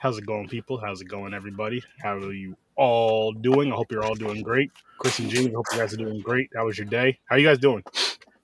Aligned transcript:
How's 0.00 0.16
it 0.16 0.26
going, 0.26 0.46
people? 0.46 0.78
How's 0.78 1.00
it 1.00 1.08
going, 1.08 1.34
everybody? 1.34 1.82
How 2.00 2.16
are 2.16 2.32
you 2.32 2.56
all 2.76 3.32
doing? 3.32 3.72
I 3.72 3.74
hope 3.74 3.90
you're 3.90 4.04
all 4.04 4.14
doing 4.14 4.42
great. 4.42 4.70
Chris 4.98 5.18
and 5.18 5.28
James, 5.28 5.48
I 5.48 5.54
hope 5.54 5.66
you 5.72 5.78
guys 5.78 5.92
are 5.92 5.96
doing 5.96 6.20
great. 6.20 6.50
How 6.54 6.66
was 6.66 6.78
your 6.78 6.86
day? 6.86 7.18
How 7.24 7.34
are 7.34 7.38
you 7.40 7.48
guys 7.48 7.58
doing? 7.58 7.82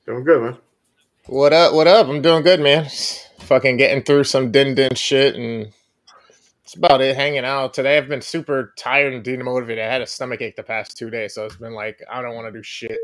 Doing 0.04 0.24
good, 0.24 0.42
man. 0.42 0.56
What 1.26 1.52
up? 1.52 1.72
What 1.72 1.86
up? 1.86 2.08
I'm 2.08 2.20
doing 2.22 2.42
good, 2.42 2.60
man. 2.60 2.84
Just 2.84 3.30
fucking 3.42 3.76
getting 3.76 4.02
through 4.02 4.24
some 4.24 4.50
din 4.50 4.74
din 4.74 4.96
shit, 4.96 5.36
and 5.36 5.72
it's 6.64 6.74
about 6.74 7.00
it. 7.00 7.14
Hanging 7.14 7.44
out 7.44 7.72
today. 7.72 7.98
I've 7.98 8.08
been 8.08 8.20
super 8.20 8.74
tired 8.76 9.14
and 9.14 9.24
demotivated. 9.24 9.80
I 9.80 9.92
had 9.92 10.02
a 10.02 10.08
stomach 10.08 10.42
ache 10.42 10.56
the 10.56 10.64
past 10.64 10.98
two 10.98 11.08
days, 11.08 11.34
so 11.34 11.46
it's 11.46 11.56
been 11.56 11.72
like 11.72 12.02
I 12.10 12.20
don't 12.20 12.34
want 12.34 12.48
to 12.48 12.52
do 12.52 12.64
shit. 12.64 12.98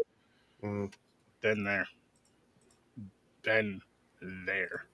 Mm. 0.64 0.93
Been 1.41 1.62
there. 1.62 1.87
Been 3.43 3.80
there. 4.21 4.87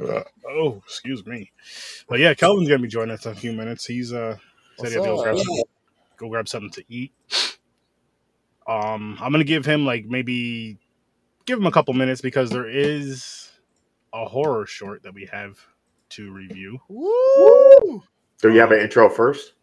Uh, 0.00 0.22
Oh, 0.48 0.82
excuse 0.84 1.24
me. 1.26 1.50
But 2.08 2.18
yeah, 2.20 2.34
Kelvin's 2.34 2.68
gonna 2.68 2.82
be 2.82 2.88
joining 2.88 3.14
us 3.14 3.26
in 3.26 3.32
a 3.32 3.34
few 3.34 3.52
minutes. 3.52 3.86
He's 3.86 4.12
uh 4.12 4.36
said 4.78 4.92
he'll 4.92 5.04
go 5.04 5.22
grab, 5.22 5.36
up? 5.36 5.40
some, 5.42 5.62
go 6.16 6.28
grab 6.28 6.48
something 6.48 6.70
to 6.70 6.84
eat. 6.88 7.12
Um, 8.66 9.16
I'm 9.20 9.30
gonna 9.32 9.44
give 9.44 9.64
him 9.66 9.84
like 9.84 10.06
maybe 10.06 10.78
give 11.46 11.58
him 11.58 11.66
a 11.66 11.72
couple 11.72 11.94
minutes 11.94 12.20
because 12.20 12.50
there 12.50 12.68
is 12.68 13.50
a 14.12 14.24
horror 14.24 14.66
short 14.66 15.02
that 15.02 15.14
we 15.14 15.26
have 15.26 15.58
to 16.10 16.32
review. 16.32 16.78
Woo! 16.88 18.02
Do 18.40 18.52
you 18.52 18.60
have 18.60 18.72
an 18.72 18.80
intro 18.80 19.08
first? 19.08 19.54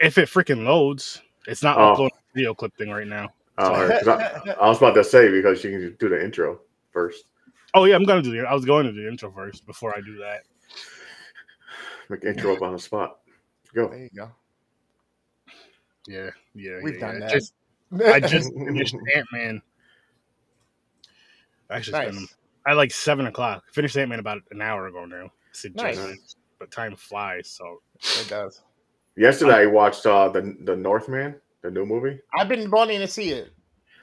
If 0.00 0.18
it 0.18 0.28
freaking 0.28 0.64
loads, 0.64 1.22
it's 1.46 1.62
not 1.62 1.78
Oh. 1.78 1.92
uploading 1.92 2.18
video 2.34 2.54
clip 2.54 2.76
thing 2.76 2.90
right 2.90 3.06
now. 3.06 3.32
Oh, 3.58 3.72
all 3.72 3.86
right, 3.88 3.98
'cause 4.04 4.08
I, 4.08 4.50
I 4.60 4.68
was 4.68 4.78
about 4.78 4.94
to 4.94 5.04
say 5.04 5.30
because 5.30 5.62
you 5.64 5.70
can 5.70 5.96
do 5.98 6.08
the 6.08 6.22
intro 6.22 6.60
first. 6.90 7.24
Oh 7.76 7.84
yeah, 7.84 7.94
I'm 7.94 8.04
gonna 8.04 8.22
do 8.22 8.30
the. 8.32 8.48
I 8.48 8.54
was 8.54 8.64
going 8.64 8.86
to 8.86 8.92
do 8.92 9.02
the 9.02 9.08
intro 9.08 9.30
first 9.30 9.66
before 9.66 9.94
I 9.94 10.00
do 10.00 10.16
that. 10.16 10.44
Make 12.08 12.24
intro 12.24 12.56
up 12.56 12.62
on 12.62 12.72
the 12.72 12.78
spot. 12.78 13.18
Go. 13.74 13.88
There 13.88 13.98
you 13.98 14.08
go. 14.16 14.30
Yeah, 16.08 16.30
yeah. 16.54 16.78
We've 16.82 16.94
yeah, 16.94 17.00
done 17.00 17.20
yeah. 17.20 17.26
that. 17.26 17.32
Just, 17.32 17.52
I 18.06 18.20
just 18.20 18.50
finished 18.54 18.94
Ant 19.14 19.26
Man. 19.30 19.62
Actually, 21.70 21.98
it's 21.98 22.06
been 22.14 22.22
nice. 22.22 22.34
at 22.66 22.76
like 22.78 22.92
seven 22.92 23.26
o'clock. 23.26 23.64
Finished 23.72 23.98
Ant 23.98 24.08
Man 24.08 24.20
about 24.20 24.38
an 24.52 24.62
hour 24.62 24.86
ago 24.86 25.04
now. 25.04 25.30
Nice. 25.74 25.96
just- 25.96 26.38
but 26.58 26.70
time 26.70 26.96
flies. 26.96 27.50
So 27.50 27.82
It 28.22 28.28
does. 28.30 28.62
Yesterday 29.18 29.52
I 29.52 29.66
watched 29.66 30.06
uh, 30.06 30.30
the 30.30 30.56
the 30.64 30.74
Northman, 30.74 31.36
the 31.60 31.70
new 31.70 31.84
movie. 31.84 32.20
I've 32.38 32.48
been 32.48 32.70
wanting 32.70 33.00
to 33.00 33.08
see 33.08 33.32
it. 33.32 33.52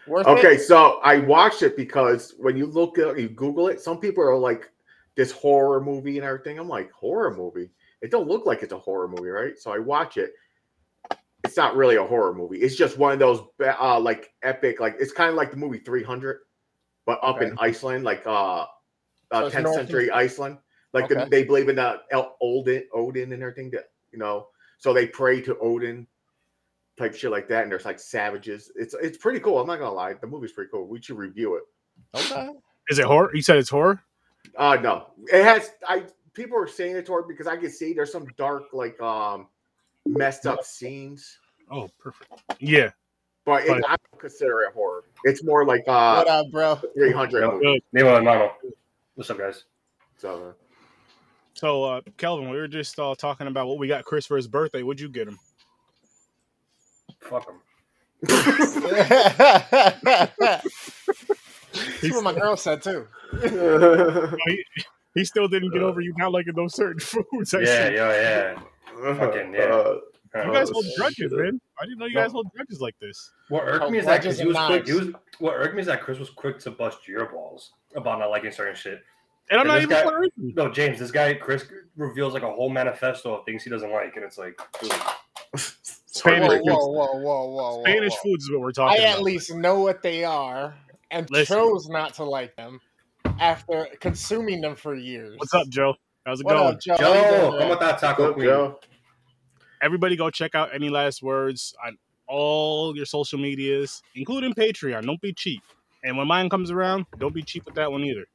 Worth 0.07 0.27
Okay, 0.27 0.55
it? 0.55 0.61
so 0.61 0.99
I 1.03 1.19
watched 1.19 1.61
it 1.61 1.77
because 1.77 2.33
when 2.37 2.57
you 2.57 2.65
look 2.65 2.97
at 2.97 3.17
you 3.19 3.29
Google 3.29 3.67
it, 3.67 3.79
some 3.79 3.99
people 3.99 4.23
are 4.23 4.37
like 4.37 4.69
this 5.15 5.31
horror 5.31 5.81
movie 5.81 6.17
and 6.17 6.25
everything. 6.25 6.59
I'm 6.59 6.67
like 6.67 6.91
horror 6.91 7.35
movie. 7.35 7.69
It 8.01 8.11
don't 8.11 8.27
look 8.27 8.45
like 8.45 8.63
it's 8.63 8.73
a 8.73 8.77
horror 8.77 9.07
movie, 9.07 9.29
right? 9.29 9.57
So 9.57 9.71
I 9.71 9.79
watch 9.79 10.17
it. 10.17 10.33
It's 11.45 11.57
not 11.57 11.75
really 11.75 11.97
a 11.97 12.03
horror 12.03 12.33
movie. 12.33 12.59
It's 12.59 12.75
just 12.75 12.97
one 12.97 13.13
of 13.13 13.19
those 13.19 13.41
uh, 13.61 13.99
like 13.99 14.33
epic, 14.43 14.79
like 14.79 14.95
it's 14.99 15.11
kind 15.11 15.29
of 15.29 15.35
like 15.35 15.51
the 15.51 15.57
movie 15.57 15.77
300, 15.79 16.39
but 17.05 17.19
up 17.21 17.41
in 17.41 17.55
Iceland, 17.59 18.03
like 18.03 18.25
uh, 18.25 18.65
uh 19.31 19.45
it's 19.45 19.55
10th 19.55 19.63
North- 19.63 19.75
century 19.75 20.11
Iceland. 20.11 20.57
Like 20.93 21.09
the, 21.09 21.27
they 21.29 21.43
believe 21.43 21.69
in 21.69 21.77
the 21.77 22.01
El- 22.11 22.37
Odin, 22.39 22.83
Odin 22.93 23.33
and 23.33 23.41
everything. 23.41 23.71
That 23.71 23.85
you 24.11 24.19
know, 24.19 24.47
so 24.77 24.93
they 24.93 25.07
pray 25.07 25.41
to 25.41 25.57
Odin, 25.59 26.05
type 26.97 27.15
shit 27.15 27.31
like 27.31 27.47
that. 27.49 27.63
And 27.63 27.71
there's 27.71 27.85
like 27.85 27.99
savages. 27.99 28.71
It's 28.75 28.93
it's 29.01 29.17
pretty 29.17 29.39
cool. 29.39 29.59
I'm 29.59 29.67
not 29.67 29.79
gonna 29.79 29.93
lie, 29.93 30.13
the 30.13 30.27
movie's 30.27 30.51
pretty 30.51 30.69
cool. 30.71 30.85
We 30.87 31.01
should 31.01 31.17
review 31.17 31.55
it. 31.55 31.63
Okay. 32.15 32.49
is 32.89 32.99
it 32.99 33.05
horror? 33.05 33.31
You 33.33 33.41
said 33.41 33.57
it's 33.57 33.69
horror. 33.69 34.01
Uh 34.57 34.77
no, 34.81 35.07
it 35.31 35.43
has. 35.43 35.71
I 35.87 36.03
people 36.33 36.57
are 36.57 36.67
saying 36.67 36.95
it's 36.95 37.09
horror 37.09 37.25
because 37.27 37.47
I 37.47 37.55
can 37.57 37.69
see 37.71 37.93
there's 37.93 38.11
some 38.11 38.27
dark, 38.37 38.63
like 38.73 38.99
um, 39.01 39.47
messed 40.05 40.45
up 40.45 40.63
scenes, 40.63 41.37
Oh, 41.71 41.89
perfect. 41.99 42.29
Yeah, 42.59 42.89
but 43.45 43.63
it, 43.63 43.71
I 43.87 43.95
don't 44.11 44.19
consider 44.19 44.61
it 44.61 44.73
horror. 44.73 45.05
It's 45.23 45.43
more 45.43 45.65
like 45.65 45.83
uh 45.87 46.15
what 46.23 46.27
up, 46.27 46.51
bro? 46.51 46.75
300 46.95 47.39
Yeah. 47.41 47.47
movie. 47.51 47.63
good. 47.65 47.81
Nemo 47.93 48.15
hermano. 48.15 48.51
What's 49.15 49.29
up, 49.29 49.37
guys? 49.37 49.63
So 50.17 50.53
So, 51.53 51.83
uh, 51.83 52.01
Kelvin, 52.17 52.49
we 52.49 52.57
were 52.57 52.67
just 52.67 52.99
uh, 52.99 53.15
talking 53.17 53.47
about 53.47 53.67
what 53.67 53.77
we 53.77 53.87
got 53.87 54.03
Chris 54.05 54.25
for 54.25 54.35
his 54.37 54.47
birthday. 54.47 54.83
What'd 54.83 54.99
you 54.99 55.09
get 55.09 55.27
him? 55.27 55.37
Fuck 57.29 57.47
him. 57.49 57.59
That's 62.01 62.13
what 62.15 62.23
my 62.23 62.33
girl 62.33 62.55
said 62.57 62.81
too. 62.81 63.07
He, 64.47 64.65
he 65.15 65.25
still 65.25 65.47
didn't 65.47 65.71
get 65.73 65.81
over 65.83 66.01
you 66.01 66.13
not 66.17 66.31
liking 66.31 66.53
those 66.55 66.75
certain 66.75 66.99
foods. 67.31 67.53
I 67.53 67.59
Yeah, 67.59 67.87
see. 67.89 67.95
yeah, 67.95 68.55
yeah. 68.55 69.13
Fucking, 69.15 69.53
yeah. 69.53 69.59
uh, 69.61 69.95
You 70.45 70.51
guys 70.53 70.69
Oh, 70.69 70.73
hold 70.73 70.85
shit. 70.85 70.97
grudges, 70.97 71.31
man. 71.33 71.61
I 71.79 71.85
didn't 71.85 71.99
know 71.99 72.05
you 72.05 72.15
guys 72.15 72.31
hold 72.31 72.47
grudges 72.55 72.79
like 72.81 72.95
this. 72.99 73.31
what 73.49 73.63
irked 73.63 73.83
How 73.83 73.89
me 73.89 73.99
is 73.99 74.05
that 74.05 74.21
grudges 74.23 74.39
because 74.39 74.39
he 74.39 74.47
was 74.47 74.57
quick. 74.85 74.87
Was 74.87 75.21
what 75.39 75.53
irked 75.55 75.75
me 75.75 75.81
is 75.81 75.87
that 75.87 76.01
Chris 76.01 76.17
was 76.19 76.29
quick 76.31 76.57
to 76.59 76.71
bust 76.71 77.07
your 77.07 77.25
balls 77.27 77.71
about 77.95 78.19
not 78.19 78.29
liking 78.31 78.51
certain 78.51 78.75
shit. 78.75 79.01
And 79.51 79.59
I'm 79.59 79.65
And 79.67 79.73
not 79.75 79.77
even 79.77 79.89
guy- 79.89 80.03
Puerto 80.03 80.19
Rican. 80.19 80.53
No, 80.55 80.71
James, 80.71 80.97
this 80.99 81.11
guy 81.11 81.33
Chris 81.35 81.65
reveals 81.95 82.33
like 82.33 82.43
a 82.43 82.51
whole 82.51 82.69
manifesto 82.69 83.35
of 83.35 83.45
things 83.45 83.63
he 83.63 83.69
doesn't 83.69 83.91
like, 83.91 84.15
and 84.15 84.23
it's 84.25 84.37
like, 84.39 84.59
dude, 84.81 84.91
Spanish 86.13 86.47
Whoa, 86.47 86.57
foods. 86.57 86.65
whoa, 86.67 86.87
whoa, 86.87 87.13
whoa, 87.17 87.45
whoa, 87.45 87.75
whoa. 87.77 87.83
Spanish 87.83 88.13
whoa. 88.13 88.19
foods 88.31 88.43
is 88.45 88.51
what 88.51 88.61
we're 88.61 88.71
talking 88.71 88.97
about. 88.99 89.07
I 89.07 89.09
at 89.09 89.13
about. 89.15 89.23
least 89.23 89.53
know 89.55 89.79
what 89.79 90.01
they 90.03 90.23
are 90.23 90.75
and 91.09 91.29
Listen. 91.31 91.57
chose 91.57 91.89
not 91.89 92.13
to 92.15 92.23
like 92.23 92.55
them 92.55 92.79
after 93.39 93.87
consuming 93.99 94.61
them 94.61 94.75
for 94.75 94.93
years. 94.95 95.35
What's 95.37 95.53
up, 95.55 95.67
Joe? 95.69 95.95
How's 96.25 96.39
it 96.39 96.45
What 96.45 96.53
going? 96.53 96.73
up, 96.75 96.79
Joe? 96.81 96.95
How 96.97 97.07
you 97.13 97.13
Joe, 97.21 97.29
doing, 97.29 97.49
come 97.51 97.59
man? 97.59 97.69
with 97.69 97.79
that 97.79 97.99
taco 97.99 98.33
queen. 98.33 98.45
Joe. 98.45 98.79
Everybody 99.81 100.15
go 100.15 100.29
check 100.29 100.53
out 100.55 100.73
Any 100.73 100.89
Last 100.89 101.21
Words 101.23 101.73
on 101.85 101.97
all 102.27 102.95
your 102.95 103.05
social 103.05 103.39
medias, 103.39 104.01
including 104.15 104.53
Patreon. 104.53 105.05
Don't 105.05 105.19
be 105.19 105.33
cheap. 105.33 105.61
And 106.03 106.17
when 106.17 106.27
mine 106.27 106.49
comes 106.49 106.69
around, 106.71 107.05
don't 107.17 107.33
be 107.33 107.41
cheap 107.41 107.65
with 107.65 107.75
that 107.75 107.91
one 107.91 108.03
either. 108.03 108.25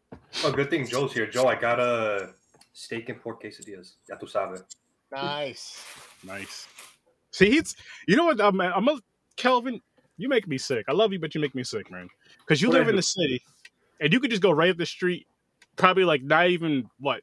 Oh, 0.44 0.50
good 0.52 0.68
thing 0.68 0.86
Joe's 0.86 1.12
here. 1.12 1.26
Joe, 1.26 1.46
I 1.46 1.54
got 1.54 1.78
a 1.80 2.30
steak 2.72 3.08
and 3.08 3.20
pork 3.20 3.42
quesadillas. 3.42 3.94
Ya 4.08 4.16
tu 4.16 4.26
sabes. 4.26 4.64
Nice. 5.12 5.82
Nice. 6.24 6.66
See, 7.38 7.50
he's 7.50 7.76
you 8.08 8.16
know 8.16 8.24
what? 8.24 8.40
I'm, 8.40 8.60
I'm 8.60 8.88
a 8.88 8.98
Kelvin. 9.36 9.80
You 10.16 10.28
make 10.28 10.48
me 10.48 10.58
sick. 10.58 10.84
I 10.88 10.92
love 10.92 11.12
you, 11.12 11.20
but 11.20 11.32
you 11.36 11.40
make 11.40 11.54
me 11.54 11.62
sick, 11.62 11.88
man. 11.88 12.08
Because 12.40 12.60
you 12.60 12.68
What 12.68 12.78
live 12.78 12.88
in 12.88 12.96
the 12.96 13.02
city, 13.02 13.40
and 14.00 14.12
you 14.12 14.18
could 14.18 14.30
just 14.30 14.42
go 14.42 14.50
right 14.50 14.70
up 14.70 14.76
the 14.76 14.86
street, 14.86 15.28
probably 15.76 16.02
like 16.02 16.22
not 16.24 16.48
even 16.48 16.90
what 16.98 17.20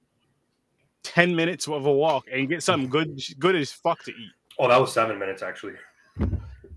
ten 1.03 1.35
minutes 1.35 1.67
of 1.67 1.85
a 1.85 1.91
walk, 1.91 2.25
and 2.31 2.47
get 2.47 2.63
something 2.63 2.89
good, 2.89 3.19
good 3.39 3.55
as 3.57 3.73
fuck 3.73 4.01
to 4.05 4.11
eat. 4.11 4.31
Oh, 4.57 4.69
that 4.69 4.79
was 4.79 4.93
seven 4.93 5.19
minutes 5.19 5.43
actually. 5.43 5.73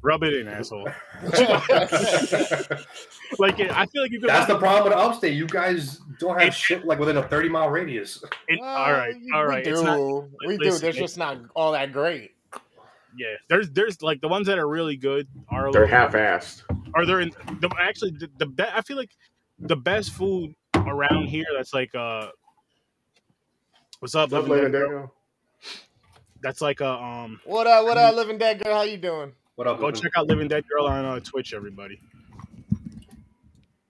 Rub 0.02 0.24
it 0.24 0.34
in, 0.34 0.48
asshole. 0.48 0.88
That's 1.22 2.68
Like 3.38 3.60
I 3.60 3.86
feel 3.86 4.02
like 4.02 4.10
you 4.10 4.20
could. 4.20 4.30
the 4.30 4.58
problem 4.58 4.84
with 4.84 4.92
upstate. 4.94 5.34
You 5.34 5.46
guys 5.46 6.00
don't 6.18 6.38
have 6.38 6.48
It- 6.48 6.54
shit 6.54 6.84
like 6.84 6.98
within 6.98 7.18
a 7.18 7.28
thirty 7.28 7.48
mile 7.48 7.68
radius. 7.68 8.24
it- 8.48 8.60
all 8.60 8.92
right, 8.92 9.14
all 9.34 9.44
right. 9.46 9.64
We 9.64 9.70
It's 9.70 9.80
do. 9.80 9.86
not. 9.86 10.24
we 10.46 10.56
do. 10.56 10.64
listen, 10.64 10.80
They're 10.80 10.90
it- 10.90 10.96
just 10.96 11.16
not 11.18 11.38
all 11.54 11.70
that 11.72 11.92
great. 11.92 12.32
Yeah, 13.18 13.34
there's 13.48 13.70
there's 13.70 14.00
like 14.00 14.20
the 14.20 14.28
ones 14.28 14.46
that 14.46 14.58
are 14.58 14.68
really 14.68 14.96
good 14.96 15.26
are 15.48 15.68
a 15.68 15.72
They're 15.72 15.86
half-assed. 15.86 16.62
are 16.94 17.04
there 17.04 17.20
in 17.20 17.30
the 17.60 17.68
actually 17.80 18.12
the, 18.12 18.30
the 18.38 18.46
be, 18.46 18.62
I 18.72 18.80
feel 18.82 18.96
like 18.96 19.10
the 19.58 19.76
best 19.76 20.12
food 20.12 20.54
around 20.76 21.26
here 21.26 21.44
that's 21.56 21.74
like 21.74 21.92
uh 21.96 22.28
what's 23.98 24.14
up 24.14 24.30
What's 24.30 24.34
up, 24.34 24.48
Living 24.48 24.50
Living 24.50 24.72
Dead 24.72 24.78
Dead 24.78 24.88
Girl? 24.88 24.98
Girl? 25.00 25.14
that's 26.42 26.60
like 26.60 26.80
a 26.80 26.88
um 26.88 27.40
What 27.44 27.66
up? 27.66 27.84
What 27.84 27.98
up, 27.98 28.14
living 28.14 28.38
dead 28.38 28.62
girl? 28.62 28.76
How 28.76 28.82
you 28.82 28.96
doing? 28.98 29.32
What 29.56 29.66
up? 29.66 29.80
go 29.80 29.86
Living? 29.86 30.00
check 30.00 30.12
out 30.16 30.28
Living 30.28 30.46
Dead 30.46 30.64
Girl 30.68 30.86
on 30.86 31.04
uh, 31.04 31.18
Twitch 31.20 31.52
everybody 31.52 32.00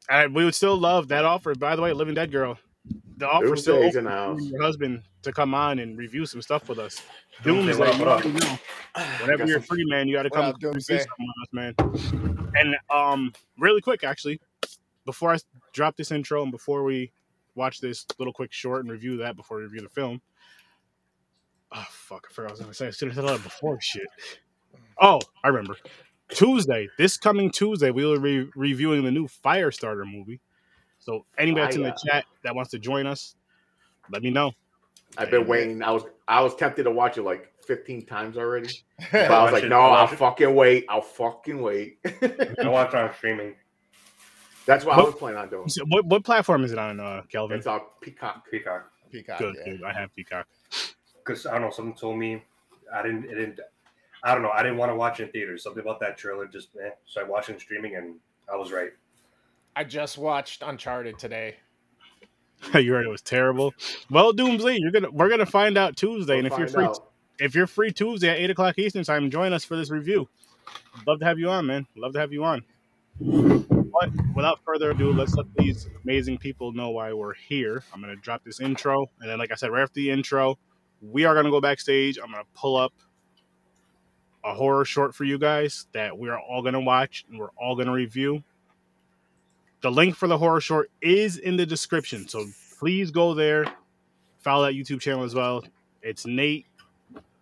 and 0.08 0.34
we 0.34 0.44
would 0.44 0.54
still 0.54 0.76
love 0.78 1.08
that 1.08 1.26
offer 1.26 1.54
by 1.54 1.76
the 1.76 1.82
way 1.82 1.92
Living 1.92 2.14
Dead 2.14 2.32
Girl 2.32 2.58
the 3.18 3.28
offer 3.28 3.56
still 3.56 3.76
open 3.76 3.98
in 3.98 4.04
the 4.04 4.10
for 4.10 4.16
house. 4.16 4.42
your 4.42 4.62
husband 4.62 5.02
to 5.22 5.32
come 5.32 5.54
on 5.54 5.78
and 5.80 5.98
review 5.98 6.24
some 6.26 6.40
stuff 6.42 6.68
with 6.68 6.78
us 6.78 7.02
Doomsday, 7.42 7.72
Doomsday, 7.72 7.78
what 7.78 8.08
up, 8.08 8.24
you 8.24 8.32
what 8.32 8.44
up? 8.44 8.54
already 8.54 8.58
know. 8.96 9.04
whenever 9.22 9.46
you're 9.46 9.58
some- 9.60 9.66
free 9.76 9.84
man 9.88 10.08
you 10.08 10.14
got 10.16 10.22
to 10.24 10.30
come 10.30 10.44
up, 10.44 10.54
review 10.56 10.72
Doomsday? 10.72 10.98
something 10.98 11.26
with 11.26 11.42
us 11.42 11.52
man 11.52 12.50
and 12.56 12.76
um 12.90 13.32
really 13.58 13.80
quick 13.80 14.04
actually 14.04 14.40
before 15.04 15.32
I 15.34 15.38
drop 15.72 15.96
this 15.96 16.10
intro 16.12 16.42
and 16.42 16.50
before 16.52 16.82
we 16.84 17.10
watch 17.54 17.80
this 17.80 18.06
little 18.18 18.32
quick 18.32 18.52
short 18.52 18.82
and 18.84 18.90
review 18.92 19.16
that 19.18 19.36
before 19.36 19.56
we 19.58 19.64
review 19.64 19.80
the 19.80 19.88
film. 19.88 20.20
Oh 21.72 21.86
fuck! 21.90 22.26
I 22.30 22.32
forgot 22.32 22.44
what 22.44 22.50
I 22.50 22.52
was 22.52 22.60
gonna 22.60 22.74
say. 22.74 22.86
I 22.88 22.90
should 22.90 23.08
have 23.08 23.14
said 23.16 23.24
that 23.26 23.42
before. 23.42 23.78
Shit. 23.80 24.06
Oh, 25.00 25.20
I 25.44 25.48
remember. 25.48 25.76
Tuesday, 26.30 26.88
this 26.98 27.16
coming 27.16 27.50
Tuesday, 27.50 27.90
we 27.90 28.04
will 28.04 28.20
be 28.20 28.48
reviewing 28.54 29.02
the 29.02 29.10
new 29.10 29.26
Firestarter 29.28 30.04
movie. 30.10 30.40
So 31.08 31.24
anybody 31.38 31.62
that's 31.62 31.76
in 31.76 31.82
the 31.84 31.88
Fire. 31.88 31.96
chat 32.06 32.24
that 32.44 32.54
wants 32.54 32.70
to 32.72 32.78
join 32.78 33.06
us, 33.06 33.34
let 34.10 34.22
me 34.22 34.28
know. 34.28 34.52
I've 35.16 35.30
been 35.30 35.46
waiting. 35.46 35.82
I 35.82 35.90
was 35.90 36.02
I 36.28 36.42
was 36.42 36.54
tempted 36.54 36.82
to 36.82 36.90
watch 36.90 37.16
it 37.16 37.22
like 37.22 37.50
15 37.66 38.04
times 38.04 38.36
already. 38.36 38.68
But 39.10 39.30
I 39.30 39.42
was 39.42 39.52
like, 39.52 39.64
it, 39.64 39.70
no, 39.70 39.80
I'll 39.80 40.12
it. 40.12 40.18
fucking 40.18 40.54
wait. 40.54 40.84
I'll 40.86 41.00
fucking 41.00 41.62
wait. 41.62 41.98
I 42.04 42.68
watch 42.68 42.88
it 42.88 42.96
on 42.96 43.14
streaming. 43.14 43.54
That's 44.66 44.84
what 44.84 44.98
I 44.98 45.02
was 45.02 45.14
planning 45.14 45.38
on 45.38 45.48
doing. 45.48 45.68
So 45.70 45.82
what 45.88 46.04
what 46.04 46.24
platform 46.24 46.62
is 46.62 46.72
it 46.72 46.78
on, 46.78 47.00
uh, 47.00 47.22
Kelvin? 47.30 47.56
It's 47.56 47.66
on 47.66 47.80
Peacock. 48.02 48.44
Peacock. 48.50 48.90
Peacock. 49.10 49.38
Good, 49.38 49.56
yeah. 49.64 49.72
good. 49.72 49.84
I 49.84 49.94
have 49.94 50.14
Peacock. 50.14 50.46
because 51.24 51.46
I 51.46 51.52
don't 51.52 51.62
know. 51.62 51.70
Someone 51.70 51.94
told 51.94 52.18
me 52.18 52.42
I 52.92 53.00
didn't. 53.00 53.24
It 53.24 53.34
didn't. 53.34 53.60
I 54.22 54.34
don't 54.34 54.42
know. 54.42 54.50
I 54.50 54.62
didn't 54.62 54.76
want 54.76 54.92
to 54.92 54.96
watch 54.96 55.20
it 55.20 55.24
in 55.24 55.30
theaters. 55.30 55.62
Something 55.62 55.80
about 55.80 56.00
that 56.00 56.18
trailer 56.18 56.46
just. 56.46 56.68
Eh. 56.84 56.90
So 57.06 57.22
I 57.22 57.24
watched 57.24 57.48
it 57.48 57.54
in 57.54 57.60
streaming, 57.60 57.96
and 57.96 58.16
I 58.52 58.56
was 58.56 58.72
right. 58.72 58.90
I 59.78 59.84
just 59.84 60.18
watched 60.18 60.64
Uncharted 60.66 61.20
today. 61.20 61.54
you 62.74 62.92
heard 62.92 63.06
it 63.06 63.10
was 63.10 63.22
terrible. 63.22 63.72
Well, 64.10 64.32
Doomsley, 64.32 64.76
you're 64.80 64.90
gonna 64.90 65.08
we're 65.12 65.28
gonna 65.28 65.46
find 65.46 65.78
out 65.78 65.96
Tuesday, 65.96 66.42
We'll 66.42 66.46
and 66.46 66.52
if 66.52 66.58
you're 66.58 66.66
free, 66.66 66.84
out. 66.84 66.98
if 67.38 67.54
you're 67.54 67.68
free 67.68 67.92
Tuesday 67.92 68.28
at 68.28 68.38
eight 68.38 68.50
o'clock 68.50 68.76
Eastern 68.76 69.04
time, 69.04 69.30
join 69.30 69.52
us 69.52 69.64
for 69.64 69.76
this 69.76 69.92
review. 69.92 70.28
Love 71.06 71.20
to 71.20 71.26
have 71.26 71.38
you 71.38 71.48
on, 71.48 71.66
man. 71.66 71.86
Love 71.96 72.12
to 72.14 72.18
have 72.18 72.32
you 72.32 72.42
on. 72.42 72.64
But 73.20 74.10
without 74.34 74.58
further 74.64 74.90
ado, 74.90 75.12
let's 75.12 75.34
let 75.34 75.46
these 75.56 75.88
amazing 76.02 76.38
people 76.38 76.72
know 76.72 76.90
why 76.90 77.12
we're 77.12 77.34
here. 77.34 77.84
I'm 77.94 78.00
gonna 78.00 78.16
drop 78.16 78.42
this 78.42 78.58
intro, 78.58 79.06
and 79.20 79.30
then, 79.30 79.38
like 79.38 79.52
I 79.52 79.54
said, 79.54 79.70
right 79.70 79.82
after 79.82 79.94
the 79.94 80.10
intro, 80.10 80.58
we 81.00 81.24
are 81.24 81.36
gonna 81.36 81.50
go 81.50 81.60
backstage. 81.60 82.18
I'm 82.18 82.32
gonna 82.32 82.42
pull 82.52 82.76
up 82.76 82.94
a 84.42 84.54
horror 84.54 84.84
short 84.84 85.14
for 85.14 85.22
you 85.22 85.38
guys 85.38 85.86
that 85.92 86.18
we 86.18 86.30
are 86.30 86.40
all 86.40 86.62
gonna 86.62 86.80
watch 86.80 87.24
and 87.30 87.38
we're 87.38 87.52
all 87.56 87.76
gonna 87.76 87.92
review. 87.92 88.42
The 89.80 89.90
link 89.90 90.16
for 90.16 90.26
the 90.26 90.38
horror 90.38 90.60
short 90.60 90.90
is 91.00 91.38
in 91.38 91.56
the 91.56 91.64
description, 91.64 92.26
so 92.26 92.46
please 92.78 93.10
go 93.10 93.34
there. 93.34 93.64
Follow 94.38 94.66
that 94.66 94.74
YouTube 94.74 95.00
channel 95.00 95.24
as 95.24 95.34
well. 95.34 95.64
It's 96.02 96.26
Nate. 96.26 96.66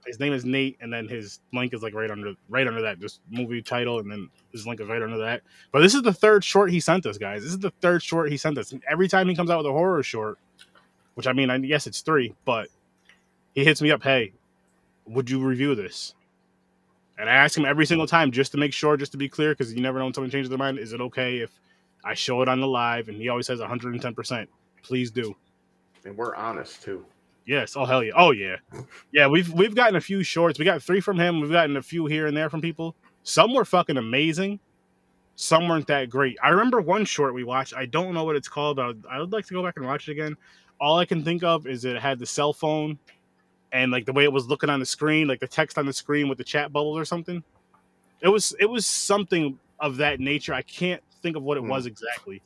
His 0.07 0.21
name 0.21 0.33
is 0.33 0.45
Nate, 0.45 0.77
and 0.81 0.93
then 0.93 1.09
his 1.09 1.41
link 1.53 1.75
is 1.75 1.83
like 1.83 1.95
right 1.95 2.11
under 2.11 2.35
right 2.49 2.67
under 2.67 2.83
that 2.83 3.01
just 3.01 3.21
movie 3.31 3.63
title, 3.63 3.99
and 3.99 4.11
then 4.11 4.31
his 4.53 4.67
link 4.67 4.81
is 4.81 4.87
right 4.87 5.03
under 5.03 5.19
that. 5.19 5.43
But 5.73 5.81
this 5.81 5.95
is 5.95 6.03
the 6.03 6.13
third 6.13 6.45
short 6.45 6.71
he 6.71 6.79
sent 6.79 7.07
us, 7.07 7.19
guys. 7.19 7.43
This 7.43 7.53
is 7.53 7.59
the 7.59 7.73
third 7.81 8.03
short 8.03 8.31
he 8.31 8.37
sent 8.37 8.59
us. 8.59 8.73
And 8.73 8.83
every 8.89 9.09
time 9.09 9.29
he 9.29 9.35
comes 9.35 9.51
out 9.51 9.59
with 9.59 9.67
a 9.67 9.73
horror 9.73 10.03
short, 10.03 10.39
which 11.15 11.27
I 11.27 11.33
mean, 11.33 11.51
I 11.51 11.59
guess 11.59 11.87
it's 11.87 12.03
three, 12.03 12.35
but 12.45 12.69
he 13.55 13.65
hits 13.65 13.83
me 13.83 13.91
up, 13.91 14.03
hey, 14.03 14.33
would 15.07 15.31
you 15.31 15.43
review 15.43 15.75
this? 15.75 16.15
And 17.19 17.31
I 17.31 17.35
ask 17.35 17.57
him 17.57 17.65
every 17.65 17.87
single 17.87 18.07
time 18.07 18.31
just 18.31 18.53
to 18.53 18.59
make 18.59 18.75
sure, 18.75 18.97
just 18.97 19.13
to 19.13 19.19
be 19.19 19.29
clear, 19.29 19.53
because 19.53 19.73
you 19.73 19.81
never 19.81 19.99
know 19.99 20.05
when 20.05 20.15
someone 20.15 20.31
changes 20.31 20.51
their 20.51 20.59
mind. 20.59 20.79
Is 20.79 20.93
it 20.93 21.01
okay 21.01 21.39
if 21.39 21.51
I 22.07 22.15
show 22.15 22.41
it 22.43 22.49
on 22.49 22.61
the 22.61 22.67
live? 22.67 23.09
And 23.09 23.19
he 23.21 23.29
always 23.29 23.47
says 23.47 23.61
110%. 23.61 24.47
Please 24.83 25.11
do. 25.11 25.35
and 26.05 26.17
we're 26.17 26.35
honest 26.37 26.83
too. 26.83 27.05
Yes. 27.47 27.77
Oh 27.77 27.85
hell 27.85 28.03
yeah. 28.03 28.13
Oh 28.17 28.31
yeah. 28.33 28.57
Yeah, 29.13 29.27
we've 29.29 29.53
we've 29.53 29.75
gotten 29.75 29.97
a 29.97 30.01
few 30.01 30.23
shorts. 30.23 30.59
We 30.59 30.65
got 30.65 30.83
three 30.83 31.01
from 31.01 31.19
him. 31.19 31.41
We've 31.41 31.51
gotten 31.51 31.77
a 31.77 31.83
few 31.83 32.07
here 32.07 32.27
and 32.27 32.37
there 32.37 32.51
from 32.51 32.61
people. 32.61 32.97
Some 33.23 33.55
were 33.55 33.65
fucking 33.65 33.97
amazing. 33.97 34.59
Some 35.37 35.69
weren't 35.69 35.87
that 35.89 36.09
great. 36.11 36.37
I 36.43 36.49
remember 36.49 36.81
one 36.81 37.05
short 37.05 37.35
we 37.35 37.45
watched. 37.45 37.75
I 37.75 37.87
don't 37.87 38.15
know 38.15 38.25
what 38.25 38.37
it's 38.37 38.49
called. 38.49 38.81
I 38.81 38.87
would, 38.89 39.05
I 39.11 39.19
would 39.21 39.33
like 39.33 39.47
to 39.47 39.55
go 39.55 39.63
back 39.63 39.75
and 39.77 39.85
watch 39.87 40.09
it 40.09 40.13
again. 40.13 40.37
All 40.81 40.99
I 40.99 41.05
can 41.05 41.23
think 41.25 41.43
of 41.45 41.67
is 41.67 41.85
it 41.85 41.99
had 42.01 42.19
the 42.19 42.27
cell 42.27 42.53
phone 42.53 42.99
and 43.73 43.93
like 43.93 44.07
the 44.07 44.13
way 44.13 44.25
it 44.25 44.33
was 44.33 44.47
looking 44.47 44.71
on 44.71 44.81
the 44.81 44.87
screen, 44.87 45.29
like 45.29 45.41
the 45.41 45.47
text 45.49 45.77
on 45.79 45.87
the 45.87 45.93
screen 45.93 46.29
with 46.29 46.39
the 46.39 46.45
chat 46.45 46.73
bubbles 46.73 46.99
or 46.99 47.05
something. 47.05 47.43
It 48.23 48.29
was 48.29 48.55
it 48.59 48.67
was 48.67 48.87
something 48.87 49.59
of 49.79 49.99
that 49.99 50.21
nature. 50.21 50.55
I 50.55 50.63
can't 50.63 51.03
think 51.27 51.37
of 51.37 51.43
what 51.43 51.57
it 51.57 51.63
Hmm. 51.63 51.69
was 51.71 51.87
exactly. 51.87 52.41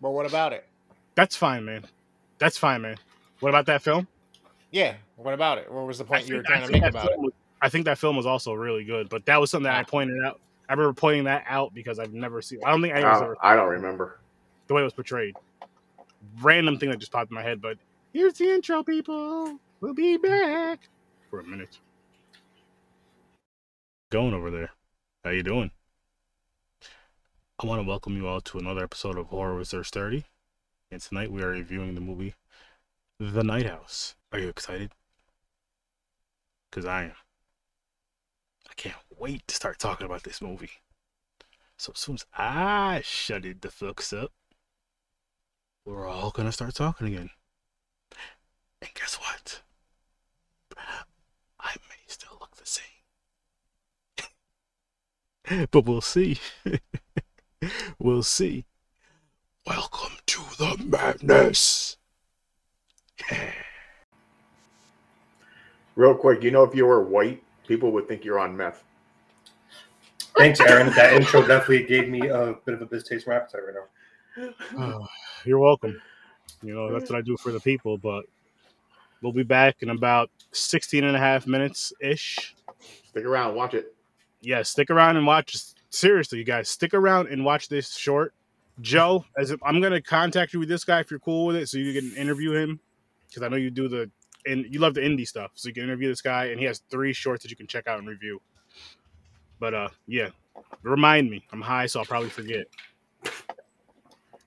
But 0.00 0.10
what 0.10 0.26
about 0.26 0.52
it? 0.52 0.66
That's 1.14 1.36
fine, 1.36 1.64
man. 1.64 1.84
That's 2.38 2.58
fine, 2.58 2.82
man. 2.82 2.96
What 3.38 3.50
about 3.50 3.66
that 3.66 3.80
film? 3.82 4.08
Yeah, 4.72 4.94
what 5.16 5.34
about 5.34 5.58
it? 5.58 5.70
What 5.70 5.86
was 5.86 5.98
the 5.98 6.04
I 6.04 6.08
point 6.08 6.28
you 6.28 6.36
were 6.36 6.42
think- 6.42 6.50
I 6.50 6.56
trying 6.58 6.66
to 6.66 6.72
make 6.72 6.82
about 6.82 7.10
it? 7.12 7.18
was- 7.20 7.32
I 7.60 7.68
think 7.68 7.84
that 7.84 7.98
film 7.98 8.16
was 8.16 8.26
also 8.26 8.52
really 8.54 8.82
good, 8.82 9.08
but 9.08 9.24
that 9.26 9.40
was 9.40 9.50
something 9.50 9.64
that 9.70 9.76
I 9.76 9.82
Ah. 9.82 9.84
pointed 9.84 10.16
out. 10.24 10.40
I 10.68 10.72
remember 10.72 10.94
pointing 10.94 11.24
that 11.24 11.44
out 11.46 11.72
because 11.72 12.00
I've 12.00 12.12
never 12.12 12.42
seen. 12.42 12.60
I 12.64 12.70
don't 12.70 12.82
think 12.82 12.94
I 12.94 12.98
anyone's 12.98 13.22
ever 13.22 13.36
I 13.40 13.54
don't 13.54 13.68
remember. 13.68 14.18
the 14.66 14.74
way 14.74 14.80
it 14.80 14.84
was 14.84 14.92
portrayed. 14.94 15.36
Random 16.40 16.78
thing 16.78 16.90
that 16.90 16.96
just 16.98 17.12
popped 17.12 17.30
in 17.30 17.34
my 17.36 17.42
head, 17.42 17.60
but 17.62 17.78
here's 18.12 18.34
the 18.34 18.50
intro, 18.52 18.82
people. 18.82 19.60
We'll 19.80 19.94
be 19.94 20.16
back 20.16 20.88
for 21.30 21.38
a 21.40 21.44
minute. 21.44 21.78
Going 24.10 24.34
over 24.34 24.50
there. 24.50 24.70
How 25.24 25.30
you 25.30 25.44
doing? 25.44 25.70
I 27.60 27.66
want 27.66 27.80
to 27.80 27.86
welcome 27.86 28.16
you 28.16 28.26
all 28.26 28.40
to 28.40 28.58
another 28.58 28.82
episode 28.82 29.16
of 29.16 29.28
Horror 29.28 29.54
Research 29.54 29.90
30. 29.90 30.24
And 30.90 31.00
tonight 31.00 31.30
we 31.30 31.44
are 31.44 31.50
reviewing 31.50 31.94
the 31.94 32.00
movie 32.00 32.34
The 33.20 33.44
Night 33.44 33.66
House. 33.66 34.16
Are 34.32 34.40
you 34.40 34.48
excited? 34.48 34.90
Because 36.68 36.86
I 36.86 37.04
am. 37.04 37.12
I 38.68 38.72
can't 38.74 38.96
wait 39.16 39.46
to 39.46 39.54
start 39.54 39.78
talking 39.78 40.06
about 40.06 40.24
this 40.24 40.42
movie. 40.42 40.70
So 41.76 41.92
as 41.94 42.00
soon 42.00 42.16
as 42.16 42.26
I 42.36 43.02
shut 43.04 43.44
it 43.44 43.62
the 43.62 43.68
fucks 43.68 44.12
up, 44.20 44.32
we're 45.86 46.08
all 46.08 46.32
gonna 46.32 46.50
start 46.50 46.74
talking 46.74 47.06
again. 47.06 47.30
And 48.80 48.90
guess 48.94 49.14
what? 49.20 49.62
I 51.60 51.76
may 51.88 52.02
still 52.08 52.38
look 52.40 52.56
the 52.56 52.66
same. 52.66 52.91
but 55.70 55.84
we'll 55.84 56.00
see. 56.00 56.38
we'll 57.98 58.22
see. 58.22 58.64
Welcome 59.66 60.16
to 60.26 60.40
the 60.58 60.76
madness. 60.84 61.96
Yeah. 63.30 63.52
Real 65.94 66.14
quick, 66.14 66.42
you 66.42 66.50
know, 66.50 66.64
if 66.64 66.74
you 66.74 66.86
were 66.86 67.02
white, 67.02 67.42
people 67.66 67.92
would 67.92 68.08
think 68.08 68.24
you're 68.24 68.38
on 68.38 68.56
meth. 68.56 68.82
Thanks, 70.36 70.60
Aaron. 70.60 70.92
that 70.94 71.12
intro 71.12 71.46
definitely 71.46 71.84
gave 71.84 72.08
me 72.08 72.28
a 72.28 72.56
bit 72.64 72.74
of 72.74 72.82
a 72.82 72.86
biz 72.86 73.04
taste 73.04 73.24
from 73.24 73.34
appetite 73.34 73.60
right 73.66 73.74
now. 73.74 74.54
Oh, 74.78 75.06
you're 75.44 75.58
welcome. 75.58 76.00
You 76.62 76.74
know, 76.74 76.92
that's 76.92 77.10
what 77.10 77.18
I 77.18 77.22
do 77.22 77.36
for 77.36 77.52
the 77.52 77.60
people, 77.60 77.98
but 77.98 78.24
we'll 79.20 79.32
be 79.32 79.42
back 79.42 79.82
in 79.82 79.90
about 79.90 80.30
16 80.52 81.04
and 81.04 81.14
a 81.14 81.18
half 81.18 81.46
minutes 81.46 81.92
ish. 82.00 82.54
Stick 83.10 83.24
around, 83.24 83.54
watch 83.54 83.74
it. 83.74 83.91
Yeah, 84.42 84.62
stick 84.62 84.90
around 84.90 85.16
and 85.16 85.26
watch. 85.26 85.56
Seriously, 85.90 86.38
you 86.38 86.44
guys, 86.44 86.68
stick 86.68 86.94
around 86.94 87.28
and 87.28 87.44
watch 87.44 87.68
this 87.68 87.94
short. 87.94 88.34
Joe, 88.80 89.24
as 89.38 89.50
if, 89.50 89.60
I'm 89.62 89.80
gonna 89.80 90.00
contact 90.00 90.52
you 90.52 90.58
with 90.58 90.68
this 90.68 90.84
guy 90.84 91.00
if 91.00 91.10
you're 91.10 91.20
cool 91.20 91.46
with 91.46 91.56
it, 91.56 91.68
so 91.68 91.78
you 91.78 91.98
can 91.98 92.14
interview 92.16 92.52
him 92.52 92.80
because 93.28 93.42
I 93.42 93.48
know 93.48 93.56
you 93.56 93.70
do 93.70 93.88
the 93.88 94.10
and 94.44 94.66
you 94.68 94.80
love 94.80 94.94
the 94.94 95.00
indie 95.00 95.26
stuff, 95.26 95.52
so 95.54 95.68
you 95.68 95.74
can 95.74 95.84
interview 95.84 96.08
this 96.08 96.20
guy, 96.20 96.46
and 96.46 96.58
he 96.58 96.66
has 96.66 96.82
three 96.90 97.12
shorts 97.12 97.42
that 97.44 97.50
you 97.50 97.56
can 97.56 97.66
check 97.66 97.86
out 97.86 97.98
and 97.98 98.08
review. 98.08 98.40
But 99.60 99.74
uh, 99.74 99.88
yeah, 100.06 100.30
remind 100.82 101.30
me. 101.30 101.44
I'm 101.52 101.60
high, 101.60 101.86
so 101.86 102.00
I'll 102.00 102.06
probably 102.06 102.30
forget. 102.30 102.66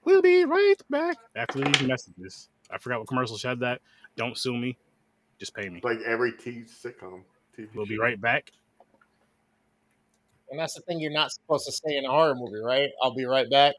We'll 0.03 0.21
be 0.21 0.43
right 0.45 0.75
back 0.89 1.17
after 1.35 1.59
these 1.61 1.81
messages. 1.81 2.49
I 2.69 2.77
forgot 2.77 2.99
what 2.99 3.07
commercial 3.07 3.37
said 3.37 3.59
that. 3.61 3.81
Don't 4.17 4.37
sue 4.37 4.55
me. 4.55 4.77
Just 5.39 5.53
pay 5.55 5.69
me. 5.69 5.81
Like 5.83 5.99
every 6.05 6.33
T 6.33 6.63
sitcom. 6.65 7.21
TV 7.57 7.67
We'll 7.73 7.85
be 7.85 7.97
right 7.97 8.19
back. 8.19 8.51
And 10.49 10.59
that's 10.59 10.73
the 10.75 10.81
thing 10.81 10.99
you're 10.99 11.11
not 11.11 11.31
supposed 11.31 11.65
to 11.65 11.71
say 11.71 11.97
in 11.97 12.05
a 12.05 12.09
horror 12.09 12.35
movie, 12.35 12.61
right? 12.63 12.89
I'll 13.01 13.15
be 13.15 13.25
right 13.25 13.49
back. 13.49 13.75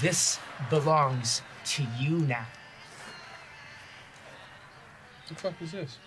This 0.00 0.38
belongs 0.70 1.42
to 1.66 1.84
you 1.98 2.18
now. 2.18 2.46
What 5.26 5.28
the 5.28 5.34
fuck 5.34 5.62
is 5.62 5.72
this? 5.72 5.98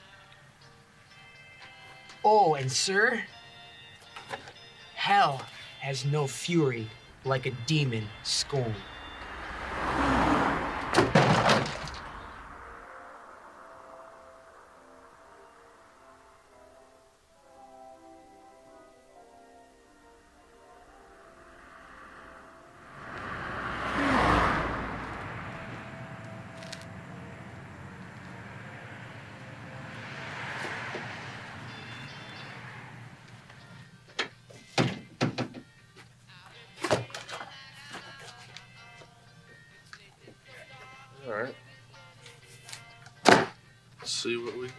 Oh, 2.23 2.55
and 2.55 2.71
sir, 2.71 3.23
hell 4.95 5.41
has 5.79 6.03
no 6.05 6.25
fury 6.25 6.87
like 7.23 7.45
a 7.45 7.51
demon 7.67 8.07
scorn. 8.23 8.73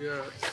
What. 0.00 0.52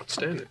Outstanding. 0.00 0.48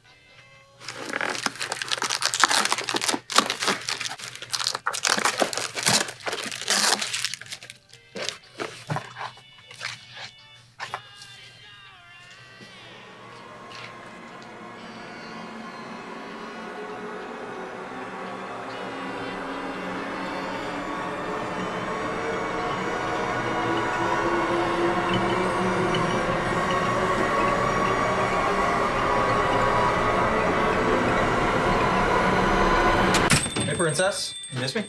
Princess. 33.91 34.35
You 34.53 34.61
miss 34.61 34.73
me? 34.73 34.85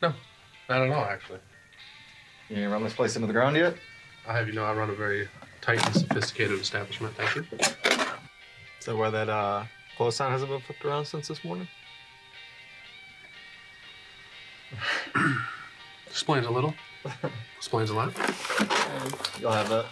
No, 0.00 0.12
not 0.68 0.82
at 0.82 0.90
all, 0.90 1.04
actually. 1.04 1.40
You 2.48 2.58
ain't 2.58 2.70
run 2.70 2.84
this 2.84 2.94
place 2.94 3.16
into 3.16 3.26
the 3.26 3.32
ground 3.32 3.56
yet? 3.56 3.74
I 4.28 4.34
have 4.34 4.46
you 4.46 4.52
know 4.52 4.62
I 4.62 4.72
run 4.72 4.88
a 4.88 4.92
very 4.92 5.28
tight 5.60 5.84
and 5.84 5.96
sophisticated 5.96 6.60
establishment. 6.60 7.16
Thank 7.16 7.34
you. 7.34 7.44
Is 8.78 8.86
that 8.86 8.96
why 8.96 9.10
that 9.10 9.28
uh, 9.28 9.64
close 9.96 10.14
sign 10.14 10.30
hasn't 10.30 10.48
been 10.48 10.60
flipped 10.60 10.84
around 10.84 11.06
since 11.06 11.26
this 11.26 11.42
morning? 11.42 11.66
Explains 16.06 16.46
a 16.46 16.50
little. 16.52 16.72
Explains 17.56 17.90
a 17.90 17.94
lot. 17.94 18.12
You'll 19.40 19.50
have 19.50 19.68
that. 19.70 19.86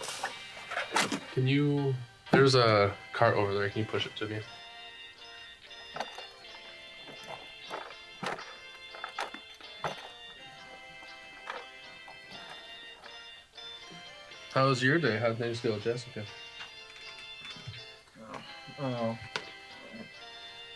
Can 1.34 1.48
you? 1.48 1.92
There's 2.30 2.54
a 2.54 2.94
cart 3.14 3.34
over 3.34 3.52
there. 3.52 3.68
Can 3.68 3.80
you 3.80 3.86
push 3.86 4.06
it 4.06 4.14
to 4.14 4.28
me? 4.28 4.38
How 14.52 14.66
was 14.66 14.82
your 14.82 14.98
day? 14.98 15.16
How'd 15.16 15.38
things 15.38 15.60
go 15.60 15.74
with 15.74 15.84
Jessica? 15.84 16.24
Oh. 18.80 19.16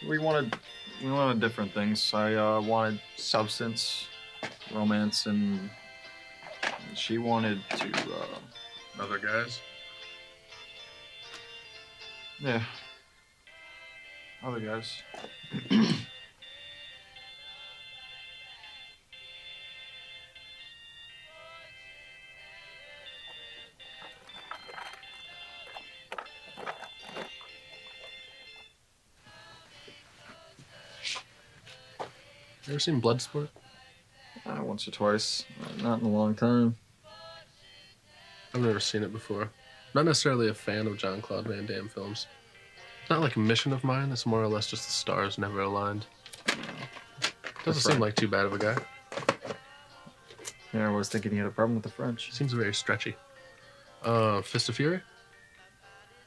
We 0.09 0.19
wanted 0.19 0.57
we 1.03 1.11
wanted 1.11 1.41
different 1.41 1.73
things. 1.73 2.13
I 2.15 2.35
uh, 2.35 2.61
wanted 2.61 3.01
substance, 3.17 4.07
romance, 4.73 5.27
and 5.27 5.71
she 6.95 7.19
wanted 7.19 7.59
to. 7.71 7.87
Uh, 7.87 9.03
Other 9.03 9.19
guys? 9.19 9.61
yeah. 12.41 12.63
Other 14.43 14.61
guys. 14.61 15.03
ever 32.75 32.81
seen 32.81 33.01
Bloodsport? 33.01 33.49
Uh, 34.45 34.61
once 34.65 34.89
or 34.89 34.91
twice. 34.91 35.45
Not 35.81 36.01
in 36.01 36.07
a 36.07 36.11
long 36.11 36.35
time. 36.35 36.77
I've 38.53 38.63
never 38.63 38.81
seen 38.81 39.05
it 39.05 39.13
before. 39.13 39.49
Not 39.95 40.07
necessarily 40.07 40.49
a 40.49 40.55
fan 40.55 40.89
of 40.89 40.99
Jean-Claude 40.99 41.47
Van 41.47 41.67
Damme 41.67 41.89
films. 41.89 42.27
Not 43.09 43.21
like 43.21 43.37
a 43.37 43.39
mission 43.39 43.73
of 43.73 43.85
mine. 43.85 44.11
It's 44.11 44.27
more 44.27 44.43
or 44.43 44.49
less 44.49 44.67
just 44.69 44.87
the 44.87 44.93
stars 44.93 45.39
never 45.39 45.61
aligned. 45.61 46.07
Doesn't 47.65 47.93
seem 47.93 48.01
like 48.01 48.17
too 48.17 48.27
bad 48.27 48.45
of 48.45 48.53
a 48.53 48.59
guy. 48.59 48.77
Yeah, 50.73 50.89
I 50.89 50.91
was 50.91 51.09
thinking 51.09 51.31
he 51.31 51.39
had 51.39 51.47
a 51.47 51.51
problem 51.51 51.77
with 51.77 51.85
the 51.85 51.91
French. 51.91 52.33
Seems 52.33 52.53
very 52.53 52.75
stretchy. 52.75 53.15
Uh, 54.03 54.43
Fist 54.43 54.69
of 54.69 54.75
Fury. 54.75 55.01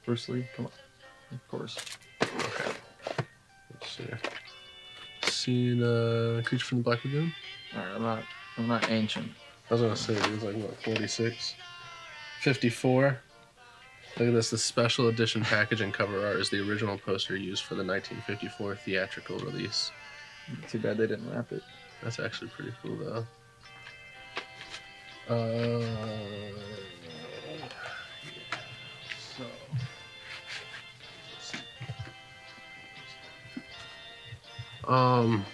Bruce 0.05 0.29
Lee, 0.29 0.47
come 0.55 0.67
on. 0.67 0.71
Of 1.33 1.45
course. 1.49 1.77
Okay. 2.21 2.71
Let's 3.73 3.97
see. 3.97 4.05
Seen 5.47 5.81
uh, 5.81 6.41
Creature 6.43 6.65
from 6.65 6.79
the 6.79 6.83
Black 6.83 7.05
Lagoon. 7.05 7.33
All 7.73 7.79
right, 7.79 7.95
I'm 7.95 8.01
not. 8.01 8.23
I'm 8.57 8.67
not 8.67 8.91
ancient. 8.91 9.31
I 9.69 9.75
was 9.75 9.81
gonna 9.81 9.95
say 9.95 10.11
it 10.11 10.29
was 10.29 10.43
like 10.43 10.55
what 10.57 10.83
46, 10.83 11.55
54. 12.41 13.17
Look 14.19 14.27
at 14.27 14.33
this. 14.33 14.49
The 14.49 14.57
special 14.57 15.07
edition 15.07 15.43
package 15.43 15.79
and 15.79 15.93
cover 15.93 16.27
art 16.27 16.35
is 16.35 16.49
the 16.49 16.59
original 16.69 16.97
poster 16.97 17.37
used 17.37 17.63
for 17.63 17.75
the 17.75 17.85
1954 17.85 18.75
theatrical 18.75 19.39
release. 19.39 19.89
Too 20.67 20.79
bad 20.79 20.97
they 20.97 21.07
didn't 21.07 21.31
wrap 21.31 21.49
it. 21.53 21.63
That's 22.03 22.19
actually 22.19 22.49
pretty 22.49 22.73
cool 22.83 22.97
though. 22.97 23.25
Uh, 25.33 25.81
so. 29.37 29.45
Um, 34.87 35.45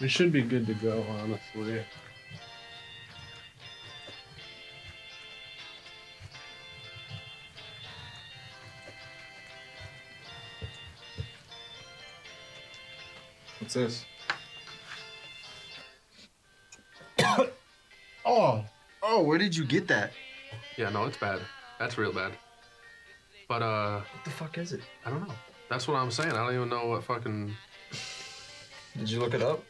we 0.00 0.08
should 0.08 0.32
be 0.32 0.42
good 0.42 0.66
to 0.66 0.74
go, 0.74 1.04
honestly. 1.20 1.82
What's 13.60 13.74
this? 13.74 14.04
Oh, 18.30 18.62
Oh, 19.02 19.22
where 19.22 19.38
did 19.38 19.56
you 19.56 19.64
get 19.64 19.88
that? 19.88 20.12
yeah, 20.76 20.90
no, 20.90 21.04
it's 21.06 21.16
bad. 21.16 21.40
That's 21.78 21.96
real 21.96 22.12
bad. 22.12 22.32
But 23.48 23.62
uh, 23.62 24.00
What 24.00 24.24
the 24.24 24.30
fuck 24.30 24.58
is 24.58 24.72
it? 24.74 24.82
I 25.06 25.10
don't 25.10 25.26
know. 25.26 25.34
That's 25.68 25.86
what 25.86 25.96
I'm 25.96 26.10
saying. 26.10 26.32
I 26.32 26.44
don't 26.44 26.54
even 26.54 26.68
know 26.68 26.86
what 26.86 27.04
fucking. 27.04 27.54
Did 28.96 29.10
you 29.10 29.20
look 29.20 29.34
it 29.34 29.42
up? 29.42 29.62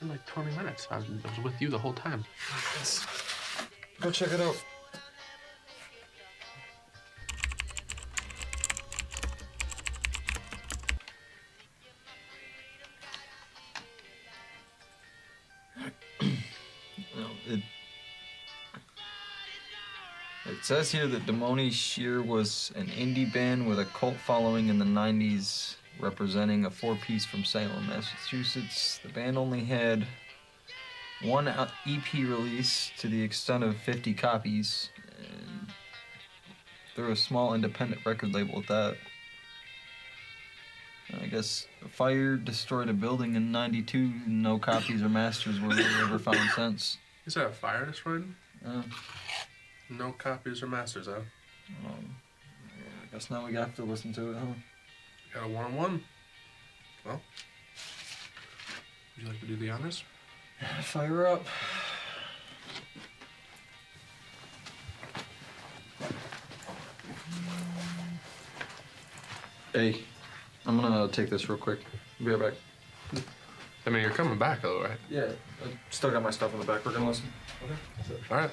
In 0.00 0.08
like 0.08 0.24
20 0.26 0.54
minutes. 0.56 0.86
I 0.90 0.96
was, 0.96 1.06
I 1.24 1.28
was 1.30 1.44
with 1.44 1.60
you 1.60 1.68
the 1.68 1.78
whole 1.78 1.94
time. 1.94 2.24
Go 4.00 4.10
check 4.10 4.32
it 4.32 4.40
out. 4.40 4.56
Says 20.68 20.92
here 20.92 21.06
that 21.06 21.24
Demoni 21.24 21.72
Shear 21.72 22.20
was 22.20 22.72
an 22.76 22.88
indie 22.88 23.32
band 23.32 23.66
with 23.66 23.78
a 23.78 23.86
cult 23.86 24.16
following 24.16 24.68
in 24.68 24.78
the 24.78 24.84
90s, 24.84 25.76
representing 25.98 26.66
a 26.66 26.70
four 26.70 26.94
piece 26.96 27.24
from 27.24 27.42
Salem, 27.42 27.86
Massachusetts. 27.86 29.00
The 29.02 29.08
band 29.08 29.38
only 29.38 29.64
had 29.64 30.06
one 31.22 31.48
uh, 31.48 31.70
EP 31.86 32.12
release 32.12 32.92
to 32.98 33.08
the 33.08 33.22
extent 33.22 33.64
of 33.64 33.78
50 33.78 34.12
copies. 34.12 34.90
And 35.16 35.70
they're 36.94 37.08
a 37.08 37.16
small 37.16 37.54
independent 37.54 38.04
record 38.04 38.34
label 38.34 38.58
at 38.58 38.66
that. 38.66 38.96
I 41.18 41.28
guess 41.28 41.66
a 41.82 41.88
fire 41.88 42.36
destroyed 42.36 42.90
a 42.90 42.92
building 42.92 43.36
in 43.36 43.50
92. 43.50 44.12
No 44.26 44.58
copies 44.58 45.00
or 45.02 45.08
masters 45.08 45.62
were 45.62 45.68
really 45.68 46.02
ever 46.02 46.18
found 46.18 46.50
since. 46.54 46.98
Is 47.24 47.32
that 47.32 47.46
a 47.46 47.52
fire 47.52 47.86
destroyed? 47.86 48.24
him? 48.62 48.84
No 49.90 50.12
copies 50.12 50.62
or 50.62 50.66
masters, 50.66 51.06
huh? 51.06 51.20
um, 51.86 52.16
I 53.02 53.12
guess 53.12 53.30
now 53.30 53.46
we 53.46 53.54
have 53.54 53.74
to 53.76 53.84
listen 53.84 54.12
to 54.14 54.32
it, 54.32 54.36
huh? 54.36 54.46
Got 55.34 55.44
a 55.44 55.48
one 55.48 55.64
on 55.64 55.74
one. 55.76 56.04
Well, 57.04 57.20
would 59.16 59.22
you 59.24 59.28
like 59.28 59.40
to 59.40 59.46
do 59.46 59.56
the 59.56 59.70
honors? 59.70 60.04
Fire 60.82 61.26
up. 61.26 61.46
Hey, 69.72 70.02
I'm 70.66 70.80
gonna 70.80 71.08
take 71.08 71.30
this 71.30 71.48
real 71.48 71.58
quick. 71.58 71.80
Be 72.18 72.30
right 72.30 72.52
back. 73.12 73.22
I 73.86 73.90
mean, 73.90 74.02
you're 74.02 74.10
coming 74.10 74.38
back 74.38 74.60
though, 74.62 74.82
right? 74.82 74.98
Yeah, 75.08 75.30
I 75.64 75.68
still 75.90 76.10
got 76.10 76.22
my 76.22 76.30
stuff 76.30 76.52
in 76.52 76.60
the 76.60 76.66
back. 76.66 76.84
We're 76.84 76.92
gonna 76.92 77.08
listen. 77.08 77.26
Okay. 77.64 78.20
All 78.30 78.36
right. 78.36 78.50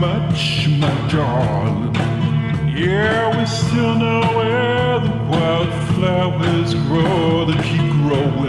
Much, 0.00 0.68
my 0.68 1.08
darling? 1.08 1.94
Yeah, 2.76 3.38
we 3.38 3.46
still 3.46 3.94
know 3.94 4.20
where 4.36 5.00
the 5.00 5.10
wildflowers 5.30 6.74
grow. 6.74 7.46
They 7.46 7.62
keep 7.62 7.90
growing 8.02 8.45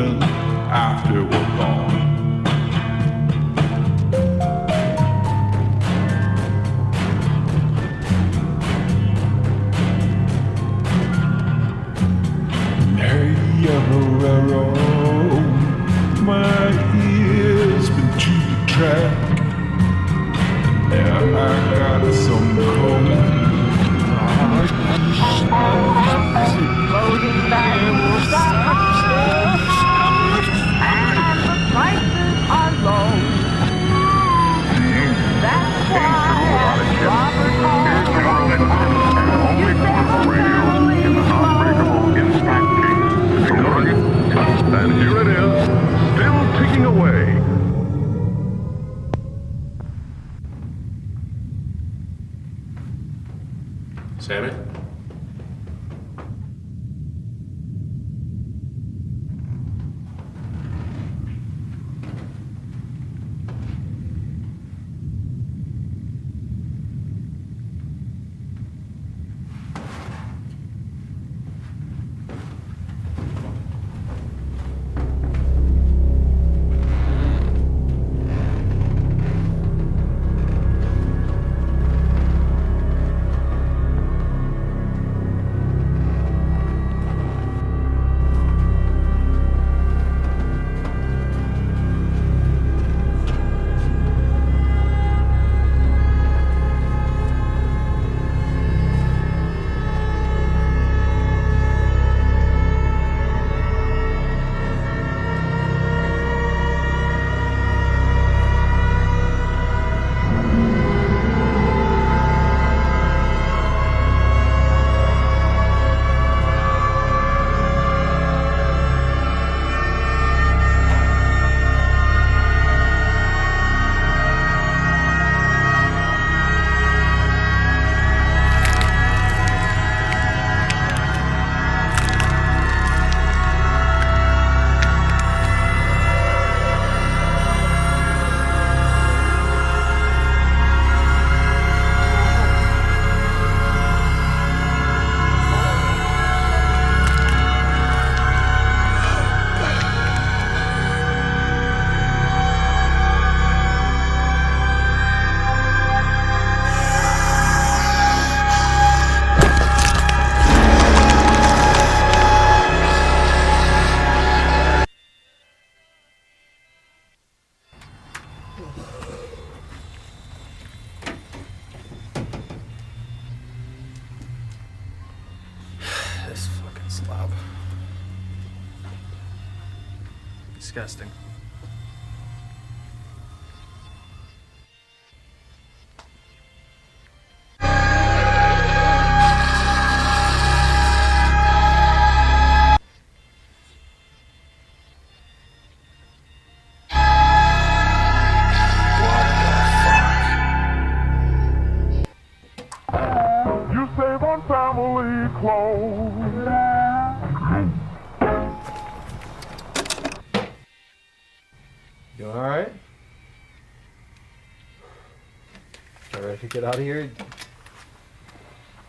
get 216.60 216.64
out 216.64 216.74
of 216.74 216.82
here? 216.82 217.12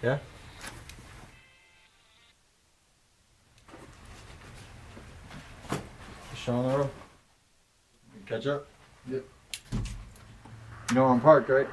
Yeah? 0.02 0.18
Sean? 6.34 6.88
Catch 8.24 8.46
up? 8.46 8.66
Yep. 9.10 9.22
You 9.72 10.94
know 10.94 11.04
I'm 11.08 11.20
parked, 11.20 11.50
right? 11.50 11.66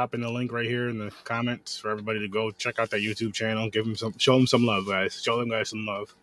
Dropping 0.00 0.22
the 0.22 0.30
link 0.30 0.50
right 0.50 0.64
here 0.64 0.88
in 0.88 0.96
the 0.96 1.12
comments 1.24 1.76
for 1.76 1.90
everybody 1.90 2.18
to 2.20 2.26
go 2.26 2.50
check 2.50 2.78
out 2.78 2.88
that 2.88 3.02
YouTube 3.02 3.34
channel. 3.34 3.68
Give 3.68 3.84
them 3.84 3.94
some, 3.94 4.16
show 4.16 4.34
them 4.34 4.46
some 4.46 4.64
love, 4.64 4.86
guys. 4.86 5.20
Show 5.22 5.38
them 5.38 5.50
guys 5.50 5.68
some 5.68 5.84
love. 5.84 6.14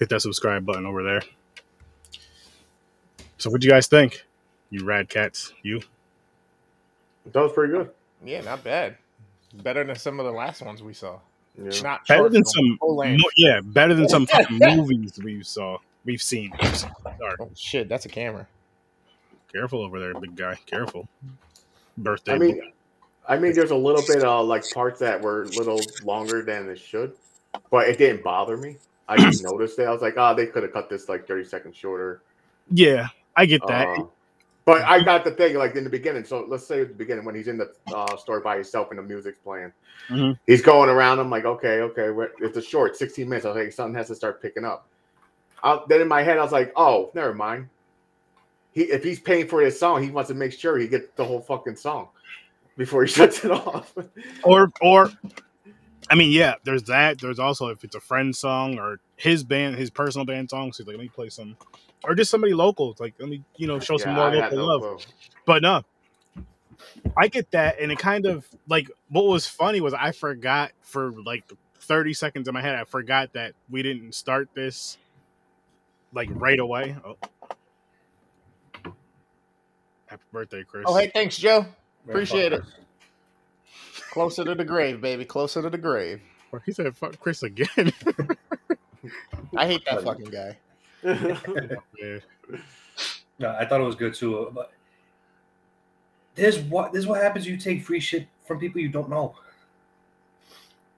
Hit 0.00 0.08
that 0.08 0.20
subscribe 0.20 0.66
button 0.66 0.84
over 0.84 1.04
there. 1.04 1.22
So, 3.36 3.50
what 3.50 3.60
do 3.60 3.68
you 3.68 3.72
guys 3.72 3.86
think? 3.86 4.26
You 4.70 4.84
rad 4.84 5.08
cats, 5.08 5.52
you? 5.62 5.80
That 7.26 7.40
was 7.40 7.52
pretty 7.52 7.72
good. 7.72 7.90
Yeah, 8.24 8.40
not 8.40 8.64
bad. 8.64 8.96
Better 9.62 9.84
than 9.84 9.94
some 9.94 10.18
of 10.18 10.26
the 10.26 10.32
last 10.32 10.60
ones 10.62 10.82
we 10.82 10.92
saw. 10.92 11.20
Yeah. 11.56 11.80
Not 11.82 12.04
Better 12.08 12.28
than 12.28 12.44
some, 12.44 12.78
full 12.80 12.96
mo- 12.96 13.30
yeah, 13.36 13.60
better 13.62 13.94
than 13.94 14.08
some 14.08 14.26
fucking 14.32 14.58
movies 14.58 15.20
we 15.22 15.44
saw, 15.44 15.78
we've 16.04 16.20
seen. 16.20 16.50
We've 16.60 16.76
seen. 16.76 16.90
Sorry. 17.04 17.36
Oh 17.38 17.48
shit, 17.54 17.88
that's 17.88 18.06
a 18.06 18.08
camera. 18.08 18.48
Careful 19.52 19.82
over 19.82 20.00
there, 20.00 20.14
big 20.14 20.34
guy. 20.34 20.56
Careful. 20.66 21.08
Birthday. 21.96 22.32
I 22.32 22.38
mean, 22.38 22.72
I 23.28 23.36
mean, 23.38 23.52
there's 23.52 23.70
a 23.70 23.76
little 23.76 24.02
bit 24.06 24.24
of 24.24 24.46
like 24.46 24.68
parts 24.70 24.98
that 25.00 25.20
were 25.20 25.42
a 25.42 25.48
little 25.48 25.80
longer 26.02 26.42
than 26.42 26.68
it 26.68 26.78
should, 26.78 27.12
but 27.70 27.86
it 27.86 27.98
didn't 27.98 28.24
bother 28.24 28.56
me. 28.56 28.78
I 29.06 29.18
just 29.18 29.42
noticed 29.44 29.78
it. 29.78 29.84
I 29.84 29.90
was 29.90 30.00
like, 30.00 30.14
oh, 30.16 30.34
they 30.34 30.46
could 30.46 30.62
have 30.62 30.72
cut 30.72 30.88
this 30.88 31.08
like 31.08 31.28
30 31.28 31.44
seconds 31.44 31.76
shorter. 31.76 32.22
Yeah, 32.70 33.08
I 33.36 33.44
get 33.44 33.60
that. 33.68 33.86
Uh, 33.86 34.04
but 34.64 34.82
I 34.82 35.02
got 35.02 35.24
the 35.24 35.30
thing 35.30 35.56
like 35.56 35.76
in 35.76 35.84
the 35.84 35.90
beginning. 35.90 36.24
So 36.24 36.44
let's 36.48 36.66
say 36.66 36.80
at 36.80 36.88
the 36.88 36.94
beginning 36.94 37.26
when 37.26 37.34
he's 37.34 37.48
in 37.48 37.58
the 37.58 37.72
uh, 37.94 38.16
store 38.16 38.40
by 38.40 38.56
himself 38.56 38.88
and 38.90 38.98
the 38.98 39.02
music's 39.02 39.38
playing, 39.38 39.72
Mhm. 40.08 40.38
he's 40.46 40.62
going 40.62 40.88
around. 40.88 41.18
I'm 41.18 41.30
like, 41.30 41.44
okay, 41.44 41.80
okay, 41.80 42.10
it's 42.40 42.56
a 42.56 42.62
short, 42.62 42.96
16 42.96 43.28
minutes. 43.28 43.44
I 43.44 43.50
was 43.50 43.56
like, 43.56 43.72
something 43.72 43.94
has 43.94 44.08
to 44.08 44.14
start 44.14 44.40
picking 44.40 44.64
up. 44.64 44.86
Uh, 45.62 45.80
then 45.88 46.00
in 46.00 46.08
my 46.08 46.22
head, 46.22 46.38
I 46.38 46.42
was 46.42 46.52
like, 46.52 46.72
oh, 46.76 47.10
never 47.14 47.34
mind. 47.34 47.68
He 48.72 48.82
if 48.84 49.02
he's 49.04 49.20
paying 49.20 49.48
for 49.48 49.62
this 49.62 49.78
song, 49.78 50.02
he 50.02 50.10
wants 50.10 50.28
to 50.28 50.34
make 50.34 50.52
sure 50.52 50.78
he 50.78 50.88
gets 50.88 51.08
the 51.16 51.24
whole 51.24 51.40
fucking 51.40 51.76
song 51.76 52.08
before 52.78 53.04
he 53.04 53.08
shuts 53.12 53.44
it 53.44 53.50
off. 53.50 53.92
or 54.42 54.70
or 54.80 55.10
I 56.10 56.14
mean, 56.14 56.32
yeah, 56.32 56.54
there's 56.64 56.84
that. 56.84 57.20
There's 57.20 57.38
also 57.38 57.68
if 57.68 57.84
it's 57.84 57.94
a 57.94 58.00
friend 58.00 58.34
song 58.34 58.78
or 58.78 59.00
his 59.16 59.44
band, 59.44 59.76
his 59.76 59.90
personal 59.90 60.24
band 60.24 60.48
song. 60.48 60.72
So 60.72 60.82
he's 60.82 60.86
like, 60.86 60.96
let 60.96 61.02
me 61.02 61.10
play 61.10 61.28
some, 61.28 61.56
or 62.04 62.14
just 62.14 62.30
somebody 62.30 62.54
local. 62.54 62.96
Like, 62.98 63.14
let 63.18 63.28
me, 63.28 63.42
you 63.56 63.66
know, 63.66 63.78
show 63.78 63.98
some 63.98 64.14
more 64.14 64.30
local 64.30 64.56
no 64.56 64.64
love. 64.64 64.80
clue. 64.80 64.98
But 65.44 65.62
no, 65.62 65.82
I 67.16 67.28
get 67.28 67.50
that, 67.50 67.78
and 67.80 67.92
it 67.92 67.98
kind 67.98 68.24
of 68.24 68.46
like 68.68 68.90
what 69.10 69.26
was 69.26 69.46
funny 69.46 69.80
was 69.82 69.92
I 69.92 70.12
forgot 70.12 70.72
for 70.80 71.12
like 71.24 71.44
30 71.80 72.14
seconds 72.14 72.48
in 72.48 72.54
my 72.54 72.62
head. 72.62 72.74
I 72.76 72.84
forgot 72.84 73.34
that 73.34 73.52
we 73.68 73.82
didn't 73.82 74.14
start 74.14 74.48
this 74.54 74.96
like 76.14 76.30
right 76.32 76.58
away. 76.58 76.96
Oh. 77.04 77.16
Happy 80.06 80.22
birthday, 80.32 80.64
Chris. 80.64 80.84
Oh, 80.86 80.96
hey, 80.96 81.10
thanks, 81.12 81.36
Joe. 81.36 81.66
Man, 82.08 82.16
Appreciate 82.16 82.54
it. 82.54 82.62
Closer 84.10 84.42
to 84.42 84.54
the 84.54 84.64
grave, 84.64 85.02
baby. 85.02 85.26
Closer 85.26 85.60
to 85.60 85.68
the 85.68 85.76
grave. 85.76 86.22
He 86.64 86.72
said, 86.72 86.96
"Fuck 86.96 87.20
Chris 87.20 87.42
again." 87.42 87.68
I 89.56 89.66
hate 89.66 89.84
that 89.84 90.02
fucking 90.02 90.30
guy. 90.30 90.56
No, 93.40 93.50
I 93.50 93.64
thought 93.66 93.80
it 93.80 93.84
was 93.84 93.94
good 93.94 94.14
too. 94.14 94.50
But 94.52 94.72
this 96.34 96.58
what 96.58 96.92
this 96.92 97.02
is 97.02 97.06
what 97.06 97.22
happens. 97.22 97.44
when 97.44 97.54
You 97.54 97.60
take 97.60 97.84
free 97.84 98.00
shit 98.00 98.26
from 98.44 98.58
people 98.58 98.80
you 98.80 98.88
don't 98.88 99.08
know. 99.08 99.36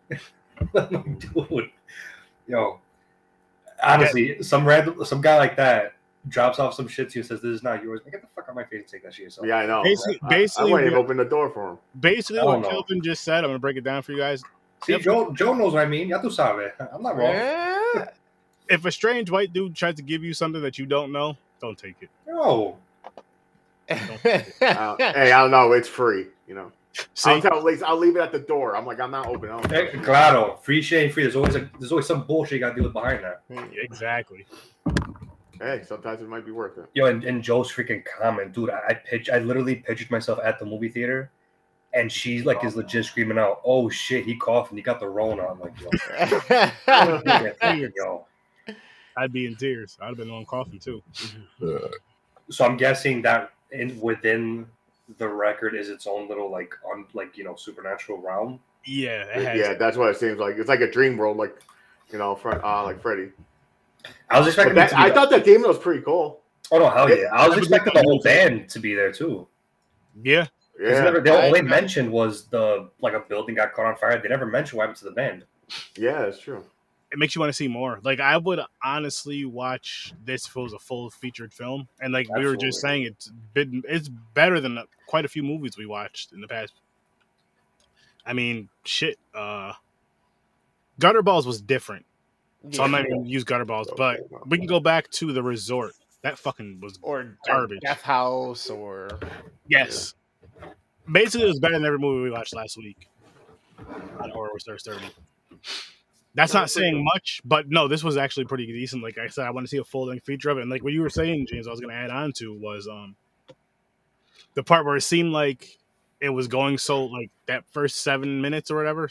Dude, 0.75 1.71
yo, 2.47 2.81
honestly, 3.83 4.43
some 4.43 4.67
random 4.67 5.05
some 5.05 5.21
guy 5.21 5.37
like 5.37 5.55
that 5.57 5.93
drops 6.29 6.59
off 6.59 6.75
some 6.75 6.87
shit 6.89 7.11
to 7.11 7.19
you 7.19 7.21
and 7.23 7.29
says, 7.29 7.41
"This 7.41 7.51
is 7.57 7.63
not 7.63 7.83
yours." 7.83 8.01
Like, 8.05 8.13
get 8.13 8.21
the 8.23 8.29
fuck 8.29 8.45
out 8.45 8.51
of 8.51 8.57
my 8.57 8.65
face 8.65 8.81
and 8.83 8.89
take 8.89 9.03
that 9.05 9.15
shit 9.15 9.25
yourself. 9.25 9.47
yeah, 9.47 9.57
I 9.57 9.67
know. 9.67 9.83
Basically- 9.83 10.21
I- 10.23 10.29
basically 10.29 10.71
I, 10.71 10.73
wouldn't 10.73 10.87
even 10.89 10.99
what- 10.99 11.05
open 11.05 11.17
the 11.17 11.25
door 11.25 11.51
for 11.51 11.71
him. 11.71 11.79
Basically, 11.99 12.43
what 12.43 12.53
don't 12.53 12.63
know. 12.63 12.69
Kelvin 12.71 13.03
just 13.03 13.25
said, 13.25 13.39
I'm 13.45 13.51
gonna 13.51 13.59
break 13.59 13.77
it 13.77 13.85
down 13.85 14.03
for 14.03 14.13
you 14.13 14.19
guys. 14.19 14.43
See, 14.85 14.99
Joe, 14.99 15.33
Joe 15.33 15.55
knows 15.55 15.75
what 15.75 15.83
I 15.83 15.87
mean. 15.87 16.09
Ya 16.09 16.19
tu 16.21 16.31
sabe. 16.31 16.73
I'm 16.93 17.03
not 17.03 17.17
wrong. 17.17 17.33
Yeah. 17.35 18.09
If 18.69 18.85
a 18.85 18.93
strange 18.93 19.31
white 19.31 19.53
dude 19.53 19.75
tries 19.75 19.97
to 19.97 20.03
give 20.03 20.23
you 20.25 20.33
something 20.33 20.63
that 20.63 20.79
you 20.79 20.87
don't 20.87 21.11
know, 21.13 21.37
don't 21.61 21.77
take 21.77 21.97
it. 22.01 22.09
No. 22.27 22.77
Uh, 23.91 23.95
hey, 24.23 25.33
I 25.33 25.41
don't 25.43 25.51
know. 25.51 25.73
It's 25.73 25.89
free. 25.89 26.27
You 26.47 26.55
know. 26.55 26.73
See, 27.15 27.31
I'll 27.31 27.41
tell 27.43 27.63
Lisa. 27.63 27.87
I'll 27.87 27.97
leave 27.97 28.17
it 28.17 28.21
at 28.21 28.33
the 28.33 28.39
door. 28.39 28.77
I'm 28.77 28.85
like, 28.87 29.01
I'm 29.01 29.11
not 29.11 29.27
opening. 29.27 29.55
I 29.55 29.61
don't 29.61 29.73
Eh, 29.73 30.03
Claro, 30.03 30.59
free 30.63 30.83
shit 30.83 31.13
free. 31.13 31.23
There's 31.25 31.37
always 31.37 31.55
a, 31.57 31.69
there's 31.79 31.93
always 31.93 32.07
some 32.07 32.23
bullshit 32.25 32.55
you 32.55 32.59
gotta 32.61 32.75
deal 32.75 32.85
with 32.85 32.93
behind 32.93 33.23
that. 33.25 33.43
exactly. 33.75 34.47
Hey, 35.61 35.83
sometimes 35.87 36.23
it 36.23 36.29
might 36.29 36.47
be 36.47 36.53
worth 36.53 36.79
it. 36.79 36.87
Yo, 36.95 37.05
and, 37.07 37.23
and 37.23 37.43
Joe's 37.43 37.71
freaking 37.71 38.03
comment, 38.05 38.55
dude. 38.55 38.71
I, 38.71 38.81
I 38.89 38.95
pitch, 38.95 39.29
I 39.29 39.39
literally 39.39 39.77
pictured 39.77 40.11
myself 40.11 40.39
at 40.43 40.59
the 40.59 40.65
movie 40.65 40.89
theater, 40.89 41.31
and 41.93 42.11
she 42.11 42.43
like 42.43 42.65
is 42.65 42.77
legit 42.77 43.05
screaming 43.05 43.39
out, 43.39 43.61
"Oh 43.65 43.91
shit, 43.91 44.25
he 44.25 44.37
coughed 44.37 44.71
and 44.71 44.79
he 44.79 44.83
got 44.83 45.01
the 45.01 45.09
Rona." 45.09 45.47
I'm 45.47 45.61
like, 45.61 45.75
yo, 45.79 45.91
yo. 47.97 48.27
I'd 49.17 49.33
be 49.33 49.47
in 49.47 49.55
tears. 49.57 49.99
I'd 50.01 50.09
have 50.09 50.17
been 50.17 50.31
on 50.31 50.47
coughing 50.47 50.79
too. 50.79 51.03
So 52.53 52.65
I'm 52.65 52.77
guessing 52.77 53.23
that 53.23 53.53
in 53.71 54.01
within 54.01 54.67
the 55.19 55.29
record 55.29 55.77
is 55.77 55.89
its 55.89 56.09
own 56.09 56.29
little 56.29 56.51
like 56.51 56.75
on 56.85 57.07
like 57.13 57.39
you 57.39 57.45
know 57.45 57.55
supernatural 57.55 58.19
realm. 58.21 58.59
Yeah, 58.85 59.23
it 59.23 59.45
has. 59.45 59.57
Yeah, 59.57 59.75
that's 59.75 59.97
what 59.97 60.09
it 60.09 60.17
seems 60.19 60.41
like. 60.41 60.57
It's 60.57 60.69
like 60.69 60.81
a 60.81 60.91
dream 60.91 61.17
world, 61.17 61.37
like 61.37 61.57
you 62.11 62.19
know, 62.19 62.35
for, 62.35 62.65
uh, 62.65 62.83
like 62.83 63.01
Freddy. 63.01 63.31
I 64.31 64.39
was 64.39 64.49
expecting. 64.49 64.75
that, 64.77 64.91
to 64.91 64.97
be 64.97 65.01
I 65.03 65.09
the- 65.09 65.15
thought 65.15 65.31
that 65.31 65.45
demon 65.45 65.69
was 65.69 65.79
pretty 65.79 66.03
cool. 66.03 66.41
oh 66.73 66.79
no, 66.79 66.89
hell 66.91 67.09
yeah! 67.11 67.27
I 67.33 67.47
was 67.49 67.57
Yeah. 67.57 67.63
expecting 67.63 67.95
the 67.95 68.03
whole 68.03 68.21
band 68.21 68.69
to 68.71 68.79
be 68.79 68.95
there 68.95 69.13
too. 69.13 69.47
yeah. 70.23 70.47
'Cause 70.79 70.89
Yeah, 70.93 71.03
never, 71.03 71.21
the 71.21 71.43
only 71.47 71.61
mention 71.61 72.11
was 72.11 72.47
the 72.47 72.89
like 73.01 73.13
a 73.13 73.21
building 73.21 73.55
got 73.55 73.75
caught 73.75 73.85
on 73.87 73.97
fire. 73.97 74.19
They 74.23 74.29
never 74.31 74.47
mentioned 74.47 74.79
what 74.79 74.85
happened 74.85 74.99
to 75.01 75.05
the 75.05 75.11
band. 75.11 75.45
yeah, 75.97 76.23
it's 76.23 76.41
true. 76.41 76.65
It 77.13 77.19
makes 77.19 77.35
you 77.35 77.41
want 77.41 77.51
to 77.51 77.57
see 77.57 77.69
more. 77.69 77.99
Like 78.03 78.19
I 78.21 78.37
would 78.39 78.61
honestly 78.83 79.45
watch 79.45 80.15
this 80.25 80.47
if 80.47 80.57
it 80.57 80.61
was 80.61 80.73
a 80.73 80.79
full 80.79 81.11
featured 81.11 81.53
film. 81.53 81.87
And 82.01 82.13
like 82.15 82.29
we 82.35 82.47
were 82.47 82.57
just 82.57 82.81
saying, 82.81 83.03
it's 83.03 83.31
been 83.53 83.83
it's 83.89 84.09
better 84.09 84.59
than 84.61 84.79
quite 85.07 85.25
a 85.25 85.29
few 85.29 85.43
movies 85.43 85.77
we 85.77 85.85
watched 85.87 86.33
in 86.33 86.41
the 86.41 86.49
past. 86.49 86.73
I 88.25 88.33
mean, 88.33 88.69
shit. 88.85 89.19
Uh, 89.35 89.73
Gutter 90.99 91.23
Balls 91.23 91.47
was 91.47 91.61
different, 91.61 92.07
so 92.71 92.83
I'm 92.83 92.91
not 92.91 93.01
even 93.01 93.19
gonna 93.19 93.29
use 93.29 93.45
Gutter 93.45 93.65
Balls. 93.65 93.89
But 93.97 94.21
we 94.47 94.59
can 94.59 94.67
go 94.67 94.81
back 94.81 95.11
to 95.13 95.33
the 95.33 95.43
resort. 95.43 95.93
That 96.23 96.39
fucking 96.39 96.81
was 96.83 96.99
or 97.03 97.37
Garbage. 97.47 97.81
Death 97.81 98.03
House 98.03 98.69
or 98.69 99.19
Yes. 99.67 100.15
Basically, 101.11 101.47
it 101.47 101.49
was 101.49 101.59
better 101.59 101.75
than 101.75 101.85
every 101.85 101.99
movie 101.99 102.23
we 102.23 102.31
watched 102.31 102.55
last 102.55 102.77
week 102.77 103.09
on 104.21 104.31
Horror 104.31 104.59
Stars 104.59 104.85
30. 104.85 105.07
That's 106.35 106.55
not 106.55 106.71
saying 106.71 107.03
much, 107.03 107.41
but 107.45 107.69
no, 107.69 107.89
this 107.89 108.05
was 108.05 108.17
actually 108.17 108.45
pretty 108.45 108.67
decent. 108.67 109.03
Like 109.03 109.19
I 109.19 109.27
said, 109.27 109.47
I 109.47 109.51
want 109.51 109.67
to 109.67 109.69
see 109.69 109.79
a 109.79 109.85
full 109.85 110.07
length 110.07 110.25
feature 110.25 110.51
of 110.51 110.59
it. 110.59 110.63
And 110.63 110.71
like 110.71 110.85
what 110.85 110.93
you 110.93 111.01
were 111.01 111.11
saying, 111.11 111.47
James, 111.51 111.67
I 111.67 111.71
was 111.71 111.81
going 111.81 111.91
to 111.91 111.97
add 111.97 112.11
on 112.11 112.33
to 112.35 112.57
was 112.57 112.87
um 112.87 113.17
the 114.55 114.63
part 114.63 114.85
where 114.87 114.97
it 114.97 115.03
seemed 115.03 115.33
like 115.33 115.79
it 116.21 116.29
was 116.29 116.47
going 116.47 116.79
so 116.79 117.07
like 117.07 117.31
that 117.47 117.65
first 117.73 117.97
seven 118.03 118.41
minutes 118.41 118.71
or 118.71 118.77
whatever. 118.77 119.09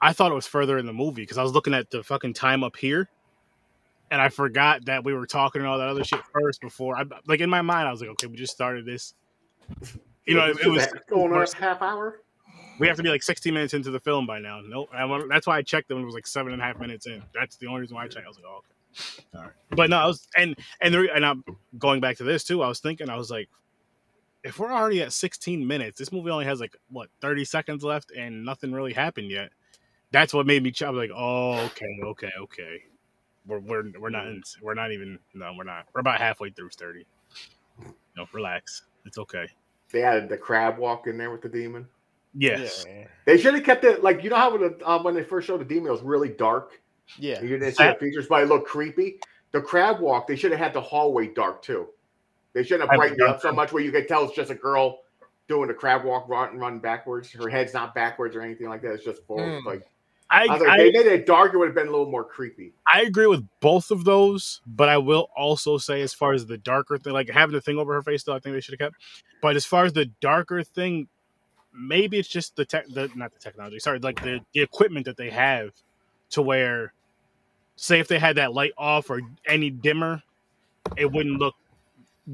I 0.00 0.12
thought 0.12 0.30
it 0.30 0.34
was 0.34 0.46
further 0.46 0.78
in 0.78 0.86
the 0.86 0.92
movie 0.92 1.22
because 1.22 1.38
I 1.38 1.42
was 1.42 1.52
looking 1.52 1.74
at 1.74 1.90
the 1.90 2.02
fucking 2.02 2.34
time 2.34 2.62
up 2.62 2.76
here, 2.76 3.08
and 4.10 4.20
I 4.20 4.28
forgot 4.28 4.84
that 4.86 5.04
we 5.04 5.12
were 5.12 5.26
talking 5.26 5.60
and 5.60 5.68
all 5.68 5.78
that 5.78 5.88
other 5.88 6.04
shit 6.04 6.20
first 6.32 6.60
before. 6.60 6.96
I 6.96 7.04
like 7.26 7.40
in 7.40 7.50
my 7.50 7.62
mind, 7.62 7.88
I 7.88 7.90
was 7.90 8.00
like, 8.00 8.10
okay, 8.10 8.26
we 8.26 8.36
just 8.36 8.52
started 8.52 8.86
this. 8.86 9.14
You 10.26 10.34
know, 10.34 10.46
it, 10.46 10.58
it 10.60 10.68
was 10.68 10.86
going 11.08 11.32
on 11.32 11.42
a 11.42 11.56
half 11.56 11.80
hour. 11.80 12.20
we 12.78 12.86
have 12.86 12.98
to 12.98 13.02
be 13.02 13.08
like 13.08 13.22
16 13.22 13.52
minutes 13.52 13.72
into 13.72 13.90
the 13.90 13.98
film 13.98 14.26
by 14.26 14.38
now. 14.38 14.60
Nope. 14.60 14.90
I, 14.92 15.06
that's 15.28 15.46
why 15.46 15.56
I 15.56 15.62
checked 15.62 15.88
them. 15.88 16.02
It 16.02 16.04
was 16.04 16.14
like 16.14 16.26
seven 16.26 16.52
and 16.52 16.60
a 16.60 16.64
half 16.64 16.78
minutes 16.78 17.06
in. 17.06 17.22
That's 17.34 17.56
the 17.56 17.66
only 17.66 17.80
reason 17.80 17.96
why 17.96 18.04
I 18.04 18.08
checked. 18.08 18.26
I 18.26 18.28
was 18.28 18.36
like, 18.36 18.46
oh, 18.46 18.58
okay. 18.58 19.26
All 19.34 19.42
right. 19.42 19.52
But 19.70 19.88
no, 19.88 19.96
I 19.96 20.06
was, 20.06 20.28
and, 20.36 20.54
and, 20.82 20.92
the, 20.92 21.08
and 21.14 21.24
I'm 21.24 21.44
going 21.78 22.00
back 22.00 22.18
to 22.18 22.24
this 22.24 22.44
too. 22.44 22.62
I 22.62 22.68
was 22.68 22.80
thinking, 22.80 23.08
I 23.08 23.16
was 23.16 23.30
like, 23.30 23.48
if 24.44 24.58
we're 24.58 24.72
already 24.72 25.00
at 25.00 25.14
16 25.14 25.66
minutes, 25.66 25.98
this 25.98 26.12
movie 26.12 26.30
only 26.30 26.44
has 26.44 26.60
like, 26.60 26.76
what, 26.90 27.08
30 27.20 27.46
seconds 27.46 27.82
left 27.82 28.12
and 28.12 28.44
nothing 28.44 28.72
really 28.72 28.92
happened 28.92 29.30
yet. 29.30 29.50
That's 30.10 30.32
what 30.32 30.46
made 30.46 30.62
me, 30.62 30.70
chop. 30.70 30.94
Like, 30.94 31.10
oh, 31.14 31.58
okay, 31.66 31.98
okay, 32.04 32.30
okay. 32.40 32.82
We're, 33.46 33.60
we're, 33.60 33.84
we're 33.98 34.10
not, 34.10 34.26
in, 34.26 34.42
we're 34.62 34.74
not 34.74 34.92
even, 34.92 35.18
no, 35.34 35.52
we're 35.56 35.64
not. 35.64 35.86
We're 35.94 36.00
about 36.00 36.18
halfway 36.18 36.50
through 36.50 36.70
30. 36.70 37.06
No, 38.16 38.26
relax. 38.32 38.82
It's 39.06 39.18
okay. 39.18 39.46
They 39.90 40.02
added 40.02 40.28
the 40.28 40.36
crab 40.36 40.78
walk 40.78 41.06
in 41.06 41.16
there 41.16 41.30
with 41.30 41.42
the 41.42 41.48
demon. 41.48 41.86
Yes. 42.34 42.84
yeah, 42.86 43.06
They 43.24 43.38
should 43.38 43.54
have 43.54 43.64
kept 43.64 43.84
it 43.84 44.02
like 44.02 44.22
you 44.22 44.30
know 44.30 44.36
how 44.36 44.52
when, 44.56 44.60
the, 44.60 44.86
uh, 44.86 45.02
when 45.02 45.14
they 45.14 45.24
first 45.24 45.46
showed 45.46 45.60
the 45.60 45.64
demon, 45.64 45.88
it 45.88 45.92
was 45.92 46.02
really 46.02 46.28
dark. 46.28 46.80
yeah. 47.18 47.40
You 47.40 47.48
didn't 47.48 47.72
see 47.74 47.84
the 47.84 47.96
features, 47.98 48.26
but 48.28 48.42
it 48.42 48.48
looked 48.48 48.68
creepy. 48.68 49.18
The 49.52 49.62
crab 49.62 50.00
walk, 50.00 50.26
they 50.26 50.36
should 50.36 50.50
have 50.50 50.60
had 50.60 50.74
the 50.74 50.80
hallway 50.80 51.28
dark 51.28 51.62
too. 51.62 51.88
They 52.52 52.62
shouldn't 52.62 52.90
have 52.90 52.96
brightened 52.96 53.20
it 53.20 53.26
up 53.26 53.40
so 53.40 53.52
much 53.52 53.72
where 53.72 53.82
you 53.82 53.92
could 53.92 54.08
tell 54.08 54.24
it's 54.24 54.34
just 54.34 54.50
a 54.50 54.54
girl 54.54 55.00
doing 55.48 55.68
the 55.68 55.74
crab 55.74 56.04
walk, 56.04 56.28
run, 56.28 56.58
run 56.58 56.78
backwards. 56.80 57.32
Her 57.32 57.48
head's 57.48 57.72
not 57.72 57.94
backwards 57.94 58.36
or 58.36 58.42
anything 58.42 58.68
like 58.68 58.82
that. 58.82 58.92
It's 58.92 59.04
just 59.04 59.24
forward. 59.26 59.60
Hmm. 59.60 59.66
Like 59.66 59.88
I, 60.30 60.44
I 60.44 60.46
like, 60.46 60.62
I- 60.62 60.76
they 60.78 60.90
made 60.90 61.06
it 61.06 61.26
dark. 61.26 61.54
It 61.54 61.58
would 61.58 61.68
have 61.68 61.74
been 61.74 61.88
a 61.88 61.90
little 61.90 62.10
more 62.10 62.24
creepy. 62.24 62.72
I 62.92 63.02
agree 63.02 63.26
with 63.26 63.46
both 63.60 63.90
of 63.90 64.04
those, 64.04 64.60
but 64.66 64.88
I 64.88 64.98
will 64.98 65.30
also 65.36 65.78
say, 65.78 66.02
as 66.02 66.12
far 66.12 66.32
as 66.32 66.46
the 66.46 66.58
darker 66.58 66.98
thing, 66.98 67.12
like 67.12 67.30
having 67.30 67.54
the 67.54 67.60
thing 67.60 67.78
over 67.78 67.94
her 67.94 68.02
face, 68.02 68.22
though, 68.24 68.34
I 68.34 68.38
think 68.38 68.54
they 68.54 68.60
should 68.60 68.78
have 68.78 68.92
kept. 68.92 69.02
But 69.40 69.56
as 69.56 69.64
far 69.64 69.84
as 69.84 69.92
the 69.92 70.06
darker 70.20 70.62
thing, 70.62 71.08
maybe 71.72 72.18
it's 72.18 72.28
just 72.28 72.56
the 72.56 72.64
tech, 72.64 72.86
the 72.88 73.10
not 73.14 73.32
the 73.32 73.38
technology, 73.38 73.78
sorry, 73.78 74.00
like 74.00 74.22
the, 74.22 74.40
the 74.52 74.60
equipment 74.60 75.06
that 75.06 75.16
they 75.16 75.30
have 75.30 75.70
to 76.30 76.42
where, 76.42 76.92
say, 77.76 78.00
if 78.00 78.08
they 78.08 78.18
had 78.18 78.36
that 78.36 78.52
light 78.52 78.72
off 78.76 79.08
or 79.10 79.20
any 79.46 79.70
dimmer, 79.70 80.22
it 80.96 81.10
wouldn't 81.10 81.38
look 81.38 81.54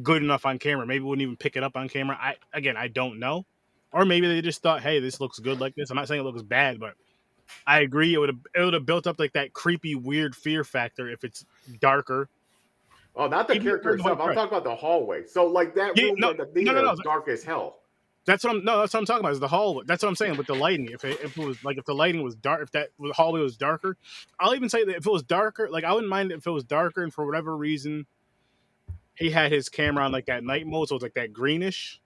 good 0.03 0.23
enough 0.23 0.47
on 0.47 0.59
camera. 0.59 0.87
Maybe 0.87 1.05
it 1.05 1.07
wouldn't 1.07 1.23
even 1.23 1.37
pick 1.37 1.57
it 1.57 1.63
up 1.63 1.77
on 1.77 1.89
camera. 1.89 2.19
I 2.21 2.37
again, 2.53 2.77
I 2.77 2.89
don't 2.89 3.19
know, 3.21 3.45
or 3.93 4.05
maybe 4.05 4.27
they 4.27 4.41
just 4.41 4.63
thought, 4.63 4.83
hey, 4.83 4.99
this 4.99 5.21
looks 5.21 5.39
good 5.39 5.61
like 5.61 5.75
this. 5.77 5.91
I'm 5.91 5.97
not 5.97 6.09
saying 6.09 6.21
it 6.21 6.25
looks 6.25 6.43
bad, 6.43 6.81
but 6.81 6.95
I 7.67 7.81
agree. 7.81 8.15
It 8.15 8.19
would 8.19 8.31
have 8.31 8.41
it 8.55 8.61
would 8.65 8.75
have 8.75 8.87
built 8.87 9.07
up 9.07 9.19
like 9.21 9.35
that 9.35 9.53
creepy, 9.53 9.95
weird 9.95 10.37
fear 10.37 10.65
factor 10.65 11.09
if 11.11 11.25
it's 11.25 11.45
darker. 11.81 12.29
Oh, 13.17 13.29
not 13.29 13.49
the 13.49 13.57
Even 13.57 13.65
character 13.65 13.95
itself. 13.95 14.21
I'm 14.21 14.33
talking 14.33 14.49
about 14.49 14.65
the 14.65 14.75
hallway. 14.77 15.27
So 15.27 15.47
like 15.47 15.75
that 15.77 15.97
Yeah, 15.97 16.05
room 16.05 16.17
no, 16.19 16.35
the 16.37 16.47
no, 16.61 16.73
no, 16.73 16.83
no, 16.83 16.97
dark 17.03 17.29
as 17.29 17.45
hell. 17.45 17.81
That's 18.25 18.45
what 18.45 18.55
I'm. 18.55 18.65
No, 18.65 18.81
that's 18.81 18.95
what 18.95 19.01
I'm 19.01 19.07
talking 19.07 19.21
about. 19.21 19.33
Is 19.33 19.41
the 19.41 19.49
hallway. 19.49 19.85
That's 19.87 20.03
what 20.03 20.09
I'm 20.09 20.15
saying 20.17 20.37
with 20.37 20.47
the 20.47 20.55
lighting. 20.55 20.89
If 20.93 21.05
it, 21.05 21.19
if 21.23 21.37
it 21.37 21.45
was 21.45 21.59
like 21.65 21.77
if 21.77 21.85
the 21.85 21.95
lighting 21.95 22.23
was 22.23 22.37
dark, 22.37 22.63
if 22.63 22.71
that 22.73 22.91
the 22.99 23.13
hallway 23.13 23.41
was 23.41 23.57
darker, 23.57 23.97
I'll 24.39 24.55
even 24.55 24.69
say 24.69 24.85
that 24.85 24.97
if 24.97 25.07
it 25.07 25.11
was 25.13 25.25
darker, 25.25 25.69
like 25.71 25.83
I 25.85 25.93
wouldn't 25.93 26.11
mind 26.11 26.31
if 26.31 26.47
it 26.47 26.51
was 26.51 26.63
darker, 26.65 27.03
and 27.03 27.13
for 27.13 27.27
whatever 27.27 27.57
reason, 27.57 28.07
he 29.17 29.31
had 29.31 29.53
his 29.53 29.69
camera 29.69 30.05
on 30.05 30.13
like 30.13 30.27
that 30.27 30.45
night 30.45 30.67
mode, 30.67 30.89
so 30.89 30.97
it's 30.97 31.03
like 31.03 31.15
that 31.15 31.33
greenish, 31.33 32.01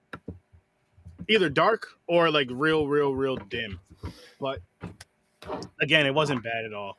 either 1.28 1.50
dark 1.50 1.88
or 2.08 2.30
like 2.30 2.48
real, 2.50 2.88
real, 2.88 3.14
real 3.14 3.36
dim. 3.36 3.80
But 4.40 4.60
again, 5.80 6.06
it 6.06 6.14
wasn't 6.14 6.42
bad 6.42 6.64
at 6.64 6.72
all. 6.72 6.98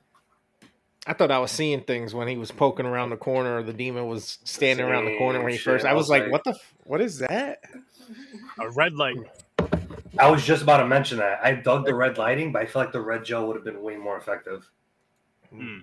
I 1.07 1.13
thought 1.13 1.31
I 1.31 1.39
was 1.39 1.51
seeing 1.51 1.81
things 1.81 2.13
when 2.13 2.27
he 2.27 2.37
was 2.37 2.51
poking 2.51 2.85
around 2.85 3.09
the 3.09 3.17
corner, 3.17 3.57
or 3.57 3.63
the 3.63 3.73
demon 3.73 4.07
was 4.07 4.37
standing 4.43 4.85
around 4.85 5.05
the 5.05 5.17
corner 5.17 5.41
when 5.41 5.51
he 5.51 5.57
Same 5.57 5.63
first. 5.63 5.83
shit, 5.83 5.87
I 5.89 5.91
I 5.91 5.93
was 5.93 6.03
was 6.03 6.09
like, 6.09 6.23
like- 6.23 6.31
"What 6.31 6.43
the? 6.43 6.51
F- 6.51 6.73
what 6.83 7.01
is 7.01 7.19
that?" 7.19 7.61
A 8.59 8.69
red 8.69 8.95
light. 8.95 9.17
I 10.17 10.29
was 10.29 10.43
just 10.43 10.63
about 10.63 10.77
to 10.77 10.87
mention 10.87 11.17
that. 11.19 11.39
I 11.43 11.53
dug 11.53 11.85
the 11.85 11.95
red 11.95 12.17
lighting, 12.17 12.51
but 12.51 12.61
I 12.61 12.65
feel 12.65 12.81
like 12.81 12.91
the 12.91 13.01
red 13.01 13.23
gel 13.23 13.47
would 13.47 13.55
have 13.55 13.63
been 13.63 13.81
way 13.81 13.95
more 13.95 14.17
effective. 14.17 14.69
Hmm. 15.49 15.59
hmm. 15.59 15.77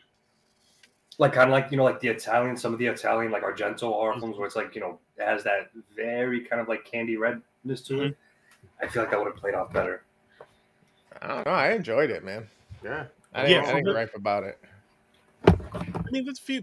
Like 1.18 1.32
kind 1.32 1.48
of 1.48 1.52
like 1.52 1.70
you 1.70 1.78
know, 1.78 1.84
like 1.84 2.00
the 2.00 2.08
Italian, 2.08 2.56
some 2.56 2.72
of 2.72 2.78
the 2.78 2.86
Italian 2.86 3.32
like 3.32 3.42
Argento 3.42 3.80
hmm. 3.80 3.86
horror 3.86 4.20
films, 4.20 4.36
where 4.36 4.46
it's 4.46 4.56
like 4.56 4.74
you 4.74 4.80
know, 4.80 4.98
it 5.16 5.24
has 5.24 5.42
that 5.44 5.70
very 5.94 6.42
kind 6.42 6.60
of 6.60 6.68
like 6.68 6.84
candy 6.84 7.16
redness 7.16 7.80
to 7.86 8.02
it. 8.02 8.08
Hmm. 8.08 8.84
I 8.84 8.88
feel 8.88 9.02
like 9.02 9.10
that 9.10 9.18
would 9.18 9.28
have 9.28 9.36
played 9.36 9.54
off 9.54 9.72
better. 9.72 10.04
I 11.22 11.28
don't 11.28 11.46
know. 11.46 11.52
I 11.52 11.70
enjoyed 11.70 12.10
it, 12.10 12.22
man. 12.22 12.48
Yeah. 12.84 13.04
I 13.34 13.42
didn't, 13.46 13.50
Yeah, 13.64 13.68
I 13.68 13.72
didn't 13.74 13.84
for- 13.86 13.92
gripe 13.92 14.14
about 14.14 14.44
it. 14.44 14.58
I 15.46 16.10
mean, 16.10 16.24
that's 16.24 16.38
a 16.40 16.42
few. 16.42 16.62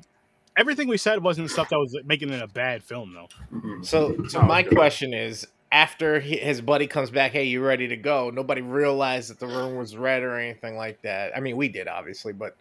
Everything 0.57 0.87
we 0.87 0.97
said 0.97 1.23
wasn't 1.23 1.49
stuff 1.49 1.69
that 1.69 1.79
was 1.79 1.97
making 2.05 2.29
it 2.29 2.41
a 2.41 2.47
bad 2.47 2.83
film, 2.83 3.13
though. 3.15 3.81
So, 3.81 4.15
so 4.27 4.41
my 4.41 4.61
question 4.63 5.13
is: 5.13 5.47
After 5.71 6.19
he, 6.19 6.37
his 6.37 6.61
buddy 6.61 6.85
comes 6.87 7.09
back, 7.09 7.31
hey, 7.31 7.45
you 7.45 7.63
ready 7.63 7.87
to 7.87 7.97
go? 7.97 8.29
Nobody 8.29 8.61
realized 8.61 9.29
that 9.31 9.39
the 9.39 9.47
room 9.47 9.77
was 9.77 9.97
red 9.97 10.21
or 10.21 10.37
anything 10.37 10.75
like 10.75 11.01
that. 11.01 11.35
I 11.35 11.39
mean, 11.39 11.57
we 11.57 11.69
did 11.69 11.87
obviously, 11.87 12.33
but 12.33 12.55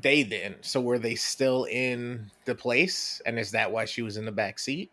they 0.00 0.22
didn't. 0.22 0.64
So, 0.64 0.80
were 0.80 0.98
they 0.98 1.16
still 1.16 1.64
in 1.64 2.30
the 2.44 2.54
place? 2.54 3.20
And 3.26 3.38
is 3.38 3.50
that 3.50 3.70
why 3.70 3.84
she 3.84 4.02
was 4.02 4.16
in 4.16 4.24
the 4.24 4.32
back 4.32 4.58
seat? 4.58 4.90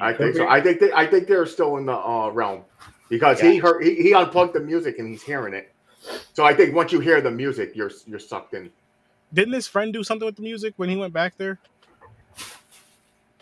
I 0.00 0.12
think 0.12 0.36
so. 0.36 0.48
I 0.48 0.60
think 0.60 0.80
they, 0.80 0.92
I 0.92 1.06
think 1.06 1.26
they're 1.26 1.44
still 1.46 1.76
in 1.76 1.86
the 1.86 1.96
uh, 1.96 2.28
realm 2.30 2.62
because 3.10 3.40
he 3.40 3.58
heard 3.58 3.82
he, 3.82 3.96
he 3.96 4.14
unplugged 4.14 4.54
the 4.54 4.60
music 4.60 4.98
and 4.98 5.08
he's 5.08 5.22
hearing 5.22 5.54
it. 5.54 5.71
So 6.32 6.44
I 6.44 6.54
think 6.54 6.74
once 6.74 6.92
you 6.92 7.00
hear 7.00 7.20
the 7.20 7.30
music, 7.30 7.72
you're 7.74 7.90
you're 8.06 8.18
sucked 8.18 8.54
in. 8.54 8.70
Didn't 9.32 9.54
his 9.54 9.66
friend 9.66 9.92
do 9.92 10.02
something 10.04 10.26
with 10.26 10.36
the 10.36 10.42
music 10.42 10.74
when 10.76 10.88
he 10.88 10.96
went 10.96 11.12
back 11.12 11.36
there? 11.36 11.58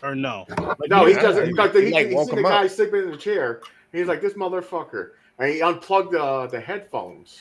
Or 0.03 0.15
no? 0.15 0.45
Like, 0.49 0.89
No, 0.89 1.05
he 1.05 1.13
Yeah, 1.13 1.21
doesn't 1.21 1.45
he- 1.45 1.51
because 1.51 1.75
he, 1.75 1.85
he, 1.87 1.91
like, 1.91 2.07
he, 2.07 2.15
woke 2.15 2.29
see 2.29 2.35
the 2.35 2.39
him 2.39 2.45
up. 2.45 2.51
guy 2.51 2.67
sleeping 2.67 3.03
in 3.03 3.11
the 3.11 3.17
chair. 3.17 3.61
He's 3.91 4.07
like 4.07 4.21
this 4.21 4.33
motherfucker, 4.33 5.11
and 5.37 5.49
he 5.53 5.61
unplugged 5.61 6.11
the 6.13 6.47
the 6.47 6.59
headphones. 6.59 7.39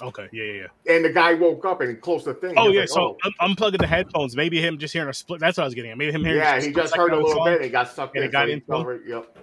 Okay, 0.00 0.28
yeah, 0.32 0.44
yeah, 0.44 0.52
yeah. 0.86 0.94
And 0.96 1.04
the 1.04 1.10
guy 1.10 1.34
woke 1.34 1.64
up 1.66 1.80
and 1.82 2.00
closed 2.00 2.24
the 2.24 2.34
thing. 2.34 2.54
Oh 2.56 2.68
yeah, 2.70 2.80
was 2.82 2.92
so 2.94 3.16
like, 3.22 3.34
un- 3.40 3.54
unplugging 3.54 3.78
the 3.78 3.86
headphones. 3.86 4.34
Maybe 4.34 4.60
him 4.60 4.78
just 4.78 4.92
hearing 4.92 5.10
a 5.10 5.14
split. 5.14 5.38
That's 5.38 5.58
what 5.58 5.64
I 5.64 5.66
was 5.66 5.74
getting 5.74 5.90
at. 5.92 5.98
Maybe 5.98 6.10
him 6.10 6.22
oh. 6.22 6.24
hearing. 6.24 6.40
yeah, 6.40 6.56
a 6.56 6.62
he 6.62 6.72
just 6.72 6.96
heard 6.96 7.12
a 7.12 7.16
little 7.16 7.32
song. 7.32 7.44
bit. 7.44 7.54
And 7.56 7.64
he 7.64 7.70
got 7.70 7.88
sucked 7.92 8.16
And 8.16 8.24
in. 8.24 8.30
it 8.30 8.32
got 8.32 8.46
so 8.48 8.52
into 8.52 8.66
fell 8.66 8.80
him. 8.80 8.86
right- 8.86 9.00
Yep. 9.06 9.36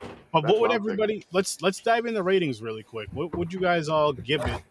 But 0.00 0.42
That's 0.42 0.52
what 0.52 0.60
would 0.60 0.70
what 0.70 0.70
I'm 0.72 0.80
thinking. 0.84 0.92
everybody? 0.92 1.26
Let's 1.32 1.62
let's 1.62 1.80
dive 1.80 2.06
into 2.06 2.22
ratings 2.22 2.60
really 2.60 2.82
quick. 2.82 3.08
What 3.12 3.34
would 3.36 3.52
you 3.52 3.60
guys 3.60 3.88
all 3.88 4.12
give 4.12 4.42
it 4.42 4.62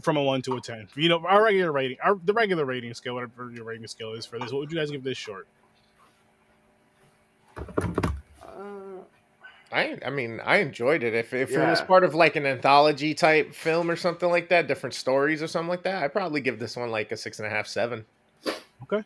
from 0.00 0.16
a 0.16 0.22
one 0.22 0.42
to 0.42 0.56
a 0.56 0.60
ten? 0.60 0.86
You 0.94 1.08
know, 1.08 1.24
our 1.26 1.42
regular 1.44 1.72
rating, 1.72 1.96
our 2.02 2.14
the 2.24 2.32
regular 2.32 2.64
rating 2.64 2.94
scale, 2.94 3.14
whatever 3.14 3.50
your 3.50 3.64
rating 3.64 3.86
scale 3.88 4.12
is 4.12 4.26
for 4.26 4.38
this. 4.38 4.52
What 4.52 4.60
would 4.60 4.72
you 4.72 4.78
guys 4.78 4.90
give 4.90 5.02
this 5.02 5.18
short? 5.18 5.46
Uh, 7.56 9.00
I, 9.72 9.98
I 10.04 10.10
mean, 10.10 10.40
I 10.44 10.58
enjoyed 10.58 11.02
it. 11.02 11.14
If 11.14 11.32
if 11.32 11.50
it 11.50 11.58
was 11.58 11.80
part 11.80 12.04
of 12.04 12.14
like 12.14 12.36
an 12.36 12.46
anthology 12.46 13.14
type 13.14 13.54
film 13.54 13.90
or 13.90 13.96
something 13.96 14.28
like 14.28 14.48
that, 14.50 14.68
different 14.68 14.94
stories 14.94 15.42
or 15.42 15.46
something 15.46 15.68
like 15.68 15.82
that, 15.82 16.02
I'd 16.02 16.12
probably 16.12 16.40
give 16.40 16.58
this 16.58 16.76
one 16.76 16.90
like 16.90 17.10
a 17.12 17.16
six 17.16 17.38
and 17.38 17.46
a 17.46 17.50
half, 17.50 17.66
seven. 17.66 18.04
Okay. 18.82 19.02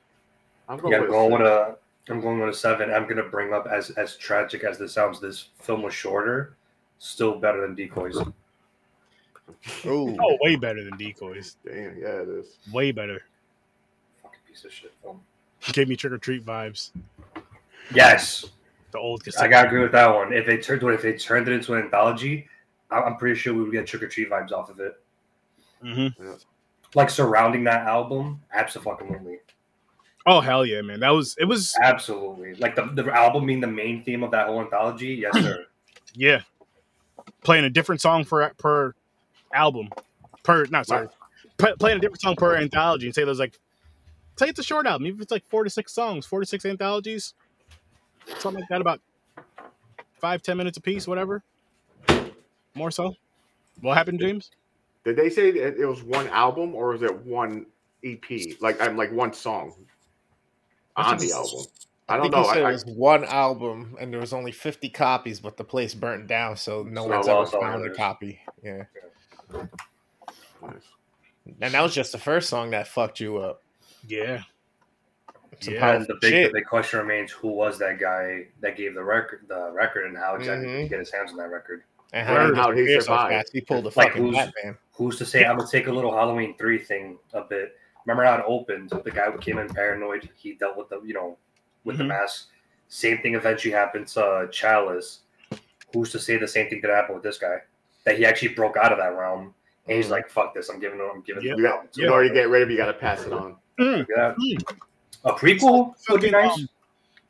I'm 0.68 0.78
going 0.78 0.94
I'm 0.94 1.00
with 1.02 1.10
going 1.10 1.32
a 1.32 1.36
with 1.36 1.46
a. 1.46 1.76
I'm 2.08 2.20
going 2.20 2.38
with 2.40 2.50
a 2.50 2.54
seven. 2.56 2.92
I'm 2.92 3.08
gonna 3.08 3.24
bring 3.24 3.52
up 3.52 3.66
as 3.66 3.90
as 3.90 4.16
tragic 4.16 4.62
as 4.64 4.78
this 4.78 4.92
sounds. 4.92 5.20
This 5.20 5.48
film 5.60 5.82
was 5.82 5.92
shorter, 5.94 6.56
still 6.98 7.38
better 7.38 7.60
than 7.60 7.74
Decoys. 7.74 8.16
Ooh, 9.86 10.16
Oh, 10.20 10.38
way 10.40 10.56
better 10.56 10.84
than 10.84 10.96
Decoys. 10.96 11.56
Damn, 11.64 11.98
yeah, 11.98 12.22
it 12.22 12.28
is. 12.28 12.58
Way 12.72 12.92
better. 12.92 13.22
Fucking 14.22 14.38
piece 14.48 14.64
of 14.64 14.72
shit 14.72 14.92
film. 15.02 15.20
Gave 15.72 15.88
me 15.88 15.96
trick 15.96 16.12
or 16.12 16.18
treat 16.18 16.44
vibes. 16.44 16.90
Yes, 17.92 18.46
The 18.92 18.98
old 18.98 19.22
I 19.38 19.48
gotta 19.48 19.66
agree 19.68 19.80
with 19.80 19.92
that 19.92 20.12
one. 20.12 20.32
If 20.32 20.46
they 20.46 20.58
turned 20.58 20.82
if 20.82 21.02
they 21.02 21.14
turned 21.16 21.48
it 21.48 21.54
into 21.54 21.74
an 21.74 21.82
anthology, 21.84 22.48
I- 22.90 23.00
I'm 23.02 23.16
pretty 23.16 23.38
sure 23.38 23.52
we 23.54 23.62
would 23.62 23.72
get 23.72 23.86
trick 23.86 24.02
or 24.02 24.08
treat 24.08 24.30
vibes 24.30 24.52
off 24.52 24.70
of 24.70 24.78
it. 24.80 25.00
hmm 25.80 26.06
Like 26.94 27.10
surrounding 27.10 27.64
that 27.64 27.86
album, 27.86 28.40
absolutely, 28.52 29.38
Oh 30.26 30.40
hell 30.40 30.66
yeah, 30.66 30.82
man! 30.82 31.00
That 31.00 31.10
was 31.10 31.36
it. 31.38 31.44
Was 31.44 31.74
absolutely. 31.80 32.54
Like 32.54 32.74
the 32.74 32.86
the 32.86 33.12
album 33.12 33.46
being 33.46 33.60
the 33.60 33.68
main 33.68 34.02
theme 34.02 34.24
of 34.24 34.32
that 34.32 34.48
whole 34.48 34.60
anthology. 34.60 35.14
Yes, 35.14 35.34
sir. 35.40 35.64
yeah, 36.14 36.42
playing 37.44 37.64
a 37.64 37.70
different 37.70 38.00
song 38.00 38.24
for 38.24 38.52
per 38.58 38.92
album, 39.54 39.88
per 40.42 40.66
not 40.66 40.86
sorry, 40.86 41.06
P- 41.58 41.74
playing 41.78 41.98
a 41.98 42.00
different 42.00 42.20
song 42.20 42.34
per 42.34 42.56
anthology, 42.56 43.06
and 43.06 43.14
say 43.14 43.22
there's 43.22 43.38
like, 43.38 43.56
say 44.36 44.48
it's 44.48 44.58
a 44.58 44.64
short 44.64 44.84
album, 44.86 45.06
even 45.06 45.18
if 45.18 45.22
it's 45.22 45.32
like 45.32 45.44
four 45.48 45.62
to 45.62 45.70
six 45.70 45.94
songs, 45.94 46.26
four 46.26 46.40
to 46.40 46.46
six 46.46 46.64
anthologies, 46.64 47.34
something 48.38 48.60
like 48.60 48.68
that, 48.68 48.80
about 48.80 49.00
five 50.20 50.42
ten 50.42 50.56
minutes 50.56 50.76
a 50.76 50.80
piece, 50.80 51.06
whatever. 51.06 51.44
More 52.74 52.90
so. 52.90 53.14
What 53.80 53.96
happened, 53.96 54.18
James? 54.18 54.50
Did 55.04 55.14
they 55.16 55.30
say 55.30 55.52
that 55.52 55.80
it 55.80 55.86
was 55.86 56.02
one 56.02 56.26
album 56.28 56.74
or 56.74 56.88
was 56.88 57.02
it 57.02 57.24
one 57.24 57.66
EP? 58.04 58.24
Like 58.60 58.80
I'm 58.80 58.96
like 58.96 59.12
one 59.12 59.32
song 59.32 59.72
on 60.96 61.18
the 61.18 61.32
album. 61.32 61.66
I 62.08 62.14
don't 62.16 62.22
think 62.24 62.34
know. 62.34 62.42
he 62.44 62.48
said 62.54 62.62
I, 62.64 62.68
it 62.70 62.72
was 62.72 62.84
one 62.86 63.24
album, 63.24 63.96
and 64.00 64.12
there 64.12 64.20
was 64.20 64.32
only 64.32 64.52
fifty 64.52 64.88
copies, 64.88 65.40
but 65.40 65.56
the 65.56 65.64
place 65.64 65.92
burnt 65.94 66.26
down, 66.28 66.56
so 66.56 66.82
no 66.84 67.02
So 67.02 67.08
one's 67.36 67.52
ever 67.52 67.60
found 67.60 67.84
a 67.86 67.90
copy. 67.94 68.40
Yeah, 68.62 68.84
I, 69.52 70.72
and 71.60 71.74
that 71.74 71.80
was 71.82 71.94
just 71.94 72.12
the 72.12 72.18
first 72.18 72.48
song 72.48 72.70
that 72.70 72.88
fucked 72.88 73.20
you 73.20 73.38
up. 73.38 73.62
Yeah. 74.06 74.42
Some 75.60 75.74
Yeah, 75.74 75.98
the 75.98 76.14
big 76.20 76.30
shit. 76.30 76.52
the 76.52 76.58
big 76.60 76.66
question 76.66 77.00
remains: 77.00 77.30
Who 77.32 77.48
was 77.48 77.78
that 77.78 77.98
guy 77.98 78.46
that 78.60 78.76
gave 78.76 78.94
the 78.94 79.02
record 79.02 79.40
the 79.48 79.70
record, 79.72 80.06
and 80.06 80.16
how 80.16 80.34
exactly 80.36 80.66
did 80.68 80.78
he 80.80 80.86
Mhm. 80.86 80.90
get 80.90 80.98
his 81.00 81.10
hands 81.12 81.30
on 81.32 81.38
that 81.38 81.50
record? 81.50 81.82
And 82.12 82.28
Word. 82.28 82.54
how 82.56 82.62
How 82.62 82.70
did 82.72 82.86
he 82.86 82.94
he 82.94 83.00
so 83.00 83.06
survived. 83.06 83.32
fast? 83.32 83.50
He 83.52 83.60
pulled 83.62 83.84
the 83.84 83.92
Like, 83.96 84.08
fucking 84.10 84.22
who's- 84.22 84.36
Batman. 84.36 84.78
Who's 84.92 85.18
to 85.18 85.24
say? 85.26 85.44
I'm 85.44 85.56
gonna 85.58 85.68
take 85.70 85.86
a 85.88 85.92
little 85.92 86.14
Halloween 86.14 86.56
three 86.56 86.78
thing 86.78 87.18
a 87.32 87.42
bit. 87.42 87.76
Remember 88.06 88.24
how 88.24 88.36
it 88.38 88.44
opened? 88.46 88.90
The 88.90 89.10
guy 89.10 89.30
who 89.30 89.38
came 89.38 89.58
in 89.58 89.68
paranoid. 89.68 90.30
He 90.36 90.54
dealt 90.54 90.76
with 90.76 90.88
the 90.88 91.00
you 91.02 91.12
know 91.12 91.36
with 91.84 91.98
the 91.98 92.04
Mhm. 92.04 92.08
mask. 92.08 92.48
Same 92.88 93.18
thing 93.18 93.34
eventually 93.34 93.72
happened 93.74 94.06
to 94.08 94.24
uh, 94.24 94.46
Challis. 94.46 95.18
Who's 95.92 96.10
to 96.12 96.18
say 96.20 96.36
the 96.36 96.46
same 96.48 96.68
thing 96.68 96.80
could 96.80 96.90
happen 96.90 97.14
with 97.14 97.24
this 97.24 97.38
guy? 97.38 97.58
That 98.04 98.16
he 98.16 98.24
actually 98.24 98.48
broke 98.54 98.76
out 98.76 98.92
of 98.92 98.98
that 98.98 99.16
realm, 99.16 99.54
and 99.88 99.96
he's 99.96 100.08
like, 100.08 100.28
"Fuck 100.30 100.54
this! 100.54 100.68
I'm 100.68 100.78
giving 100.78 101.00
it. 101.00 101.10
I'm 101.12 101.22
giving 101.22 101.42
Yep. 101.42 101.52
him." 101.54 101.58
you 101.58 101.64
got, 101.68 101.98
in 101.98 102.08
order 102.08 102.28
to 102.28 102.34
get 102.34 102.48
rid 102.48 102.62
of 102.62 102.68
it, 102.68 102.72
you 102.72 102.78
got 102.78 102.86
to 102.86 102.92
pass 102.94 103.24
it 103.24 103.32
on. 103.32 103.56
Yeah. 103.78 104.34
Mm. 104.38 104.76
A 105.24 105.32
prequel 105.32 105.94
would 106.08 106.20
be 106.20 106.30
nice. 106.30 106.56
um, 106.56 106.68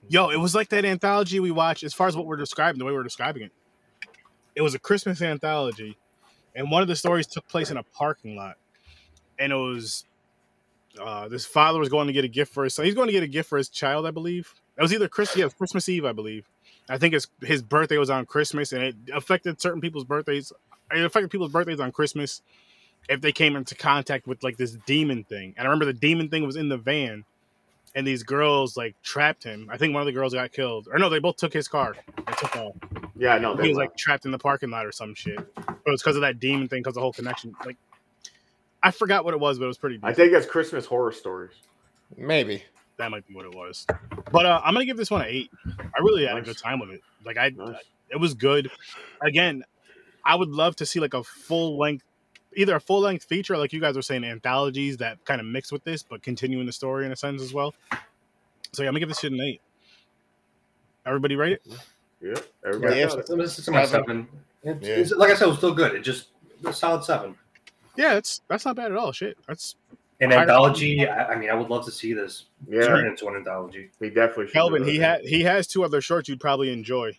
Yo, 0.09 0.29
it 0.29 0.37
was 0.37 0.55
like 0.55 0.68
that 0.68 0.85
anthology 0.85 1.41
we 1.41 1.51
watched. 1.51 1.83
As 1.83 1.95
far 1.95 2.07
as 2.07 2.16
what 2.16 2.27
we're 2.27 2.37
describing, 2.37 2.79
the 2.79 2.85
way 2.85 2.93
we're 2.93 3.03
describing 3.03 3.43
it, 3.45 3.53
it 4.55 4.61
was 4.62 4.74
a 4.74 4.79
Christmas 4.79 5.22
anthology, 5.22 5.97
and 6.55 6.70
one 6.70 6.83
of 6.83 6.89
the 6.89 6.95
stories 6.97 7.27
took 7.27 7.49
place 7.49 7.70
in 7.70 7.77
a 7.79 7.83
parking 7.83 8.37
lot, 8.37 8.57
and 9.39 9.53
it 9.53 9.57
was 9.57 10.05
uh, 10.99 11.28
this 11.28 11.44
father 11.44 11.78
was 11.78 11.88
going 11.88 12.07
to 12.07 12.12
get 12.12 12.24
a 12.24 12.28
gift 12.28 12.53
for 12.53 12.64
his 12.64 12.74
son. 12.74 12.84
He's 12.84 12.94
going 12.94 13.09
to 13.09 13.12
get 13.12 13.22
a 13.22 13.28
gift 13.28 13.49
for 13.49 13.59
his 13.59 13.68
child, 13.68 14.07
I 14.07 14.11
believe. 14.11 14.55
It 14.76 14.82
was 14.82 14.92
either 14.92 15.09
Christmas, 15.09 15.36
yeah, 15.36 15.49
Christmas 15.57 15.88
Eve, 15.88 16.05
I 16.05 16.12
believe. 16.12 16.49
I 16.88 16.99
think 16.99 17.14
his 17.14 17.26
his 17.40 17.62
birthday 17.62 17.99
was 17.99 18.11
on 18.11 18.26
Christmas, 18.26 18.72
and 18.72 18.82
it 18.82 18.97
affected 19.12 19.61
certain 19.61 19.80
people's 19.80 20.05
birthdays. 20.05 20.53
It 20.92 21.05
affected 21.05 21.30
people's 21.30 21.51
birthdays 21.51 21.80
on 21.80 21.90
Christmas 21.92 22.42
if 23.09 23.20
they 23.20 23.32
came 23.32 23.57
into 23.57 23.74
contact 23.74 24.26
with 24.26 24.42
like 24.42 24.57
this 24.57 24.76
demon 24.86 25.24
thing. 25.24 25.55
And 25.57 25.66
I 25.66 25.70
remember 25.70 25.86
the 25.86 25.99
demon 25.99 26.28
thing 26.28 26.44
was 26.44 26.57
in 26.57 26.68
the 26.68 26.76
van, 26.76 27.24
and 27.94 28.07
these 28.07 28.22
girls 28.22 28.76
like 28.76 28.94
trapped 29.03 29.42
him. 29.42 29.68
I 29.70 29.78
think 29.78 29.94
one 29.94 30.03
of 30.03 30.07
the 30.07 30.12
girls 30.12 30.34
got 30.34 30.53
killed, 30.53 30.88
or 30.92 30.99
no, 30.99 31.09
they 31.09 31.18
both 31.18 31.36
took 31.36 31.53
his 31.53 31.66
car. 31.66 31.97
They 32.16 32.32
took 32.34 32.57
off. 32.57 32.74
Yeah, 33.16 33.38
no, 33.38 33.57
he 33.57 33.68
was 33.68 33.78
like 33.78 33.97
trapped 33.97 34.26
in 34.26 34.30
the 34.30 34.38
parking 34.38 34.70
lot 34.70 34.86
or 34.86 34.92
some 34.92 35.14
shit. 35.14 35.38
But 35.55 35.74
it 35.86 35.90
was 35.90 36.03
because 36.03 36.16
of 36.16 36.22
that 36.22 36.38
demon 36.38 36.68
thing, 36.68 36.82
because 36.82 36.94
the 36.94 37.01
whole 37.01 37.12
connection. 37.12 37.55
Like, 37.64 37.76
I 38.87 38.91
forgot 38.93 39.24
what 39.24 39.34
it 39.34 39.41
was, 39.41 39.59
but 39.59 39.64
it 39.64 39.68
was 39.68 39.78
pretty. 39.78 39.99
I 40.03 40.12
think 40.12 40.32
it's 40.32 40.47
Christmas 40.47 40.87
horror 40.87 41.11
stories. 41.12 41.53
Maybe. 42.16 42.62
that 42.99 43.11
might 43.11 43.26
be 43.26 43.34
what 43.34 43.45
it 43.45 43.55
was. 43.55 43.84
But 44.30 44.47
uh, 44.47 44.61
I'm 44.64 44.72
gonna 44.74 44.87
give 44.87 44.97
this 44.97 45.11
one 45.11 45.22
an 45.22 45.26
eight. 45.28 45.51
I 45.66 45.99
really 46.01 46.24
had 46.26 46.37
a 46.37 46.43
good 46.43 46.57
time 46.57 46.78
with 46.78 46.91
it. 46.91 47.01
Like 47.24 47.37
I, 47.37 47.49
Nice. 47.51 47.76
it 48.11 48.16
was 48.20 48.32
good. 48.34 48.70
Again, 49.22 49.64
I 50.24 50.34
would 50.37 50.51
love 50.51 50.76
to 50.76 50.87
see 50.87 51.01
like 51.01 51.14
a 51.14 51.24
full 51.24 51.76
length, 51.78 52.05
either 52.55 52.76
a 52.76 52.80
full 52.80 53.01
length 53.01 53.24
feature, 53.24 53.59
like 53.59 53.72
you 53.72 53.80
guys 53.80 53.97
were 53.97 54.03
saying, 54.03 54.22
anthologies 54.24 54.97
that 54.99 55.22
kind 55.24 55.41
of 55.41 55.47
mix 55.49 55.72
with 55.72 55.82
this, 55.84 56.03
but 56.05 56.22
continuing 56.22 56.64
the 56.66 56.72
story 56.72 57.05
in 57.07 57.12
a 57.12 57.16
sense 57.16 57.43
as 57.43 57.53
well. 57.53 57.74
So 58.72 58.82
yeah, 58.82 58.89
I'm 58.89 58.93
gonna 58.93 59.01
give 59.01 59.09
this 59.09 59.18
shit 59.18 59.32
an 59.32 59.41
eight. 59.41 59.61
Everybody 61.05 61.37
rate 61.37 61.53
it? 61.55 61.62
Yeah, 62.20 62.34
everybody 62.66 63.01
Yeah. 63.01 63.07
got 63.09 63.18
it. 63.18 63.41
It's, 63.41 63.59
it's 63.59 63.68
my 63.68 63.84
Seven. 63.84 64.05
seven. 64.07 64.28
It's, 64.62 64.87
Yeah. 64.87 64.93
it's- 64.95 65.12
like 65.12 65.30
I 65.30 65.34
said, 65.34 65.45
it 65.47 65.49
was 65.49 65.59
still 65.59 65.74
good. 65.74 65.95
It 65.95 66.01
just 66.03 66.28
a 66.64 66.72
solid 66.72 67.05
seven. 67.05 67.34
Yeah, 67.97 68.14
that's 68.14 68.40
that's 68.49 68.64
not 68.64 68.76
bad 68.76 68.90
at 68.92 68.97
all. 68.97 69.12
Shit, 69.12 69.36
that's 69.49 69.76
An 70.20 70.32
anthology. 70.32 71.07
I, 71.07 71.32
I 71.32 71.36
mean, 71.36 71.51
I 71.51 71.55
would 71.55 71.68
love 71.70 71.84
to 71.86 71.90
see 71.92 72.12
this 72.12 72.47
Yeah, 72.68 72.86
turn 72.86 73.07
into 73.07 73.26
an 73.28 73.36
anthology. 73.36 73.90
he 74.01 74.09
definitely 74.11 74.47
should. 74.47 74.53
Kelvin. 74.55 74.84
He 74.84 74.97
had 74.99 75.22
he 75.22 75.42
has 75.42 75.66
two 75.66 75.84
other 75.84 76.01
shorts 76.01 76.28
you'd 76.28 76.40
probably 76.40 76.72
enjoy. 76.72 77.12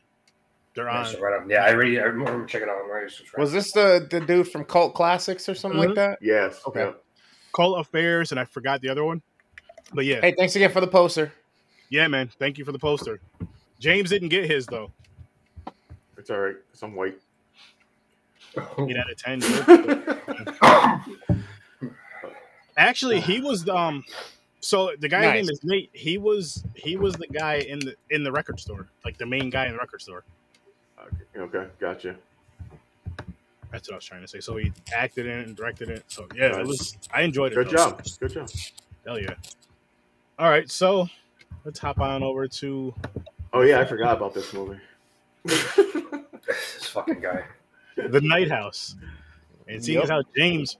They're 0.75 0.85
Yeah, 0.85 0.99
on. 0.99 1.05
so 1.05 1.19
right 1.19 1.41
on. 1.41 1.49
yeah, 1.49 1.63
I 1.65 1.73
already 1.73 1.99
I 1.99 2.03
remember 2.03 2.45
checking 2.45 2.69
out. 2.69 2.75
I'm 2.83 2.89
already 2.89 3.09
subscribed. 3.11 3.41
Was 3.41 3.51
this 3.51 3.71
the 3.71 4.07
the 4.09 4.19
dude 4.21 4.47
from 4.51 4.63
Cult 4.65 4.93
Classics 4.93 5.47
or 5.49 5.55
something 5.55 5.79
like 5.79 5.89
Mhm. 5.89 5.95
that? 5.95 6.19
Yes. 6.21 6.61
Okay. 6.67 6.81
yeah. 6.81 6.91
Cult 7.55 7.79
Affairs, 7.79 8.31
and 8.31 8.39
I 8.39 8.45
forgot 8.45 8.81
the 8.81 8.89
other 8.89 9.03
one. 9.03 9.21
But 9.93 10.05
yeah, 10.05 10.21
Hey, 10.21 10.33
thanks 10.37 10.55
again 10.55 10.71
for 10.71 10.81
the 10.81 10.87
poster. 10.87 11.31
yeah, 11.89 12.07
man. 12.07 12.29
Thank 12.37 12.57
you 12.59 12.65
for 12.65 12.71
the 12.71 12.77
poster. 12.79 13.19
James 13.79 14.09
didn't 14.09 14.29
get 14.29 14.45
his 14.45 14.65
though. 14.67 14.91
It's 16.17 16.29
all 16.29 16.39
right. 16.39 16.55
Some 16.73 16.93
white. 16.95 17.17
Eight 18.57 18.97
out 18.97 19.09
of 19.11 19.17
ten. 19.17 19.39
Actually, 22.77 23.19
he 23.21 23.39
was 23.41 23.67
um. 23.69 24.03
So 24.59 24.91
the 24.99 25.07
guy's 25.07 25.23
Nice. 25.23 25.33
name 25.35 25.49
is 25.49 25.59
Nate. 25.63 25.89
He 25.93 26.17
was 26.17 26.63
he 26.75 26.97
was 26.97 27.13
the 27.15 27.27
guy 27.27 27.55
in 27.55 27.79
the 27.79 27.95
in 28.09 28.23
the 28.23 28.31
record 28.31 28.59
store, 28.59 28.87
like 29.05 29.17
the 29.17 29.25
main 29.25 29.49
guy 29.49 29.65
in 29.65 29.71
the 29.73 29.77
record 29.77 30.01
store. 30.01 30.23
Okay, 31.35 31.67
gotcha. 31.79 32.15
That's 33.71 33.87
what 33.87 33.93
I 33.93 33.97
was 33.97 34.05
trying 34.05 34.21
to 34.21 34.27
say. 34.27 34.39
So 34.39 34.57
he 34.57 34.71
acted 34.95 35.25
in 35.27 35.39
it 35.39 35.47
and 35.47 35.55
directed 35.55 35.89
it. 35.89 36.03
So 36.07 36.27
yeah, 36.35 36.59
it 36.59 36.65
was. 36.65 36.97
I 37.13 37.21
enjoyed 37.21 37.51
it. 37.51 37.55
Good 37.55 37.67
though. 37.67 37.71
job. 37.91 38.03
Good 38.19 38.33
job. 38.33 38.49
Hell 39.05 39.19
yeah. 39.19 39.35
All 40.39 40.49
right, 40.49 40.69
so 40.69 41.07
let's 41.65 41.79
hop 41.79 41.99
on 41.99 42.21
over 42.23 42.47
to 42.47 42.93
Oh 43.53 43.61
yeah, 43.61 43.79
I 43.79 43.85
forgot 43.85 44.17
about 44.17 44.33
this 44.33 44.53
movie. 44.53 44.79
this 45.45 46.87
fucking 46.89 47.19
guy. 47.21 47.43
the 47.95 48.21
Night 48.21 48.49
House. 48.51 48.95
And 49.67 49.83
seeing 49.83 49.99
Yep. 49.99 50.09
how 50.09 50.23
James 50.35 50.77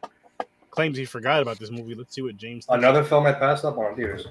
claims 0.78 0.96
he 0.96 1.06
forgot 1.06 1.42
about 1.42 1.58
this 1.58 1.72
movie, 1.72 1.96
let's 1.96 2.14
see 2.14 2.22
what 2.22 2.38
James. 2.38 2.68
thinks. 2.68 2.78
Another 2.78 3.04
film 3.04 3.26
I 3.26 3.34
passed 3.34 3.66
up 3.66 3.80
on 3.80 3.96
theaters. 3.96 4.28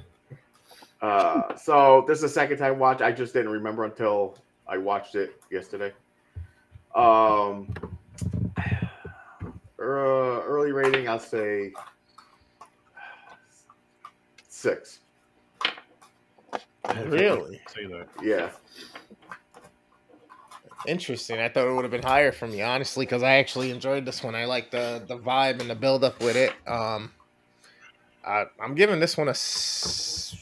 Uh, 1.02 1.56
so 1.56 2.04
this 2.06 2.18
is 2.18 2.22
the 2.22 2.28
second 2.28 2.58
time 2.58 2.78
watch. 2.78 3.02
I 3.02 3.10
just 3.10 3.32
didn't 3.32 3.50
remember 3.50 3.84
until 3.84 4.38
I 4.68 4.78
watched 4.78 5.16
it 5.16 5.42
yesterday. 5.50 5.92
Um, 6.94 7.74
uh, 8.56 8.62
early 9.80 10.70
rating, 10.70 11.08
I'll 11.08 11.18
say 11.18 11.72
six. 14.48 15.00
Really 16.94 17.60
Say 17.74 17.86
that. 17.86 18.06
Yeah, 18.22 18.50
interesting. 20.86 21.38
I 21.40 21.48
thought 21.48 21.68
it 21.68 21.72
would 21.74 21.84
have 21.84 21.90
been 21.92 22.02
higher 22.02 22.32
from 22.32 22.52
you, 22.54 22.64
honestly, 22.64 23.06
because 23.06 23.22
I 23.22 23.34
actually 23.36 23.70
enjoyed 23.70 24.04
this 24.04 24.22
one. 24.22 24.34
I 24.34 24.44
like 24.46 24.70
the 24.70 25.02
the 25.06 25.18
vibe 25.18 25.60
and 25.60 25.70
the 25.70 25.74
build 25.74 26.04
up 26.04 26.20
with 26.22 26.36
it. 26.36 26.52
Um, 26.66 27.12
I, 28.24 28.46
I'm 28.60 28.74
giving 28.74 29.00
this 29.00 29.16
one 29.16 29.28
a. 29.28 29.32
s- 29.32 30.36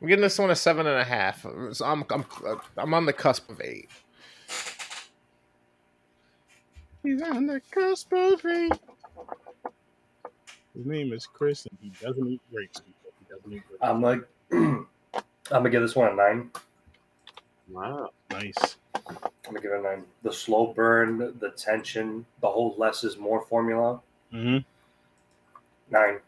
I'm 0.00 0.06
giving 0.08 0.22
this 0.22 0.38
one 0.38 0.50
a 0.50 0.56
seven 0.56 0.86
and 0.86 0.98
a 1.00 1.04
half. 1.04 1.44
So 1.72 1.84
I'm 1.84 2.04
I'm 2.10 2.24
I'm 2.76 2.94
on 2.94 3.06
the 3.06 3.12
cusp 3.12 3.50
of 3.50 3.60
eight. 3.60 3.88
He's 7.02 7.22
on 7.22 7.46
the 7.46 7.60
cusp 7.70 8.12
of 8.12 8.44
eight. 8.46 8.72
His 10.76 10.86
name 10.86 11.12
is 11.12 11.26
Chris, 11.26 11.66
and 11.66 11.78
he 11.80 11.90
doesn't 12.04 12.28
eat 12.28 12.40
grapes. 12.52 12.80
He 12.86 12.94
doesn't 13.34 13.52
eat 13.52 13.62
grapes. 13.68 13.82
I'm 13.82 14.00
like, 14.02 14.20
I'm 15.50 15.58
gonna 15.60 15.70
give 15.70 15.82
this 15.82 15.96
one 15.96 16.12
a 16.12 16.14
nine. 16.14 16.50
wow. 17.70 18.10
Nice. 18.30 18.76
I'm 18.94 19.14
gonna 19.44 19.60
give 19.60 19.72
it 19.72 19.78
a 19.80 19.82
nine. 19.82 20.04
The 20.22 20.32
slow 20.32 20.68
burn, 20.74 21.18
the 21.38 21.50
tension, 21.56 22.26
the 22.40 22.48
whole 22.48 22.74
less 22.78 23.04
is 23.04 23.16
more 23.16 23.42
formula. 23.42 24.00
Mm-hmm. 24.32 24.58
Nine. 25.90 26.18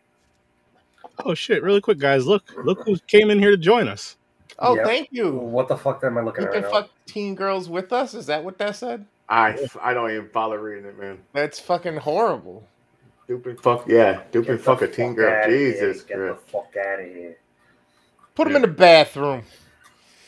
Oh 1.24 1.34
shit! 1.34 1.62
Really 1.62 1.80
quick, 1.82 1.98
guys. 1.98 2.26
Look, 2.26 2.44
look 2.64 2.82
who 2.86 2.96
came 3.06 3.30
in 3.30 3.38
here 3.38 3.50
to 3.50 3.56
join 3.58 3.88
us. 3.88 4.16
Oh, 4.58 4.74
Yep. 4.76 4.86
thank 4.86 5.08
you. 5.10 5.32
What 5.32 5.68
the 5.68 5.76
fuck 5.76 6.02
am 6.04 6.18
I 6.18 6.22
looking 6.22 6.42
You 6.42 6.48
at 6.48 6.54
can 6.54 6.62
right 6.64 6.72
now? 6.72 6.80
fuck 6.82 6.90
teen 7.06 7.34
girls 7.34 7.68
with 7.68 7.92
us. 7.92 8.14
Is 8.14 8.26
that 8.26 8.42
what 8.44 8.58
that 8.58 8.76
said? 8.76 9.04
I 9.28 9.68
I 9.82 9.92
don't 9.94 10.10
even 10.10 10.28
bother 10.32 10.58
reading 10.60 10.86
it, 10.86 10.98
man. 10.98 11.18
That's 11.32 11.60
fucking 11.60 11.98
horrible. 11.98 12.66
Stupid 13.24 13.60
fuck. 13.60 13.86
Yeah, 13.86 14.22
stupid 14.30 14.56
Get 14.56 14.60
fuck 14.64 14.82
a 14.82 14.88
teen 14.88 15.08
fuck 15.10 15.16
girl. 15.16 15.42
outta 15.42 15.50
here. 15.52 15.72
Jesus 15.72 16.02
Get 16.02 16.18
the 16.18 16.36
fuck 16.46 16.74
out 16.76 17.00
of 17.00 17.06
here. 17.06 17.36
Put 18.34 18.46
him 18.48 18.56
in 18.56 18.62
the 18.62 18.68
bathroom. 18.68 19.42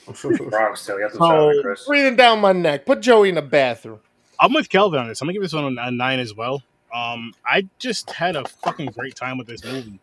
Bronx 0.51 0.81
still. 0.83 0.97
You 0.97 1.03
have 1.03 1.13
to 1.13 1.19
So- 1.19 1.25
sound 1.27 1.57
it, 1.57 1.63
Chris. 1.63 1.87
Breathing 1.87 2.17
down 2.17 2.41
my 2.41 2.53
neck. 2.53 2.85
Put 2.87 3.01
Joey 3.01 3.29
in 3.29 3.37
the 3.37 3.43
bathroom. 3.43 4.01
I'm 4.41 4.53
with 4.53 4.69
Kelvin 4.69 4.99
on 5.01 5.09
this. 5.09 5.21
I'm 5.21 5.27
gonna 5.27 5.35
give 5.35 5.43
this 5.43 5.53
one 5.53 5.79
a 5.79 5.91
nine 5.91 6.19
as 6.19 6.35
well. 6.35 6.63
Um, 6.93 7.33
I 7.47 7.69
just 7.79 8.11
had 8.11 8.35
a 8.37 8.45
fucking 8.65 8.87
great 8.91 9.15
time 9.15 9.39
with 9.39 9.47
this 9.47 9.65
movie. 9.65 10.01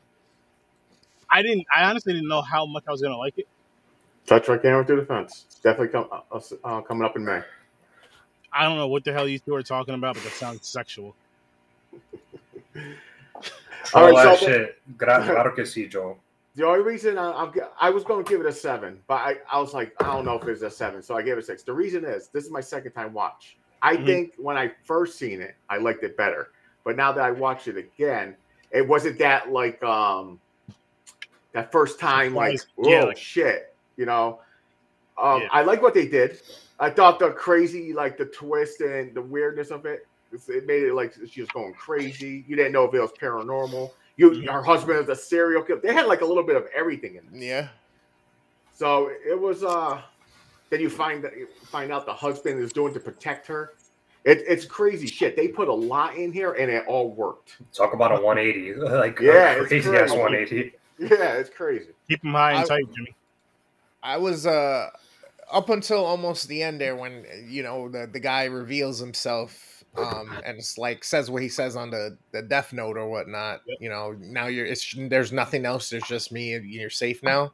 I 1.29 1.41
didn't. 1.41 1.65
I 1.75 1.83
honestly 1.83 2.13
didn't 2.13 2.29
know 2.29 2.41
how 2.41 2.65
much 2.65 2.85
I 2.87 2.91
was 2.91 3.01
gonna 3.01 3.17
like 3.17 3.37
it. 3.37 3.47
Touch 4.25 4.47
right 4.47 4.61
camera 4.61 4.85
through 4.85 5.01
the 5.01 5.05
fence. 5.05 5.45
Definitely 5.61 5.89
come, 5.89 6.07
uh, 6.11 6.39
uh, 6.63 6.81
coming 6.81 7.03
up 7.03 7.15
in 7.15 7.25
May. 7.25 7.41
I 8.53 8.63
don't 8.63 8.77
know 8.77 8.87
what 8.87 9.03
the 9.03 9.11
hell 9.13 9.27
you 9.27 9.39
two 9.39 9.53
are 9.55 9.61
talking 9.63 9.93
about, 9.93 10.15
but 10.15 10.23
that 10.23 10.33
sounds 10.33 10.67
sexual. 10.67 11.15
All 12.75 12.81
All 13.93 14.11
right, 14.11 14.23
that 14.23 14.39
so- 14.39 14.45
shit. 14.47 14.81
Gra- 14.97 15.23
Claro 15.25 15.51
que 15.53 15.63
sí, 15.65 15.89
Joe. 15.89 16.17
The 16.59 16.67
only 16.67 16.81
reason 16.81 17.17
I, 17.17 17.31
I'm, 17.31 17.53
I 17.79 17.89
was 17.89 18.03
going 18.03 18.21
to 18.25 18.29
give 18.29 18.41
it 18.41 18.45
a 18.45 18.51
seven, 18.51 18.99
but 19.07 19.13
I, 19.13 19.37
I 19.49 19.61
was 19.61 19.73
like, 19.73 19.93
I 20.03 20.07
don't 20.07 20.25
know 20.25 20.37
if 20.37 20.45
it's 20.45 20.61
a 20.61 20.69
seven, 20.69 21.01
so 21.01 21.15
I 21.15 21.21
gave 21.21 21.37
it 21.37 21.39
a 21.39 21.41
six. 21.41 21.63
The 21.63 21.71
reason 21.71 22.03
is 22.03 22.27
this 22.33 22.43
is 22.43 22.51
my 22.51 22.59
second 22.59 22.91
time 22.91 23.13
watch. 23.13 23.55
I 23.81 23.95
Mhm. 23.95 24.05
think 24.05 24.33
when 24.37 24.57
I 24.57 24.73
first 24.83 25.17
seen 25.17 25.41
it, 25.41 25.55
I 25.69 25.77
liked 25.77 26.03
it 26.03 26.17
better, 26.17 26.49
but 26.83 26.97
now 26.97 27.13
that 27.13 27.23
I 27.23 27.31
watched 27.31 27.69
it 27.69 27.77
again, 27.77 28.35
it 28.71 28.85
wasn't 28.85 29.17
that 29.19 29.53
like 29.53 29.81
um 29.85 30.37
that 31.53 31.71
first 31.71 31.97
time 31.97 32.35
like 32.35 32.59
oh 32.77 32.89
Yeah, 32.89 33.03
like- 33.05 33.15
shit, 33.17 33.73
you 33.95 34.05
know. 34.05 34.41
Um, 35.17 35.43
Yeah. 35.43 35.47
I 35.53 35.61
like 35.61 35.81
what 35.81 35.93
they 35.93 36.09
did. 36.09 36.41
I 36.77 36.89
thought 36.89 37.19
the 37.19 37.31
crazy, 37.31 37.93
like 37.93 38.17
the 38.17 38.25
twist 38.25 38.81
and 38.81 39.13
the 39.15 39.21
weirdness 39.21 39.71
of 39.71 39.85
it, 39.85 40.05
it 40.33 40.65
made 40.65 40.83
it 40.83 40.93
like 40.93 41.13
she 41.25 41.39
was 41.39 41.49
going 41.51 41.73
crazy. 41.73 42.43
You 42.49 42.57
didn't 42.57 42.73
know 42.73 42.83
if 42.83 42.93
it 42.93 42.99
was 42.99 43.13
paranormal. 43.13 43.91
You, 44.19 44.31
Mhm. 44.31 44.51
her 44.51 44.61
husband 44.61 44.99
is 44.99 45.07
a 45.07 45.15
serial 45.15 45.63
killer. 45.63 45.79
They 45.81 45.93
had 45.93 46.05
like 46.05 46.19
a 46.21 46.25
little 46.25 46.43
bit 46.43 46.57
of 46.57 46.65
everything 46.75 47.15
in 47.15 47.23
it. 47.33 47.45
Yeah. 47.47 47.69
So 48.73 49.09
it 49.25 49.39
was. 49.39 49.63
uh 49.63 50.01
Then 50.69 50.81
you 50.81 50.89
find 50.89 51.23
that 51.23 51.35
you 51.37 51.47
find 51.63 51.91
out 51.91 52.05
the 52.05 52.13
husband 52.13 52.61
is 52.61 52.71
doing 52.73 52.93
to 52.93 52.99
protect 52.99 53.47
her. 53.47 53.73
It, 54.25 54.43
it's 54.47 54.65
crazy 54.65 55.07
shit. 55.07 55.35
They 55.37 55.47
put 55.47 55.69
a 55.69 55.73
lot 55.73 56.15
in 56.15 56.31
here, 56.33 56.51
and 56.53 56.69
it 56.69 56.83
all 56.85 57.11
worked. 57.11 57.57
Talk 57.73 57.93
about 57.93 58.11
a 58.11 58.21
180. 58.21 58.73
Like, 59.05 59.19
Yeah, 59.21 59.53
a 59.55 59.59
it's 59.61 59.67
crazy 59.69 59.89
ass 59.91 60.11
crazy. 60.11 60.17
180. 60.17 60.73
Yeah, 60.99 61.33
it's 61.39 61.49
crazy. 61.49 61.91
Keep 62.09 62.21
them 62.23 62.33
high 62.33 62.51
and 62.51 62.59
I- 62.59 62.65
tight, 62.67 62.93
Jimmy. 62.93 63.15
I 64.03 64.17
was 64.17 64.45
uh 64.45 64.89
up 65.51 65.69
until 65.69 66.03
almost 66.05 66.47
the 66.49 66.61
end 66.61 66.79
there 66.81 66.95
when 66.95 67.25
you 67.47 67.63
know 67.63 67.89
the 67.89 68.05
the 68.05 68.19
guy 68.19 68.43
reveals 68.45 68.99
himself 68.99 69.78
um 69.97 70.31
and 70.45 70.57
it's 70.57 70.77
like 70.77 71.03
says 71.03 71.31
what 71.31 71.41
he 71.41 71.49
says 71.49 71.75
on 71.75 71.89
the 71.89 72.15
the 72.31 72.41
death 72.41 72.71
note 72.73 72.97
or 72.97 73.09
whatnot 73.09 73.61
Yep. 73.65 73.77
you 73.81 73.89
know 73.89 74.15
now 74.19 74.47
you're 74.47 74.65
it's 74.65 74.95
there's 74.97 75.31
nothing 75.31 75.65
else 75.65 75.89
there's 75.89 76.03
just 76.03 76.31
me 76.31 76.53
and 76.53 76.69
you're 76.69 76.89
safe 76.89 77.23
now 77.23 77.51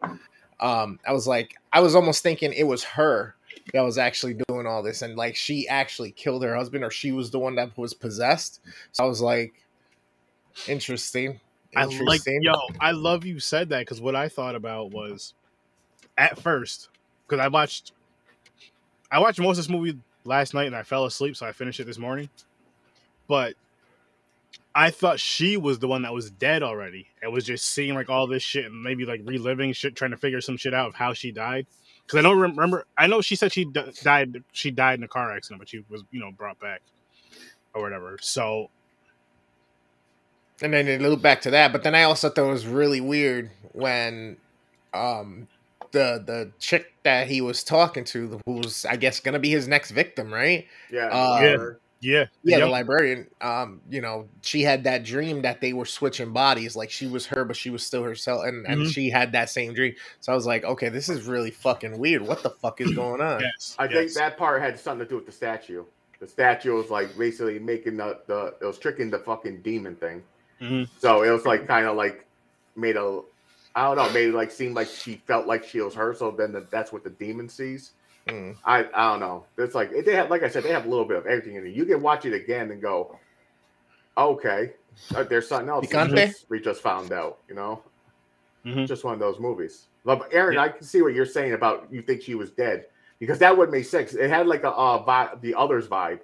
um 0.60 1.00
i 1.08 1.14
was 1.14 1.28
like 1.28 1.56
i 1.74 1.80
was 1.80 1.96
almost 1.96 2.22
thinking 2.24 2.52
it 2.54 2.64
was 2.68 2.84
her 2.84 3.36
that 3.74 3.82
was 3.82 3.98
actually 3.98 4.38
doing 4.48 4.68
all 4.68 4.84
this 4.84 5.02
and 5.02 5.16
like 5.16 5.36
she 5.36 5.68
actually 5.68 6.12
killed 6.12 6.44
her 6.44 6.56
husband 6.56 6.84
or 6.84 6.92
she 6.92 7.12
was 7.12 7.32
the 7.32 7.40
one 7.40 7.56
that 7.56 7.76
was 7.78 7.94
possessed 7.94 8.60
so 8.92 9.04
i 9.04 9.08
was 9.08 9.22
like 9.22 9.54
interesting 10.68 11.40
I 11.76 11.84
like 11.86 11.92
interesting 11.92 12.42
yo. 12.42 12.54
I 12.80 12.92
love 12.92 13.26
you 13.26 13.40
said 13.40 13.70
that 13.70 13.80
because 13.80 14.00
what 14.00 14.16
I 14.16 14.30
thought 14.30 14.56
about 14.56 14.92
was 14.92 15.34
at 16.18 16.40
first 16.40 16.88
because 17.28 17.44
I 17.44 17.50
watched 17.50 17.92
I 19.12 19.20
watched 19.20 19.40
most 19.42 19.58
of 19.58 19.66
this 19.66 19.70
movie 19.70 20.00
last 20.26 20.54
night 20.54 20.68
and 20.68 20.76
I 20.76 20.84
fell 20.84 21.06
asleep, 21.06 21.36
so 21.36 21.46
I 21.46 21.52
finished 21.52 21.80
it 21.80 21.86
this 21.86 21.98
morning. 21.98 22.30
But 23.28 23.56
I 24.74 24.90
thought 24.92 25.20
she 25.20 25.58
was 25.58 25.80
the 25.80 25.88
one 25.88 26.02
that 26.02 26.14
was 26.14 26.30
dead 26.30 26.62
already. 26.62 27.08
It 27.24 27.32
was 27.32 27.46
just 27.46 27.66
seeing 27.68 27.96
like 27.96 28.10
all 28.10 28.28
this 28.28 28.44
shit 28.44 28.66
and 28.66 28.84
maybe 28.84 29.06
like 29.06 29.22
reliving 29.24 29.72
shit, 29.74 29.96
trying 29.96 30.12
to 30.12 30.18
figure 30.18 30.42
some 30.42 30.58
shit 30.58 30.74
out 30.74 30.88
of 30.88 30.96
how 30.96 31.14
she 31.14 31.32
died. 31.32 31.66
Because 32.06 32.20
I 32.20 32.22
don't 32.22 32.40
remember. 32.40 32.86
I 32.98 33.08
know 33.08 33.22
she 33.22 33.36
said 33.36 33.52
she 33.52 33.66
d- 33.66 33.92
died. 34.04 34.44
She 34.52 34.70
died 34.72 35.00
in 35.00 35.04
a 35.04 35.08
car 35.08 35.36
accident, 35.36 35.60
but 35.60 35.70
she 35.70 35.84
was 35.90 36.04
you 36.12 36.20
know 36.20 36.32
brought 36.32 36.60
back 36.60 36.82
or 37.74 37.82
whatever. 37.82 38.18
So 38.22 38.70
and 40.62 40.74
then 40.74 40.88
it 40.88 41.02
looped 41.02 41.24
back 41.24 41.42
to 41.42 41.52
that. 41.52 41.72
But 41.72 41.84
then 41.84 41.96
I 41.96 42.04
also 42.04 42.30
thought 42.30 42.48
it 42.48 42.52
was 42.52 42.68
really 42.68 43.02
weird 43.02 43.52
when 43.74 44.38
um 44.94 45.48
the 45.96 46.22
the 46.26 46.52
chick 46.60 46.94
that 47.04 47.28
he 47.28 47.40
was 47.42 47.64
talking 47.64 48.04
to, 48.06 48.40
who 48.46 48.54
was 48.54 48.86
I 48.86 48.98
guess 48.98 49.20
gonna 49.20 49.40
be 49.40 49.50
his 49.50 49.68
next 49.68 49.92
victim, 49.92 50.32
right? 50.34 50.68
Yeah. 50.92 51.08
Uh, 51.08 51.40
Yeah. 51.42 51.58
Yeah, 52.02 52.26
Yeah, 52.44 52.58
Yep. 52.58 52.66
the 52.68 52.72
librarian. 52.72 53.28
Um, 53.42 53.82
you 53.90 54.02
know, 54.02 54.28
she 54.42 54.62
had 54.62 54.84
that 54.84 55.04
dream 55.06 55.42
that 55.42 55.60
they 55.62 55.74
were 55.74 55.86
switching 55.86 56.34
bodies, 56.34 56.76
like 56.76 56.92
she 56.92 57.08
was 57.08 57.26
her, 57.28 57.46
but 57.46 57.56
she 57.56 57.72
was 57.72 57.84
still 57.84 58.04
herself, 58.04 58.44
and, 58.46 58.68
and 58.68 58.82
Mhm. 58.82 58.94
she 58.94 59.10
had 59.10 59.32
that 59.32 59.50
same 59.50 59.74
dream. 59.74 59.96
So 60.20 60.32
I 60.32 60.36
was 60.36 60.46
like, 60.46 60.64
okay, 60.66 60.90
this 60.90 61.10
is 61.10 61.24
really 61.26 61.50
fucking 61.50 61.98
weird. 61.98 62.22
What 62.22 62.44
the 62.44 62.52
fuck 62.52 62.80
is 62.82 62.92
going 62.94 63.22
on? 63.22 63.42
Yes, 63.42 63.76
I 63.80 63.88
think 63.88 64.14
that 64.14 64.38
part 64.38 64.62
had 64.62 64.78
something 64.80 65.06
to 65.06 65.10
do 65.10 65.16
with 65.16 65.26
the 65.26 65.32
statue. 65.32 65.84
The 66.20 66.28
statue 66.28 66.76
was 66.76 66.92
like 66.92 67.18
basically 67.18 67.58
making 67.58 67.98
the, 67.98 68.20
the 68.28 68.54
it 68.62 68.66
was 68.66 68.78
tricking 68.78 69.10
the 69.10 69.20
fucking 69.20 69.62
demon 69.62 69.96
thing. 69.96 70.22
Mhm. 70.62 70.88
So 71.00 71.24
it 71.24 71.32
was 71.32 71.46
like 71.46 71.66
kind 71.66 71.88
of 71.88 71.96
like 71.96 72.26
made 72.76 72.98
a 72.98 73.22
I 73.76 73.84
don't 73.84 73.98
know, 73.98 74.10
Maybe 74.14 74.32
like 74.32 74.52
seem 74.52 74.74
like 74.74 74.88
she 74.88 75.16
felt 75.28 75.48
like 75.48 75.64
she 75.66 75.82
was 75.82 75.94
her. 75.96 76.14
So 76.14 76.32
then 76.32 76.54
the, 76.54 76.66
that's 76.72 76.94
what 76.94 77.04
the 77.04 77.10
demon 77.10 77.50
sees. 77.50 77.92
Mm. 78.28 78.56
I 78.66 78.86
I 78.94 79.12
don't 79.12 79.20
know. 79.20 79.46
It's 79.58 79.76
like 79.76 79.92
they 80.06 80.16
have 80.16 80.30
like 80.32 80.44
I 80.44 80.48
said 80.50 80.64
they 80.64 80.72
have 80.72 80.86
a 80.86 80.90
little 80.90 81.06
bit 81.06 81.18
of 81.18 81.26
everything 81.28 81.56
in 81.58 81.68
it. 81.68 81.74
You 81.76 81.86
can 81.86 82.02
watch 82.02 82.26
it 82.26 82.34
again 82.34 82.72
and 82.72 82.82
go, 82.82 83.20
okay, 84.18 84.72
uh, 85.16 85.24
there's 85.24 85.48
something 85.48 85.70
else 85.70 85.82
we 85.88 85.94
Picante? 85.94 86.16
just, 86.28 86.50
we 86.50 86.60
just 86.60 86.82
found 86.82 87.12
out. 87.12 87.40
You 87.50 87.56
know, 87.56 87.82
Mhm. 88.66 88.88
just 88.88 89.04
one 89.04 89.14
of 89.14 89.20
those 89.20 89.40
movies. 89.40 89.88
But 90.04 90.28
Aaron, 90.32 90.58
I 90.58 90.70
can 90.70 90.84
see 90.84 91.02
what 91.02 91.14
you're 91.14 91.26
saying 91.26 91.54
about 91.54 91.88
you 91.92 92.02
think 92.02 92.22
she 92.22 92.36
was 92.36 92.52
dead 92.52 92.86
because 93.20 93.40
that 93.40 93.56
would 93.58 93.72
make 93.72 93.86
sense. 93.86 94.14
It 94.14 94.30
had 94.30 94.48
like 94.48 94.64
a 94.64 94.72
uh, 94.72 95.00
vi- 95.04 95.34
the 95.42 95.54
others 95.56 95.88
vibe 95.88 96.20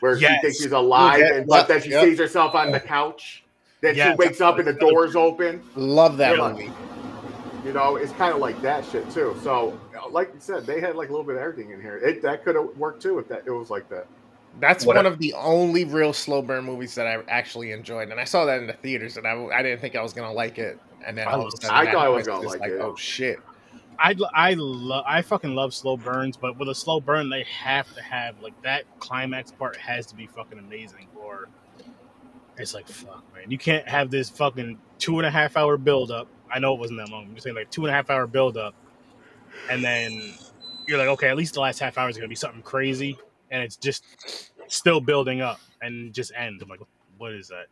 where 0.00 0.16
Yes. 0.16 0.36
she 0.36 0.40
thinks 0.42 0.62
she's 0.62 0.72
alive, 0.72 1.20
Yeah, 1.20 1.34
and 1.34 1.46
but 1.46 1.66
then 1.68 1.80
she 1.82 1.90
yep. 1.90 2.04
sees 2.04 2.18
herself 2.18 2.54
on 2.54 2.70
the 2.72 2.80
couch. 2.80 3.44
Then 3.80 3.94
Yeah, 3.96 4.10
she 4.12 4.16
wakes 4.16 4.40
up 4.40 4.58
and 4.58 4.68
the 4.68 4.72
doors 4.74 5.16
open. 5.16 5.62
Love 5.74 6.16
that 6.18 6.36
Yeah. 6.36 6.48
movie. 6.52 6.70
You 7.64 7.72
know, 7.72 7.96
it's 7.96 8.12
kind 8.12 8.32
of 8.32 8.40
like 8.40 8.60
that 8.62 8.84
shit 8.86 9.08
too. 9.10 9.36
So, 9.42 9.78
like 10.10 10.30
you 10.34 10.40
said, 10.40 10.64
they 10.66 10.80
had 10.80 10.96
like 10.96 11.08
a 11.08 11.12
little 11.12 11.26
bit 11.26 11.36
of 11.36 11.42
everything 11.42 11.70
in 11.72 11.80
here. 11.80 11.96
It 11.98 12.22
that 12.22 12.44
could 12.44 12.54
have 12.56 12.68
worked 12.76 13.02
too 13.02 13.18
if 13.18 13.28
that 13.28 13.42
it 13.46 13.50
was 13.50 13.68
like 13.70 13.88
that. 13.90 14.06
That's 14.58 14.84
What 14.84 14.96
one 14.96 15.06
I- 15.06 15.10
of 15.10 15.18
the 15.18 15.34
only 15.34 15.84
real 15.84 16.12
slow 16.12 16.42
burn 16.42 16.64
movies 16.64 16.94
that 16.96 17.06
I 17.06 17.18
actually 17.28 17.72
enjoyed, 17.72 18.08
and 18.10 18.18
I 18.18 18.24
saw 18.24 18.44
that 18.46 18.58
in 18.60 18.66
the 18.66 18.72
theaters, 18.72 19.16
and 19.16 19.26
I, 19.26 19.32
I 19.56 19.62
didn't 19.62 19.80
think 19.80 19.94
I 19.94 20.02
was 20.02 20.12
gonna 20.12 20.32
like 20.32 20.58
it, 20.58 20.78
and 21.06 21.16
then 21.16 21.28
I 21.28 21.32
all 21.32 21.42
of 21.46 21.48
a 21.48 21.50
sudden 21.56 21.70
I 21.76 21.92
thought 21.92 22.06
I 22.06 22.08
was 22.08 22.26
gonna 22.26 22.48
is 22.48 22.56
like 22.58 22.70
it. 22.70 22.80
Oh 22.80 22.96
shit! 22.96 23.38
I 23.98 24.16
I 24.34 24.54
love 24.54 25.04
I 25.06 25.22
fucking 25.22 25.54
love 25.54 25.72
slow 25.74 25.96
burns, 25.96 26.36
but 26.36 26.58
with 26.58 26.68
a 26.68 26.74
slow 26.74 27.00
burn, 27.00 27.28
they 27.30 27.44
have 27.44 27.94
to 27.94 28.02
have 28.02 28.40
like 28.42 28.60
that 28.62 28.84
climax 28.98 29.52
part 29.52 29.76
has 29.76 30.06
to 30.06 30.16
be 30.16 30.26
fucking 30.26 30.58
amazing, 30.58 31.06
or 31.14 31.48
it's 32.60 32.74
like 32.74 32.88
fuck, 32.88 33.24
man. 33.34 33.50
You 33.50 33.58
can't 33.58 33.86
have 33.88 34.10
this 34.10 34.30
fucking 34.30 34.78
two 34.98 35.18
and 35.18 35.26
a 35.26 35.30
half 35.30 35.56
hour 35.56 35.76
build 35.76 36.10
up. 36.10 36.28
I 36.52 36.58
know 36.58 36.74
it 36.74 36.80
wasn't 36.80 36.98
that 36.98 37.08
long. 37.10 37.26
I'm 37.26 37.34
just 37.34 37.44
saying 37.44 37.56
like 37.56 37.70
two 37.70 37.82
and 37.82 37.90
a 37.90 37.94
half 37.94 38.10
hour 38.10 38.26
build 38.26 38.56
up, 38.56 38.74
and 39.70 39.82
then 39.82 40.34
you're 40.86 40.98
like, 40.98 41.08
okay, 41.08 41.28
at 41.28 41.36
least 41.36 41.54
the 41.54 41.60
last 41.60 41.78
half 41.78 41.98
hour 41.98 42.08
is 42.08 42.16
gonna 42.16 42.28
be 42.28 42.34
something 42.34 42.62
crazy, 42.62 43.18
and 43.50 43.62
it's 43.62 43.76
just 43.76 44.04
still 44.68 45.00
building 45.00 45.40
up 45.40 45.60
and 45.82 46.12
just 46.12 46.32
end. 46.36 46.62
I'm 46.62 46.68
like, 46.68 46.80
what 47.18 47.32
is 47.32 47.48
that? 47.48 47.66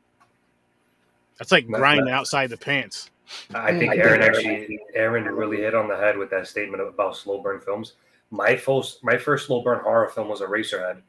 That's 1.39 1.53
like 1.53 1.66
grinding 1.66 2.11
outside 2.12 2.51
the 2.51 2.57
pants. 2.57 3.11
I 3.55 3.78
think 3.78 3.95
Aaron 3.95 4.22
actually 4.22 4.80
Aaron 4.95 5.24
really 5.24 5.59
hit 5.59 5.74
on 5.74 5.89
the 5.89 5.97
head 5.97 6.16
with 6.16 6.30
that 6.30 6.47
statement 6.47 6.82
about 6.82 7.16
slow 7.16 7.41
burn 7.41 7.61
films. 7.61 7.95
My 8.30 8.57
first 8.57 9.03
my 9.05 9.16
first 9.16 9.47
slow 9.47 9.62
burn 9.62 9.80
horror 9.80 10.09
film 10.09 10.28
was 10.28 10.41
Eraserhead. 10.41 11.03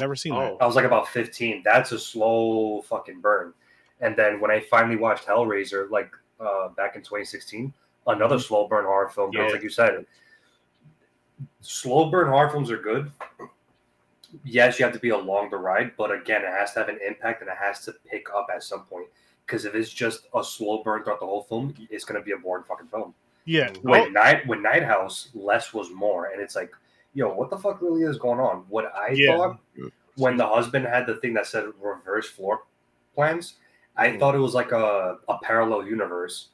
Never 0.00 0.16
seen 0.16 0.32
that. 0.32 0.52
Oh, 0.52 0.58
I 0.60 0.66
was 0.66 0.76
like 0.76 0.84
about 0.84 1.08
15. 1.08 1.62
That's 1.64 1.92
a 1.92 1.98
slow 1.98 2.82
fucking 2.88 3.20
burn. 3.20 3.52
And 4.00 4.16
then 4.16 4.40
when 4.40 4.50
I 4.50 4.60
finally 4.60 4.96
watched 4.96 5.26
Hellraiser, 5.26 5.90
like 5.90 6.10
uh, 6.40 6.68
back 6.68 6.96
in 6.96 7.02
2016, 7.02 7.72
another 8.06 8.38
slow 8.38 8.66
burn 8.66 8.84
horror 8.84 9.10
film. 9.10 9.30
Yeah. 9.32 9.46
Like 9.48 9.62
you 9.62 9.68
said, 9.68 10.06
slow 11.60 12.10
burn 12.10 12.28
horror 12.28 12.50
films 12.50 12.70
are 12.70 12.78
good. 12.78 13.12
Yes, 14.44 14.78
you 14.78 14.84
have 14.84 14.94
to 14.94 15.00
be 15.00 15.10
along 15.10 15.50
the 15.50 15.56
ride, 15.56 15.92
but 15.96 16.12
again, 16.12 16.42
it 16.42 16.48
has 16.48 16.72
to 16.74 16.80
have 16.80 16.88
an 16.88 16.98
impact 17.06 17.42
and 17.42 17.50
it 17.50 17.56
has 17.60 17.84
to 17.84 17.94
pick 18.08 18.28
up 18.34 18.48
at 18.54 18.62
some 18.62 18.84
point. 18.84 19.06
Because 19.44 19.64
if 19.64 19.74
it's 19.74 19.90
just 19.90 20.28
a 20.34 20.44
slow 20.44 20.82
burn 20.82 21.02
throughout 21.02 21.20
the 21.20 21.26
whole 21.26 21.42
film, 21.42 21.74
it's 21.90 22.04
going 22.04 22.20
to 22.20 22.24
be 22.24 22.32
a 22.32 22.36
boring 22.36 22.64
fucking 22.64 22.86
film. 22.86 23.12
Yeah. 23.44 23.72
With 23.82 24.12
night, 24.12 24.46
with 24.46 24.60
Night 24.60 24.84
House, 24.84 25.30
less 25.34 25.74
was 25.74 25.90
more, 25.90 26.26
and 26.26 26.40
it's 26.40 26.54
like, 26.54 26.70
yo, 27.14 27.32
what 27.34 27.50
the 27.50 27.58
fuck 27.58 27.80
really 27.82 28.02
is 28.02 28.18
going 28.18 28.40
on? 28.40 28.64
What 28.68 28.92
I 28.94 29.10
Yeah. 29.12 29.36
thought 29.36 29.58
when 30.16 30.36
the 30.36 30.46
husband 30.46 30.86
had 30.86 31.06
the 31.06 31.16
thing 31.16 31.34
that 31.34 31.46
said 31.46 31.64
reverse 31.80 32.28
floor 32.28 32.62
plans, 33.14 33.54
I 33.96 34.08
Mhm. 34.10 34.18
thought 34.20 34.34
it 34.34 34.38
was 34.38 34.54
like 34.54 34.72
a, 34.72 35.18
a 35.28 35.38
parallel 35.42 35.86
universe. 35.86 36.48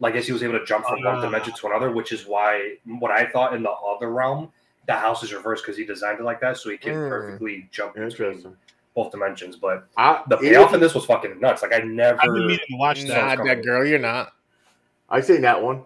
Like, 0.00 0.12
I 0.14 0.16
guess 0.18 0.26
he 0.26 0.32
was 0.32 0.42
able 0.42 0.58
to 0.58 0.64
jump 0.64 0.86
from 0.86 1.02
one 1.02 1.16
Ah. 1.16 1.20
dimension 1.20 1.54
to 1.54 1.66
another, 1.66 1.90
which 1.90 2.12
is 2.12 2.26
why 2.26 2.76
what 2.84 3.10
I 3.10 3.26
thought 3.26 3.54
in 3.54 3.62
the 3.62 3.70
other 3.70 4.10
realm, 4.10 4.52
the 4.86 4.94
house 4.94 5.22
is 5.22 5.32
reversed 5.34 5.64
because 5.64 5.76
he 5.76 5.84
designed 5.84 6.20
it 6.20 6.22
like 6.24 6.40
that, 6.40 6.56
so 6.56 6.70
he 6.70 6.78
can 6.78 6.94
Mm. 6.94 7.08
perfectly 7.08 7.68
jump 7.70 7.94
between 7.94 8.08
interesting. 8.10 8.56
both 8.94 9.12
dimensions. 9.12 9.54
But 9.54 9.84
I, 9.96 10.22
the 10.26 10.36
even- 10.38 10.48
payoff 10.54 10.74
in 10.74 10.80
this 10.80 10.92
was 10.92 11.04
fucking 11.04 11.38
nuts. 11.38 11.62
Like, 11.62 11.72
I 11.72 11.78
never. 11.80 12.18
I've 12.20 12.32
been 12.34 12.46
meaning 12.48 12.58
to 12.68 12.76
watch 12.76 13.02
that. 13.02 13.08
Not 13.08 13.36
coming. 13.38 13.46
that 13.56 13.62
girl, 13.64 13.84
you're 13.86 13.98
not. 14.00 14.32
I 15.08 15.20
seen 15.20 15.42
that 15.42 15.62
one. 15.62 15.84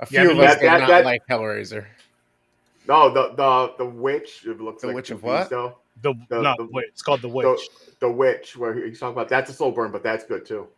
A 0.00 0.06
few 0.06 0.24
but 0.24 0.30
of 0.32 0.38
us 0.40 0.54
that- 0.54 0.60
did 0.60 0.66
that- 0.68 0.80
not 0.80 0.88
that- 0.88 1.04
like 1.04 1.22
Hellraiser. 1.30 1.86
No, 2.88 3.12
the 3.12 3.34
the 3.34 3.74
the 3.78 3.84
witch. 3.86 4.44
It 4.46 4.60
looks 4.60 4.82
The 4.82 4.88
like 4.88 4.96
Witch 4.96 5.10
of 5.10 5.22
what? 5.22 5.48
The, 5.50 5.72
The- 6.02 6.14
no, 6.30 6.54
the- 6.58 6.68
wait, 6.72 6.86
it's 6.88 7.02
called 7.02 7.22
the 7.22 7.28
witch. 7.28 7.60
The 8.00 8.10
witch, 8.10 8.56
where 8.56 8.74
he's 8.74 9.00
talking 9.00 9.14
about 9.14 9.28
that's 9.28 9.50
a 9.50 9.54
slow 9.54 9.70
burn, 9.70 9.90
but 9.90 10.02
that's 10.02 10.24
good 10.24 10.44
too. 10.44 10.68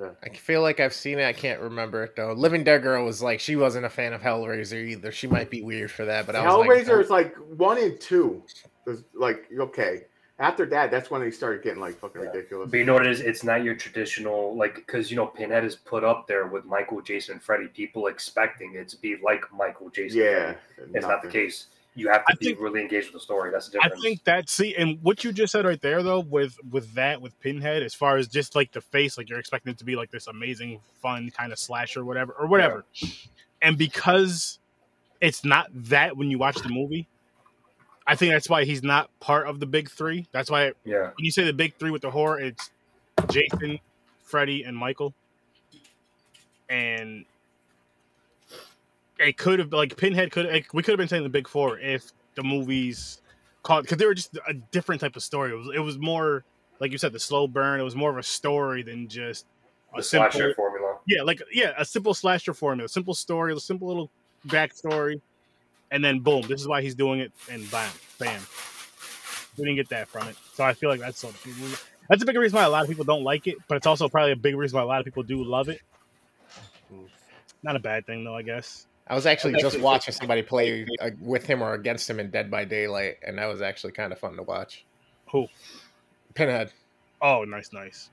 Yeah. 0.00 0.10
I 0.22 0.28
feel 0.30 0.62
like 0.62 0.78
I've 0.80 0.94
seen 0.94 1.18
it. 1.18 1.26
I 1.26 1.32
can't 1.32 1.60
remember 1.60 2.04
it 2.04 2.14
though. 2.16 2.32
Living 2.32 2.62
Dead 2.64 2.82
Girl 2.82 3.04
was 3.04 3.20
like 3.22 3.40
she 3.40 3.56
wasn't 3.56 3.84
a 3.84 3.90
fan 3.90 4.12
of 4.12 4.22
Hellraiser 4.22 4.82
either. 4.88 5.12
She 5.12 5.26
might 5.26 5.50
be 5.50 5.62
weird 5.62 5.90
for 5.90 6.04
that, 6.04 6.26
but 6.26 6.36
I 6.36 6.44
was 6.56 6.66
Hellraiser 6.66 6.96
like, 6.96 7.04
is 7.04 7.10
like 7.10 7.36
one 7.58 7.76
and 7.78 8.00
two. 8.00 8.42
Is 8.86 9.04
like 9.14 9.46
okay. 9.58 10.02
After 10.40 10.64
that, 10.66 10.90
that's 10.90 11.10
when 11.10 11.20
they 11.20 11.30
started 11.30 11.62
getting 11.62 11.80
like 11.80 11.98
fucking 12.00 12.22
ridiculous. 12.22 12.70
But 12.70 12.78
you 12.78 12.84
know 12.84 12.94
what 12.94 13.06
it 13.06 13.12
is? 13.12 13.20
It's 13.20 13.44
not 13.44 13.62
your 13.62 13.74
traditional 13.74 14.56
like 14.56 14.74
because 14.74 15.10
you 15.10 15.16
know 15.16 15.26
Pinhead 15.26 15.64
is 15.64 15.76
put 15.76 16.02
up 16.02 16.26
there 16.26 16.46
with 16.46 16.64
Michael, 16.64 17.02
Jason, 17.02 17.34
and 17.34 17.42
Freddy. 17.42 17.66
People 17.68 18.06
expecting 18.06 18.74
it 18.74 18.88
to 18.88 18.96
be 18.96 19.16
like 19.22 19.44
Michael, 19.52 19.90
Jason. 19.90 20.18
Yeah, 20.18 20.54
Freddy. 20.76 20.92
it's 20.94 21.06
not 21.06 21.20
the 21.22 21.28
case. 21.28 21.66
You 21.94 22.08
have 22.08 22.24
to 22.24 22.32
I 22.32 22.36
be 22.36 22.46
think- 22.46 22.60
really 22.60 22.80
engaged 22.80 23.08
with 23.08 23.14
the 23.14 23.20
story. 23.20 23.50
That's 23.50 23.66
the 23.66 23.72
difference. 23.72 23.98
I 23.98 24.00
think 24.02 24.24
that 24.24 24.48
see, 24.48 24.74
and 24.76 24.98
what 25.02 25.24
you 25.24 25.32
just 25.32 25.52
said 25.52 25.66
right 25.66 25.80
there 25.82 26.02
though, 26.02 26.20
with 26.20 26.56
with 26.70 26.94
that 26.94 27.20
with 27.20 27.38
Pinhead, 27.40 27.82
as 27.82 27.92
far 27.92 28.16
as 28.16 28.26
just 28.26 28.56
like 28.56 28.72
the 28.72 28.80
face, 28.80 29.18
like 29.18 29.28
you're 29.28 29.40
expecting 29.40 29.72
it 29.72 29.78
to 29.78 29.84
be 29.84 29.94
like 29.94 30.10
this 30.10 30.26
amazing, 30.26 30.80
fun 31.02 31.30
kind 31.36 31.52
of 31.52 31.58
slasher, 31.58 32.02
whatever, 32.02 32.32
or 32.32 32.46
whatever. 32.46 32.86
And 33.60 33.76
because 33.76 34.58
it's 35.20 35.44
not 35.44 35.66
that 35.74 36.16
when 36.16 36.30
you 36.30 36.38
watch 36.38 36.56
the 36.62 36.70
movie, 36.70 37.08
I 38.06 38.16
think 38.16 38.32
that's 38.32 38.48
why 38.48 38.64
he's 38.64 38.82
not 38.82 39.10
part 39.20 39.46
of 39.46 39.60
the 39.60 39.66
big 39.66 39.90
three. 39.90 40.26
That's 40.32 40.50
why 40.50 40.72
yeah, 40.84 41.10
when 41.14 41.24
you 41.24 41.30
say 41.30 41.44
the 41.44 41.52
big 41.52 41.74
three 41.76 41.90
with 41.90 42.02
the 42.02 42.10
horror, 42.10 42.40
it's 42.40 42.70
Jason, 43.30 43.78
Freddy, 44.22 44.64
and 44.64 44.76
Michael. 44.76 45.14
And 46.68 47.24
it 49.18 49.36
could 49.36 49.58
have 49.58 49.72
like 49.72 49.96
Pinhead 49.96 50.30
could 50.30 50.46
like, 50.46 50.72
we 50.72 50.82
could 50.82 50.92
have 50.92 50.98
been 50.98 51.08
saying 51.08 51.22
the 51.22 51.28
big 51.28 51.48
four 51.48 51.78
if 51.78 52.12
the 52.34 52.42
movies 52.42 53.20
called 53.62 53.84
because 53.84 53.98
they 53.98 54.06
were 54.06 54.14
just 54.14 54.38
a 54.48 54.54
different 54.54 55.00
type 55.00 55.16
of 55.16 55.22
story. 55.22 55.52
It 55.52 55.56
was 55.56 55.68
it 55.74 55.80
was 55.80 55.98
more 55.98 56.44
like 56.80 56.92
you 56.92 56.98
said 56.98 57.12
the 57.12 57.20
slow 57.20 57.46
burn. 57.46 57.80
It 57.80 57.84
was 57.84 57.96
more 57.96 58.10
of 58.10 58.16
a 58.16 58.22
story 58.22 58.82
than 58.82 59.08
just 59.08 59.46
a 59.94 59.98
the 59.98 60.02
simple 60.02 60.30
slasher 60.30 60.54
formula. 60.54 60.96
yeah 61.06 61.22
like 61.22 61.42
yeah 61.52 61.72
a 61.76 61.84
simple 61.84 62.14
slasher 62.14 62.54
formula, 62.54 62.88
simple 62.88 63.14
story, 63.14 63.52
a 63.52 63.60
simple 63.60 63.88
little 63.88 64.10
backstory, 64.46 65.20
and 65.90 66.04
then 66.04 66.20
boom, 66.20 66.42
this 66.42 66.60
is 66.60 66.68
why 66.68 66.82
he's 66.82 66.94
doing 66.94 67.20
it, 67.20 67.32
and 67.50 67.68
bam, 67.70 67.90
bam. 68.18 68.40
We 69.56 69.64
didn't 69.64 69.76
get 69.76 69.88
that 69.90 70.08
from 70.08 70.28
it, 70.28 70.36
so 70.54 70.64
I 70.64 70.72
feel 70.72 70.90
like 70.90 71.00
that's 71.00 71.22
a, 71.24 71.28
that's 72.08 72.22
a 72.22 72.26
big 72.26 72.36
reason 72.36 72.56
why 72.56 72.64
a 72.64 72.70
lot 72.70 72.82
of 72.82 72.88
people 72.88 73.04
don't 73.04 73.24
like 73.24 73.46
it, 73.46 73.56
but 73.68 73.76
it's 73.76 73.86
also 73.86 74.08
probably 74.08 74.32
a 74.32 74.36
big 74.36 74.56
reason 74.56 74.76
why 74.76 74.82
a 74.82 74.86
lot 74.86 75.00
of 75.00 75.04
people 75.04 75.22
do 75.22 75.42
love 75.42 75.68
it. 75.68 75.80
Not 77.62 77.76
a 77.76 77.80
bad 77.80 78.06
thing 78.06 78.24
though, 78.24 78.36
I 78.36 78.42
guess. 78.42 78.86
I 79.06 79.14
was 79.14 79.26
actually 79.26 79.60
just 79.60 79.80
watching 79.80 80.14
somebody 80.14 80.40
play 80.40 80.86
uh, 81.00 81.10
with 81.20 81.44
him 81.44 81.62
or 81.62 81.74
against 81.74 82.08
him 82.08 82.20
in 82.20 82.30
Dead 82.30 82.48
by 82.50 82.64
Daylight, 82.64 83.16
and 83.26 83.38
that 83.38 83.46
was 83.46 83.60
actually 83.60 83.92
kind 83.92 84.12
of 84.12 84.20
fun 84.20 84.36
to 84.36 84.42
watch. 84.44 84.84
Who? 85.32 85.48
Pinhead. 86.34 86.72
Oh, 87.20 87.42
nice, 87.44 87.72
nice. 87.72 88.08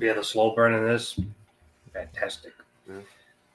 Yeah, 0.00 0.14
the 0.14 0.24
slow 0.24 0.54
burn 0.54 0.74
in 0.74 0.84
this, 0.84 1.18
fantastic. 1.92 2.52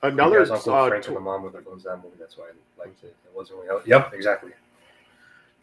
Another 0.03 0.39
Yes, 0.39 0.49
Uncle 0.49 0.73
uh, 0.73 0.87
Frank 0.89 1.03
tw- 1.03 1.07
and 1.07 1.17
the 1.17 1.21
mom 1.21 1.43
with 1.43 1.55
owns 1.67 1.83
that 1.83 1.97
movie. 1.97 2.15
That's 2.19 2.37
why 2.37 2.45
I 2.45 2.79
liked 2.85 3.03
it. 3.03 3.15
It 3.25 3.35
wasn't 3.35 3.59
really. 3.59 3.69
Out. 3.71 3.87
Yep, 3.87 4.13
exactly. 4.13 4.51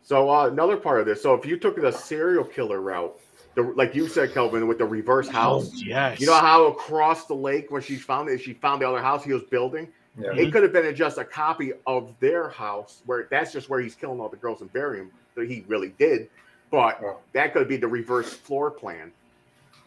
So 0.02 0.30
uh, 0.30 0.48
another 0.48 0.76
part 0.76 0.98
of 1.00 1.06
this. 1.06 1.22
So 1.22 1.34
if 1.34 1.44
you 1.44 1.58
took 1.58 1.80
the 1.80 1.92
serial 1.92 2.44
killer 2.44 2.80
route, 2.80 3.16
the, 3.54 3.62
like 3.62 3.94
you 3.94 4.08
said, 4.08 4.32
Kelvin, 4.32 4.66
with 4.66 4.78
the 4.78 4.86
reverse 4.86 5.28
house, 5.28 5.72
yes. 5.74 6.20
you 6.20 6.26
know 6.26 6.34
how 6.34 6.66
across 6.66 7.26
the 7.26 7.34
lake 7.34 7.70
when 7.70 7.82
she 7.82 7.96
found 7.96 8.28
it, 8.30 8.38
she 8.40 8.54
found 8.54 8.80
the 8.80 8.88
other 8.88 9.02
house 9.02 9.24
he 9.24 9.32
was 9.32 9.42
building. 9.42 9.88
Yeah. 10.18 10.32
It 10.32 10.52
could 10.52 10.62
have 10.62 10.72
been 10.72 10.94
just 10.94 11.18
a 11.18 11.24
copy 11.24 11.72
of 11.86 12.14
their 12.18 12.48
house, 12.48 13.02
where 13.06 13.28
that's 13.30 13.52
just 13.52 13.68
where 13.68 13.80
he's 13.80 13.94
killing 13.94 14.20
all 14.20 14.28
the 14.28 14.36
girls 14.36 14.60
and 14.60 14.72
burying 14.72 15.08
them. 15.08 15.16
That 15.36 15.48
he 15.48 15.64
really 15.68 15.94
did, 15.98 16.28
but 16.70 17.00
Oh. 17.04 17.18
that 17.34 17.52
could 17.52 17.68
be 17.68 17.76
the 17.76 17.86
reverse 17.86 18.32
floor 18.32 18.70
plan. 18.70 19.12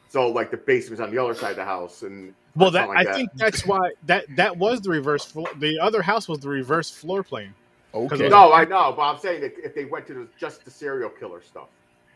So 0.09 0.29
like 0.29 0.51
the 0.51 0.57
basement's 0.57 1.01
on 1.01 1.11
the 1.11 1.17
other 1.21 1.33
side 1.33 1.51
of 1.51 1.57
the 1.57 1.65
house, 1.65 2.03
and 2.03 2.33
well, 2.55 2.71
that 2.71 2.87
like 2.89 3.07
I 3.07 3.13
think 3.13 3.29
that's 3.35 3.65
why 3.65 3.91
that 4.05 4.25
that 4.35 4.55
was 4.57 4.81
the 4.81 4.89
reverse 4.89 5.25
floor. 5.25 5.47
The 5.59 5.79
other 5.79 6.01
house 6.01 6.27
was 6.27 6.39
the 6.39 6.49
reverse 6.49 6.89
floor 6.89 7.23
plan. 7.23 7.53
Okay. 7.93 8.27
No, 8.27 8.53
I 8.53 8.65
know, 8.65 8.93
but 8.95 9.03
I'm 9.03 9.19
saying 9.19 9.43
if, 9.43 9.53
if 9.63 9.75
they 9.75 9.85
went 9.85 10.07
to 10.07 10.13
the, 10.13 10.27
just 10.39 10.65
the 10.65 10.71
serial 10.71 11.09
killer 11.09 11.41
stuff, 11.41 11.67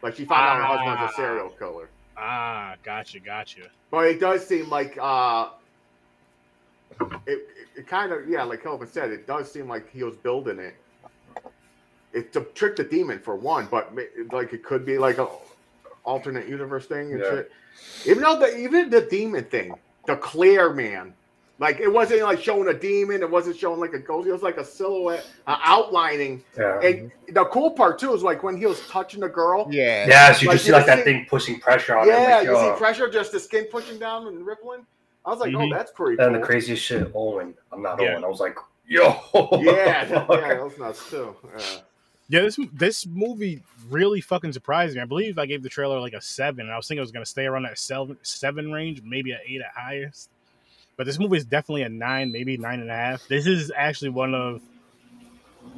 like 0.01 0.15
she 0.15 0.25
found 0.25 0.41
out 0.41 0.57
her 0.57 0.63
husband's 0.63 1.01
Ah. 1.01 1.13
a 1.13 1.13
serial 1.15 1.49
killer. 1.49 1.89
Ah, 2.17 2.75
gotcha, 2.83 3.19
gotcha. 3.19 3.61
But 3.91 4.07
it 4.07 4.19
does 4.19 4.45
seem 4.45 4.69
like 4.69 4.97
uh, 4.99 5.49
it, 6.99 7.07
it, 7.27 7.47
it 7.77 7.87
kind 7.87 8.11
of 8.11 8.27
yeah, 8.27 8.43
like 8.43 8.63
Kelvin 8.63 8.87
said, 8.87 9.11
it 9.11 9.27
does 9.27 9.51
seem 9.51 9.67
like 9.67 9.89
he 9.91 10.03
was 10.03 10.15
building 10.17 10.59
it. 10.59 10.75
It 12.13 12.33
to 12.33 12.41
trick 12.55 12.75
the 12.75 12.83
demon 12.83 13.19
for 13.19 13.35
one, 13.35 13.67
but 13.69 13.93
like 14.31 14.53
it 14.53 14.63
could 14.63 14.83
be 14.85 14.97
like 14.97 15.19
a 15.19 15.27
alternate 16.03 16.47
universe 16.47 16.87
thing 16.87 17.11
and 17.11 17.19
Yeah. 17.19 17.29
shit. 17.29 17.51
Even 18.05 18.23
though 18.23 18.39
the 18.39 18.57
even 18.57 18.89
the 18.89 19.01
demon 19.01 19.43
thing, 19.43 19.75
the 20.07 20.15
clear 20.17 20.73
man, 20.73 21.13
like 21.59 21.79
it 21.79 21.87
wasn't 21.87 22.21
like 22.23 22.41
showing 22.41 22.67
a 22.69 22.73
demon, 22.73 23.21
it 23.21 23.29
wasn't 23.29 23.55
showing 23.57 23.79
like 23.79 23.93
a 23.93 23.99
ghost. 23.99 24.27
It 24.27 24.31
was 24.31 24.41
like 24.43 24.57
a 24.57 24.65
silhouette, 24.65 25.25
uh, 25.47 25.57
outlining. 25.63 26.43
Yeah. 26.57 26.79
And 26.81 27.11
the 27.29 27.45
cool 27.45 27.71
part 27.71 27.99
too 27.99 28.13
is 28.13 28.23
like 28.23 28.43
when 28.43 28.57
he 28.57 28.65
was 28.65 28.79
touching 28.87 29.19
the 29.21 29.29
girl. 29.29 29.67
Yeah. 29.69 30.07
Yeah, 30.07 30.33
so 30.33 30.41
you 30.41 30.47
Like, 30.49 30.55
just 30.55 30.65
see 30.65 30.71
like 30.71 30.85
that 30.87 30.99
see- 30.99 31.03
thing 31.03 31.25
pushing 31.29 31.59
pressure 31.59 31.95
on 31.97 32.07
Yeah, 32.07 32.39
him. 32.41 32.47
you 32.47 32.53
Like, 32.53 32.63
see 32.63 32.69
oh. 32.71 32.75
pressure, 32.77 33.09
just 33.09 33.31
the 33.31 33.39
skin 33.39 33.67
pushing 33.71 33.99
down 33.99 34.27
and 34.27 34.45
rippling. 34.45 34.85
I 35.25 35.29
was 35.31 35.39
like, 35.39 35.51
Mhm. 35.51 35.71
oh, 35.71 35.75
that's 35.75 35.91
pretty 35.91 36.21
And 36.23 36.31
cool. 36.31 36.39
the 36.41 36.45
craziest 36.45 36.81
shit, 36.83 37.11
Owen. 37.13 37.53
I'm 37.71 37.81
not 37.81 38.01
Yeah. 38.01 38.13
Owen. 38.13 38.23
I 38.23 38.27
was 38.27 38.39
like, 38.39 38.55
yo. 38.87 39.03
yeah, 39.61 40.05
that, 40.05 40.25
yeah, 40.29 40.47
that 40.47 40.63
was 40.63 40.77
nuts 40.77 41.09
too. 41.09 41.35
Yeah. 41.57 41.63
Yeah, 42.29 42.41
this 42.41 42.59
this 42.73 43.05
movie 43.05 43.63
really 43.89 44.19
fucking 44.21 44.51
surprised 44.53 44.95
me. 44.95 45.01
I 45.01 45.05
believe 45.05 45.37
I 45.39 45.45
gave 45.45 45.63
the 45.63 45.69
trailer 45.69 45.99
like 45.99 46.13
a 46.13 46.21
seven. 46.21 46.61
and 46.65 46.71
I 46.73 46.77
was 46.77 46.87
thinking 46.87 46.99
it 46.99 47.01
was 47.01 47.11
gonna 47.11 47.25
stay 47.25 47.45
around 47.45 47.63
that 47.63 47.77
seven 47.79 48.17
seven 48.21 48.71
range, 48.71 49.01
maybe 49.03 49.31
an 49.31 49.39
eight 49.47 49.61
at 49.61 49.71
highest. 49.75 50.29
But 50.97 51.05
this 51.05 51.19
movie 51.19 51.37
is 51.37 51.45
definitely 51.45 51.83
a 51.83 51.89
nine, 51.89 52.31
maybe 52.31 52.57
nine 52.57 52.79
and 52.81 52.89
a 52.89 52.93
half. 52.95 53.27
This 53.27 53.47
is 53.47 53.71
actually 53.75 54.09
one 54.09 54.33
of. 54.35 54.61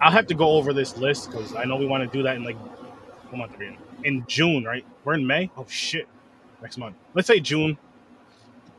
I'll 0.02 0.12
have 0.12 0.28
to 0.28 0.34
go 0.34 0.52
over 0.52 0.72
this 0.74 0.98
list 0.98 1.30
because 1.30 1.54
I 1.56 1.66
know 1.66 1.76
we 1.76 1.86
want 1.86 2.10
to 2.10 2.18
do 2.18 2.24
that 2.24 2.36
in 2.38 2.44
like 2.44 2.58
what 2.58 3.38
month 3.38 3.56
are 3.56 3.58
we 3.60 3.68
in? 3.68 3.78
In 4.04 4.26
June, 4.28 4.64
right? 4.64 4.86
We're 5.04 5.16
in 5.16 5.28
May. 5.28 5.52
Oh 5.58 5.66
shit, 5.70 6.08
next 6.62 6.78
month. 6.78 6.96
Let's 7.14 7.28
say 7.28 7.40
June. 7.40 7.78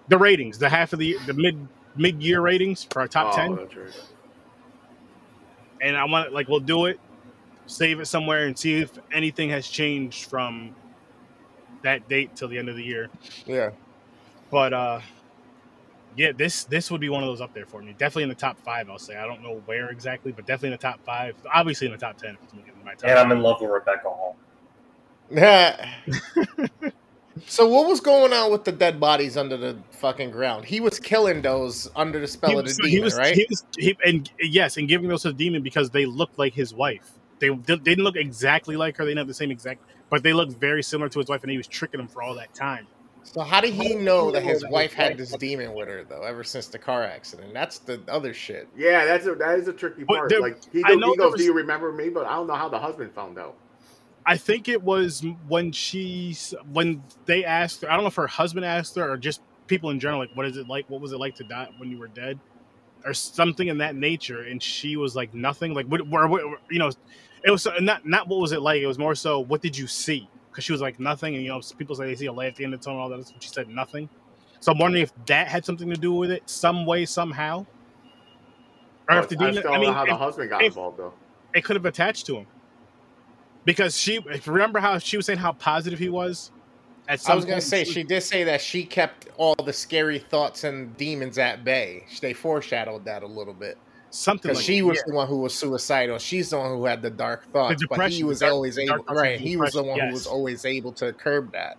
The 0.08 0.18
ratings, 0.18 0.58
the 0.58 0.68
half 0.68 0.92
of 0.92 0.98
the 0.98 1.16
the 1.26 1.34
mid 1.34 1.68
mid 1.94 2.20
year 2.22 2.40
ratings 2.40 2.82
for 2.84 3.00
our 3.00 3.06
top 3.08 3.32
Oh, 3.32 3.36
ten 3.36 3.54
right. 3.54 3.68
and 5.80 5.96
I 5.96 6.04
want 6.06 6.32
like 6.32 6.48
we'll 6.48 6.60
do 6.60 6.86
it, 6.86 6.98
save 7.70 8.00
it 8.00 8.06
somewhere, 8.06 8.46
and 8.46 8.58
see 8.58 8.80
if 8.80 8.92
anything 9.12 9.50
has 9.50 9.66
changed 9.66 10.28
from 10.28 10.74
that 11.82 12.08
date 12.08 12.36
till 12.36 12.48
the 12.48 12.58
end 12.58 12.68
of 12.68 12.76
the 12.76 12.82
year. 12.82 13.08
Yeah. 13.46 13.70
But 14.50 14.72
uh, 14.72 15.00
yeah, 16.16 16.32
this 16.32 16.64
this 16.64 16.90
would 16.90 17.00
be 17.00 17.08
one 17.08 17.22
of 17.22 17.28
those 17.28 17.40
up 17.40 17.54
there 17.54 17.66
for 17.66 17.80
me. 17.82 17.94
Definitely 17.96 18.24
in 18.24 18.28
the 18.28 18.34
top 18.34 18.58
five, 18.60 18.90
I'll 18.90 18.98
say. 18.98 19.16
I 19.16 19.26
don't 19.26 19.42
know 19.42 19.62
where 19.66 19.88
exactly, 19.90 20.32
but 20.32 20.46
definitely 20.46 20.68
in 20.68 20.72
the 20.72 20.78
top 20.78 21.02
five. 21.04 21.36
Obviously 21.52 21.86
in 21.86 21.92
the 21.92 21.98
top 21.98 22.16
ten. 22.18 22.34
if 22.34 22.42
it's 22.42 22.54
looking 22.54 22.70
at 22.70 22.84
my 22.84 22.94
top 22.94 23.08
And 23.08 23.18
I'm 23.18 23.32
in 23.32 23.42
love 23.42 23.60
with 23.60 23.70
Rebecca 23.70 24.08
Hall. 24.08 24.36
Yeah. 25.30 25.88
So 27.46 27.66
what 27.66 27.86
was 27.88 28.00
going 28.00 28.32
on 28.32 28.50
with 28.50 28.64
the 28.64 28.72
dead 28.72 29.00
bodies 29.00 29.36
under 29.36 29.56
the 29.56 29.78
fucking 29.92 30.30
ground? 30.30 30.64
He 30.64 30.80
was 30.80 30.98
killing 30.98 31.42
those 31.42 31.88
under 31.96 32.20
the 32.20 32.26
spell 32.26 32.50
He 32.50 32.56
of 32.56 32.64
the 32.64 32.68
was, 32.68 32.76
demon, 32.76 32.90
he 32.90 33.00
was, 33.00 33.16
right? 33.16 33.34
he 33.34 33.46
was 33.48 33.64
he, 33.78 33.96
and 34.04 34.30
yes, 34.40 34.76
and 34.76 34.88
giving 34.88 35.08
those 35.08 35.22
to 35.22 35.28
the 35.28 35.34
demon 35.34 35.62
because 35.62 35.90
they 35.90 36.06
looked 36.06 36.38
like 36.38 36.52
his 36.52 36.74
wife. 36.74 37.10
They, 37.40 37.48
they 37.48 37.76
didn't 37.76 38.04
look 38.04 38.16
exactly 38.16 38.76
like 38.76 38.96
her. 38.98 39.04
They 39.04 39.10
didn't 39.10 39.18
have 39.18 39.26
the 39.28 39.34
same 39.34 39.50
exact, 39.50 39.80
but 40.10 40.22
they 40.22 40.32
looked 40.32 40.52
very 40.52 40.82
similar 40.82 41.08
to 41.08 41.18
his 41.18 41.28
wife, 41.28 41.42
and 41.42 41.50
he 41.50 41.56
was 41.56 41.66
tricking 41.66 41.98
them 41.98 42.06
for 42.08 42.22
all 42.22 42.34
that 42.36 42.54
time. 42.54 42.86
so 43.22 43.40
how 43.42 43.60
did 43.60 43.74
he 43.74 43.94
know 43.94 44.30
that 44.30 44.42
his 44.42 44.64
wife 44.68 44.92
had 44.92 45.16
this 45.18 45.32
demon 45.36 45.72
with 45.74 45.88
her 45.88 46.04
though? 46.04 46.22
Ever 46.22 46.44
since 46.44 46.66
the 46.68 46.78
car 46.78 47.02
accident, 47.04 47.52
that's 47.54 47.78
the 47.78 48.00
other 48.08 48.32
shit. 48.34 48.68
Yeah, 48.76 49.04
that's 49.04 49.26
a 49.26 49.34
that 49.34 49.58
is 49.58 49.68
a 49.68 49.72
tricky 49.72 50.04
But 50.04 50.16
part. 50.16 50.30
there- 50.30 50.40
like 50.40 50.58
he, 50.72 50.82
I 50.84 50.90
do- 50.90 51.00
know 51.00 51.10
he 51.12 51.16
goes, 51.16 51.32
was- 51.32 51.40
"Do 51.40 51.44
you 51.44 51.54
remember 51.54 51.90
me?" 51.92 52.08
But 52.10 52.26
I 52.26 52.34
don't 52.34 52.46
know 52.46 52.54
how 52.54 52.68
the 52.68 52.78
husband 52.78 53.12
found 53.14 53.38
out. 53.38 53.56
I 54.26 54.36
think 54.36 54.68
it 54.68 54.82
was 54.82 55.24
when 55.48 55.72
she 55.72 56.36
when 56.72 57.02
they 57.24 57.44
asked 57.44 57.80
her. 57.82 57.90
I 57.90 57.94
don't 57.94 58.02
know 58.04 58.08
if 58.08 58.14
her 58.16 58.26
husband 58.26 58.64
asked 58.66 58.94
her 58.96 59.10
or 59.10 59.16
just 59.16 59.40
people 59.66 59.88
in 59.90 59.98
general. 59.98 60.20
Like, 60.20 60.36
what 60.36 60.44
is 60.46 60.56
it 60.58 60.68
like? 60.68 60.88
What 60.90 61.00
was 61.00 61.12
it 61.12 61.18
like 61.18 61.36
to 61.36 61.44
die 61.44 61.68
when 61.78 61.90
you 61.90 61.98
were 61.98 62.08
dead, 62.08 62.38
or 63.04 63.14
something 63.14 63.68
in 63.68 63.78
that 63.78 63.96
nature? 63.96 64.42
And 64.42 64.62
she 64.62 64.96
was 64.96 65.16
like, 65.16 65.32
nothing. 65.32 65.72
Like, 65.72 65.86
what? 65.86 66.06
Where, 66.06 66.28
where, 66.28 66.42
you 66.70 66.78
know, 66.78 66.90
it 67.44 67.50
was 67.50 67.66
not 67.80 68.06
not 68.06 68.28
what 68.28 68.40
was 68.40 68.52
it 68.52 68.60
like. 68.60 68.80
It 68.82 68.86
was 68.86 68.98
more 68.98 69.14
so, 69.14 69.40
what 69.40 69.62
did 69.62 69.76
you 69.76 69.86
see? 69.86 70.28
Because 70.50 70.64
she 70.64 70.72
was 70.72 70.80
like 70.80 70.98
nothing, 71.00 71.34
and 71.34 71.42
you 71.44 71.48
know, 71.50 71.60
people 71.78 71.94
say 71.94 72.06
they 72.06 72.16
see 72.16 72.26
a 72.26 72.32
light 72.32 72.48
at 72.48 72.56
the 72.56 72.64
end 72.64 72.74
of 72.74 72.80
the 72.80 72.84
tunnel. 72.84 73.00
All 73.00 73.08
that. 73.08 73.32
She 73.40 73.48
said 73.48 73.68
nothing. 73.68 74.08
So 74.60 74.72
I'm 74.72 74.78
wondering 74.78 75.02
if 75.04 75.12
that 75.26 75.48
had 75.48 75.64
something 75.64 75.88
to 75.88 75.96
do 75.96 76.12
with 76.12 76.30
it, 76.30 76.42
some 76.50 76.84
way, 76.84 77.06
somehow. 77.06 77.64
Or 79.08 79.18
if 79.18 79.28
the 79.28 79.36
I 79.36 79.38
demon. 79.38 79.54
still 79.54 79.70
I 79.70 79.72
don't 79.74 79.80
mean, 79.80 79.90
know 79.90 79.94
how 79.94 80.04
the 80.04 80.12
if- 80.12 80.18
husband 80.18 80.50
got 80.50 80.60
if- 80.62 80.68
involved 80.68 80.98
though. 80.98 81.12
it 81.54 81.64
could 81.64 81.76
have 81.76 81.86
attached 81.86 82.26
to 82.26 82.36
him 82.36 82.46
because 83.64 83.96
she 83.98 84.16
if 84.30 84.46
you 84.46 84.52
remember 84.52 84.78
how 84.80 84.98
she 84.98 85.16
was 85.16 85.26
saying 85.26 85.38
how 85.38 85.52
positive 85.52 85.98
he 85.98 86.08
was 86.08 86.50
at 87.08 87.20
some 87.20 87.32
I 87.32 87.36
was 87.36 87.44
gonna 87.44 87.60
say 87.60 87.84
she- 87.84 87.92
she 87.92 88.02
did 88.04 88.22
say 88.22 88.44
that 88.44 88.60
she 88.60 88.84
kept 88.84 89.28
all 89.36 89.54
the 89.64 89.72
scary 89.72 90.18
thoughts 90.18 90.64
and 90.64 90.96
demons 90.96 91.38
at 91.38 91.64
bay. 91.64 92.04
They 92.20 92.32
foreshadowed 92.32 93.04
that 93.06 93.22
a 93.22 93.26
little 93.26 93.54
bit 93.54 93.78
something 94.10 94.50
because 94.50 94.58
like 94.58 94.66
she 94.66 94.80
that, 94.80 94.86
was 94.86 94.96
yeah. 94.98 95.02
the 95.06 95.14
one 95.14 95.26
who 95.26 95.38
was 95.38 95.54
suicidal. 95.54 96.18
She's 96.18 96.50
the 96.50 96.58
one 96.58 96.70
who 96.70 96.84
had 96.84 97.02
the 97.02 97.10
dark 97.10 97.50
thoughts, 97.52 97.82
but 97.88 98.10
he 98.10 98.24
was 98.24 98.40
dark- 98.40 98.52
always 98.52 98.78
able. 98.78 99.04
Right, 99.04 99.40
he 99.40 99.56
was 99.56 99.72
the 99.72 99.82
one 99.82 99.94
depression, 99.94 100.08
who 100.08 100.14
was 100.14 100.26
always 100.26 100.64
able 100.64 100.92
to 100.92 101.12
curb 101.12 101.52
that. 101.52 101.78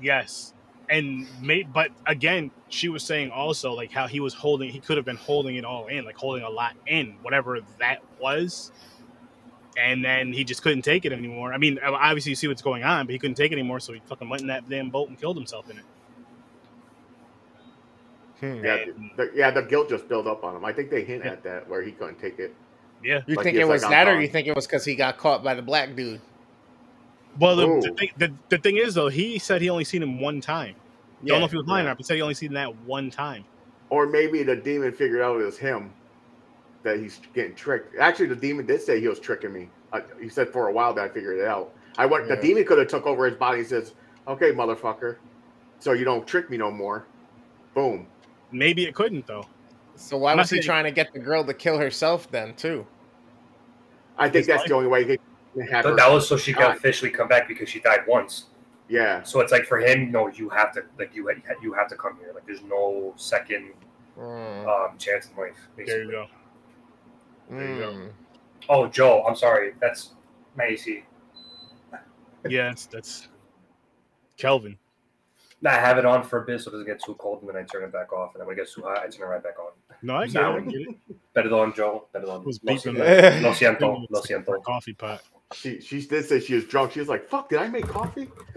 yes 0.00 0.54
and 0.88 1.26
may, 1.40 1.62
but 1.62 1.90
again 2.06 2.50
she 2.68 2.88
was 2.88 3.02
saying 3.02 3.30
also 3.30 3.72
like 3.72 3.90
how 3.90 4.06
he 4.06 4.20
was 4.20 4.34
holding 4.34 4.70
he 4.70 4.80
could 4.80 4.96
have 4.96 5.06
been 5.06 5.16
holding 5.16 5.56
it 5.56 5.64
all 5.64 5.86
in 5.86 6.04
like 6.04 6.16
holding 6.16 6.44
a 6.44 6.50
lot 6.50 6.74
in 6.86 7.16
whatever 7.22 7.60
that 7.78 8.02
was 8.20 8.70
and 9.78 10.04
then 10.04 10.32
he 10.32 10.44
just 10.44 10.62
couldn't 10.62 10.82
take 10.82 11.04
it 11.04 11.12
anymore 11.12 11.52
i 11.52 11.58
mean 11.58 11.78
obviously 11.82 12.30
you 12.30 12.36
see 12.36 12.48
what's 12.48 12.62
going 12.62 12.84
on 12.84 13.06
but 13.06 13.12
he 13.12 13.18
couldn't 13.18 13.34
take 13.34 13.50
it 13.52 13.54
anymore 13.54 13.80
so 13.80 13.92
he 13.92 14.00
fucking 14.06 14.28
went 14.28 14.42
in 14.42 14.48
that 14.48 14.68
damn 14.68 14.90
boat 14.90 15.08
and 15.08 15.18
killed 15.18 15.36
himself 15.36 15.70
in 15.70 15.78
it 15.78 15.84
Hmm. 18.44 18.64
Yeah, 18.64 18.84
the, 19.16 19.30
yeah, 19.34 19.50
the 19.50 19.62
guilt 19.62 19.88
just 19.88 20.08
built 20.08 20.26
up 20.26 20.44
on 20.44 20.56
him. 20.56 20.64
I 20.64 20.72
think 20.72 20.90
they 20.90 21.04
hint 21.04 21.24
at 21.24 21.42
that 21.44 21.68
where 21.68 21.82
he 21.82 21.92
couldn't 21.92 22.18
take 22.20 22.38
it. 22.38 22.54
yeah 23.02 23.20
You 23.26 23.36
Like 23.36 23.44
think 23.44 23.56
it 23.56 23.64
was 23.64 23.74
was 23.76 23.82
like, 23.84 23.90
that, 23.92 24.08
or 24.08 24.20
you 24.20 24.28
think 24.28 24.46
it 24.46 24.54
was 24.56 24.66
because 24.66 24.84
he 24.84 24.94
got 24.94 25.18
caught 25.18 25.42
by 25.44 25.54
the 25.54 25.62
black 25.62 25.94
dude? 25.94 26.20
well 27.40 27.56
the, 27.56 27.66
the, 27.66 27.94
thing, 27.94 28.10
the, 28.16 28.32
the 28.48 28.58
thing 28.58 28.76
is 28.76 28.94
though 28.94 29.08
he 29.08 29.40
said 29.40 29.60
he 29.60 29.68
only 29.68 29.82
seen 29.82 30.00
him 30.00 30.20
one 30.20 30.40
time 30.40 30.76
I 31.24 31.26
don't 31.28 31.40
know 31.40 31.46
if 31.46 31.50
he 31.52 31.56
was 31.56 31.66
lying 31.66 31.84
or 31.84 31.88
yeah. 31.88 31.90
not, 31.90 31.96
but 31.96 32.04
he 32.04 32.04
said 32.04 32.16
he 32.16 32.22
only 32.22 32.34
seen 32.34 32.52
that 32.54 32.74
one 32.84 33.10
time. 33.10 33.44
Or 33.90 34.06
maybe 34.06 34.42
the 34.42 34.56
demon 34.56 34.92
figured 34.92 35.22
out 35.22 35.40
it 35.40 35.44
was 35.44 35.58
him 35.58 35.92
that 36.82 36.98
he's 36.98 37.20
getting 37.34 37.54
tricked. 37.54 37.96
Actually, 37.98 38.26
the 38.26 38.36
demon 38.36 38.66
did 38.66 38.82
say 38.82 39.00
he 39.00 39.08
was 39.08 39.20
tricking 39.20 39.52
me. 39.52 39.68
Uh, 39.92 40.00
he 40.20 40.28
said 40.28 40.48
for 40.48 40.68
a 40.68 40.72
while 40.72 40.92
that 40.94 41.04
I 41.04 41.08
figured 41.08 41.38
it 41.38 41.46
out. 41.46 41.72
I 41.96 42.06
went. 42.06 42.28
Yeah. 42.28 42.34
The 42.36 42.42
demon 42.42 42.64
could 42.64 42.78
have 42.78 42.88
took 42.88 43.06
over 43.06 43.24
his 43.26 43.36
body 43.36 43.60
and 43.60 43.66
says, 43.68 43.94
"Okay, 44.28 44.52
motherfucker, 44.52 45.16
so 45.78 45.92
you 45.92 46.04
don't 46.04 46.26
trick 46.26 46.50
me 46.50 46.56
no 46.56 46.70
more." 46.70 47.06
Boom. 47.74 48.06
Maybe 48.54 48.84
it 48.84 48.94
couldn't 48.94 49.26
though. 49.26 49.46
So 49.96 50.16
why 50.16 50.32
I'm 50.32 50.38
was 50.38 50.50
he 50.50 50.56
saying- 50.56 50.62
trying 50.64 50.84
to 50.84 50.90
get 50.90 51.12
the 51.12 51.18
girl 51.18 51.44
to 51.44 51.52
kill 51.54 51.78
herself 51.78 52.30
then 52.30 52.54
too? 52.54 52.86
I 54.16 54.28
think 54.28 54.46
that's 54.46 54.60
life- 54.60 54.68
the 54.68 54.74
only 54.74 54.88
way 54.88 55.04
he 55.04 55.18
can 55.54 55.66
have 55.68 55.82
But 55.82 55.90
her. 55.90 55.96
that 55.96 56.10
was 56.10 56.28
so 56.28 56.36
she 56.36 56.52
could 56.52 56.64
officially 56.66 57.10
come 57.10 57.28
back 57.28 57.48
because 57.48 57.68
she 57.68 57.80
died 57.80 58.00
once. 58.06 58.46
yeah. 58.88 59.22
So 59.22 59.40
it's 59.40 59.50
like 59.52 59.64
for 59.64 59.78
him, 59.78 60.10
no, 60.12 60.28
you 60.28 60.48
have 60.50 60.72
to 60.74 60.84
like 60.98 61.14
you 61.14 61.26
had 61.26 61.42
you 61.62 61.72
have 61.72 61.88
to 61.88 61.96
come 61.96 62.16
here. 62.20 62.32
Like 62.34 62.46
there's 62.46 62.62
no 62.62 63.12
second 63.16 63.72
Mm, 64.16 64.66
um, 64.92 64.96
chance 64.98 65.28
in 65.28 65.36
life. 65.36 65.56
There 65.76 66.04
you 66.04 66.10
go. 66.12 66.26
there 67.50 67.68
you 67.74 67.78
go. 67.80 67.90
mm. 67.92 68.10
Oh, 68.68 68.86
Joe, 68.86 69.24
I'm 69.26 69.34
sorry. 69.34 69.74
That's 69.80 70.12
Macy. 70.56 71.04
Yeah, 72.48 72.68
that's, 72.68 72.86
that's 72.86 73.28
Kelvin. 74.36 74.78
I 75.66 75.74
have 75.80 75.98
it 75.98 76.04
on 76.04 76.22
for 76.22 76.42
a 76.42 76.44
bit 76.46 76.60
so 76.60 76.68
it 76.68 76.72
doesn't 76.72 76.86
get 76.86 77.02
too 77.02 77.14
cold, 77.14 77.40
and 77.40 77.48
then 77.48 77.56
I 77.56 77.62
turn 77.62 77.82
it 77.84 77.92
back 77.92 78.12
off. 78.12 78.34
And 78.34 78.40
then 78.40 78.46
when 78.46 78.54
it 78.56 78.60
gets 78.60 78.74
too 78.74 78.82
hot, 78.82 78.98
I 78.98 79.08
turn 79.08 79.26
it 79.26 79.30
right 79.30 79.42
back 79.42 79.58
on. 79.58 79.72
No, 80.02 80.16
I 80.16 80.26
get 80.26 80.34
Now- 80.34 80.56
it. 80.56 80.62
I 80.62 80.66
get 80.66 80.80
it. 80.82 80.96
Perdón, 81.34 81.74
Joe. 81.74 82.06
Perdón. 82.14 82.40
It 82.42 82.46
was 82.46 82.60
Lo 82.62 82.74
siento. 82.74 83.42
Lo 83.42 83.50
siento. 83.52 84.06
Lo 84.10 84.20
siento. 84.20 84.62
coffee 84.62 84.92
pot. 84.92 85.22
She 85.52 85.80
she 85.80 86.00
did 86.04 86.24
say 86.24 86.40
she 86.40 86.54
was 86.54 86.64
drunk. 86.64 86.92
She 86.92 87.00
was 87.00 87.08
like, 87.08 87.28
"Fuck, 87.28 87.48
did 87.48 87.58
I 87.58 87.68
make 87.68 87.86
coffee?" 87.86 88.28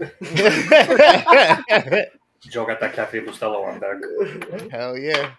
Joe 2.48 2.64
got 2.64 2.80
that 2.80 2.92
Cafe 2.94 3.20
Bustelo 3.20 3.66
on 3.66 3.80
deck. 3.80 4.70
Hell 4.70 4.96
yeah! 4.96 5.32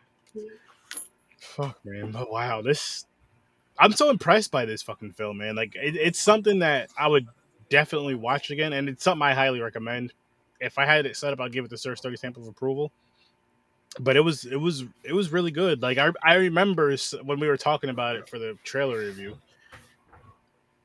Fuck, 1.40 1.80
man. 1.86 2.12
But 2.12 2.30
wow, 2.32 2.62
this. 2.62 3.06
I'm 3.78 3.94
so 3.94 4.10
impressed 4.10 4.52
by 4.52 4.66
this 4.66 4.82
fucking 4.82 5.14
film, 5.14 5.38
man. 5.38 5.56
Like, 5.56 5.76
it, 5.76 5.96
it's 5.96 6.20
something 6.20 6.60
that 6.60 6.90
I 6.98 7.08
would 7.08 7.28
definitely 7.70 8.16
watch 8.16 8.52
again, 8.52 8.74
and 8.74 8.90
it's 8.90 9.04
something 9.04 9.22
I 9.26 9.34
highly 9.34 9.62
recommend. 9.62 10.14
If 10.60 10.78
I 10.78 10.86
had 10.86 11.05
it 11.05 11.16
set 11.18 11.32
up, 11.34 11.39
I'd 11.39 11.51
give 11.51 11.66
it 11.66 11.70
the 11.72 11.78
Search 11.78 12.01
30 12.01 12.18
stamp 12.18 12.38
of 12.38 12.47
approval. 12.47 12.91
But 13.99 14.16
it 14.16 14.22
was, 14.22 14.45
it 14.45 14.55
was, 14.57 14.84
it 15.03 15.14
was 15.14 15.32
really 15.32 15.51
good. 15.51 15.82
Like 15.82 15.97
I, 15.97 16.12
I 16.24 16.36
remember 16.36 16.95
when 17.24 17.39
we 17.39 17.47
were 17.47 17.57
talking 17.57 17.89
about 17.89 18.16
it 18.16 18.30
for 18.30 18.38
the 18.38 18.57
trailer 18.64 18.99
review. 18.99 19.36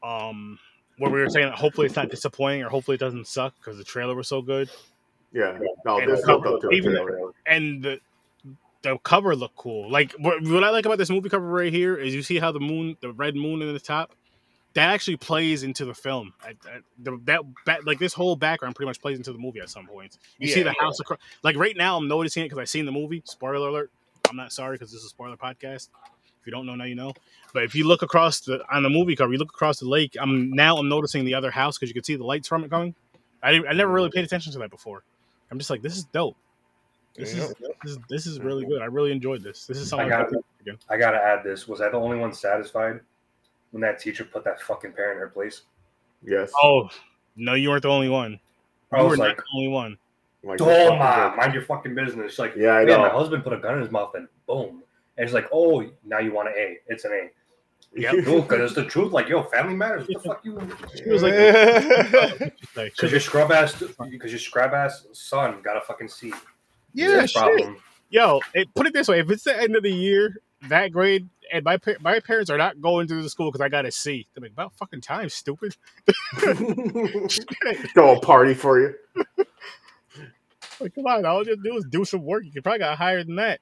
Um, 0.02 0.58
where 0.98 1.10
we 1.10 1.20
were 1.20 1.30
saying 1.30 1.48
that 1.48 1.56
hopefully 1.58 1.86
it's 1.86 1.96
not 1.96 2.10
disappointing 2.10 2.62
or 2.62 2.68
hopefully 2.68 2.94
it 2.96 3.00
doesn't 3.00 3.26
suck 3.26 3.54
because 3.58 3.78
the 3.78 3.84
trailer 3.84 4.14
was 4.14 4.28
so 4.28 4.40
good. 4.42 4.70
Yeah. 5.32 5.58
No, 5.84 5.98
And 5.98 6.12
this 6.12 6.20
so- 6.20 6.38
built 6.40 6.46
up 6.56 6.60
to 6.62 6.68
a 6.68 6.72
even- 6.72 6.92
trailer. 6.92 7.32
and 7.46 7.82
the 7.82 8.00
the 8.82 8.98
cover 8.98 9.34
looked 9.34 9.56
cool. 9.56 9.90
Like 9.90 10.12
what, 10.18 10.42
what 10.42 10.62
I 10.62 10.68
like 10.68 10.84
about 10.84 10.98
this 10.98 11.08
movie 11.08 11.30
cover 11.30 11.46
right 11.48 11.72
here 11.72 11.96
is 11.96 12.14
you 12.14 12.22
see 12.22 12.38
how 12.38 12.52
the 12.52 12.60
moon, 12.60 12.98
the 13.00 13.12
red 13.12 13.34
moon 13.34 13.62
in 13.62 13.72
the 13.72 13.80
top, 13.80 14.12
that 14.74 14.90
actually 14.90 15.16
plays 15.16 15.62
into 15.62 15.84
the 15.84 15.94
film. 15.94 16.32
I, 16.42 16.50
I, 16.50 16.78
the, 16.98 17.18
that, 17.24 17.40
that 17.66 17.86
like 17.86 17.98
this 17.98 18.12
whole 18.12 18.36
background 18.36 18.74
pretty 18.74 18.88
much 18.88 19.00
plays 19.00 19.16
into 19.16 19.32
the 19.32 19.38
movie 19.38 19.60
at 19.60 19.70
some 19.70 19.86
points. 19.86 20.18
You 20.38 20.48
see 20.48 20.60
Yeah, 20.60 20.64
the 20.64 20.74
house 20.80 21.00
across. 21.00 21.20
Like 21.42 21.56
right 21.56 21.76
now, 21.76 21.96
I'm 21.96 22.08
noticing 22.08 22.42
it 22.42 22.46
because 22.46 22.58
I've 22.58 22.68
seen 22.68 22.84
the 22.84 22.92
movie. 22.92 23.22
Spoiler 23.24 23.68
alert! 23.68 23.90
I'm 24.28 24.36
not 24.36 24.52
sorry 24.52 24.76
because 24.76 24.90
this 24.90 25.00
is 25.00 25.06
a 25.06 25.10
spoiler 25.10 25.36
podcast. 25.36 25.88
If 26.40 26.46
you 26.46 26.52
don't 26.52 26.66
know 26.66 26.74
now, 26.74 26.84
you 26.84 26.96
know. 26.96 27.12
But 27.52 27.62
if 27.62 27.74
you 27.74 27.86
look 27.86 28.02
across 28.02 28.40
the 28.40 28.64
on 28.70 28.82
the 28.82 28.90
movie 28.90 29.16
cover, 29.16 29.32
you 29.32 29.38
look 29.38 29.50
across 29.50 29.78
the 29.78 29.88
lake. 29.88 30.16
I'm 30.20 30.50
now 30.50 30.76
I'm 30.76 30.88
noticing 30.88 31.24
the 31.24 31.34
other 31.34 31.50
house 31.50 31.78
because 31.78 31.88
you 31.88 31.94
can 31.94 32.04
see 32.04 32.16
the 32.16 32.24
lights 32.24 32.48
from 32.48 32.64
it 32.64 32.70
coming. 32.70 32.94
I 33.42 33.52
didn't, 33.52 33.68
I 33.68 33.72
never 33.74 33.92
really 33.92 34.10
paid 34.10 34.24
attention 34.24 34.52
to 34.52 34.58
that 34.58 34.70
before. 34.70 35.04
I'm 35.50 35.58
just 35.58 35.70
like, 35.70 35.82
this 35.82 35.96
is 35.96 36.04
dope. 36.04 36.36
This 37.14 37.32
is 37.32 37.54
this 37.60 37.92
is 37.92 37.98
this 38.08 38.26
is 38.26 38.40
really 38.40 38.66
good. 38.66 38.82
I 38.82 38.86
really 38.86 39.12
enjoyed 39.12 39.42
this. 39.42 39.66
This 39.66 39.78
is 39.78 39.88
something 39.88 40.12
I 40.12 40.22
I 40.22 40.24
got. 40.24 40.76
I 40.90 40.96
gotta 40.96 41.22
add 41.22 41.44
this. 41.44 41.68
Was 41.68 41.80
I 41.80 41.88
the 41.88 41.96
only 41.96 42.16
one 42.16 42.32
satisfied 42.32 43.00
when 43.74 43.80
that 43.80 43.98
teacher 43.98 44.24
put 44.24 44.44
that 44.44 44.62
fucking 44.62 44.92
parent 44.92 45.16
in 45.16 45.20
her 45.20 45.28
place? 45.28 45.62
Yes. 46.22 46.52
Oh 46.62 46.88
no, 47.36 47.54
you 47.54 47.68
weren't 47.70 47.82
the 47.82 47.88
only 47.88 48.08
one. 48.08 48.38
I 48.92 48.98
You 49.00 49.08
was 49.08 49.18
were 49.18 49.24
like, 49.24 49.36
not 49.36 49.44
the 49.44 49.56
only 49.58 49.68
one. 49.68 49.98
Like, 50.44 50.60
"Oh 50.60 50.96
my, 50.96 51.34
mind 51.34 51.54
your 51.54 51.62
fucking 51.64 51.94
business." 51.94 52.32
She's 52.32 52.38
like, 52.38 52.54
Yeah, 52.54 52.74
I 52.76 52.82
"Yeah, 52.82 52.98
my 52.98 53.08
know. 53.08 53.18
husband 53.18 53.42
put 53.42 53.52
a 53.52 53.58
gun 53.58 53.74
in 53.76 53.80
his 53.82 53.90
mouth 53.90 54.14
and 54.14 54.28
boom." 54.46 54.82
And 55.16 55.24
it's 55.24 55.32
like, 55.34 55.48
"Oh, 55.52 55.84
now 56.04 56.18
you 56.20 56.32
want 56.32 56.48
an 56.48 56.54
A? 56.56 56.78
It's 56.86 57.04
an 57.04 57.10
A." 57.12 57.30
Yeah, 57.98 58.12
No, 58.26 58.42
because 58.42 58.60
it's 58.60 58.74
the 58.74 58.84
truth. 58.84 59.12
Like, 59.12 59.28
yo, 59.28 59.42
family 59.44 59.74
matters. 59.74 60.06
What 60.08 60.22
the 60.22 60.28
fuck 60.28 60.44
you? 60.44 60.60
She 61.02 61.08
was 61.10 61.22
like, 61.22 61.32
like 62.76 62.92
Because 62.94 63.10
your 63.10 63.20
scrub 63.20 63.50
ass, 63.52 63.82
because 64.10 64.30
your 64.32 64.38
scrub 64.40 64.72
ass 64.74 65.06
son 65.12 65.60
got 65.62 65.76
a 65.76 65.80
fucking 65.80 66.08
C. 66.08 66.32
yeah, 66.92 67.24
shit. 67.26 67.36
problem. 67.42 67.76
Yo, 68.10 68.40
it, 68.52 68.72
put 68.74 68.86
it 68.86 68.92
this 68.92 69.08
way: 69.08 69.18
if 69.20 69.30
it's 69.30 69.44
the 69.44 69.60
end 69.60 69.76
of 69.76 69.82
the 69.82 69.90
year, 69.92 70.36
that 70.68 70.92
grade, 70.92 71.28
and 71.52 71.64
my 71.64 71.78
my 72.00 72.20
parents 72.20 72.50
are 72.50 72.58
not 72.58 72.80
going 72.80 73.06
to 73.08 73.22
the 73.22 73.30
school 73.30 73.50
because 73.50 73.60
I 73.60 73.68
got 73.68 73.86
a 73.86 73.90
C. 73.90 74.26
They're 74.34 74.42
like, 74.42 74.52
about 74.52 74.72
fucking 74.74 75.00
time, 75.00 75.28
stupid. 75.28 75.76
Throw 77.94 78.16
a 78.16 78.20
party 78.20 78.54
for 78.54 78.80
you. 78.80 78.94
Like, 80.80 80.94
come 80.94 81.06
on, 81.06 81.24
all 81.24 81.44
you 81.46 81.56
do 81.56 81.76
is 81.76 81.84
do 81.84 82.04
some 82.04 82.24
work. 82.24 82.44
You 82.44 82.52
could 82.52 82.62
probably 82.62 82.80
got 82.80 82.98
higher 82.98 83.22
than 83.22 83.36
that. 83.36 83.60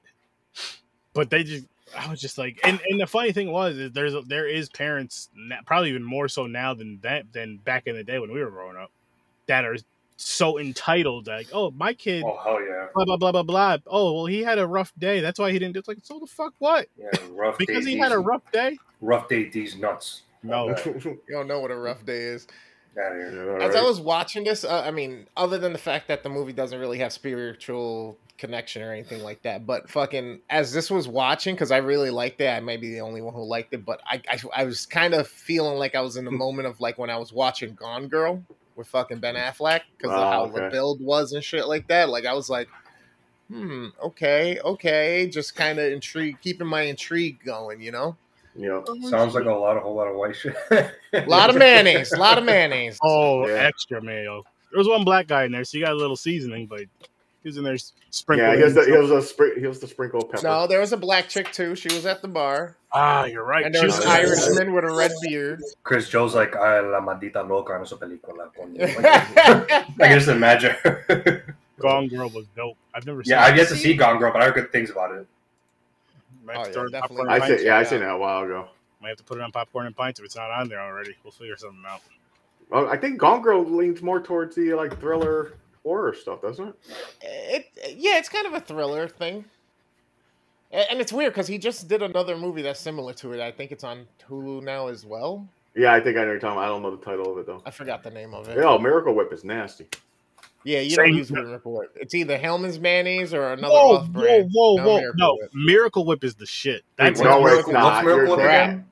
But 1.13 1.29
they 1.29 1.43
just, 1.43 1.65
I 1.95 2.09
was 2.09 2.19
just 2.19 2.37
like, 2.37 2.59
and, 2.63 2.79
and 2.89 2.99
the 2.99 3.07
funny 3.07 3.31
thing 3.31 3.51
was, 3.51 3.77
is 3.77 3.91
there's 3.91 4.15
there 4.25 4.47
is 4.47 4.69
parents, 4.69 5.29
probably 5.65 5.89
even 5.89 6.03
more 6.03 6.27
so 6.27 6.47
now 6.47 6.73
than 6.73 6.99
that 7.03 7.31
than 7.31 7.57
back 7.57 7.85
in 7.85 7.95
the 7.95 8.03
day 8.03 8.19
when 8.19 8.31
we 8.31 8.43
were 8.43 8.49
growing 8.49 8.77
up, 8.77 8.91
that 9.47 9.63
are 9.65 9.77
so 10.23 10.59
entitled. 10.59 11.27
Like, 11.27 11.47
oh, 11.53 11.71
my 11.71 11.93
kid, 11.93 12.23
Oh 12.25 12.37
hell 12.43 12.61
yeah, 12.61 12.87
blah 12.93 13.05
blah 13.05 13.17
blah 13.17 13.31
blah 13.31 13.43
blah. 13.43 13.77
Oh, 13.87 14.13
well, 14.13 14.25
he 14.25 14.43
had 14.43 14.59
a 14.59 14.67
rough 14.67 14.91
day. 14.97 15.19
That's 15.19 15.39
why 15.39 15.51
he 15.51 15.59
didn't. 15.59 15.73
do 15.73 15.79
It's 15.79 15.87
like, 15.87 15.99
so 16.03 16.19
the 16.19 16.27
fuck 16.27 16.53
what? 16.59 16.87
yeah, 16.97 17.09
rough 17.31 17.57
Because 17.57 17.85
day. 17.85 17.91
he 17.91 17.97
had 17.97 18.11
a 18.11 18.19
rough 18.19 18.49
day. 18.51 18.77
rough 19.01 19.27
day. 19.29 19.49
These 19.49 19.77
nuts. 19.77 20.23
No. 20.43 20.69
you 20.85 21.21
don't 21.29 21.47
know 21.47 21.59
what 21.59 21.71
a 21.71 21.75
rough 21.75 22.05
day 22.05 22.19
is. 22.23 22.47
Here. 22.95 23.57
Yeah, 23.59 23.65
As 23.65 23.75
I 23.75 23.81
was 23.81 23.99
watching 23.99 24.43
this, 24.43 24.63
uh, 24.63 24.83
I 24.85 24.91
mean, 24.91 25.25
other 25.35 25.57
than 25.57 25.73
the 25.73 25.79
fact 25.79 26.07
that 26.09 26.21
the 26.21 26.29
movie 26.29 26.53
doesn't 26.53 26.79
really 26.79 26.99
have 26.99 27.11
spiritual 27.11 28.17
connection 28.37 28.83
or 28.83 28.91
anything 28.91 29.23
like 29.23 29.41
that, 29.43 29.65
but 29.65 29.89
fucking 29.89 30.41
as 30.49 30.73
this 30.73 30.91
was 30.91 31.07
watching, 31.07 31.55
because 31.55 31.71
I 31.71 31.77
really 31.77 32.11
liked 32.11 32.39
it, 32.39 32.49
I 32.49 32.59
may 32.59 32.77
be 32.77 32.91
the 32.93 33.01
only 33.01 33.21
one 33.21 33.33
who 33.33 33.43
liked 33.45 33.73
it, 33.73 33.83
but 33.83 33.99
I, 34.05 34.21
I, 34.29 34.39
I 34.57 34.65
was 34.65 34.85
kind 34.85 35.15
of 35.15 35.27
feeling 35.27 35.79
like 35.79 35.95
I 35.95 36.01
was 36.01 36.17
in 36.17 36.25
the 36.25 36.31
moment 36.45 36.67
of 36.67 36.79
like 36.79 36.99
when 36.99 37.09
I 37.09 37.17
was 37.17 37.33
watching 37.33 37.73
Gone 37.73 38.09
Girl 38.09 38.43
with 38.75 38.87
fucking 38.87 39.19
Ben 39.19 39.35
Affleck 39.35 39.81
because 39.97 40.11
of 40.11 40.19
Oh, 40.19 40.29
how 40.29 40.43
okay. 40.45 40.59
the 40.65 40.69
build 40.69 41.01
was 41.01 41.33
and 41.33 41.43
shit 41.43 41.67
like 41.67 41.87
that. 41.87 42.09
Like 42.09 42.25
I 42.25 42.33
was 42.33 42.49
like, 42.49 42.67
hmm, 43.49 43.87
okay, 44.03 44.59
okay, 44.63 45.27
just 45.31 45.55
kind 45.55 45.79
of 45.79 45.91
intrigue, 45.91 46.37
keeping 46.41 46.67
my 46.67 46.81
intrigue 46.81 47.39
going, 47.45 47.81
you 47.81 47.91
know. 47.91 48.15
Yeah. 48.55 48.81
Sounds 49.09 49.33
like 49.35 49.45
a 49.45 49.51
lot, 49.51 49.77
a 49.77 49.79
whole 49.79 49.95
lot 49.95 50.07
of 50.07 50.15
white 50.15 50.35
shit. 50.35 50.55
A 50.71 50.91
lot 51.27 51.49
of 51.49 51.55
mayonnaise, 51.55 52.11
a 52.13 52.17
lot 52.17 52.37
of 52.37 52.43
mayonnaise. 52.43 52.97
Oh, 53.03 53.47
Yeah. 53.47 53.55
extra 53.55 54.01
mayo. 54.01 54.43
There 54.71 54.77
was 54.79 54.87
one 54.87 55.03
black 55.03 55.27
guy 55.27 55.43
in 55.43 55.51
there, 55.51 55.63
so 55.63 55.77
you 55.77 55.83
got 55.83 55.93
a 55.93 55.97
little 55.97 56.15
seasoning, 56.15 56.65
but 56.67 56.81
he 57.43 57.49
was 57.49 57.57
in 57.57 57.63
there 57.63 57.73
s- 57.75 57.93
sprinkling. 58.09 58.49
Yeah, 58.51 58.57
he 58.57 58.63
was 58.63 58.73
the, 58.73 58.85
he 58.85 58.91
was 58.93 59.09
the 59.09 59.21
spring, 59.21 59.53
he 59.59 59.67
was 59.67 59.79
the 59.79 59.87
sprinkle 59.87 60.23
pepper. 60.23 60.43
No, 60.47 60.65
there 60.65 60.79
was 60.79 60.93
a 60.93 60.97
black 60.97 61.27
chick 61.29 61.51
too. 61.51 61.75
She 61.75 61.93
was 61.93 62.05
at 62.05 62.21
the 62.21 62.27
bar. 62.27 62.75
ah, 62.93 63.25
you're 63.25 63.43
right. 63.43 63.65
And 63.65 63.73
there 63.75 63.81
She 63.81 63.85
was 63.87 63.97
was 63.97 64.05
an 64.05 64.11
in 64.11 64.17
there. 64.17 64.27
Irishman 64.27 64.73
with 64.73 64.83
a 64.85 64.91
red 64.91 65.11
beard. 65.21 65.61
Chris 65.83 66.09
Joe's 66.09 66.33
like, 66.35 66.55
"Ay, 66.55 66.79
la 66.79 66.99
maldita 67.01 67.47
loca 67.47 67.73
en 67.75 67.85
su 67.85 67.97
película." 67.97 68.47
coño." 68.57 68.79
I 70.01 70.07
can 70.07 70.17
just 70.19 70.27
imagine. 70.29 70.75
her. 70.83 71.55
Gone 71.79 72.07
Girl 72.07 72.29
was 72.29 72.45
dope. 72.55 72.77
I've 72.93 73.05
never 73.05 73.23
seen. 73.23 73.31
yeah, 73.31 73.43
I've 73.43 73.57
yet 73.57 73.67
to 73.69 73.75
see 73.75 73.93
Gone 73.95 74.17
Girl, 74.19 74.31
but 74.31 74.41
I 74.41 74.45
heard 74.45 74.55
good 74.55 74.71
things 74.71 74.89
about 74.89 75.11
it. 75.15 75.27
Might 76.45 76.57
have 76.57 76.65
Oh, 76.65 76.67
yeah, 76.67 76.73
throw 76.73 76.81
it 76.83 76.85
on 76.85 76.91
definitely. 76.91 77.27
I 77.29 77.35
and 77.35 77.43
said, 77.43 77.49
pints. 77.49 77.63
yeah, 77.63 77.77
I 77.77 77.79
check 77.83 77.85
it 77.87 77.89
seen 77.89 77.99
that 78.01 78.09
a 78.11 78.17
while 78.17 78.43
ago. 78.43 78.67
Might 79.01 79.09
have 79.09 79.17
to 79.17 79.23
put 79.23 79.37
it 79.37 79.41
on 79.41 79.51
popcorn 79.51 79.85
and 79.87 79.95
pints 79.95 80.19
if 80.19 80.25
it's 80.25 80.35
not 80.35 80.49
on 80.51 80.69
there 80.69 80.79
already. 80.79 81.15
We'll 81.23 81.31
figure 81.31 81.57
something 81.57 81.83
out. 81.87 82.01
Well, 82.69 82.87
I 82.89 82.95
think 82.97 83.17
Gone 83.17 83.41
Girl 83.41 83.63
leans 83.65 84.01
more 84.01 84.21
towards 84.21 84.55
the 84.55 84.73
like 84.75 84.97
thriller 84.99 85.53
horror 85.83 86.13
stuff, 86.13 86.41
doesn't 86.41 86.67
it? 86.69 86.75
It, 87.21 87.95
yeah, 87.97 88.17
it's 88.17 88.29
kind 88.29 88.47
of 88.47 88.53
a 88.53 88.59
thriller 88.59 89.07
thing. 89.07 89.45
And 90.71 90.99
it's 90.99 91.13
weird 91.13 91.33
because 91.33 91.47
he 91.47 91.59
just 91.59 91.87
did 91.87 92.01
another 92.01 92.35
movie 92.35 92.63
that's 92.63 92.79
similar 92.79 93.13
to 93.15 93.33
it. 93.33 93.39
I 93.41 93.51
think 93.51 93.71
it's 93.71 93.83
on 93.83 94.07
Hulu 94.27 94.63
now 94.63 94.87
as 94.87 95.05
well. 95.05 95.47
Yeah, 95.75 95.93
I 95.93 95.99
think 95.99 96.17
I 96.17 96.21
know 96.21 96.27
what 96.27 96.31
you're 96.31 96.39
talking 96.39 96.57
about. 96.57 96.65
I 96.65 96.67
don't 96.67 96.81
know 96.81 96.95
the 96.95 97.03
title 97.05 97.31
of 97.31 97.37
it 97.37 97.45
though. 97.45 97.61
I 97.65 97.69
forgot 97.71 98.01
the 98.03 98.09
name 98.09 98.33
of 98.33 98.47
it. 98.47 98.57
Yeah, 98.57 98.77
Miracle 98.77 99.13
Whip 99.13 99.31
is 99.31 99.43
nasty. 99.43 99.87
Yeah, 100.63 100.79
you 100.79 100.91
Same- 100.91 101.07
don't 101.07 101.15
use 101.17 101.31
Miracle 101.31 101.73
Whip 101.73 101.81
Report. 101.89 101.91
It's 101.95 102.15
either 102.15 102.37
Hellmann's 102.37 102.79
mayonnaise 102.79 103.33
or 103.33 103.53
another 103.53 103.73
Whoa, 103.73 103.97
off 103.97 104.07
whoa, 104.07 104.21
brand. 104.21 104.49
whoa, 104.53 104.75
No 104.77 104.83
whoa! 104.83 104.97
Miracle 104.99 105.17
No, 105.19 105.35
Whip. 105.41 105.51
Miracle 105.53 106.05
Whip 106.05 106.23
is 106.23 106.35
the 106.35 106.45
shit. 106.45 106.83
That's 106.95 107.19
Wait, 107.19 107.27
No, 107.29 107.39
what's 107.41 107.59
it's 107.59 107.67
Miracle- 107.67 107.73
not. 107.73 107.93
What's 107.93 108.05
Miracle 108.05 108.35
Whip 108.37 108.45
correct. 108.45 108.67
again? 108.69 108.85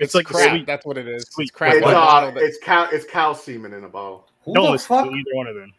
it's 0.00 0.14
like 0.14 0.26
the 0.28 0.34
crap. 0.34 0.48
sweet. 0.50 0.66
That's 0.66 0.86
what 0.86 0.96
it 0.98 1.06
is. 1.08 1.24
Sweet 1.30 1.44
It's 1.44 1.50
crap. 1.52 1.74
It's 1.74 1.86
in 1.86 1.92
a 1.92 1.96
uh, 1.96 2.32
it's 2.36 2.58
cow, 2.58 2.88
it's 2.90 3.04
cow 3.04 3.32
semen 3.32 3.72
in 3.74 3.84
a 3.84 3.88
bottle. 3.88 4.26
Who 4.44 4.54
Don't 4.54 4.64
the 4.64 4.70
listen 4.72 4.88
fuck? 4.88 5.06
either 5.06 5.30
one 5.34 5.46
of 5.46 5.54
them. 5.54 5.72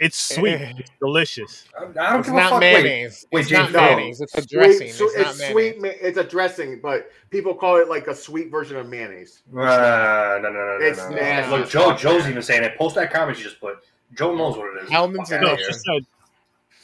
It's 0.00 0.34
sweet. 0.34 0.54
it's 0.78 0.90
delicious. 0.98 1.66
I 1.78 1.80
don't 1.82 2.20
It's 2.20 2.28
give 2.28 2.36
a 2.36 2.40
fuck. 2.40 2.52
Wait, 2.60 2.82
mayonnaise. 2.82 3.26
wait, 3.30 3.40
it's 3.42 3.50
not 3.50 3.70
no. 3.70 3.80
mayonnaise. 3.82 4.20
It's 4.22 4.34
a 4.34 4.46
dressing. 4.46 4.90
Sweet, 4.92 5.06
it's 5.08 5.16
not 5.16 5.26
it's 5.30 5.38
mayonnaise. 5.38 5.52
sweet. 5.74 5.82
ma- 5.82 6.06
It's 6.08 6.16
a 6.18 6.24
dressing, 6.24 6.80
but 6.82 7.10
people 7.28 7.54
call 7.54 7.76
it 7.76 7.88
like 7.88 8.06
a 8.06 8.14
sweet 8.14 8.50
version 8.50 8.78
of 8.78 8.88
mayonnaise. 8.88 9.42
Uh, 9.52 9.56
no, 9.56 10.38
no, 10.42 10.50
no, 10.50 10.52
no, 10.52 10.78
It's 10.80 10.98
no. 10.98 11.10
nasty. 11.10 11.50
Look, 11.54 11.68
Joe, 11.68 11.94
Joe's 11.94 12.26
even 12.26 12.40
saying 12.42 12.64
it. 12.64 12.78
Post 12.78 12.94
that 12.94 13.12
comment 13.12 13.36
you 13.38 13.44
just 13.44 13.60
put. 13.60 13.76
Joe 14.16 14.34
knows 14.34 14.56
what 14.56 14.74
it 14.76 14.84
is. 14.84 14.90
Hellmann's 14.90 15.28
Fuck 15.28 15.42
No, 15.42 15.48
outta 15.48 15.56
here. 15.62 15.72
said 15.72 16.06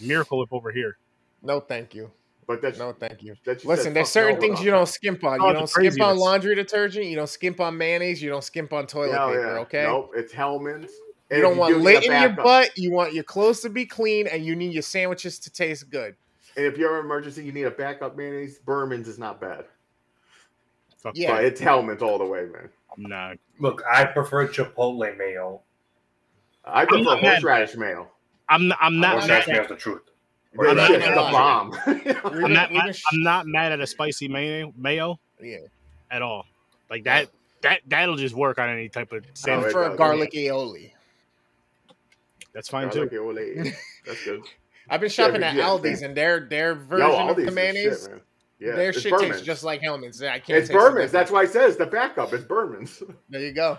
Miracle 0.00 0.38
Whip 0.38 0.52
over 0.52 0.70
here. 0.70 0.98
No, 1.42 1.58
thank 1.60 1.94
you. 1.94 2.10
But 2.46 2.60
that's 2.62 2.78
No, 2.78 2.92
thank 2.92 3.22
you. 3.22 3.34
that 3.44 3.64
Listen, 3.64 3.92
there's 3.94 4.08
certain 4.10 4.38
things 4.38 4.60
you 4.62 4.70
don't 4.70 4.86
skimp 4.86 5.24
on. 5.24 5.40
Oh, 5.40 5.46
You 5.48 5.52
the 5.54 5.58
don't 5.60 5.68
skimp 5.68 6.00
on 6.02 6.16
laundry 6.18 6.54
detergent. 6.54 7.06
You 7.06 7.16
don't 7.16 7.28
skimp 7.28 7.60
on 7.60 7.76
mayonnaise. 7.78 8.22
You 8.22 8.28
don't 8.30 8.44
skimp 8.44 8.72
on 8.72 8.86
toilet 8.86 9.12
Hell 9.16 9.28
paper. 9.30 9.40
yeah. 9.40 9.60
Okay. 9.62 9.82
Nope, 9.84 10.12
it's 10.14 10.32
Hellmann's. 10.32 10.90
And 11.30 11.38
You 11.38 11.42
don't 11.42 11.52
if 11.54 11.58
want 11.58 11.74
do 11.74 11.80
lit 11.80 12.04
in 12.04 12.20
your 12.20 12.30
butt. 12.30 12.76
You 12.76 12.92
want 12.92 13.12
your 13.12 13.24
clothes 13.24 13.60
to 13.62 13.68
be 13.70 13.84
clean, 13.84 14.26
and 14.28 14.44
you 14.44 14.54
need 14.54 14.72
your 14.72 14.82
sandwiches 14.82 15.38
to 15.40 15.50
taste 15.50 15.90
good. 15.90 16.14
And 16.56 16.64
if 16.66 16.78
you're 16.78 16.92
in 16.94 17.00
an 17.00 17.04
emergency, 17.04 17.44
you 17.44 17.52
need 17.52 17.64
a 17.64 17.70
backup 17.70 18.16
mayonnaise. 18.16 18.58
Burman's 18.58 19.08
is 19.08 19.18
not 19.18 19.40
bad, 19.40 19.64
Fuck 20.98 21.14
Yeah. 21.16 21.32
but 21.34 21.44
it's 21.44 21.60
Hellmann's 21.60 22.02
all 22.02 22.18
the 22.18 22.24
way, 22.24 22.46
man. 22.46 22.70
Nah. 22.96 23.34
Look, 23.58 23.82
I 23.90 24.04
prefer 24.04 24.46
Chipotle 24.48 25.16
mayo. 25.18 25.60
I 26.64 26.84
prefer 26.84 27.02
not 27.04 27.22
mad. 27.22 27.30
horseradish 27.42 27.76
mayo. 27.76 28.10
I'm 28.48 28.68
not, 28.68 28.78
I'm 28.80 28.98
not 29.00 29.12
Horse 29.12 29.28
mad 29.28 29.48
ass 29.50 29.68
the 29.68 29.76
truth. 29.76 30.02
This 30.58 30.70
I'm 30.70 30.76
not 30.76 30.88
shit's 30.88 31.04
the 31.06 31.14
bomb. 31.14 31.74
I'm 31.86 32.52
not 32.52 32.72
mad, 32.72 32.96
I'm 33.12 33.22
not 33.22 33.46
mad 33.46 33.72
at 33.72 33.80
a 33.80 33.86
spicy 33.86 34.28
mayo 34.28 34.72
mayo 34.76 35.18
yeah. 35.42 35.58
at 36.10 36.22
all. 36.22 36.46
Like 36.88 37.04
that 37.04 37.28
that 37.62 37.80
that'll 37.86 38.16
just 38.16 38.34
work 38.34 38.58
on 38.58 38.70
any 38.70 38.88
type 38.88 39.12
of 39.12 39.26
sandwich. 39.34 39.70
it 39.70 39.72
prefer 39.74 39.88
does. 39.90 39.98
garlic 39.98 40.32
aioli. 40.32 40.92
That's 42.56 42.70
fine 42.70 42.88
Garlic 42.88 43.10
too. 43.10 43.16
aioli. 43.20 43.74
That's 44.06 44.24
good. 44.24 44.40
I've 44.88 45.00
been 45.00 45.10
shopping 45.10 45.34
but 45.34 45.42
at 45.42 45.56
yeah, 45.56 45.64
Aldi's, 45.64 45.98
same. 46.00 46.08
and 46.08 46.16
their 46.16 46.40
their 46.48 46.74
version 46.74 47.06
Yo, 47.08 47.16
of 47.28 47.36
Aldi's 47.36 47.44
the 47.46 47.52
mayonnaise, 47.52 48.08
shit. 48.10 48.22
Yeah, 48.58 48.76
their 48.76 48.88
it's 48.90 49.00
shit 49.02 49.10
Burman's. 49.12 49.30
tastes 49.32 49.44
just 49.46 49.62
like 49.62 49.82
Hellmann's. 49.82 50.22
I 50.22 50.38
can't. 50.38 50.58
It's 50.58 50.70
Burman's. 50.70 51.12
That's 51.12 51.28
difference. 51.30 51.54
why 51.54 51.60
it 51.60 51.66
says 51.68 51.76
the 51.76 51.84
backup. 51.84 52.32
It's 52.32 52.44
Burman's. 52.44 53.02
There 53.28 53.42
you 53.42 53.52
go. 53.52 53.76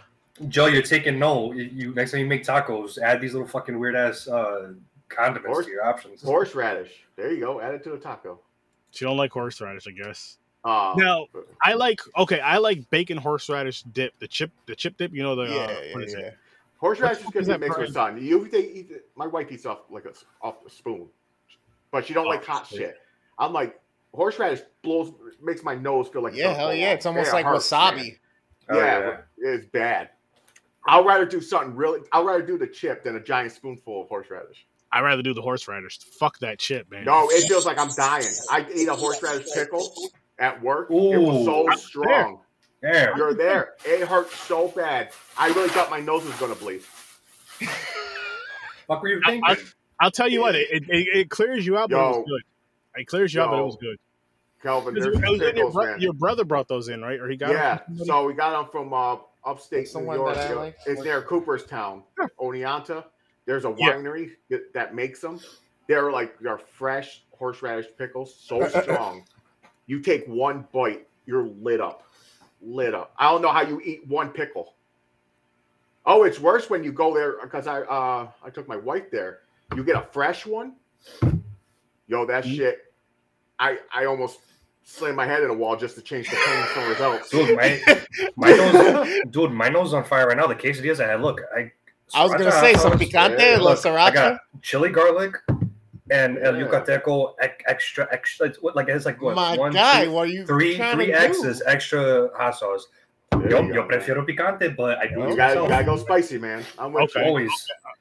Joe, 0.50 0.68
you're 0.68 0.84
taking 0.84 1.18
no. 1.18 1.52
You, 1.54 1.64
you 1.64 1.94
next 1.96 2.12
time 2.12 2.20
you 2.20 2.28
make 2.28 2.44
tacos, 2.44 3.00
add 3.02 3.20
these 3.20 3.34
little 3.34 3.48
fucking 3.48 3.80
weird 3.80 3.96
ass 3.96 4.28
uh, 4.28 4.74
condiments 5.10 5.48
Horse- 5.48 5.66
to 5.66 5.72
your 5.72 5.84
options. 5.84 6.22
Horseradish. 6.22 6.92
There 7.16 7.32
you 7.34 7.40
go. 7.40 7.60
Add 7.60 7.74
it 7.74 7.84
to 7.86 7.94
a 7.94 7.98
taco. 7.98 8.40
She 8.92 9.04
don't 9.04 9.18
like 9.18 9.32
horseradish, 9.32 9.88
I 9.88 9.92
guess. 9.92 10.38
Uh, 10.64 10.94
No, 10.98 11.28
I 11.64 11.74
like 11.74 12.00
okay. 12.18 12.40
I 12.42 12.58
like 12.58 12.88
bacon 12.92 13.18
horseradish 13.18 13.82
dip. 13.94 14.14
The 14.20 14.28
chip, 14.28 14.52
the 14.68 14.76
chip 14.76 14.98
dip. 14.98 15.12
You 15.14 15.24
know 15.24 15.36
the 15.36 15.44
uh, 15.44 15.48
yeah, 15.48 15.66
what 15.66 16.02
yeah, 16.02 16.06
is 16.06 16.14
yeah. 16.14 16.20
it? 16.20 16.38
Horseradish 16.78 17.20
is 17.20 17.26
What 17.26 17.34
good 17.34 17.42
is 17.42 17.48
to 17.48 17.52
that 17.54 17.60
mix 17.60 17.70
with 17.78 17.94
brand? 17.94 18.16
sun. 18.18 18.24
You 18.24 18.48
they 18.48 18.60
eat 18.60 18.92
it- 18.92 19.10
my 19.16 19.28
wife 19.28 19.52
eats 19.52 19.66
off 19.66 19.80
like 19.90 20.06
a 20.06 20.10
s- 20.12 20.26
off 20.42 20.64
the 20.64 20.70
spoon, 20.70 21.08
but 21.92 22.06
she 22.06 22.14
don't 22.14 22.26
Oh, 22.28 22.30
like 22.30 22.46
hot 22.46 22.68
shit. 22.68 22.78
shit. 22.80 22.98
I'm 23.40 23.54
like 23.54 23.80
horseradish 24.14 24.62
blows 24.84 25.12
makes 25.42 25.64
my 25.64 25.76
nose 25.76 26.08
feel 26.10 26.22
like 26.24 26.36
Yeah, 26.36 26.54
hell 26.54 26.74
yeah. 26.74 26.94
It's 26.94 27.06
almost 27.06 27.34
like 27.34 27.46
hurts, 27.46 27.70
wasabi. 27.72 28.18
Oh, 28.70 28.78
yeah, 28.78 29.18
it's 29.38 29.66
bad. 29.68 30.10
I'd 30.88 31.06
rather 31.06 31.26
do 31.26 31.42
something 31.42 31.76
really. 31.76 32.02
I'd 32.12 32.26
rather 32.26 32.42
do 32.42 32.58
the 32.58 32.68
chip 32.68 33.04
than 33.04 33.16
a 33.16 33.20
giant 33.20 33.52
spoonful 33.52 34.04
of 34.04 34.08
horseradish. 34.10 34.66
I'd 34.92 35.02
rather 35.02 35.22
do 35.22 35.34
the 35.34 35.42
horseradish. 35.42 36.00
Fuck 36.00 36.40
that 36.40 36.60
chip, 36.60 36.90
man. 36.90 37.04
No, 37.06 37.28
it 37.30 37.46
feels 37.48 37.66
like 37.66 37.78
I'm 37.78 37.90
dying. 37.90 38.26
I 38.50 38.66
ate 38.74 38.88
a 38.88 38.96
horseradish 38.96 39.52
pickle 39.54 39.86
at 40.40 40.62
work. 40.62 40.90
It 40.90 40.94
was 41.18 41.44
so 41.46 41.70
I'm 41.70 41.78
strong. 41.78 42.40
Yeah. 42.84 43.16
You're 43.18 43.34
there. 43.34 43.74
It 43.86 44.08
hurt 44.08 44.32
so 44.32 44.68
bad. 44.70 45.10
I 45.38 45.48
really 45.50 45.70
thought 45.70 45.90
my 45.90 46.00
nose 46.00 46.24
was 46.26 46.36
gonna 46.36 46.56
bleed. 46.56 46.82
What 48.88 49.02
were 49.02 49.10
you 49.10 49.22
I- 49.26 49.32
thinking? 49.32 49.66
I'll 50.00 50.12
tell 50.12 50.28
you 50.28 50.42
what, 50.42 50.54
it, 50.54 50.68
it, 50.72 50.84
it 50.90 51.30
clears 51.32 51.66
you 51.66 51.76
out, 51.76 51.90
but 51.90 51.98
it 51.98 52.18
was 52.20 52.26
good. 52.28 52.42
It 53.02 53.08
clears 53.08 53.34
you 53.34 53.42
out, 53.42 53.50
but 53.50 53.60
it 53.60 53.64
was 53.66 53.78
good. 53.78 53.98
Calvin, 54.62 54.96
It 54.96 55.04
it 55.04 55.10
was 55.10 55.40
your, 55.40 55.52
pickles, 55.54 55.74
bro- 55.74 55.96
your 55.98 56.14
brother 56.14 56.44
brought 56.46 56.68
those 56.68 56.88
in, 56.90 57.02
right? 57.02 57.20
Or 57.20 57.28
he 57.28 57.36
got 57.36 57.50
'em 57.50 57.56
Yeah, 57.56 57.80
so 58.06 58.26
we 58.28 58.34
got 58.36 58.52
them 58.52 58.70
from 58.72 58.94
uh, 58.94 59.18
upstate 59.44 59.88
What's 59.92 59.96
New 59.96 60.14
York. 60.14 60.36
that 60.36 60.52
I 60.52 60.54
like? 60.54 60.78
It's 60.86 61.02
near 61.02 61.22
Cooperstown, 61.24 62.04
Oneonta. 62.40 63.06
There's 63.46 63.66
a 63.66 63.72
winery 63.72 64.32
that, 64.50 64.72
that 64.74 64.94
makes 64.94 65.20
them. 65.20 65.40
They're 65.88 66.12
like 66.12 66.38
they're 66.40 66.58
fresh 66.60 67.24
horseradish 67.32 67.88
pickles, 67.98 68.36
so 68.36 68.68
strong. 68.82 69.24
you 69.88 70.00
take 70.00 70.28
one 70.28 70.68
bite, 70.72 71.08
you're 71.26 71.48
lit 71.48 71.82
up, 71.82 72.04
lit 72.68 72.94
up. 72.94 73.14
I 73.18 73.32
don't 73.32 73.42
know 73.42 73.52
how 73.52 73.62
you 73.62 73.82
eat 73.84 74.06
one 74.08 74.30
pickle. 74.30 74.74
Oh, 76.06 76.24
it's 76.24 76.40
worse 76.40 76.70
when 76.70 76.84
you 76.84 76.92
go 76.92 77.14
there 77.14 77.36
because 77.42 77.68
I 77.68 77.82
uh 77.82 78.28
I 78.44 78.50
took 78.50 78.68
my 78.68 78.78
wife 78.78 79.10
there. 79.12 79.40
You 79.76 79.84
get 79.84 79.96
a 79.96 80.06
fresh 80.12 80.46
one. 80.46 80.74
Yo, 82.08 82.26
that 82.26 82.44
Mm-hmm. 82.44 82.54
shit. 82.56 82.94
I 83.60 83.80
I 83.94 84.06
almost 84.06 84.40
slammed 84.84 85.18
my 85.18 85.26
head 85.26 85.44
in 85.44 85.50
a 85.50 85.54
wall 85.54 85.76
just 85.76 85.96
to 85.96 86.02
change 86.02 86.30
the 86.30 86.36
pain 86.38 86.66
somewhere 86.74 86.92
results. 86.92 87.30
Dude, 87.30 87.56
my 87.56 87.82
my 88.36 88.52
nose, 88.52 89.22
dude, 89.32 89.52
my 89.52 89.68
nose 89.70 89.88
is 89.88 89.94
on 89.94 90.04
fire 90.06 90.28
right 90.28 90.38
now. 90.38 90.48
The 90.48 90.56
quesadillas 90.56 91.04
I 91.04 91.12
had, 91.12 91.22
look, 91.22 91.42
I. 91.56 91.72
I 92.14 92.24
was 92.24 92.32
gonna 92.32 92.52
say 92.54 92.74
some 92.76 92.94
picante, 92.94 93.38
Yeah. 93.40 93.58
la 93.58 93.72
Look, 93.72 93.86
I 93.86 93.90
sriracha. 93.90 94.14
got 94.14 94.40
chili 94.62 94.90
garlic 94.90 95.36
and 96.10 96.38
el 96.40 96.58
Yeah. 96.58 96.68
yucateco 96.68 97.34
ex- 97.42 97.64
extra 97.68 98.08
extra. 98.12 98.48
It's 98.48 98.62
what 98.62 98.76
like 98.76 98.88
it's 98.90 99.06
like 99.06 99.22
what 99.22 99.36
My 99.36 99.58
one, 99.58 99.74
guy, 99.74 100.06
two, 100.06 100.12
what 100.12 100.28
are 100.28 100.32
you 100.32 100.46
three 100.46 100.76
three 100.78 101.06
to 101.08 101.12
do? 101.12 101.14
X's 101.14 101.62
extra 101.66 102.30
hot 102.36 102.58
sauce. 102.58 102.88
There 103.32 103.52
Yo, 103.52 103.62
yo 103.62 103.74
go, 103.74 103.88
man. 103.88 104.00
prefiero 104.00 104.26
picante, 104.26 104.76
but 104.76 104.98
I 105.00 105.08
do 105.08 105.20
You 105.20 105.36
gotta, 105.36 105.62
you 105.62 105.68
gotta 105.68 105.84
go 105.84 105.98
spicy, 105.98 106.38
man. 106.38 106.64
I'm 106.80 106.94
with 106.94 107.04
Okay. 107.04 107.20
you. 107.22 107.26
always. 107.28 107.52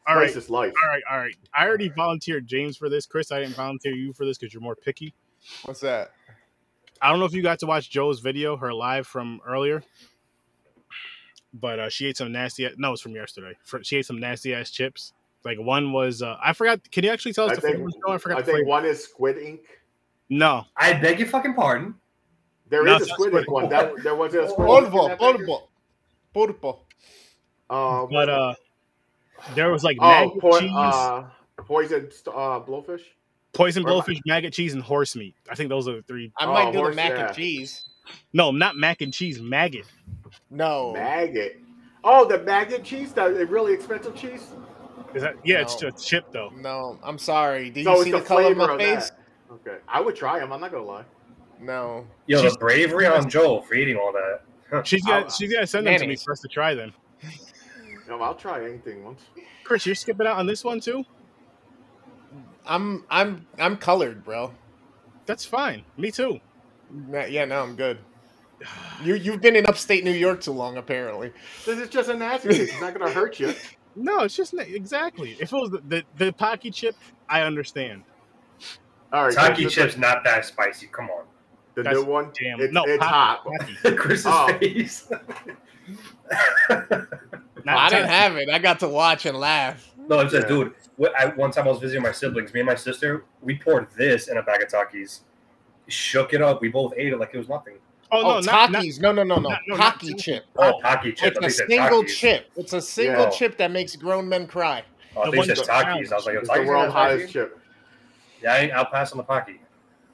All 0.07 0.17
right, 0.17 0.31
Spice 0.31 0.45
is 0.45 0.49
life. 0.51 0.73
all 0.85 0.89
right, 0.89 1.03
all 1.11 1.19
right. 1.19 1.35
I 1.53 1.67
already 1.67 1.89
volunteered 1.89 2.47
James 2.47 2.77
for 2.77 2.89
this. 2.89 3.07
Chris, 3.07 3.33
I 3.33 3.41
didn't 3.41 3.57
volunteer 3.57 3.93
you 3.93 4.13
for 4.13 4.25
this 4.25 4.39
because 4.39 4.55
you're 4.55 4.63
more 4.63 4.77
picky. 4.77 5.13
What's 5.65 5.81
that? 5.81 6.13
I 7.03 7.11
don't 7.11 7.19
know 7.19 7.27
if 7.27 7.35
you 7.35 7.43
got 7.43 7.59
to 7.59 7.67
watch 7.67 7.91
Joe's 7.91 8.21
video, 8.21 8.57
her 8.57 8.73
live 8.73 9.07
from 9.07 9.41
earlier, 9.45 9.83
but 11.53 11.79
uh, 11.79 11.89
she 11.89 12.07
ate 12.07 12.17
some 12.17 12.33
nasty. 12.33 12.69
No, 12.79 12.93
it's 12.93 13.03
from 13.03 13.15
yesterday. 13.15 13.53
She 13.83 13.97
ate 13.97 14.07
some 14.07 14.21
nasty 14.21 14.55
ass 14.55 14.71
chips. 14.71 15.13
Like 15.47 15.59
one 15.59 15.93
was, 15.93 16.21
uh, 16.23 16.37
I 16.43 16.53
forgot. 16.53 16.81
Can 16.91 17.05
you 17.05 17.11
actually 17.11 17.33
tell 17.33 17.47
us 17.47 17.53
I 17.53 17.55
the 17.55 17.61
think, 17.63 17.77
flavor? 17.77 17.91
Joe? 18.07 18.13
I 18.13 18.19
forgot 18.19 18.39
I 18.39 18.41
the 18.41 18.45
think 18.47 18.57
flavor. 18.59 18.69
one 18.69 18.85
is 18.85 19.03
squid 19.05 19.39
ink. 19.39 19.61
No, 20.29 20.65
I 20.77 20.93
beg 20.95 21.21
your 21.21 21.29
fucking 21.29 21.55
pardon. 21.55 21.95
There 22.69 22.83
No, 22.83 22.97
is 22.97 23.03
a 23.03 23.07
squid 23.07 23.29
squid 23.31 23.43
ink 23.45 23.51
one. 23.53 23.69
That, 23.69 23.93
there 24.03 24.17
was 24.17 24.35
a 24.35 24.49
squid 24.49 24.69
ink 24.69 24.87
in 24.87 24.93
Polvo, 24.93 25.09
that 25.09 25.19
polvo, 25.21 25.63
pulpo. 26.35 26.79
Uh, 27.71 28.07
but 28.11 28.29
uh, 28.29 28.55
there 29.55 29.71
was 29.71 29.85
like 29.85 29.97
oh, 30.01 30.07
maggot 30.09 30.41
po- 30.41 30.61
cheese, 30.61 30.71
uh, 30.75 31.25
poison 31.59 32.11
uh, 32.27 32.61
blowfish. 32.61 33.03
poison 33.53 33.85
or- 33.85 34.03
blowfish, 34.03 34.21
maggot 34.27 34.53
cheese, 34.53 34.75
and 34.75 34.83
horse 34.83 35.15
meat. 35.17 35.35
I 35.49 35.55
think 35.55 35.69
those 35.69 35.87
are 35.89 35.97
the 35.97 36.03
three. 36.03 36.33
I 36.39 36.47
Oh, 36.47 36.53
might 36.53 36.73
do 36.73 36.79
horse- 36.79 36.91
the 36.91 36.97
mac 36.97 37.13
yeah. 37.13 37.27
and 37.29 37.37
cheese. 37.37 37.85
No, 38.33 38.51
not 38.51 38.77
mac 38.77 39.01
and 39.01 39.13
cheese, 39.13 39.41
maggot. 39.41 39.87
No, 40.51 40.93
Maggot. 40.93 41.61
Oh, 42.05 42.25
the 42.25 42.39
maggot 42.43 42.85
cheese, 42.85 43.13
the 43.13 43.29
the 43.31 43.47
really 43.47 43.73
expensive 43.75 44.15
cheese. 44.17 44.47
Is 45.17 45.23
that? 45.23 45.37
Yeah, 45.45 45.63
it's 45.63 45.81
No. 45.83 45.89
a 45.89 45.93
chip 45.93 46.27
though. 46.33 46.51
no. 46.57 46.99
I'm 47.03 47.19
sorry. 47.19 47.71
Do 47.71 47.81
you 47.81 47.85
so 47.85 48.03
see 48.03 48.11
it's 48.11 48.21
the, 48.21 48.25
color 48.25 48.53
of 48.53 48.57
my 48.57 48.77
face? 48.77 49.11
that. 49.11 49.19
Okay, 49.55 49.79
I 49.89 50.01
would 50.01 50.15
try 50.15 50.39
them. 50.39 50.53
I'm 50.53 50.61
not 50.61 50.71
gonna 50.71 50.85
lie. 50.85 51.05
No. 51.61 52.07
Yo, 52.27 52.41
She's- 52.41 52.53
the 52.53 52.59
bravery 52.59 53.07
on 53.07 53.29
Joe 53.31 53.63
for 53.63 53.75
eating 53.75 53.97
all 53.97 54.13
that. 54.13 54.87
She's 54.87 55.07
I'll- 55.07 55.23
got. 55.23 55.33
She's 55.33 55.53
gonna 55.53 55.67
send 55.67 55.87
them 55.87 55.95
to 55.95 56.01
me 56.01 56.07
Mayonnaise. 56.09 56.23
for 56.25 56.33
us 56.33 56.41
to 56.41 56.49
try 56.49 56.75
them. 56.75 56.93
No, 58.09 58.21
I'll 58.23 58.35
try 58.35 58.63
anything 58.65 59.03
once. 59.05 59.23
Chris, 59.65 59.85
you're 59.87 59.95
skipping 59.97 60.27
out 60.27 60.37
on 60.37 60.47
this 60.47 60.63
one 60.63 60.79
too. 60.81 61.05
I'm 62.67 63.05
I'm 63.11 63.47
I'm 63.59 63.77
colored, 63.77 64.25
bro. 64.25 64.53
That's 65.25 65.45
fine. 65.45 65.85
Me 65.97 66.11
too. 66.11 66.41
Nah, 66.91 67.25
Yeah, 67.25 67.45
no, 67.47 67.63
I'm 67.63 67.75
good. 67.77 67.99
You 69.03 69.15
you've 69.17 69.41
been 69.41 69.57
in 69.57 69.67
upstate 69.67 70.05
New 70.05 70.11
York 70.13 70.41
too 70.41 70.53
long, 70.53 70.77
apparently. 70.77 71.33
This 71.65 71.79
is 71.79 71.89
just 71.89 72.09
a 72.09 72.15
nasty. 72.15 72.49
It's 72.51 72.81
not 72.81 72.93
gonna 72.97 73.11
hurt 73.13 73.39
you. 73.41 73.55
No, 73.97 74.21
it's 74.21 74.37
just 74.37 74.53
not- 74.55 74.69
exactly. 74.69 75.33
If 75.41 75.53
it 75.53 75.57
was 75.57 75.71
the 75.71 75.83
the, 75.89 76.05
the 76.19 76.33
Paqui 76.33 76.73
chip, 76.73 76.95
I 77.29 77.41
understand. 77.43 78.03
All 79.13 79.25
right, 79.27 79.35
Taki 79.35 79.65
this 79.65 79.73
is 79.73 79.75
chips 79.75 79.97
not 79.97 80.23
that 80.25 80.45
spicy. 80.45 80.87
Come 80.89 81.09
on. 81.11 81.25
The, 81.75 81.83
the 81.83 81.89
That's 81.91 81.99
new 82.01 82.05
one. 82.05 82.31
Damn. 82.39 82.61
It's, 82.61 82.73
no, 82.73 82.85
it's 82.85 83.03
Paqui, 83.03 83.07
hot. 83.09 83.45
Paqui. 83.47 83.97
Chris's 83.99 84.27
Oh. 84.29 84.49
face. 84.59 85.09
Not 87.65 87.79
I 87.79 87.89
didn't 87.91 88.09
have 88.09 88.37
it. 88.37 88.49
I 88.49 88.59
got 88.59 88.79
to 88.81 88.89
watch 88.89 89.27
and 89.27 89.37
laugh. 89.39 89.93
No, 90.09 90.21
I'm 90.21 90.29
just 90.29 90.43
Yeah. 90.49 90.49
dude. 90.49 90.75
wh- 91.01 91.07
I, 91.19 91.27
one 91.27 91.51
time 91.51 91.67
I 91.67 91.71
was 91.71 91.81
visiting 91.81 92.03
my 92.03 92.13
siblings. 92.13 92.53
Me 92.55 92.61
and 92.61 92.67
my 92.67 92.75
sister, 92.77 93.25
we 93.43 93.57
poured 93.59 93.89
this 93.97 94.29
in 94.29 94.37
a 94.37 94.43
bag 94.43 94.63
of 94.63 94.69
Takis, 94.69 95.21
shook 95.89 96.33
it 96.33 96.41
up. 96.43 96.61
We 96.61 96.69
both 96.69 96.93
ate 96.97 97.13
it 97.13 97.19
like 97.19 97.31
it 97.35 97.39
was 97.39 97.49
nothing. 97.49 97.75
Oh 98.13 98.23
no, 98.23 98.29
Oh, 98.37 98.41
not, 98.41 98.71
not, 98.73 98.83
Takis. 98.85 99.01
No, 99.01 99.13
no, 99.13 99.23
no, 99.25 99.37
no. 99.37 99.49
not- 99.51 99.61
no, 99.67 99.77
not 99.77 99.99
Paqui 100.01 100.11
Takis. 100.15 100.21
chip. 100.21 100.45
Oh, 100.57 100.75
oh, 100.77 100.81
Taki 100.81 101.13
chip. 101.13 101.37
It's 101.37 101.37
I 101.37 101.39
a 101.39 101.41
think 101.41 101.51
it 101.51 101.55
said 101.55 101.69
single 101.69 102.03
Takis. 102.05 102.17
chip. 102.17 102.51
It's 102.57 102.73
a 102.73 102.81
single 102.81 103.23
Yeah. 103.25 103.31
chip 103.31 103.57
that 103.59 103.71
makes 103.71 103.97
grown 103.97 104.29
men 104.29 104.47
cry. 104.47 104.85
Oh, 105.17 105.23
I 105.23 105.25
The 105.27 105.31
think 105.33 105.37
one 105.39 105.47
said 105.57 105.67
that- 105.67 105.85
Takis. 105.87 106.13
I 106.13 106.17
was 106.17 106.27
like, 106.27 106.35
It's 106.37 106.49
the 106.49 106.55
Takis 106.55 106.67
world 106.67 106.85
has 106.85 106.93
hottest 106.93 107.21
Taki? 107.23 107.33
chip. 107.33 107.59
Yeah, 108.43 108.53
I, 108.53 108.69
I'll 108.69 108.85
pass 108.87 109.13
on 109.13 109.19
the 109.19 109.25
Paqui. 109.25 109.59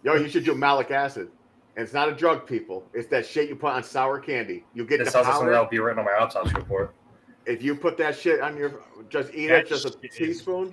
Yo, 0.05 0.15
you 0.15 0.29
should 0.29 0.45
do 0.45 0.55
malic 0.55 0.91
acid. 0.91 1.29
And 1.77 1.83
it's 1.85 1.93
not 1.95 2.09
a 2.09 2.13
drug, 2.13 2.47
people. 2.47 2.85
It's 2.93 3.09
that 3.09 3.25
shit 3.27 3.49
you 3.49 3.57
put 3.57 3.73
on 3.73 3.83
sour 3.83 4.19
candy. 4.21 4.65
You 4.75 4.85
get 4.85 4.99
This 4.99 5.09
the 5.09 5.13
sounds 5.13 5.27
like 5.29 5.37
powder. 5.39 5.51
that'll 5.53 5.67
be 5.69 5.79
written 5.79 5.99
on 6.01 6.05
my 6.05 6.13
autopsy 6.13 6.55
report. 6.55 6.95
If 7.47 7.63
you 7.63 7.75
put 7.75 7.97
that 7.99 8.17
shit 8.17 8.41
on 8.41 8.57
your, 8.57 8.81
just 9.09 9.33
eat 9.35 9.49
That 9.49 9.61
it, 9.61 9.69
just 9.69 9.87
a 9.87 9.91
shit 9.91 10.05
is- 10.13 10.17
teaspoon. 10.17 10.71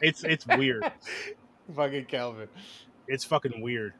it's 0.00 0.24
it's 0.24 0.46
weird. 0.46 0.90
Fucking 1.76 2.06
Calvin. 2.06 2.48
It's 3.06 3.24
fucking 3.24 3.60
weird. 3.60 3.92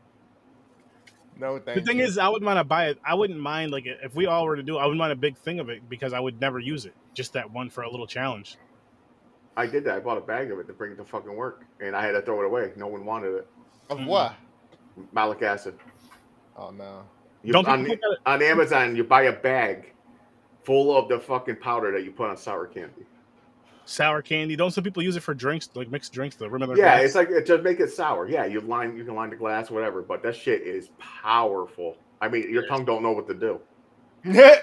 No, 1.39 1.59
thank 1.59 1.81
The 1.81 1.85
thing 1.85 1.99
you. 1.99 2.05
is, 2.05 2.19
I 2.19 2.29
wouldn't 2.29 2.47
want 2.47 2.59
to 2.59 2.65
buy 2.65 2.89
it. 2.89 2.99
I 3.05 3.15
wouldn't 3.15 3.39
mind 3.39 3.73
like 3.73 3.85
if 3.87 4.15
we 4.15 4.27
all 4.27 4.45
were 4.45 4.57
to 4.57 4.63
do. 4.63 4.77
I 4.77 4.85
wouldn't 4.85 4.99
mind 4.99 5.13
a 5.13 5.17
big 5.17 5.37
thing 5.37 5.61
of 5.61 5.69
it 5.69 5.89
because 5.89 6.13
I 6.13 6.21
would 6.21 6.41
never 6.41 6.59
use 6.59 6.85
it. 6.85 6.95
Just 7.15 7.33
that 7.33 7.51
one 7.51 7.71
for 7.71 7.83
a 7.83 7.91
little 7.91 8.07
challenge. 8.07 8.57
I 9.57 9.67
did 9.67 9.85
that. 9.85 9.97
I 9.97 10.01
bought 10.01 10.19
a 10.19 10.23
bag 10.23 10.51
of 10.51 10.59
it 10.59 10.67
to 10.67 10.73
bring 10.73 10.93
it 10.93 10.97
to 10.97 11.05
fucking 11.05 11.35
work, 11.35 11.65
and 11.81 11.95
I 11.95 12.05
had 12.05 12.13
to 12.13 12.23
throw 12.23 12.43
it 12.43 12.47
away. 12.47 12.73
No 12.77 12.87
one 12.87 13.05
wanted 13.05 13.35
it. 13.35 13.47
of 13.91 13.99
mm. 13.99 14.07
what? 14.07 14.35
Malic 15.13 15.43
acid. 15.43 15.75
Oh 16.57 16.71
no. 16.71 17.03
You, 17.43 17.53
Don't 17.53 17.67
on, 17.67 17.91
on 18.25 18.43
Amazon, 18.43 18.95
you 18.95 19.03
buy 19.03 19.23
a 19.23 19.33
bag 19.33 19.93
full 20.63 20.97
of 20.97 21.09
the 21.09 21.19
fucking 21.19 21.57
powder 21.57 21.91
that 21.93 22.05
you 22.05 22.13
put 22.13 22.31
on 22.31 22.37
sour 22.37 22.67
candy. 22.67 23.05
Sour 23.85 24.23
candy? 24.23 24.57
Don't 24.57 24.71
some 24.71 24.85
people 24.85 25.03
use 25.03 25.17
it 25.17 25.21
for 25.23 25.35
drinks, 25.35 25.69
like 25.75 25.91
mixed 25.91 26.13
drinks? 26.13 26.37
The 26.37 26.49
remember? 26.49 26.77
Yeah, 26.77 26.99
it's 26.99 27.15
like 27.15 27.31
it 27.31 27.47
just 27.47 27.63
make 27.63 27.81
it 27.81 27.91
sour. 27.91 28.29
Yeah, 28.29 28.45
you 28.47 28.61
line 28.61 28.97
you 28.97 29.05
can 29.05 29.15
line 29.15 29.31
the 29.31 29.37
glass, 29.37 29.71
whatever. 29.71 30.03
But 30.03 30.23
that 30.23 30.37
shit 30.37 30.63
is 30.63 30.91
powerful. 30.99 31.97
I 32.21 32.29
mean, 32.29 32.51
your 32.51 32.67
tongue 32.67 32.85
don't 32.85 33.03
know 33.03 33.13
what 33.13 33.27
to 33.29 33.35
do. 33.35 33.61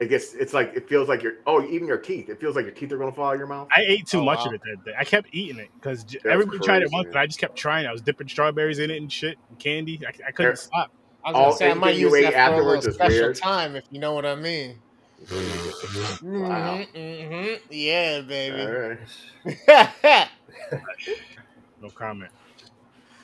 It 0.00 0.08
gets 0.08 0.32
it's 0.32 0.54
like 0.54 0.72
it 0.74 0.88
feels 0.88 1.10
like 1.10 1.22
your 1.22 1.34
oh 1.46 1.62
even 1.62 1.86
your 1.86 1.98
teeth. 1.98 2.30
It 2.30 2.40
feels 2.40 2.56
like 2.56 2.64
your 2.64 2.72
teeth 2.72 2.90
are 2.90 2.96
gonna 2.96 3.12
fall 3.12 3.26
out 3.26 3.32
of 3.34 3.38
your 3.38 3.46
mouth. 3.46 3.68
I 3.76 3.82
ate 3.86 4.06
too 4.06 4.20
Oh, 4.20 4.24
much 4.24 4.38
wow. 4.38 4.44
of 4.46 4.54
uh-huh. 4.54 4.70
it 4.72 4.78
that 4.78 4.84
day. 4.92 4.96
I 4.98 5.04
kept 5.04 5.28
eating 5.32 5.58
it 5.58 5.68
because 5.74 6.04
That's 6.04 6.24
everybody 6.24 6.58
tried 6.60 6.80
it 6.82 6.90
once, 6.90 7.04
man. 7.04 7.12
but 7.12 7.18
I 7.18 7.26
just 7.26 7.38
kept 7.38 7.54
trying. 7.54 7.86
I 7.86 7.92
was 7.92 8.00
dipping 8.00 8.26
strawberries 8.26 8.78
in 8.78 8.90
it 8.90 8.96
and 8.96 9.12
shit, 9.12 9.36
and 9.50 9.58
candy. 9.58 10.00
I, 10.06 10.08
I 10.08 10.30
couldn't 10.32 10.36
There- 10.52 10.56
stop. 10.56 10.90
I 11.22 11.32
was 11.32 11.36
All- 11.36 11.44
gonna 11.48 11.56
say 11.58 11.70
I 11.70 11.74
might 11.74 11.96
use 11.96 12.14
ate 12.14 12.22
that 12.22 12.32
for 12.32 12.38
a 12.38 12.40
afterwards 12.40 12.86
is 12.86 12.94
special 12.94 13.14
weird. 13.18 13.36
time, 13.36 13.76
if 13.76 13.84
you 13.90 13.98
know 14.00 14.14
what 14.14 14.24
I 14.24 14.36
mean. 14.36 14.78
Wow. 15.20 16.78
Mhm, 16.78 16.88
mhm. 16.94 17.60
Yeah, 17.70 18.20
baby. 18.22 18.98
right. 19.46 20.28
No 21.82 21.88
comment. 21.90 22.30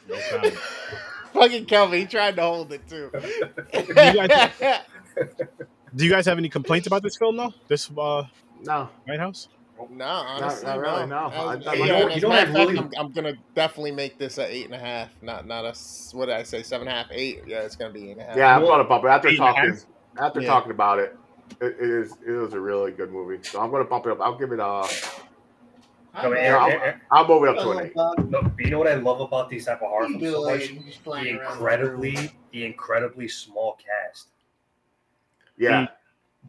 No 0.09 0.17
comment. 0.31 0.55
Fucking 1.35 1.67
Kelvin, 1.67 2.01
he 2.01 2.07
tried 2.07 2.37
to 2.37 2.43
hold 2.43 2.73
it 2.73 2.87
too. 2.89 3.11
guys- 3.95 4.53
Do 5.95 6.05
you 6.05 6.11
guys 6.11 6.27
have 6.27 6.39
any 6.39 6.49
complaints 6.49 6.87
about 6.87 7.03
this 7.03 7.17
film 7.17 7.37
though? 7.37 7.53
This 7.69 7.91
uh, 7.97 8.25
No, 8.65 8.89
White 9.07 9.19
House? 9.21 9.49
no, 9.91 10.05
honestly, 10.07 10.67
not 10.67 10.79
really, 10.81 11.07
no. 11.07 11.29
no. 11.29 11.51
As- 11.51 11.67
I- 11.67 11.73
I- 11.73 11.75
yeah, 11.75 11.85
you 11.85 11.87
know- 11.87 11.95
and 12.09 12.11
you 12.11 12.17
as 12.17 12.23
know 12.23 12.29
a 12.29 12.31
what 12.31 12.37
matter 12.37 12.59
I 12.59 12.63
of 12.63 12.69
fact, 12.69 12.69
really- 12.71 12.79
I'm, 12.99 13.07
I'm 13.07 13.13
gonna 13.13 13.35
definitely 13.55 13.93
make 13.93 14.19
this 14.19 14.39
a 14.39 14.47
eight 14.51 14.65
and 14.67 14.75
a 14.75 14.79
half, 14.79 15.11
not 15.23 15.47
not 15.47 15.65
a 15.65 15.75
what 16.17 16.27
did 16.27 16.35
I 16.37 16.43
say, 16.45 16.63
seven 16.63 16.89
and 16.89 16.97
a 16.97 17.03
half, 17.03 17.11
eight. 17.13 17.43
Yeah, 17.47 17.61
it's 17.61 17.77
gonna 17.77 17.93
be 17.93 18.09
eight 18.11 18.13
and 18.13 18.21
a 18.23 18.25
half. 18.25 18.37
yeah, 18.37 18.57
I'm 18.57 18.63
gonna 18.63 18.85
bump 18.85 19.05
it 19.05 19.09
after 19.09 19.29
Eight 19.29 19.39
and 19.39 19.49
a 19.49 19.53
talking. 19.53 19.79
After 20.19 20.41
Yeah. 20.41 20.47
talking 20.49 20.71
about 20.73 20.99
it, 20.99 21.17
it, 21.61 21.77
it 21.81 21.81
is 21.81 22.15
it 22.27 22.31
was 22.33 22.53
a 22.55 22.61
really 22.61 22.93
good 22.93 23.13
movie. 23.13 23.43
So 23.43 23.61
I'm 23.61 23.71
gonna 23.71 23.85
bump 23.85 24.07
it 24.07 24.13
up. 24.13 24.21
I'll 24.21 24.37
give 24.39 24.53
it 24.53 24.61
a. 24.61 24.85
No, 26.23 26.31
but 26.31 26.39
Aaron, 26.39 26.63
I'll, 26.63 26.71
Aaron- 26.71 27.01
I'll 27.11 27.29
move 27.29 27.43
it 27.43 27.49
up 27.51 27.57
to 27.63 27.71
an 27.73 27.87
eight. 27.87 28.31
no, 28.31 28.51
you 28.59 28.71
know 28.71 28.79
what 28.79 28.89
I 28.89 28.95
love 28.95 29.21
about 29.21 29.51
these 29.51 29.67
type 29.67 29.83
of 29.83 29.89
horror 29.89 30.09
films 30.09 30.23
so 30.23 30.45
much? 30.45 31.23
The 31.23 31.29
incredibly, 31.29 32.33
the 32.53 32.65
incredibly 32.65 33.29
small 33.29 33.77
cast. 33.77 34.29
Yeah, 35.59 35.87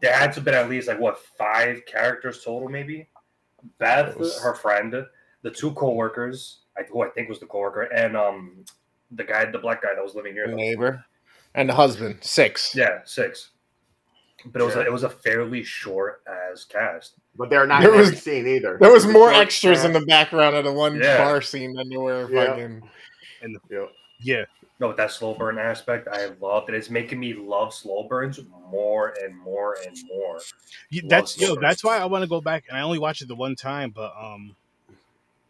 There 0.00 0.12
had 0.12 0.32
to 0.32 0.34
have 0.36 0.44
been 0.44 0.54
at 0.54 0.68
least 0.70 0.88
like 0.88 0.98
what 1.00 1.18
five 1.38 1.84
characters 1.86 2.42
total, 2.44 2.68
maybe. 2.68 3.08
Beth, 3.78 4.16
Yes. 4.18 4.40
her 4.40 4.54
friend, 4.54 4.94
the 5.42 5.50
two 5.50 5.72
coworkers, 5.72 6.60
I, 6.78 6.82
who 6.84 7.02
I 7.02 7.08
think 7.10 7.28
was 7.28 7.40
the 7.40 7.46
coworker, 7.46 7.82
and 7.82 8.16
um, 8.16 8.64
the 9.10 9.24
guy, 9.24 9.50
the 9.50 9.58
black 9.58 9.82
guy 9.82 9.94
that 9.94 10.02
was 10.02 10.14
living 10.14 10.32
here. 10.34 10.46
The 10.46 10.54
neighbor 10.54 11.04
and 11.54 11.68
the 11.68 11.74
husband. 11.74 12.18
Six. 12.22 12.74
Yeah, 12.74 13.00
six. 13.04 13.50
But 14.46 14.62
it 14.62 14.64
was 14.64 14.76
a, 14.76 14.80
it 14.82 14.92
was 14.92 15.02
a 15.02 15.10
fairly 15.10 15.64
short 15.64 16.22
as 16.52 16.64
cast. 16.64 17.14
But 17.36 17.50
they're 17.50 17.66
not 17.66 17.82
There 17.82 17.92
in 17.92 17.98
was- 17.98 18.08
every 18.08 18.18
scene 18.20 18.46
either. 18.46 18.78
There 18.80 18.92
was 18.92 19.04
The 19.06 19.12
more 19.12 19.32
short 19.32 19.42
extras 19.46 19.84
in 19.84 19.92
the 19.92 20.00
background 20.06 20.54
of 20.56 20.64
the 20.64 20.72
one 20.72 20.96
Yeah. 21.00 21.18
bar 21.18 21.42
scene 21.42 21.72
than 21.74 21.88
there 21.88 22.00
were 22.00 22.30
Yeah. 22.30 22.46
fucking. 22.46 22.82
Yeah. 23.70 23.86
Yeah, 24.20 24.44
No, 24.80 24.88
with 24.88 24.96
that 24.96 25.12
slow 25.12 25.34
burn 25.34 25.58
aspect, 25.58 26.08
I 26.08 26.26
loved 26.40 26.68
it. 26.70 26.74
It's 26.74 26.90
making 26.90 27.20
me 27.20 27.34
love 27.34 27.72
slow 27.72 28.02
burns 28.08 28.40
more 28.68 29.14
and 29.22 29.36
more 29.38 29.76
and 29.86 29.96
more. 30.08 30.40
You- 30.90 31.02
Love 31.02 31.10
that's 31.10 31.40
yo. 31.40 31.46
Slow 31.48 31.56
That's 31.60 31.84
why 31.84 31.98
I 31.98 32.04
want 32.06 32.22
to 32.22 32.28
go 32.28 32.40
back, 32.40 32.64
and 32.68 32.76
I 32.76 32.80
only 32.82 32.98
watched 32.98 33.22
it 33.22 33.28
the 33.28 33.36
one 33.36 33.54
time. 33.54 33.90
But 33.90 34.12
um, 34.20 34.56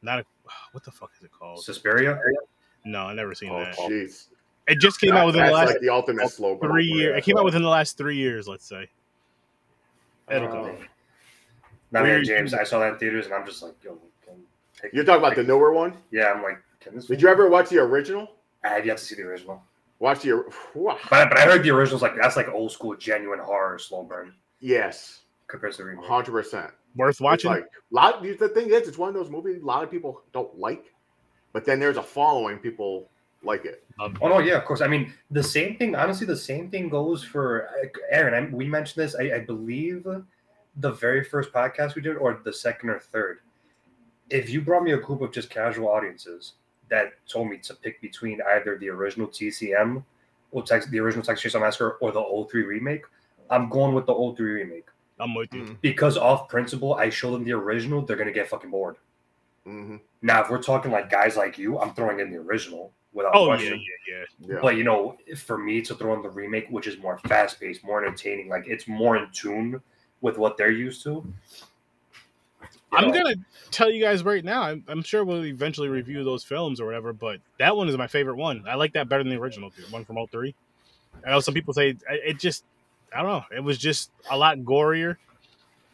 not 0.03 0.19
a 0.21 0.25
what 0.73 0.85
the 0.85 0.91
fuck 0.91 1.13
is 1.19 1.25
it 1.25 1.31
called? 1.33 1.65
Suspiria. 1.65 2.21
No, 2.85 3.01
I 3.07 3.15
never 3.15 3.35
seen 3.35 3.51
Oh, 3.51 3.59
that. 3.59 3.75
jeez. 3.77 4.27
It 4.69 4.81
just 4.81 5.01
came 5.01 5.15
out 5.15 5.27
within 5.27 5.47
the 5.47 5.53
last 5.53 5.69
like 5.71 5.81
the 5.81 5.89
ultimate 5.89 6.29
slow 6.31 6.55
burn. 6.57 6.71
three 6.71 6.85
years. 6.87 7.17
It 7.17 7.25
came 7.25 7.37
out 7.39 7.45
within 7.45 7.63
the 7.63 7.69
last 7.69 7.97
three 7.97 8.17
years, 8.17 8.47
let's 8.47 8.67
say. 8.67 8.89
It'll 10.31 10.49
come. 10.49 10.65
Um, 10.67 10.77
Not 11.91 12.05
here, 12.05 12.17
Weird. 12.17 12.27
James. 12.27 12.53
I 12.55 12.65
saw 12.65 12.81
that 12.81 12.93
in 12.95 12.99
theaters, 12.99 13.25
and 13.27 13.35
I'm 13.35 13.47
just 13.47 13.63
like, 13.63 13.73
yo, 13.83 13.99
can 14.25 14.35
take 14.81 14.93
You're 14.93 15.05
talking 15.05 15.25
about 15.25 15.37
the 15.37 15.43
newer 15.43 15.73
one? 15.73 15.95
Yeah, 16.11 16.33
I'm 16.33 16.43
like, 16.43 16.59
can 16.81 16.95
this? 16.95 17.07
Did 17.07 17.23
you 17.23 17.29
ever 17.29 17.49
watch 17.49 17.71
the 17.71 17.79
original? 17.79 18.29
I 18.63 18.69
have 18.69 18.85
yet 18.85 18.99
to 18.99 19.05
see 19.05 19.15
the 19.15 19.23
original, 19.23 19.63
Watch 20.01 20.21
the. 20.23 20.31
Whew. 20.75 20.93
but 21.11 21.29
but 21.31 21.39
I 21.39 21.43
heard 21.43 21.63
the 21.63 21.71
original's 21.71 22.03
like 22.03 22.15
that's 22.21 22.37
like 22.37 22.49
old 22.49 22.71
school, 22.73 22.95
genuine 22.97 23.39
horror 23.39 23.79
slow 23.79 24.03
burn 24.03 24.35
Yes, 24.61 25.21
compared 25.47 25.73
to 25.73 25.79
the 25.79 25.85
remake. 25.85 26.05
hundred 26.05 26.33
percent. 26.33 26.71
Worth 26.97 27.21
watching. 27.21 27.51
Like 27.51 27.63
a 27.65 27.95
lot. 27.95 28.23
The 28.23 28.49
thing 28.51 28.71
is, 28.71 28.87
it's 28.89 28.99
one 28.99 29.09
of 29.09 29.15
those 29.15 29.31
movies 29.31 29.63
a 29.63 29.65
lot 29.65 29.83
of 29.83 29.91
people 29.91 30.23
don't 30.33 30.57
like, 30.59 30.93
but 31.53 31.65
then 31.65 31.81
there's 31.81 31.97
a 31.97 32.03
following. 32.03 32.59
People 32.59 33.09
like 33.43 33.65
it. 33.65 33.85
Love 33.99 34.17
Oh 34.21 34.29
no, 34.29 34.39
yeah, 34.39 34.57
of 34.57 34.65
course. 34.65 34.81
I 34.81 34.89
mean, 34.89 35.13
the 35.31 35.43
same 35.43 35.77
thing. 35.77 35.95
Honestly, 35.95 36.27
the 36.27 36.37
same 36.37 36.71
thing 36.71 36.89
goes 36.89 37.23
for 37.23 37.69
uh, 37.69 37.89
Aaron. 38.11 38.35
I, 38.35 38.55
we 38.55 38.67
mentioned 38.67 39.03
this. 39.03 39.15
I, 39.15 39.37
I 39.37 39.39
believe 39.41 40.07
the 40.77 40.93
very 40.93 41.25
first 41.25 41.53
podcast 41.53 41.95
we 41.95 42.03
did, 42.03 42.17
or 42.17 42.41
the 42.45 42.53
second 42.53 42.91
or 42.91 42.99
third. 42.99 43.41
If 44.31 44.51
you 44.51 44.61
brought 44.61 44.83
me 44.83 44.93
a 44.93 44.99
group 44.99 45.23
of 45.23 45.33
just 45.33 45.51
casual 45.51 45.89
audiences 45.89 46.55
that 46.91 47.13
told 47.29 47.49
me 47.49 47.59
to 47.59 47.75
pick 47.75 48.01
between 48.01 48.41
either 48.55 48.79
the 48.79 48.89
original 48.91 49.29
TCM 49.29 50.05
or 50.51 50.63
text, 50.63 50.91
the 50.91 51.01
original 51.01 51.25
Texas 51.25 51.53
Chainsaw 51.53 51.61
Massacre 51.61 51.99
or 52.01 52.13
the 52.13 52.47
03 52.51 52.63
remake, 52.63 53.03
I'm 53.51 53.69
going 53.69 53.95
with 53.95 54.07
the 54.07 54.35
03 54.37 54.53
remake 54.53 54.87
I'm 55.21 55.35
with 55.35 55.53
you. 55.53 55.63
Mm. 55.63 55.77
because 55.81 56.17
off 56.17 56.49
principle, 56.49 56.95
I 56.95 57.11
show 57.11 57.33
them 57.33 57.45
the 57.45 57.53
original, 57.53 58.03
they're 58.03 58.17
gonna 58.17 58.33
get 58.33 58.49
fucking 58.49 58.71
bored. 58.71 58.97
hmm 59.65 59.97
Now, 60.23 60.43
if 60.43 60.51
we're 60.51 60.63
talking 60.63 60.93
like 60.93 61.11
guys 61.11 61.37
like 61.37 61.59
you, 61.59 61.79
I'm 61.79 61.95
throwing 61.95 62.21
in 62.21 62.31
the 62.31 62.39
original 62.39 62.93
without 63.13 63.33
Oh 63.35 63.47
yeah, 63.47 63.57
question. 63.57 63.81
yeah, 64.09 64.17
yeah. 64.17 64.55
Yeah. 64.55 64.59
But 64.63 64.77
you 64.77 64.85
know, 64.85 65.17
for 65.37 65.59
me 65.59 65.81
to 65.83 65.95
throw 65.95 66.15
in 66.15 66.23
the 66.23 66.31
remake, 66.31 66.67
which 66.71 66.87
is 66.87 66.99
more 66.99 67.19
fast 67.19 67.61
paced, 67.61 67.85
more 67.85 68.05
entertaining, 68.05 68.49
like 68.49 68.65
it's 68.67 68.87
more 68.89 69.17
in 69.17 69.29
tune 69.33 69.81
with 70.21 70.39
what 70.39 70.57
they're 70.57 70.71
used 70.71 71.03
to. 71.05 71.11
you 71.11 72.73
I'm 72.93 73.09
know, 73.09 73.13
gonna 73.15 73.37
tell 73.71 73.91
you 73.91 74.03
guys 74.03 74.25
right 74.25 74.45
now. 74.45 74.63
I'm, 74.63 74.85
I'm 74.89 75.03
sure 75.03 75.25
we'll 75.25 75.45
eventually 75.47 75.89
review 75.89 76.25
those 76.25 76.45
films 76.45 76.81
or 76.81 76.87
whatever, 76.87 77.13
but 77.13 77.41
that 77.59 77.77
one 77.77 77.89
is 77.89 77.97
my 77.97 78.07
favorite 78.07 78.37
one. 78.37 78.65
I 78.69 78.75
like 78.75 78.93
that 78.95 79.09
better 79.09 79.23
than 79.23 79.33
the 79.33 79.41
original, 79.41 79.71
the 79.71 79.83
one 79.91 80.05
from 80.05 80.17
03. 80.31 80.55
I 81.27 81.31
know 81.31 81.41
some 81.41 81.55
people 81.55 81.75
say 81.75 81.91
it 81.91 81.99
it 82.09 82.39
just, 82.39 82.65
I 83.15 83.23
don't 83.23 83.31
know, 83.31 83.57
it 83.57 83.61
was 83.61 83.79
just 83.79 84.11
a 84.31 84.37
lot 84.37 84.59
gorier. 84.59 85.17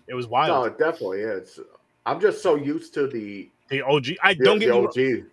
It 0.06 0.14
was 0.14 0.26
No, 0.26 0.32
wild. 0.32 0.66
it 0.66 0.78
definitely 0.78 1.20
is. 1.20 1.58
I'm 2.06 2.20
just 2.20 2.42
so 2.42 2.56
used 2.56 2.92
to 2.94 3.06
the. 3.06 3.48
The 3.68 3.80
OG. 3.82 4.06
I 4.22 4.34
the 4.34 4.44
don't 4.44 4.58
get 4.58 4.68
the 4.68 4.80
me 4.80 5.20
OG. 5.20 5.24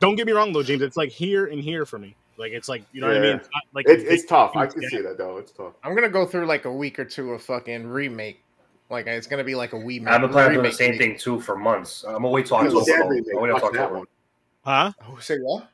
Don't 0.00 0.16
get 0.16 0.26
me 0.26 0.32
wrong 0.32 0.52
though, 0.52 0.62
James. 0.62 0.82
It's 0.82 0.96
like 0.96 1.10
here 1.10 1.46
and 1.46 1.60
here 1.62 1.84
for 1.86 1.98
me. 1.98 2.16
Like 2.38 2.52
it's 2.52 2.68
like 2.68 2.84
you 2.92 3.00
know 3.00 3.08
what 3.08 3.16
I 3.16 3.20
mean. 3.20 3.36
It's 3.36 3.48
not 3.52 3.62
like 3.72 3.86
It's, 3.88 4.04
it's 4.04 4.24
tough. 4.26 4.54
I 4.56 4.66
can 4.66 4.82
see 4.88 5.00
that 5.00 5.16
though. 5.18 5.38
It's 5.38 5.52
tough. 5.52 5.72
I'm 5.82 5.94
gonna 5.94 6.08
go 6.10 6.26
through 6.26 6.46
like 6.46 6.64
a 6.66 6.72
week 6.72 6.98
or 6.98 7.04
two 7.04 7.30
of 7.32 7.42
fucking 7.42 7.86
remake. 7.86 8.42
Like 8.90 9.06
it's 9.06 9.26
gonna 9.26 9.42
be 9.44 9.54
like 9.54 9.72
a 9.72 9.78
wee. 9.78 10.04
I've 10.06 10.20
been 10.20 10.30
planning 10.30 10.58
on 10.58 10.62
doing 10.64 10.70
the 10.70 10.76
same 10.76 10.98
thing 10.98 11.16
too 11.18 11.40
for 11.40 11.56
months. 11.56 12.04
I'm 12.06 12.14
gonna 12.14 12.28
wait 12.28 12.46
till 12.46 12.62
Evil 12.64 12.80
October. 12.80 12.92
Dead 12.92 13.02
though. 13.02 13.08
remake. 13.08 13.34
I'm 13.34 13.40
waiting 13.42 13.52
Watch 13.54 13.62
till 13.62 13.72
that 13.72 13.80
October. 13.80 13.98
one. 13.98 14.06
Huh? 14.64 14.92
Oh, 15.08 15.18
say 15.18 15.38
what? 15.38 15.68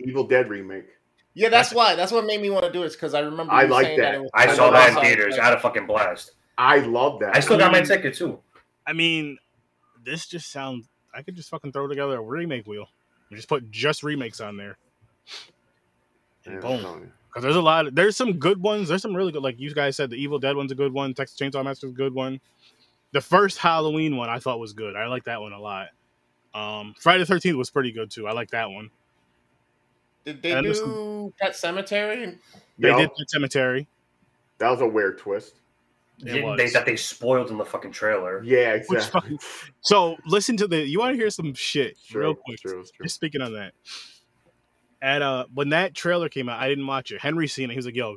Evil 0.00 0.24
Dead 0.26 0.48
remake. 0.50 0.86
Yeah, 1.34 1.50
that's 1.50 1.72
why. 1.72 1.94
That's 1.94 2.10
what 2.10 2.26
made 2.26 2.42
me 2.42 2.50
want 2.50 2.64
to 2.64 2.72
do 2.72 2.82
it. 2.82 2.92
Because 2.92 3.14
I 3.14 3.20
remember. 3.20 3.52
I 3.52 3.62
you 3.62 3.68
like 3.68 3.86
saying 3.86 4.00
that. 4.00 4.20
was 4.20 4.30
I 4.34 4.46
kind 4.46 4.56
saw 4.56 4.70
that 4.72 4.88
in 4.90 4.96
theaters. 5.04 5.36
the- 5.36 5.42
I 5.42 5.44
had 5.46 5.54
a 5.54 5.60
fucking 5.60 5.86
blast. 5.86 6.32
I 6.58 6.78
love 6.80 7.20
that. 7.20 7.36
I 7.36 7.40
still 7.40 7.56
got 7.58 7.70
my 7.70 7.82
ticket 7.82 8.14
too. 8.16 8.40
I 8.84 8.92
mean, 8.92 9.38
this 10.04 10.26
just 10.26 10.50
sounds. 10.50 10.88
I 11.14 11.22
could 11.22 11.36
just 11.36 11.48
fucking 11.50 11.70
throw 11.72 11.86
together 11.86 12.16
a 12.18 12.20
remake 12.20 12.66
wheel. 12.66 12.88
And 13.30 13.36
just 13.36 13.48
put 13.48 13.70
just 13.70 14.02
remakes 14.02 14.40
on 14.40 14.56
there. 14.56 14.78
And 16.46 16.56
I'm 16.56 16.60
boom. 16.60 17.12
Because 17.28 17.42
there's 17.42 17.56
a 17.56 17.60
lot. 17.60 17.86
Of, 17.86 17.94
there's 17.94 18.16
some 18.16 18.34
good 18.38 18.60
ones. 18.62 18.88
There's 18.88 19.02
some 19.02 19.14
really 19.14 19.32
good. 19.32 19.42
Like 19.42 19.58
you 19.60 19.72
guys 19.74 19.96
said, 19.96 20.10
the 20.10 20.16
Evil 20.16 20.38
Dead 20.38 20.56
one's 20.56 20.72
a 20.72 20.74
good 20.74 20.92
one. 20.92 21.12
Texas 21.14 21.38
Chainsaw 21.38 21.62
Massacre's 21.62 21.92
a 21.92 21.96
good 21.96 22.14
one. 22.14 22.40
The 23.12 23.20
first 23.20 23.58
Halloween 23.58 24.16
one 24.16 24.28
I 24.30 24.38
thought 24.38 24.58
was 24.58 24.72
good. 24.72 24.96
I 24.96 25.06
like 25.06 25.24
that 25.24 25.40
one 25.40 25.52
a 25.52 25.60
lot. 25.60 25.88
Um, 26.54 26.94
Friday 26.98 27.20
the 27.20 27.26
Thirteenth 27.26 27.56
was 27.56 27.70
pretty 27.70 27.92
good 27.92 28.10
too. 28.10 28.26
I 28.26 28.32
like 28.32 28.50
that 28.50 28.70
one. 28.70 28.90
Did 30.24 30.42
they 30.42 30.52
And 30.52 30.62
do 30.62 30.68
listen- 30.70 31.32
Pet 31.40 31.52
Sematary? 31.52 32.38
They 32.78 32.88
Yo, 32.88 32.98
did 32.98 33.10
the 33.16 33.24
Cemetery. 33.28 33.86
that 34.58 34.70
was 34.70 34.80
a 34.80 34.86
weird 34.86 35.18
twist. 35.18 35.54
It 36.24 36.36
Yeah, 36.36 36.44
was. 36.44 36.58
They, 36.58 36.70
that 36.70 36.84
they 36.86 36.96
spoiled 36.96 37.50
in 37.50 37.58
the 37.58 37.64
fucking 37.64 37.92
trailer. 37.92 38.42
Yeah, 38.42 38.74
exactly. 38.74 39.20
fucking- 39.20 39.38
So 39.82 40.16
listen 40.26 40.56
to 40.58 40.66
the. 40.66 40.78
You 40.86 40.98
want 40.98 41.12
to 41.12 41.16
hear 41.16 41.30
some 41.30 41.54
shit 41.54 41.96
True, 42.08 42.22
real 42.22 42.34
quick? 42.34 42.60
true, 42.60 42.84
true. 42.92 43.04
Just 43.04 43.14
speaking 43.14 43.40
on 43.40 43.52
that. 43.54 43.72
At 45.00 45.22
uh, 45.22 45.46
when 45.54 45.68
that 45.68 45.94
trailer 45.94 46.28
came 46.28 46.48
out, 46.48 46.60
I 46.60 46.68
didn't 46.68 46.86
watch 46.86 47.12
it. 47.12 47.20
Henry 47.20 47.46
seen 47.46 47.70
it. 47.70 47.74
He 47.74 47.76
was 47.76 47.86
like, 47.86 47.94
"Yo, 47.94 48.16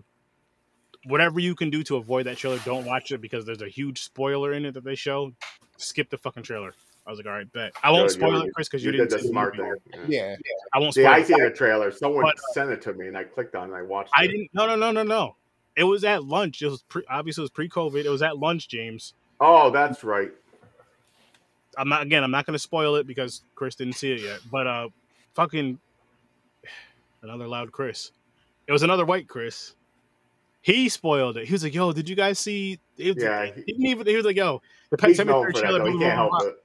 whatever 1.05 1.39
you 1.39 1.53
can 1.55 1.69
do 1.69 1.83
to 1.83 1.97
avoid 1.97 2.25
that 2.25 2.37
trailer, 2.37 2.57
don't 2.65 2.85
watch 2.85 3.11
it 3.11 3.21
because 3.21 3.45
there's 3.45 3.61
a 3.61 3.69
huge 3.69 4.01
spoiler 4.01 4.51
in 4.53 4.65
it 4.65 4.73
that 4.73 4.83
they 4.83 4.95
show. 4.95 5.31
Skip 5.77 6.09
the 6.09 6.17
fucking 6.17 6.41
trailer." 6.43 6.73
I 7.05 7.09
was 7.11 7.19
like, 7.19 7.27
"All 7.27 7.33
right, 7.33 7.51
bet. 7.51 7.73
I 7.83 7.91
won't 7.91 8.07
Good, 8.09 8.13
spoil 8.13 8.39
you- 8.39 8.47
it, 8.47 8.53
Chris, 8.55 8.67
because 8.67 8.83
you, 8.83 8.91
You 8.91 8.97
didn't 8.97 9.09
did 9.11 9.19
the 9.19 9.23
see 9.23 9.29
smart 9.29 9.55
thing. 9.57 9.75
Yeah. 10.07 10.29
Yeah. 10.29 10.35
I 10.73 10.79
won't 10.79 10.93
See, 10.95 11.01
spoil 11.01 11.13
I 11.13 11.17
it. 11.19 11.27
seen 11.27 11.39
the 11.43 11.51
trailer. 11.51 11.91
Someone 11.91 12.23
But, 12.23 12.35
uh, 12.35 12.53
sent 12.53 12.71
it 12.71 12.81
to 12.83 12.93
me, 12.93 13.07
and 13.07 13.17
I 13.17 13.25
clicked 13.25 13.53
on 13.55 13.63
it 13.63 13.73
and 13.73 13.75
I 13.75 13.81
watched 13.83 14.11
I 14.15 14.23
it. 14.25 14.27
didn't. 14.29 14.49
No, 14.53 14.65
no, 14.65 14.75
no, 14.75 14.91
no, 14.91 15.03
no. 15.03 15.35
It 15.75 15.83
was 15.83 16.03
at 16.03 16.23
lunch. 16.23 16.61
It 16.61 16.67
was 16.67 16.83
pre, 16.83 17.03
obviously 17.09 17.41
it 17.41 17.45
was 17.45 17.51
pre-COVID. 17.51 18.05
It 18.05 18.09
was 18.09 18.21
at 18.21 18.37
lunch, 18.37 18.67
James. 18.67 19.13
Oh, 19.39 19.71
that's 19.71 20.03
right. 20.03 20.31
I'm 21.77 21.89
not 21.89 22.01
again. 22.03 22.23
I'm 22.23 22.31
not 22.31 22.45
going 22.45 22.55
to 22.55 22.59
spoil 22.59 22.95
it 22.95 23.07
because 23.07 23.41
Chris 23.55 23.75
didn't 23.75 23.93
see 23.93 24.11
it 24.11 24.21
yet. 24.21 24.39
But 24.51 24.67
uh, 24.67 24.89
fucking 25.33 25.79
another 27.21 27.47
loud 27.47 27.71
Chris. 27.71 28.11
It 28.67 28.71
was 28.71 28.83
another 28.83 29.05
white 29.05 29.27
Chris. 29.27 29.73
He 30.61 30.89
spoiled 30.89 31.37
it. 31.37 31.47
He 31.47 31.53
was 31.53 31.63
like, 31.63 31.73
"Yo, 31.73 31.91
did 31.91 32.07
you 32.07 32.15
guys 32.15 32.37
see?" 32.37 32.79
It 32.97 33.17
Yeah, 33.19 33.45
he 33.45 33.63
didn't 33.63 33.85
even. 33.85 34.05
He 34.05 34.15
was 34.15 34.25
like, 34.25 34.35
"Yo, 34.35 34.61
the 34.91 34.97
Pet 34.97 35.11
Sematary 35.11 35.55
trailer." 35.55 35.89
He 35.89 35.97
can't 35.97 36.13
help 36.13 36.31
blah." 36.31 36.47
it. 36.47 36.55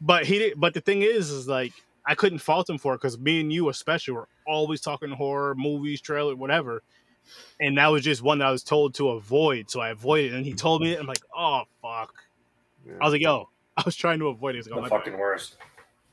But 0.00 0.26
he 0.26 0.38
did. 0.38 0.60
But 0.60 0.74
the 0.74 0.80
thing 0.80 1.02
is, 1.02 1.30
is 1.30 1.48
like 1.48 1.72
I 2.04 2.14
couldn't 2.14 2.38
fault 2.38 2.68
him 2.68 2.78
for 2.78 2.94
it 2.94 2.98
because 2.98 3.18
me 3.18 3.40
and 3.40 3.52
you, 3.52 3.68
especially, 3.68 4.14
were 4.14 4.28
always 4.46 4.80
talking 4.80 5.10
horror 5.10 5.54
movies, 5.54 6.00
trailer, 6.00 6.36
whatever. 6.36 6.82
And 7.60 7.78
that 7.78 7.88
was 7.88 8.02
just 8.04 8.22
one 8.22 8.38
that 8.38 8.48
I 8.48 8.50
was 8.52 8.62
told 8.62 8.94
to 8.94 9.10
avoid, 9.10 9.70
so 9.70 9.80
I 9.80 9.90
avoided. 9.90 10.32
it. 10.32 10.36
And 10.36 10.44
he 10.46 10.52
told 10.54 10.82
me 10.82 10.92
it. 10.92 11.00
I'm 11.00 11.06
like, 11.06 11.22
"Oh 11.36 11.62
fuck." 11.82 12.14
Yeah. 12.86 12.94
I 13.00 13.04
was 13.04 13.12
like, 13.12 13.22
"Yo, 13.22 13.48
I 13.76 13.82
was 13.84 13.96
trying 13.96 14.18
to 14.20 14.28
avoid 14.28 14.54
it." 14.54 14.58
He's 14.58 14.68
like, 14.68 14.78
oh, 14.78 14.82
The 14.82 14.86
"Oh, 14.86 14.90
my 14.90 14.96
bad." 14.98 15.04
fucking 15.04 15.18
worst. 15.18 15.56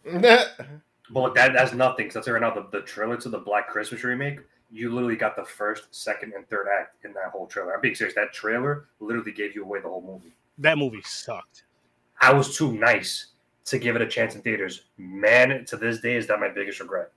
But 1.10 1.36
that 1.36 1.54
that's 1.54 1.74
nothing. 1.74 2.06
Because 2.06 2.14
that's 2.16 2.28
right 2.30 2.42
now, 2.42 2.54
the, 2.54 2.66
the 2.72 2.82
trailer 2.86 3.18
to 3.18 3.30
the 3.30 3.38
Black 3.38 3.68
Christmas 3.68 4.04
remake, 4.04 4.40
you 4.72 4.92
literally 4.92 5.18
got 5.18 5.36
the 5.36 5.44
first, 5.44 5.94
second, 5.94 6.34
and 6.34 6.48
third 6.50 6.68
act 6.80 7.04
in 7.06 7.14
that 7.14 7.26
whole 7.32 7.46
trailer. 7.46 7.74
I'm 7.76 7.82
being 7.82 7.94
serious. 7.94 8.16
That 8.16 8.34
trailer 8.34 8.86
literally 9.00 9.32
gave 9.34 9.54
you 9.54 9.64
away 9.64 9.80
the 9.82 9.90
whole 9.90 10.02
movie. 10.02 10.34
that 10.60 10.78
movie 10.78 11.02
sucked. 11.06 11.64
I 12.22 12.34
was 12.34 12.58
too 12.58 12.72
nice 12.72 13.28
to 13.66 13.78
give 13.78 13.96
it 13.96 14.02
a 14.02 14.08
chance 14.08 14.34
in 14.34 14.42
theaters. 14.42 14.84
Man, 14.98 15.66
to 15.66 15.78
this 15.78 16.00
day, 16.00 16.16
is 16.16 16.26
that 16.28 16.40
my 16.40 16.50
biggest 16.50 16.80
regret. 16.80 17.12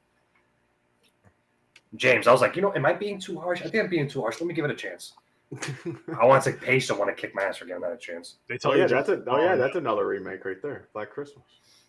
James, 1.97 2.27
I 2.27 2.33
was 2.33 2.41
like, 2.41 2.57
you 2.57 2.63
know, 2.63 2.73
am 2.75 2.87
I 2.87 2.93
being 2.93 3.19
too 3.19 3.39
harsh? 3.39 3.61
I 3.61 3.69
think 3.69 3.85
I'm 3.85 3.91
being 3.91 4.09
too 4.09 4.21
harsh. 4.21 4.41
Let 4.41 4.47
me 4.47 4.55
give 4.55 4.65
it 4.65 4.71
a 4.71 4.75
chance. 4.75 5.15
I 6.21 6.25
want 6.25 6.43
to 6.43 6.53
take 6.53 6.61
pace. 6.61 6.91
I 6.91 6.95
want 6.95 7.15
to 7.15 7.21
kick 7.21 7.35
my 7.35 7.43
ass 7.43 7.59
for 7.59 7.67
giving 7.67 7.83
that 7.83 7.93
a 7.93 7.97
chance. 7.97 8.37
They 8.49 8.59
tell 8.59 8.73
Oh 8.73 8.75
told 8.75 8.91
yeah, 8.91 8.97
you 8.97 9.03
that's 9.03 9.09
a. 9.09 9.25
Oh 9.29 9.41
yeah, 9.41 9.55
that's 9.55 9.77
another 9.77 10.07
remake 10.07 10.45
right 10.45 10.61
there. 10.61 10.89
Black 10.93 11.11
Christmas. 11.11 11.45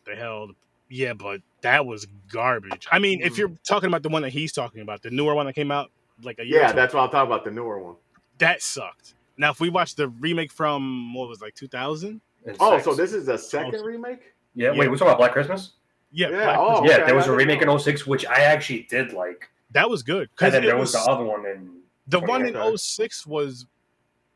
they 0.06 0.16
held. 0.16 0.56
Yeah, 0.90 1.14
but 1.14 1.42
that 1.62 1.86
was 1.86 2.08
garbage. 2.32 2.88
I 2.92 3.00
mean, 3.00 3.22
if 3.22 3.34
mm-hmm. 3.34 3.40
you're 3.40 3.52
talking 3.68 3.88
about 3.88 4.04
the 4.04 4.10
one 4.10 4.22
that 4.22 4.30
he's 4.30 4.54
talking 4.54 4.82
about, 4.82 5.02
the 5.02 5.12
newer 5.12 5.36
one 5.36 5.46
that 5.46 5.54
came 5.54 5.72
out 5.72 5.92
like 6.24 6.40
a 6.40 6.46
year, 6.46 6.62
Yeah, 6.62 6.70
so, 6.70 6.76
that's 6.76 6.94
what 6.94 7.02
I'm 7.02 7.10
talking 7.10 7.32
about. 7.32 7.44
The 7.44 7.52
newer 7.52 7.82
one. 7.84 7.96
that 8.38 8.62
sucked. 8.62 9.16
Now, 9.38 9.52
if 9.52 9.60
we 9.60 9.70
watch 9.70 9.96
the 9.96 10.08
remake 10.08 10.52
from 10.52 11.14
what 11.14 11.30
was 11.30 11.42
it, 11.42 11.46
like 11.46 11.56
2000, 11.56 12.22
Oh, 12.48 12.54
Oh, 12.60 12.78
six. 12.78 12.86
so 12.86 12.96
this 12.96 13.14
is 13.14 13.26
the 13.26 13.38
second 13.38 13.84
remake? 13.84 14.34
yeah. 14.56 14.72
Yeah. 14.72 14.80
Wait, 14.80 14.90
we're 14.90 14.96
talking 14.96 15.08
about 15.08 15.18
Black 15.18 15.34
Christmas. 15.34 15.74
yeah, 16.12 16.30
Yeah, 16.30 16.44
Black 16.44 16.58
oh, 16.58 16.68
Christmas, 16.68 16.90
yeah, 16.90 16.96
okay, 16.98 17.06
there 17.06 17.16
was 17.16 17.28
a 17.28 17.32
remake 17.34 17.66
know. 17.66 17.74
in 17.74 17.80
06, 17.80 18.08
which 18.08 18.26
I 18.26 18.42
actually 18.42 18.84
did 18.90 19.14
like. 19.14 19.50
That 19.72 19.90
was 19.90 20.04
good 20.04 20.22
And 20.22 20.30
because 20.36 20.54
then 20.54 20.64
there 20.64 20.78
was, 20.78 20.94
was 20.94 21.06
the 21.06 21.12
other 21.12 21.24
one 21.24 21.46
in. 21.46 21.82
the 22.08 22.20
one 22.20 22.46
in 22.48 22.56
Okay. 22.56 22.78
06 22.78 23.28
was 23.28 23.66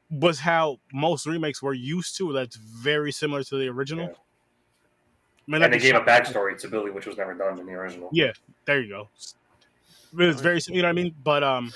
was 0.10 0.40
how 0.40 0.78
most 0.94 1.26
remakes 1.26 1.62
were 1.64 1.74
used 1.74 2.18
to. 2.18 2.34
That's 2.34 2.58
very 2.58 3.12
similar 3.12 3.44
to 3.44 3.58
the 3.58 3.68
original. 3.70 4.08
Yeah. 4.08 4.14
mean, 5.48 5.64
and 5.64 5.74
they 5.74 5.78
like 5.78 5.84
gave 5.84 5.96
a 5.96 6.02
backstory 6.02 6.58
to 6.60 6.68
Billy, 6.68 6.92
which 6.92 7.06
was 7.06 7.18
never 7.18 7.34
done 7.34 7.60
in 7.60 7.66
the 7.66 7.74
original. 7.74 8.10
Yeah, 8.12 8.32
there 8.66 8.82
you 8.82 8.90
go. 8.90 9.10
It 10.14 10.26
was 10.28 10.42
very, 10.42 10.60
you 10.68 10.82
know 10.82 10.88
what 10.88 10.90
I 10.90 10.94
mean. 10.94 11.16
But 11.24 11.44
um, 11.44 11.72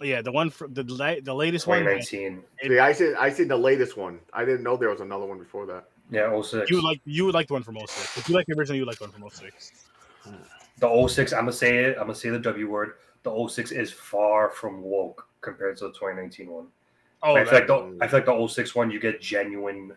yeah, 0.00 0.22
the 0.22 0.30
one 0.30 0.50
for 0.50 0.68
the 0.68 0.84
the 0.84 1.34
latest 1.34 1.66
one, 1.66 1.80
2019. 1.80 2.44
See, 2.62 2.78
I 2.78 2.92
seen 2.92 3.14
I 3.18 3.30
seen 3.30 3.48
the 3.48 3.56
latest 3.56 3.96
one. 3.96 4.20
I 4.32 4.44
didn't 4.44 4.62
know 4.62 4.76
there 4.76 4.90
was 4.90 5.00
another 5.00 5.26
one 5.26 5.38
before 5.38 5.66
that. 5.66 5.88
Yeah, 6.10 6.40
06. 6.40 6.70
you 6.70 6.76
would 6.76 6.84
like 6.84 7.00
you 7.04 7.24
would 7.24 7.34
like 7.34 7.48
the 7.48 7.54
one 7.54 7.62
from 7.64 7.76
06. 7.76 8.16
If 8.18 8.28
you 8.28 8.34
like 8.34 8.46
the 8.46 8.56
original, 8.56 8.76
you 8.76 8.82
would 8.82 8.88
like 8.88 8.98
the 8.98 9.04
one 9.04 9.12
from 9.12 9.28
06. 9.28 9.72
The 10.80 11.08
06, 11.08 11.32
I'm 11.32 11.40
gonna 11.40 11.52
say 11.52 11.78
it. 11.84 11.96
I'm 11.96 12.04
gonna 12.04 12.14
say 12.14 12.28
the 12.30 12.38
W 12.38 12.68
word. 12.70 12.94
The 13.24 13.48
06 13.48 13.72
is 13.72 13.92
far 13.92 14.50
from 14.50 14.82
woke 14.82 15.26
compared 15.40 15.76
to 15.78 15.84
the 15.84 15.90
2019 15.92 16.48
one. 16.50 16.66
Oh, 17.22 17.34
I 17.36 17.44
feel 17.44 17.54
like 17.54 17.66
the 17.66 17.98
I 18.00 18.06
feel 18.08 18.18
like 18.20 18.26
the 18.26 18.46
06 18.48 18.74
one 18.74 18.90
you 18.90 19.00
get 19.00 19.20
genuine 19.20 19.96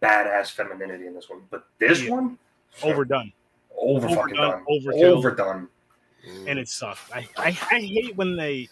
badass 0.00 0.50
femininity 0.52 1.06
in 1.06 1.14
this 1.14 1.28
one, 1.28 1.40
but 1.50 1.66
this 1.78 2.02
Yeah. 2.02 2.10
one 2.12 2.38
overdone, 2.82 3.32
over 3.76 4.08
fucking 4.08 4.36
Overdone, 4.36 4.50
done, 4.50 4.64
overkill. 4.68 5.16
overdone. 5.16 5.68
Mm. 6.26 6.48
and 6.50 6.58
it 6.58 6.68
sucked. 6.68 7.00
I, 7.12 7.28
I 7.36 7.46
I 7.48 7.80
hate 7.80 8.16
when 8.16 8.36
they. 8.36 8.68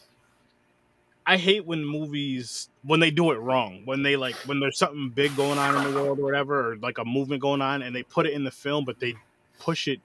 I 1.27 1.37
hate 1.37 1.65
when 1.67 1.85
movies 1.85 2.69
when 2.83 2.99
they 2.99 3.11
do 3.11 3.31
it 3.31 3.37
wrong. 3.37 3.83
When 3.85 4.03
they 4.03 4.17
like 4.17 4.35
when 4.47 4.59
there's 4.59 4.79
something 4.79 5.09
big 5.11 5.37
going 5.37 5.59
on 5.59 5.77
in 5.87 5.93
the 5.93 6.01
world 6.01 6.19
or 6.19 6.25
whatever, 6.25 6.73
or 6.73 6.77
like 6.77 6.99
a 6.99 7.05
movement 7.05 7.43
going 7.43 7.61
on, 7.63 7.83
and 7.83 7.95
they 7.95 8.03
put 8.05 8.27
it 8.27 8.33
in 8.33 8.43
the 8.43 8.51
film, 8.51 8.85
but 8.85 8.99
they 9.01 9.15
push 9.61 9.87
it 9.87 10.01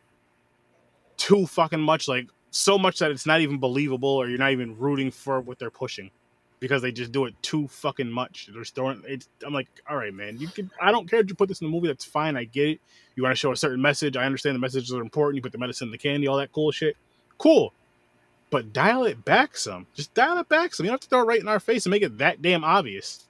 too 1.28 1.46
fucking 1.46 1.82
much, 1.82 2.08
like 2.08 2.30
so 2.52 2.78
much 2.78 3.00
that 3.00 3.12
it's 3.12 3.26
not 3.26 3.42
even 3.42 3.58
believable, 3.58 4.08
or 4.10 4.30
you're 4.30 4.40
not 4.40 4.54
even 4.54 4.78
rooting 4.78 5.12
for 5.12 5.42
what 5.42 5.60
they're 5.60 5.70
pushing 5.70 6.10
because 6.62 6.82
they 6.82 6.90
just 6.90 7.12
do 7.12 7.26
it 7.26 7.36
too 7.42 7.68
fucking 7.68 8.10
much. 8.10 8.50
They're 8.54 8.64
throwing. 8.64 9.04
It's, 9.06 9.28
I'm 9.46 9.54
like, 9.54 9.68
all 9.90 9.98
right, 9.98 10.14
man, 10.14 10.38
you 10.38 10.48
can. 10.48 10.72
I 10.82 10.94
don't 10.94 11.10
care 11.10 11.20
if 11.20 11.28
you 11.28 11.36
put 11.36 11.50
this 11.50 11.60
in 11.60 11.68
the 11.68 11.72
movie. 11.72 11.88
That's 11.88 12.06
fine. 12.06 12.38
I 12.38 12.46
get 12.46 12.70
it. 12.70 12.82
You 13.16 13.24
want 13.24 13.34
to 13.36 13.40
show 13.40 13.52
a 13.52 13.58
certain 13.58 13.82
message. 13.82 14.16
I 14.16 14.24
understand 14.24 14.56
the 14.56 14.60
messages 14.60 14.94
are 14.94 15.02
important. 15.02 15.36
You 15.36 15.42
put 15.42 15.52
the 15.52 15.58
medicine 15.58 15.90
in 15.90 15.92
the 15.92 15.98
candy, 15.98 16.28
all 16.28 16.38
that 16.38 16.54
cool 16.54 16.72
shit. 16.72 16.96
Cool. 17.38 17.74
But 18.50 18.72
dial 18.72 19.04
it 19.04 19.26
back 19.26 19.58
some. 19.58 19.86
Just 19.96 20.14
dial 20.14 20.38
it 20.38 20.48
back 20.48 20.74
some. 20.74 20.86
You 20.86 20.92
don't 20.92 20.94
have 20.94 21.02
to 21.02 21.10
throw 21.10 21.24
it 21.24 21.28
right 21.28 21.42
in 21.42 21.50
our 21.50 21.60
face 21.60 21.86
and 21.86 21.92
make 21.92 22.04
it 22.04 22.20
that 22.20 22.42
damn 22.42 22.64
obvious. 22.64 23.26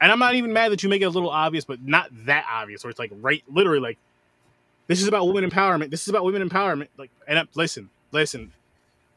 And 0.00 0.10
I'm 0.10 0.18
not 0.18 0.34
even 0.34 0.52
mad 0.52 0.72
that 0.72 0.82
you 0.82 0.88
make 0.88 1.00
it 1.00 1.04
a 1.04 1.10
little 1.10 1.30
obvious, 1.30 1.64
but 1.64 1.80
not 1.80 2.08
that 2.26 2.44
obvious, 2.50 2.82
where 2.82 2.90
it's 2.90 2.98
like 2.98 3.12
right, 3.14 3.44
literally 3.48 3.78
like, 3.78 3.98
this 4.86 5.00
is 5.00 5.08
about 5.08 5.26
women 5.26 5.48
empowerment. 5.48 5.90
This 5.90 6.02
is 6.02 6.08
about 6.08 6.24
women 6.24 6.48
empowerment. 6.48 6.88
Like, 6.96 7.10
and 7.26 7.38
I, 7.38 7.44
listen, 7.54 7.90
listen, 8.12 8.52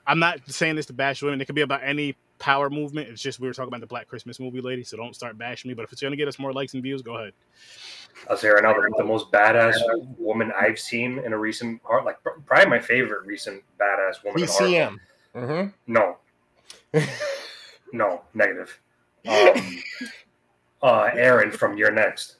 I'm 0.08 0.20
not 0.20 0.40
saying 0.48 0.76
this 0.76 0.88
to 0.88 0.94
bash 0.94 1.22
women. 1.22 1.40
It 1.42 1.46
could 1.46 1.56
be 1.56 1.62
about 1.62 1.82
any 1.84 2.16
power 2.40 2.70
movement. 2.70 3.10
It's 3.10 3.22
just 3.22 3.40
we 3.40 3.48
were 3.48 3.54
talking 3.54 3.68
about 3.68 3.82
the 3.82 3.88
Black 3.88 4.08
Christmas 4.08 4.40
movie, 4.40 4.62
lady. 4.62 4.84
So 4.84 4.98
don't 4.98 5.16
start 5.16 5.38
bashing 5.38 5.70
me. 5.70 5.76
But 5.76 5.84
if 5.84 5.92
it's 5.92 6.02
gonna 6.02 6.16
get 6.16 6.28
us 6.28 6.40
more 6.40 6.54
likes 6.54 6.74
and 6.74 6.82
views, 6.82 7.02
go 7.02 7.18
ahead. 7.18 7.34
I'll 8.30 8.38
say 8.38 8.50
right 8.50 8.64
now 8.64 8.74
the, 8.74 8.94
the 8.98 9.04
most 9.04 9.32
badass 9.32 9.78
woman 10.18 10.52
I've 10.60 10.80
seen 10.80 11.20
in 11.20 11.34
a 11.34 11.38
recent 11.38 11.82
art, 11.86 12.06
like 12.06 12.18
probably 12.46 12.70
my 12.70 12.80
favorite 12.80 13.26
recent 13.26 13.64
badass 13.80 14.24
woman. 14.24 14.44
in 14.44 14.50
art. 14.50 14.60
PCM. 14.60 14.98
hmm 15.34 15.68
No, 15.88 16.18
no, 17.94 18.22
negative. 18.34 18.80
Um, 19.28 19.84
uh, 20.82 21.10
Erin 21.14 21.52
from 21.52 21.78
You're 21.78 21.92
Next. 21.92 22.38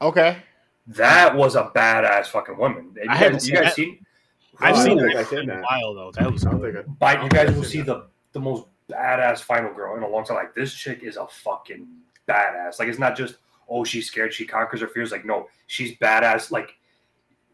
Okay. 0.00 0.38
That 0.86 1.34
was 1.34 1.54
a 1.56 1.70
badass 1.74 2.26
fucking 2.26 2.56
woman. 2.58 2.92
You 2.96 3.02
I 3.08 3.16
haven't 3.16 3.34
guys, 3.38 3.48
you 3.48 3.54
seen 3.54 3.62
guys 3.62 3.64
that. 3.64 3.74
seen? 3.76 4.06
I've 4.60 4.74
I 4.76 4.84
seen 4.84 4.96
don't 4.98 5.06
think 5.08 5.14
that 5.18 5.26
I 5.26 5.30
seen 5.30 5.38
in 5.40 5.50
a 5.50 5.54
that. 5.54 5.62
while 5.62 5.94
though. 5.94 6.12
That 6.12 6.32
was 6.32 6.46
I 6.46 6.50
don't 6.50 6.60
think 6.62 6.76
I- 6.76 6.82
But 6.82 7.22
you 7.22 7.28
guys 7.30 7.48
I've 7.48 7.56
will 7.56 7.64
see 7.64 7.78
that. 7.80 7.86
the 7.86 8.06
the 8.32 8.40
most 8.40 8.66
badass 8.90 9.40
final 9.40 9.72
girl 9.72 9.96
in 9.96 10.02
a 10.02 10.08
long 10.08 10.24
time. 10.24 10.36
Like 10.36 10.54
this 10.54 10.74
chick 10.74 11.02
is 11.02 11.16
a 11.16 11.26
fucking 11.26 11.86
badass. 12.28 12.78
Like 12.78 12.88
it's 12.88 12.98
not 12.98 13.16
just 13.16 13.36
oh 13.68 13.82
she's 13.84 14.06
scared 14.06 14.32
she 14.34 14.44
conquers 14.46 14.80
her 14.80 14.88
fears. 14.88 15.10
Like 15.10 15.24
no, 15.24 15.48
she's 15.68 15.96
badass. 15.98 16.50
Like 16.50 16.74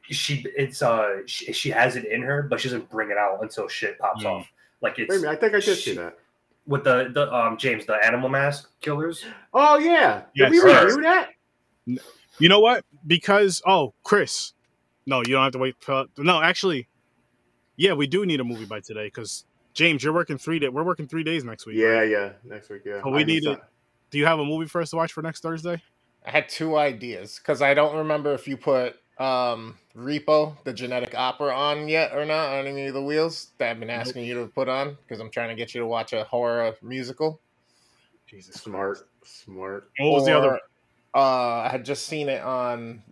she 0.03 0.45
it's 0.57 0.83
uh 0.83 1.19
she, 1.27 1.53
she 1.53 1.71
has 1.71 1.95
it 1.97 2.07
in 2.07 2.23
her, 2.23 2.43
but 2.43 2.61
she 2.61 2.69
doesn't 2.69 2.91
bring 2.91 3.11
it 3.13 3.17
out 3.17 3.39
until 3.43 3.69
shit 3.69 3.97
pops 3.99 4.25
Mm. 4.25 4.31
off. 4.41 4.47
Like 4.83 4.99
it's 4.99 5.09
Wait 5.11 5.19
a 5.19 5.21
minute, 5.21 5.33
I 5.33 5.37
think 5.41 5.55
I 5.55 5.61
did 5.61 5.77
see 5.79 5.95
that. 5.95 6.19
with 6.67 6.83
the 6.85 7.11
the 7.15 7.33
um 7.33 7.57
James 7.57 7.87
the 7.87 7.95
animal 8.05 8.29
mask 8.29 8.71
killers. 8.81 9.25
Oh 9.55 9.79
yeah, 9.79 10.23
did 10.35 10.51
we 10.51 10.59
review 10.61 11.01
that? 11.03 11.29
You 11.87 12.49
know 12.49 12.61
what? 12.61 12.85
Because 13.07 13.63
oh, 13.67 13.95
Chris, 14.05 14.53
no, 15.07 15.19
you 15.19 15.33
don't 15.35 15.43
have 15.43 15.53
to 15.53 15.59
wait. 15.59 15.77
For, 15.81 16.07
no, 16.19 16.41
actually, 16.43 16.89
yeah, 17.77 17.93
we 17.95 18.07
do 18.07 18.27
need 18.27 18.41
a 18.41 18.45
movie 18.45 18.67
by 18.67 18.81
today 18.81 19.07
because 19.07 19.45
James, 19.75 20.03
you're 20.05 20.13
working 20.13 20.39
three 20.39 20.59
days. 20.59 20.71
We're 20.71 20.85
working 20.85 21.07
three 21.07 21.25
days 21.25 21.45
next 21.45 21.67
week. 21.67 21.77
Yeah, 21.77 21.87
right? 21.89 22.11
yeah, 22.11 22.33
next 22.45 22.69
week. 22.69 22.83
Yeah, 22.85 23.03
So 23.03 23.11
we 23.11 23.21
I 23.21 23.25
need 23.25 23.45
some- 23.45 23.55
it. 23.55 23.61
Do 24.11 24.19
you 24.19 24.27
have 24.27 24.41
a 24.41 24.45
movie 24.45 24.67
for 24.67 24.81
us 24.83 24.91
to 24.91 24.97
watch 24.97 25.13
for 25.13 25.23
next 25.23 25.41
Thursday? 25.41 25.81
I 26.27 26.31
had 26.31 26.49
two 26.49 26.77
ideas 26.77 27.39
because 27.39 27.63
I 27.63 27.75
don't 27.75 27.97
remember 27.97 28.33
if 28.35 28.47
you 28.49 28.57
put 28.57 28.97
um 29.19 29.79
Repo, 29.97 30.57
the 30.65 30.73
genetic 30.73 31.15
opera, 31.15 31.55
on 31.55 31.89
yet 31.89 32.13
or 32.13 32.25
not 32.25 32.53
on 32.59 32.67
any 32.67 32.87
of 32.87 32.95
the 32.95 33.03
wheels 33.03 33.51
that 33.59 33.71
I've 33.71 33.81
been 33.81 33.91
asking 33.91 34.25
you 34.25 34.35
to 34.35 34.47
put 34.47 34.69
on 34.69 34.97
because 35.03 35.21
I'm 35.21 35.31
trying 35.31 35.49
to 35.51 35.55
get 35.55 35.75
you 35.75 35.81
to 35.81 35.87
watch 35.87 36.13
a 36.13 36.25
horror 36.25 36.75
musical. 36.83 37.41
Jesus, 38.27 38.55
Smart, 38.57 39.09
smart. 39.25 39.91
What 39.99 40.11
was 40.11 40.25
the 40.27 40.37
other? 40.37 40.59
Or, 41.15 41.21
Uh, 41.21 41.63
I 41.67 41.69
had 41.71 41.85
just 41.85 42.07
seen 42.07 42.29
it 42.29 42.43
on 42.43 43.03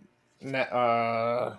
net. 0.41 0.71
Uh, 0.71 1.57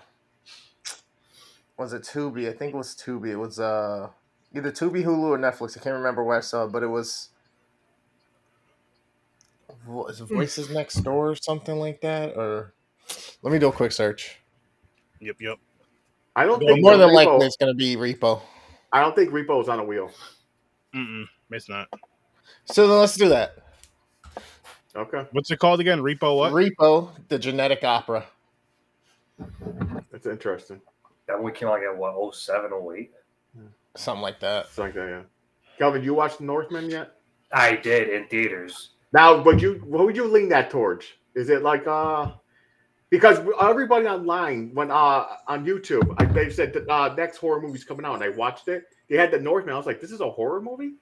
was 1.77 1.93
it 1.93 2.03
Tubi? 2.03 2.49
I 2.49 2.53
think 2.53 2.75
it 2.75 2.77
was 2.77 2.95
Tubi. 2.95 3.29
It 3.31 3.37
was 3.37 3.59
uh 3.59 4.11
either 4.55 4.71
Tubi, 4.71 5.05
Hulu, 5.05 5.31
or 5.31 5.39
Netflix. 5.39 5.79
I 5.79 5.83
can't 5.83 5.97
remember 5.97 6.23
where 6.25 6.37
I 6.39 6.41
saw 6.41 6.65
it, 6.65 6.73
but 6.73 6.83
it 6.83 6.89
was. 6.89 7.29
Is 10.09 10.21
it 10.21 10.29
Voices 10.29 10.71
Next 10.71 10.97
Door 10.97 11.31
or 11.31 11.37
something 11.37 11.77
like 11.77 12.01
that? 12.03 12.37
Or 12.37 12.75
let 13.43 13.53
me 13.53 13.59
do 13.59 13.69
a 13.69 13.73
quick 13.73 13.93
search. 13.93 14.39
Yep, 15.21 15.37
yep. 15.41 15.59
I 16.37 16.45
don't 16.45 16.59
But 16.61 16.67
But 16.67 16.75
think 16.75 16.83
more 16.83 16.97
than 16.97 17.09
Repo, 17.11 17.15
likely, 17.15 17.47
it's 17.47 17.57
going 17.57 17.73
to 17.73 17.77
be 17.77 17.97
Repo. 17.97 18.41
I 18.93 19.01
don't 19.01 19.15
think 19.17 19.31
Repo 19.33 19.61
is 19.61 19.69
on 19.69 19.79
a 19.81 19.85
wheel. 19.85 20.11
Mm-mm, 20.95 21.25
it's 21.51 21.69
not. 21.69 21.89
So 22.67 22.87
then 22.87 22.99
let's 22.99 23.17
do 23.17 23.29
that. 23.31 23.57
Okay, 24.97 25.27
What's 25.33 25.51
it 25.51 25.59
called 25.59 25.81
again? 25.81 26.01
Repo 26.01 26.37
what? 26.37 26.53
Repo, 26.53 27.11
the 27.29 27.39
genetic 27.39 27.85
opera. 27.85 28.25
that's 30.11 30.27
interesting. 30.27 30.81
That 31.29 31.41
one 31.41 31.53
came 31.55 31.69
out 31.69 31.75
like 31.75 31.83
at 31.83 31.97
what 31.97 32.35
07, 32.35 32.71
08? 32.73 33.11
Something 33.97 34.23
like 34.23 34.41
that. 34.41 34.69
Something 34.69 34.85
like 34.85 34.95
that. 34.95 35.11
Yeah. 35.11 35.23
Kelvin, 35.79 36.03
you 36.03 36.15
watched 36.15 36.41
Northman 36.41 36.91
yet? 36.91 37.17
I 37.53 37.77
did 37.77 38.09
in 38.09 38.27
theaters. 38.27 38.91
Now, 39.13 39.43
would 39.43 39.63
you 39.63 39.83
what 39.87 40.05
would 40.05 40.17
you 40.17 40.27
lean 40.27 40.49
that 40.51 40.71
towards? 40.71 41.07
Is 41.35 41.51
it 41.51 41.63
like 41.63 41.87
uh 41.87 42.33
because 43.11 43.39
everybody 43.61 44.07
online 44.07 44.71
when 44.75 44.91
uh 44.91 45.27
on 45.47 45.65
YouTube 45.65 46.15
I, 46.19 46.25
they 46.27 46.51
said 46.51 46.73
that 46.75 46.89
uh 46.89 47.15
next 47.15 47.39
horror 47.39 47.61
movie's 47.61 47.85
coming 47.85 48.05
out 48.05 48.15
and 48.15 48.25
I 48.25 48.29
watched 48.31 48.69
it. 48.69 48.85
They 49.09 49.17
had 49.17 49.31
the 49.31 49.41
Northman. 49.41 49.75
I 49.75 49.79
was 49.79 49.87
like, 49.87 50.01
this 50.01 50.13
is 50.13 50.21
a 50.21 50.31
horror 50.31 50.61
movie. 50.61 50.95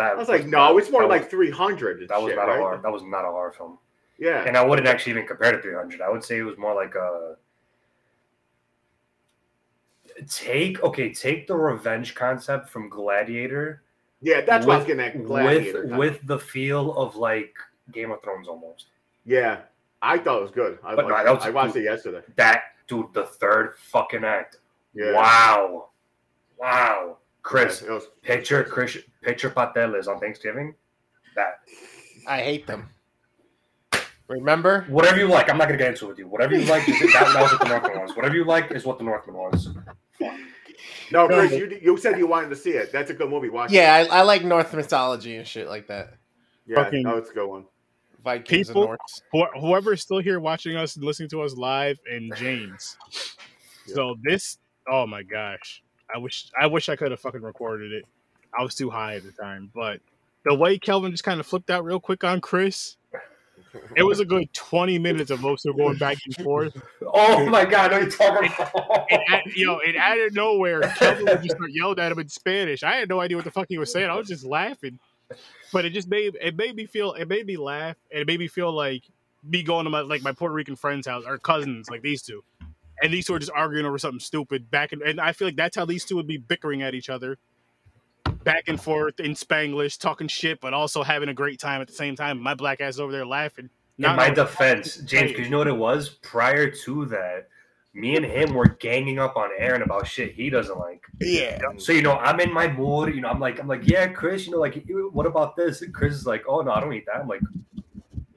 That 0.00 0.12
I 0.12 0.14
was 0.14 0.28
like, 0.28 0.46
no, 0.46 0.78
it's 0.78 0.90
more 0.90 1.06
like 1.06 1.22
was, 1.22 1.30
three 1.30 1.50
hundred. 1.50 2.08
that 2.08 2.20
was 2.20 2.30
shit, 2.30 2.36
not 2.36 2.48
right? 2.48 2.56
a 2.56 2.60
horror. 2.60 2.80
That 2.82 2.90
was 2.90 3.02
not 3.02 3.24
a 3.24 3.28
horror 3.28 3.52
film. 3.52 3.78
Yeah, 4.18 4.44
And 4.46 4.56
I 4.56 4.62
wouldn't 4.62 4.86
actually 4.86 5.12
even 5.12 5.26
compare 5.26 5.52
to 5.52 5.62
300. 5.62 6.02
I 6.02 6.10
would 6.10 6.22
say 6.22 6.38
it 6.38 6.42
was 6.42 6.58
more 6.58 6.74
like 6.74 6.94
a 6.94 7.36
take. 10.28 10.82
Okay, 10.82 11.12
take 11.12 11.46
the 11.46 11.56
revenge 11.56 12.14
concept 12.14 12.68
from 12.68 12.90
Gladiator 12.90 13.82
yeah. 14.22 14.42
That's 14.42 14.66
what 14.66 14.74
I 14.74 14.78
was 14.78 14.86
getting 14.86 15.04
at. 15.04 15.24
Gladiator. 15.24 15.86
with 15.86 15.98
with 15.98 16.26
the 16.26 16.38
feel 16.38 16.96
of 16.96 17.16
like 17.16 17.54
Game 17.92 18.10
of 18.10 18.22
Thrones 18.22 18.48
almost. 18.48 18.86
yeah, 19.24 19.60
I 20.02 20.18
thought 20.18 20.38
it 20.38 20.42
was 20.42 20.50
good. 20.50 20.78
I, 20.84 20.94
But 20.94 21.08
no, 21.08 21.14
that 21.14 21.26
it. 21.26 21.30
was- 21.30 21.44
I 21.44 21.50
watched 21.50 21.76
it 21.76 21.84
yesterday. 21.84 22.22
That 22.36 22.62
dude, 22.88 23.12
the 23.12 23.24
third 23.24 23.74
fucking 23.90 24.24
act. 24.24 24.58
Yeah. 24.94 25.12
Wow, 25.12 25.88
wow, 26.58 27.16
Chris. 27.42 27.82
Yeah, 27.82 27.90
it 27.90 27.94
was- 27.94 28.08
Picture 28.22 28.64
Chris, 28.64 28.98
picture 29.22 29.50
pasteles 29.50 30.06
on 30.08 30.18
Thanksgiving. 30.20 30.74
That 31.36 31.60
I 32.26 32.40
hate 32.42 32.66
them. 32.66 32.88
Remember? 34.28 34.86
whatever 34.88 35.18
you 35.18 35.26
like. 35.26 35.50
I'm 35.50 35.58
not 35.58 35.66
gonna 35.66 35.76
get 35.78 35.88
into 35.88 36.04
it 36.04 36.08
with 36.10 36.18
you. 36.18 36.28
Whatever 36.28 36.54
you 36.54 36.64
like, 36.66 36.88
is 36.88 37.00
that, 37.12 37.32
that 37.34 37.42
was 37.42 37.50
what 37.52 37.60
the 37.62 37.68
Northman 37.68 38.00
was. 38.00 38.14
Whatever 38.14 38.36
you 38.36 38.44
like 38.44 38.70
is 38.70 38.84
what 38.84 38.98
the 38.98 39.04
Northman 39.04 39.34
was. 39.36 39.68
No, 41.10 41.26
Chris, 41.26 41.50
you 41.52 41.78
you 41.82 41.96
said 41.96 42.16
you 42.16 42.28
wanted 42.28 42.50
to 42.50 42.56
see 42.56 42.70
it. 42.70 42.92
That's 42.92 43.10
a 43.10 43.14
good 43.14 43.28
movie. 43.28 43.48
Watch 43.48 43.72
it. 43.72 43.74
Yeah, 43.76 44.06
I, 44.10 44.18
I 44.18 44.22
like 44.22 44.44
Norse 44.44 44.72
mythology 44.72 45.36
and 45.36 45.46
shit 45.46 45.66
like 45.68 45.88
that. 45.88 46.14
yeah. 46.66 46.76
Fucking- 46.76 47.02
No, 47.02 47.16
it's 47.16 47.30
a 47.30 47.34
good 47.34 47.48
one. 47.48 47.64
Vikings 48.22 48.68
People- 48.68 48.90
and 48.92 48.98
Norse. 49.32 49.50
Whoever 49.60 49.94
is 49.94 50.02
still 50.02 50.20
here 50.20 50.38
watching 50.38 50.76
us 50.76 50.94
and 50.94 51.04
listening 51.04 51.28
to 51.30 51.42
us 51.42 51.54
live, 51.56 51.98
and 52.10 52.32
James. 52.36 52.96
So 53.86 54.14
this, 54.22 54.58
oh 54.88 55.04
my 55.08 55.24
gosh, 55.24 55.82
I 56.14 56.18
wish 56.18 56.50
I 56.60 56.66
wish 56.66 56.88
I 56.88 56.96
could 56.96 57.10
have 57.10 57.20
fucking 57.20 57.42
recorded 57.42 57.92
it. 57.92 58.04
I 58.58 58.62
was 58.62 58.74
too 58.74 58.90
high 58.90 59.14
at 59.16 59.22
the 59.22 59.32
time, 59.32 59.70
but 59.74 60.00
the 60.44 60.54
way 60.54 60.78
Kelvin 60.78 61.12
just 61.12 61.24
kind 61.24 61.40
of 61.40 61.46
flipped 61.46 61.70
out 61.70 61.84
real 61.84 62.00
quick 62.00 62.24
on 62.24 62.40
Chris, 62.40 62.96
it 63.94 64.02
was 64.02 64.18
a 64.18 64.24
good 64.24 64.52
twenty 64.52 64.98
minutes 64.98 65.30
of 65.30 65.42
both 65.42 65.60
still 65.60 65.72
going 65.72 65.98
back 65.98 66.18
and 66.24 66.44
forth. 66.44 66.76
Oh 67.02 67.46
my 67.46 67.64
god, 67.64 67.92
are 67.92 68.02
you 68.02 68.10
talking 68.10 68.50
about? 68.52 69.06
And 69.10 69.20
at, 69.30 69.46
yo, 69.54 69.78
and 69.78 69.96
out 69.96 70.18
of 70.18 70.34
nowhere, 70.34 70.80
Kelvin 70.80 71.26
would 71.26 71.42
just 71.42 71.56
start 71.56 71.70
yelling 71.70 71.98
at 71.98 72.10
him 72.10 72.18
in 72.18 72.28
Spanish. 72.28 72.82
I 72.82 72.96
had 72.96 73.08
no 73.08 73.20
idea 73.20 73.36
what 73.36 73.44
the 73.44 73.50
fuck 73.50 73.66
he 73.68 73.78
was 73.78 73.92
saying. 73.92 74.10
I 74.10 74.16
was 74.16 74.28
just 74.28 74.44
laughing, 74.44 74.98
but 75.72 75.84
it 75.84 75.90
just 75.90 76.08
made 76.08 76.36
it 76.40 76.56
made 76.56 76.74
me 76.74 76.86
feel 76.86 77.12
it 77.12 77.28
made 77.28 77.46
me 77.46 77.56
laugh 77.56 77.96
and 78.10 78.20
it 78.20 78.26
made 78.26 78.40
me 78.40 78.48
feel 78.48 78.72
like 78.72 79.04
me 79.44 79.62
going 79.62 79.84
to 79.84 79.90
my 79.90 80.00
like 80.00 80.22
my 80.22 80.32
Puerto 80.32 80.54
Rican 80.54 80.76
friend's 80.76 81.06
house, 81.06 81.24
or 81.26 81.38
cousins, 81.38 81.88
like 81.88 82.02
these 82.02 82.22
two, 82.22 82.42
and 83.02 83.12
these 83.12 83.26
two 83.26 83.34
are 83.34 83.38
just 83.38 83.52
arguing 83.54 83.86
over 83.86 83.98
something 83.98 84.20
stupid 84.20 84.70
back 84.70 84.92
and 84.92 85.02
and 85.02 85.20
I 85.20 85.32
feel 85.32 85.48
like 85.48 85.56
that's 85.56 85.76
how 85.76 85.84
these 85.84 86.04
two 86.04 86.16
would 86.16 86.26
be 86.26 86.36
bickering 86.36 86.82
at 86.82 86.94
each 86.94 87.08
other, 87.08 87.38
back 88.44 88.64
and 88.68 88.80
forth 88.80 89.20
in 89.20 89.32
Spanglish, 89.32 89.98
talking 89.98 90.28
shit, 90.28 90.60
but 90.60 90.74
also 90.74 91.02
having 91.02 91.28
a 91.28 91.34
great 91.34 91.58
time 91.58 91.80
at 91.80 91.88
the 91.88 91.94
same 91.94 92.16
time. 92.16 92.40
My 92.40 92.54
black 92.54 92.80
ass 92.80 92.98
over 92.98 93.12
there 93.12 93.26
laughing. 93.26 93.70
In 93.98 94.04
my 94.04 94.16
knowing- 94.16 94.34
defense, 94.34 94.96
James, 95.04 95.30
because 95.32 95.46
you 95.46 95.50
know 95.50 95.58
what 95.58 95.68
it 95.68 95.76
was? 95.76 96.08
Prior 96.08 96.70
to 96.70 97.06
that, 97.06 97.48
me 97.92 98.16
and 98.16 98.24
him 98.24 98.54
were 98.54 98.68
ganging 98.80 99.18
up 99.18 99.36
on 99.36 99.50
Aaron 99.58 99.82
about 99.82 100.06
shit 100.06 100.32
he 100.32 100.48
doesn't 100.48 100.78
like. 100.78 101.04
Yeah. 101.20 101.60
So 101.76 101.92
you 101.92 102.02
know, 102.02 102.16
I'm 102.16 102.40
in 102.40 102.52
my 102.52 102.68
mood. 102.68 103.14
You 103.14 103.20
know, 103.20 103.28
I'm 103.28 103.40
like, 103.40 103.58
I'm 103.58 103.66
like, 103.68 103.86
yeah, 103.86 104.06
Chris. 104.06 104.46
You 104.46 104.52
know, 104.52 104.58
like, 104.58 104.86
what 105.12 105.26
about 105.26 105.56
this? 105.56 105.82
And 105.82 105.92
Chris 105.92 106.14
is 106.14 106.26
like, 106.26 106.44
oh 106.48 106.60
no, 106.60 106.70
I 106.70 106.80
don't 106.80 106.92
eat 106.94 107.06
that. 107.06 107.16
I'm 107.16 107.28
like, 107.28 107.40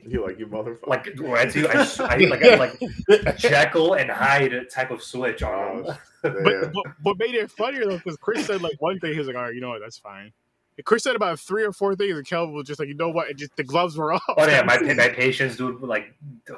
You 0.08 0.24
like 0.26 0.38
you 0.40 0.48
motherfucker. 0.48 0.88
like, 0.88 1.08
well, 1.20 1.36
I 1.36 1.46
do. 1.46 1.68
I, 1.68 1.74
s- 1.82 2.00
I 2.00 2.16
like, 2.18 2.44
I 2.44 2.56
like 3.26 3.38
Jekyll 3.38 3.94
and 3.94 4.10
Hyde 4.12 4.54
type 4.70 4.92
of 4.92 5.02
switch 5.04 5.42
on 5.44 5.78
him. 5.80 5.86
Oh, 5.88 5.98
But, 6.22 6.34
yeah. 6.46 6.70
but 6.74 6.84
what 7.04 7.18
made 7.18 7.36
it 7.36 7.52
funnier 7.52 7.86
though, 7.86 7.98
because 7.98 8.18
Chris 8.18 8.46
said 8.46 8.62
like 8.62 8.76
one 8.80 9.00
thing, 9.00 9.14
he 9.14 9.18
was 9.20 9.28
like, 9.28 9.36
"All 9.36 9.44
right, 9.44 9.54
you 9.56 9.62
know 9.62 9.70
what, 9.70 9.82
that's 9.82 9.98
fine." 9.98 10.32
And 10.78 10.86
Chris 10.86 11.04
said 11.04 11.16
about 11.16 11.40
three 11.40 11.64
or 11.64 11.72
four 11.72 11.96
things, 11.96 12.18
and 12.18 12.26
Kelvin 12.28 12.56
was 12.56 12.66
just 12.68 12.80
like, 12.80 12.88
"You 12.90 12.96
know 12.96 13.10
what?" 13.10 13.30
It 13.30 13.38
just 13.38 13.56
the 13.56 13.64
gloves 13.64 13.98
were 13.98 14.14
off. 14.14 14.22
Oh 14.28 14.46
yeah, 14.48 14.62
my 14.64 14.78
my 14.94 15.10
patience, 15.10 15.56
dude. 15.58 15.82
Like, 15.82 16.14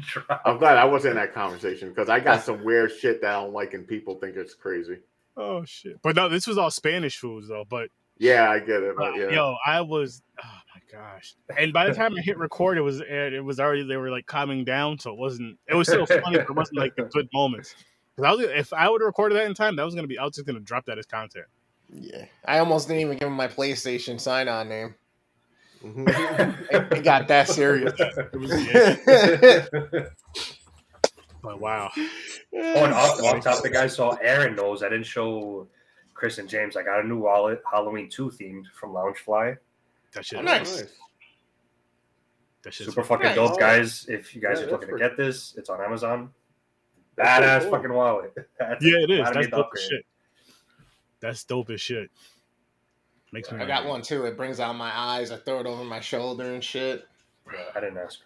drop. 0.00 0.42
I'm 0.44 0.58
glad 0.58 0.76
I 0.76 0.84
wasn't 0.84 1.12
in 1.12 1.16
that 1.16 1.34
conversation 1.34 1.88
because 1.88 2.08
I 2.08 2.20
got 2.20 2.42
some 2.42 2.64
weird 2.64 2.92
shit 2.92 3.20
that 3.22 3.30
I 3.30 3.40
don't 3.42 3.52
like 3.52 3.74
and 3.74 3.86
people 3.86 4.14
think 4.16 4.36
it's 4.36 4.54
crazy. 4.54 4.98
oh 5.36 5.64
shit! 5.64 6.00
But 6.02 6.16
no, 6.16 6.28
this 6.28 6.46
was 6.46 6.58
all 6.58 6.70
Spanish 6.70 7.18
foods 7.18 7.48
though. 7.48 7.64
But 7.68 7.90
Yeah, 8.18 8.48
I 8.50 8.58
get 8.60 8.82
it, 8.82 8.94
but 8.96 9.12
uh, 9.12 9.16
yeah. 9.16 9.28
yo, 9.30 9.56
I 9.66 9.80
was, 9.82 10.22
oh 10.42 10.42
my 10.44 10.65
gosh! 10.92 11.34
And 11.58 11.72
by 11.72 11.86
the 11.88 11.94
time 11.94 12.14
I 12.16 12.20
hit 12.22 12.38
record, 12.38 12.78
it 12.78 12.82
was 12.82 13.00
it, 13.00 13.32
it 13.32 13.44
was 13.44 13.58
already 13.60 13.82
they 13.82 13.96
were 13.96 14.10
like 14.10 14.26
calming 14.26 14.64
down, 14.64 14.98
so 14.98 15.12
it 15.12 15.18
wasn't. 15.18 15.58
It 15.68 15.74
was 15.74 15.88
still 15.88 16.06
funny, 16.06 16.36
but 16.38 16.42
it 16.50 16.54
wasn't 16.54 16.78
like 16.78 16.94
the 16.96 17.04
good 17.12 17.28
moments. 17.32 17.74
'Cause 18.16 18.24
I 18.24 18.30
was, 18.32 18.40
if 18.46 18.72
I 18.72 18.88
would 18.88 19.02
have 19.02 19.06
recorded 19.06 19.34
that 19.36 19.44
in 19.44 19.52
time, 19.54 19.76
that 19.76 19.84
was 19.84 19.94
gonna 19.94 20.06
be. 20.06 20.18
I 20.18 20.24
was 20.24 20.34
just 20.34 20.46
gonna 20.46 20.60
drop 20.60 20.86
that 20.86 20.98
as 20.98 21.04
content. 21.06 21.46
Yeah. 21.92 22.24
I 22.46 22.58
almost 22.58 22.88
didn't 22.88 23.02
even 23.02 23.18
give 23.18 23.28
him 23.28 23.34
my 23.34 23.46
PlayStation 23.48 24.18
sign 24.20 24.48
on 24.48 24.68
name. 24.68 24.94
Mhm. 25.84 26.06
It, 26.70 26.92
it 26.98 27.04
got 27.04 27.28
that 27.28 27.48
serious. 27.48 27.92
It 27.98 28.32
was, 28.36 28.50
yeah, 28.66 30.06
but 31.42 31.60
wow. 31.60 31.90
Oh, 31.96 32.00
and 32.52 32.92
off, 32.94 33.22
off 33.22 33.44
topic, 33.44 33.72
guys. 33.72 33.94
saw 33.94 34.16
Aaron 34.22 34.56
knows 34.56 34.82
I 34.82 34.88
didn't 34.88 35.06
show 35.06 35.68
Chris 36.14 36.38
and 36.38 36.48
James. 36.48 36.76
I 36.76 36.82
got 36.82 37.04
a 37.04 37.06
new 37.06 37.18
wallet, 37.18 37.62
Halloween 37.70 38.08
two 38.10 38.30
themed 38.30 38.64
from 38.74 38.90
Loungefly. 38.92 39.56
That 40.16 40.24
shit. 40.24 40.38
Oh, 40.38 40.42
is- 40.42 40.46
nice. 40.46 40.84
That 42.62 42.74
shit's 42.74 42.90
Super 42.90 43.04
fucking 43.04 43.26
Nice. 43.26 43.36
dope, 43.36 43.60
guys. 43.60 44.06
If 44.08 44.34
you 44.34 44.40
guys 44.42 44.58
Yeah, 44.58 44.64
are 44.66 44.70
that's 44.70 44.72
looking 44.72 44.88
to 44.88 44.98
get 44.98 45.16
this, 45.16 45.54
it's 45.56 45.70
on 45.70 45.80
Amazon. 45.80 46.30
Badass 47.16 47.62
cool. 47.62 47.70
fucking 47.70 47.92
wallet. 47.92 48.32
That's- 48.58 48.78
Yeah, 48.82 48.98
it 49.04 49.10
is. 49.10 49.24
That's 49.24 49.36
made 49.36 49.44
the 49.46 49.56
dope 49.58 49.68
as 49.76 49.82
shit. 49.84 50.04
That's 51.20 51.44
dope 51.44 51.70
as 51.70 51.80
shit. 51.80 52.10
Makes 53.32 53.52
me. 53.52 53.60
I 53.60 53.66
got 53.66 53.86
one 53.86 54.02
too. 54.02 54.24
It 54.26 54.36
brings 54.36 54.58
out 54.60 54.74
my 54.74 54.90
eyes. 54.96 55.30
I 55.30 55.36
throw 55.36 55.60
it 55.60 55.66
over 55.66 55.84
my 55.84 56.00
shoulder 56.00 56.52
and 56.54 56.62
shit. 56.64 57.04
I 57.74 57.80
didn't 57.80 57.98
ask. 57.98 58.20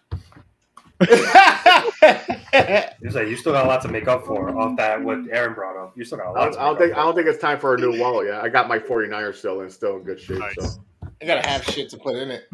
He's 3.01 3.15
like, 3.15 3.27
you 3.27 3.35
still 3.35 3.53
got 3.53 3.65
a 3.65 3.67
lot 3.67 3.81
to 3.83 3.87
make 3.87 4.07
up 4.07 4.25
for 4.25 4.55
off 4.57 4.75
that 4.77 5.01
what 5.01 5.19
Aaron 5.31 5.53
brought 5.53 5.77
up. 5.77 5.97
You 5.97 6.03
still 6.03 6.17
got 6.19 6.27
a 6.27 6.29
I 6.29 6.31
lot. 6.31 6.43
don't, 6.45 6.53
To 6.53 6.59
I 6.59 6.63
don't 6.65 6.73
make 6.73 6.79
think 6.79 6.91
up 6.93 6.97
I 6.97 7.03
don't 7.03 7.15
think 7.15 7.27
it's 7.27 7.37
time 7.39 7.59
for 7.59 7.75
a 7.75 7.77
new 7.77 7.99
wallet 7.99 8.27
yet. 8.27 8.41
I 8.43 8.49
got 8.49 8.67
my 8.67 8.79
49ers 8.79 9.35
still 9.35 9.61
and 9.61 9.71
still 9.71 9.97
in 9.97 10.03
good 10.03 10.19
shape. 10.19 10.39
Nice. 10.39 10.55
So 10.59 10.83
I 11.21 11.25
gotta 11.25 11.47
have 11.47 11.63
shit 11.65 11.89
to 11.91 11.97
put 11.97 12.15
in 12.15 12.31
it. 12.31 12.49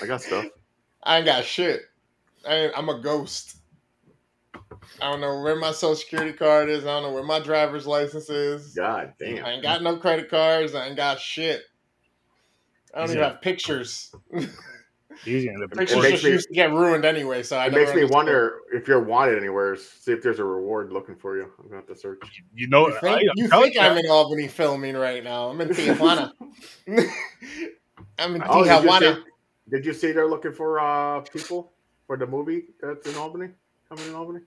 I 0.00 0.06
got 0.06 0.22
stuff. 0.22 0.46
I 1.02 1.16
ain't 1.16 1.26
got 1.26 1.44
shit. 1.44 1.82
I 2.46 2.54
ain't, 2.54 2.72
I'm 2.76 2.88
a 2.88 3.00
ghost. 3.00 3.56
I 5.00 5.10
don't 5.10 5.20
know 5.20 5.42
where 5.42 5.56
my 5.56 5.72
social 5.72 5.96
security 5.96 6.32
card 6.32 6.68
is. 6.68 6.84
I 6.84 6.88
don't 6.88 7.02
know 7.04 7.12
where 7.12 7.24
my 7.24 7.40
driver's 7.40 7.86
license 7.86 8.30
is. 8.30 8.74
God 8.74 9.14
damn. 9.18 9.44
I 9.44 9.52
ain't 9.52 9.62
got 9.62 9.82
no 9.82 9.96
credit 9.96 10.28
cards. 10.28 10.74
I 10.74 10.86
ain't 10.86 10.96
got 10.96 11.20
shit. 11.20 11.62
I 12.94 13.00
don't 13.00 13.10
even 13.10 13.22
have 13.22 13.40
pictures. 13.40 14.14
Easy. 15.26 15.48
And 15.48 15.62
the 15.62 15.68
Pictures 15.68 15.96
makes 16.02 16.10
just 16.12 16.24
me- 16.24 16.30
used 16.30 16.48
to 16.48 16.54
get 16.54 16.70
ruined 16.72 17.04
anyway. 17.04 17.42
So 17.42 17.56
I 17.56 17.66
It 17.66 17.72
makes 17.72 17.88
me 17.88 18.02
understood. 18.02 18.10
wonder 18.14 18.58
if 18.72 18.86
you're 18.88 19.02
wanted 19.02 19.38
anywhere. 19.38 19.76
See 19.76 20.12
if 20.12 20.22
there's 20.22 20.38
a 20.38 20.44
reward 20.44 20.92
looking 20.92 21.16
for 21.16 21.36
you. 21.36 21.44
I'm 21.58 21.64
gonna 21.64 21.76
have 21.76 21.86
to 21.88 21.96
search. 21.96 22.22
You 22.54 22.68
know, 22.68 22.88
You 22.88 22.96
I, 22.96 23.00
think, 23.00 23.22
you 23.36 23.48
I- 23.52 23.62
think 23.62 23.76
I'm 23.80 23.98
in 23.98 24.06
Albany 24.10 24.48
filming 24.48 24.96
right 24.96 25.22
now? 25.24 25.48
I'm 25.48 25.60
in 25.60 25.68
Tijuana. 25.70 26.32
I'm 28.18 28.34
in 28.36 28.42
Oh, 28.46 28.64
did 28.64 28.70
you, 28.84 28.88
Tijuana. 28.90 29.16
see, 29.16 29.22
did 29.70 29.86
you 29.86 29.92
see 29.92 30.12
they're 30.12 30.28
looking 30.28 30.52
for 30.52 30.80
uh 30.80 31.20
people 31.20 31.72
for 32.06 32.16
the 32.16 32.26
movie 32.26 32.64
that's 32.80 33.06
in 33.06 33.14
Albany? 33.16 33.48
Coming 33.88 34.08
in 34.08 34.14
Albany? 34.14 34.40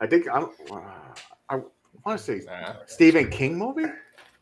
I 0.00 0.06
think 0.06 0.28
I 0.28 0.40
don't. 0.40 0.52
Uh, 0.70 0.80
I 1.48 1.56
want 2.04 2.18
to 2.18 2.18
say 2.18 2.40
Nah. 2.44 2.74
Stephen 2.86 3.30
King 3.30 3.58
movie. 3.58 3.86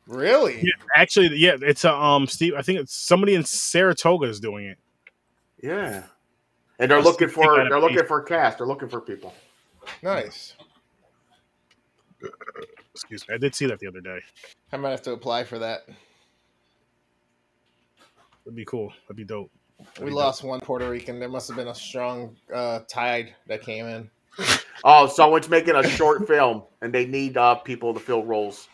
Really? 0.06 0.56
Yeah, 0.56 0.72
actually, 0.96 1.34
yeah, 1.36 1.56
it's 1.62 1.84
a 1.84 1.92
um, 1.94 2.26
Steve. 2.26 2.54
I 2.56 2.62
think 2.62 2.78
it's 2.80 2.94
somebody 2.94 3.34
in 3.36 3.44
Saratoga 3.44 4.26
is 4.26 4.38
doing 4.40 4.66
it. 4.66 4.78
Yeah, 5.64 6.02
and 6.78 6.90
they're 6.90 6.98
I'll 6.98 7.04
looking 7.04 7.28
for 7.28 7.56
they're 7.56 7.72
a 7.76 7.80
looking 7.80 7.98
piece. 7.98 8.06
for 8.08 8.22
cast. 8.22 8.58
They're 8.58 8.66
looking 8.66 8.88
for 8.88 9.00
people. 9.00 9.32
Nice. 10.02 10.54
Excuse 12.92 13.26
me, 13.28 13.34
I 13.34 13.38
did 13.38 13.54
see 13.54 13.66
that 13.66 13.78
the 13.80 13.86
other 13.86 14.00
day. 14.00 14.18
I 14.72 14.76
might 14.76 14.90
have 14.90 15.02
to 15.02 15.12
apply 15.12 15.44
for 15.44 15.58
that. 15.58 15.86
That'd 18.44 18.56
be 18.56 18.64
cool. 18.64 18.92
That'd 19.04 19.16
be 19.16 19.24
dope. 19.24 19.50
We 20.00 20.10
lost 20.10 20.44
one 20.44 20.60
Puerto 20.60 20.88
Rican. 20.88 21.18
There 21.18 21.28
must 21.28 21.48
have 21.48 21.56
been 21.56 21.68
a 21.68 21.74
strong 21.74 22.36
uh, 22.52 22.80
tide 22.88 23.34
that 23.46 23.62
came 23.62 23.86
in. 23.86 24.10
Oh, 24.84 25.06
someone's 25.06 25.48
making 25.48 25.76
a 25.76 25.88
short 25.88 26.26
film, 26.28 26.62
and 26.82 26.92
they 26.92 27.06
need 27.06 27.36
uh, 27.36 27.54
people 27.56 27.92
to 27.94 28.00
fill 28.00 28.24
roles. 28.24 28.68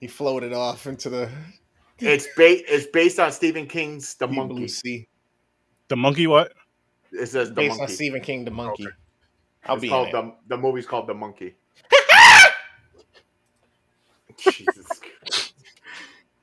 He 0.00 0.06
floated 0.06 0.52
off 0.52 0.86
into 0.86 1.10
the 1.10 1.30
It's 1.98 2.26
ba- 2.36 2.72
it's 2.74 2.86
based 2.86 3.20
on 3.20 3.30
Stephen 3.30 3.66
King's 3.66 4.14
The 4.14 4.26
deep 4.26 4.36
Monkey. 4.36 4.54
blue 4.54 4.68
sea. 4.68 5.06
The 5.90 5.96
monkey, 5.96 6.26
what? 6.26 6.52
It 7.12 7.26
says 7.26 7.48
The 7.50 7.54
Based 7.56 7.80
on 7.80 7.88
Stephen 7.88 8.20
King, 8.22 8.44
the 8.44 8.50
monkey. 8.52 8.86
I'll 9.66 9.74
It's 9.74 9.82
be 9.82 9.88
in 9.88 9.92
called 9.92 10.08
it. 10.08 10.12
the 10.12 10.32
the 10.48 10.56
movie's 10.56 10.86
called 10.86 11.06
The 11.08 11.14
Monkey. 11.14 11.54
Jesus. 14.38 14.86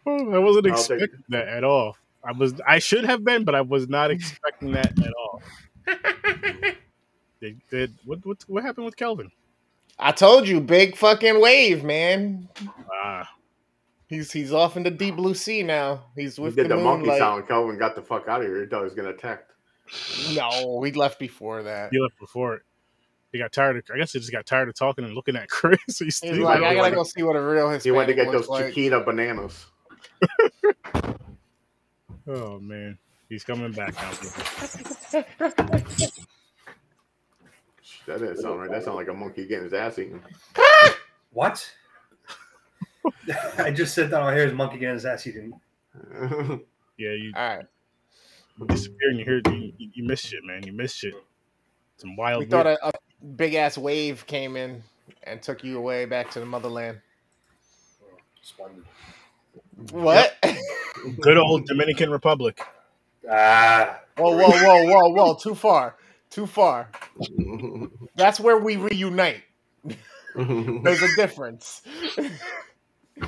Oh, 0.06 0.32
I 0.34 0.38
wasn't 0.38 0.68
I 0.68 0.70
don't 0.70 0.78
think- 0.80 1.02
expecting 1.02 1.24
that 1.30 1.48
at 1.48 1.64
all. 1.64 1.98
I 2.24 2.34
was. 2.34 2.54
I 2.68 2.80
should 2.80 3.06
have 3.06 3.24
been, 3.24 3.46
but 3.46 3.56
I 3.56 3.62
was 3.62 3.88
not 3.88 4.12
expecting 4.12 4.74
that 4.74 4.92
at 5.00 5.14
all. 5.18 5.42
They 7.40 7.56
did. 7.70 7.94
What? 8.04 8.26
What? 8.26 8.44
What 8.48 8.64
happened 8.64 8.86
with 8.86 8.98
Kelvin? 8.98 9.32
I 10.00 10.12
told 10.12 10.48
you, 10.48 10.60
big 10.60 10.98
fucking 10.98 11.40
wave, 11.40 11.84
man. 11.84 12.50
Ah, 12.92 13.30
He's 14.08 14.32
he's 14.32 14.54
off 14.54 14.78
in 14.78 14.84
the 14.84 14.92
deep 14.92 15.16
blue 15.18 15.34
sea 15.34 15.64
now. 15.64 16.06
He's 16.16 16.38
He 16.38 16.42
with 16.42 16.56
did 16.56 16.70
the, 16.70 16.76
the, 16.78 16.82
monkey 16.84 17.02
moonlight. 17.04 17.20
sound. 17.20 17.48
Kelvin 17.48 17.78
got 17.78 17.96
the 17.96 18.02
fuck 18.02 18.28
out 18.28 18.42
of 18.42 18.48
here. 18.48 18.62
He 18.62 18.68
thought 18.68 18.80
he 18.80 18.86
was 18.86 18.94
gonna 18.94 19.10
attack. 19.10 19.44
No, 20.34 20.82
he 20.84 20.92
left 20.94 21.20
before 21.20 21.64
that. 21.64 21.90
he 21.92 22.00
left 22.00 22.18
before 22.20 22.56
it. 22.56 22.62
He 23.34 23.38
got 23.40 23.52
tired. 23.52 23.78
Of, 23.78 23.84
I 23.94 23.98
guess 23.98 24.14
he 24.14 24.20
just 24.20 24.32
got 24.32 24.46
tired 24.46 24.70
of 24.70 24.76
talking 24.76 25.04
and 25.04 25.14
looking 25.14 25.36
at 25.36 25.50
Chris. 25.50 25.80
He's 25.86 25.98
He's 26.00 26.16
still 26.18 26.38
like, 26.44 26.62
I 26.62 26.74
gotta 26.76 26.96
go 26.96 27.04
see 27.04 27.24
what 27.24 27.36
a 27.36 27.42
real 27.42 27.70
Hispanic 27.70 27.84
He 27.84 27.92
went 27.92 28.08
to 28.10 28.14
get 28.16 28.32
those 28.32 28.48
like. 28.48 28.68
Chiquita 28.68 29.02
bananas. 29.02 29.66
Oh 32.30 32.60
man, 32.60 32.98
he's 33.30 33.46
coming 33.46 33.72
back 33.72 33.94
now. 33.96 34.12
That 38.06 38.20
didn't 38.20 38.38
sound 38.38 38.60
right. 38.60 38.70
That 38.70 38.84
sounded 38.84 38.98
like 38.98 39.08
a 39.08 39.14
monkey 39.14 39.48
getting 39.48 39.66
his 39.66 39.74
ass 39.74 40.00
eaten. 40.00 40.22
What? 41.32 41.70
I 43.58 43.72
just 43.72 43.94
said 43.94 44.10
that 44.12 44.22
on 44.22 44.34
here. 44.36 44.46
His 44.46 44.54
monkey 44.54 44.78
getting 44.78 44.96
his 44.96 45.06
ass 45.06 45.26
eaten. 45.28 45.54
Yeah, 47.00 47.12
you 47.12 47.32
All 47.36 47.58
right. 47.58 47.66
disappear 48.70 49.10
and 49.12 49.20
you 49.20 49.26
hear 49.26 49.42
you, 49.54 49.72
you, 49.78 49.90
you 49.94 50.04
miss 50.04 50.20
shit, 50.20 50.44
man. 50.44 50.66
You 50.66 50.74
miss 50.74 50.96
shit. 50.96 51.14
Some 51.98 52.16
wild. 52.16 52.40
We 52.40 52.46
weird- 52.46 52.50
thought 52.50 52.66
a, 52.66 52.88
a 52.88 52.92
big 53.36 53.54
ass 53.54 53.78
wave 53.78 54.26
came 54.26 54.58
in 54.58 54.82
and 55.22 55.40
took 55.40 55.64
you 55.64 55.78
away 55.78 56.06
back 56.06 56.32
to 56.32 56.40
the 56.40 56.46
motherland. 56.48 57.02
Splendid. 58.42 58.84
What? 59.92 60.44
good 61.22 61.38
old 61.38 61.68
Dominican 61.68 62.10
Republic. 62.10 62.60
Ah, 63.30 64.00
whoa, 64.18 64.32
whoa, 64.36 64.50
whoa, 64.50 64.84
whoa, 64.86 65.10
whoa! 65.10 65.36
Too 65.36 65.54
far. 65.54 65.98
Too 66.32 66.48
far. 66.48 66.90
That's 68.16 68.40
where 68.40 68.58
we 68.58 68.78
reunite. 68.78 69.44
There's 70.36 71.04
a 71.04 71.16
difference. 71.16 71.84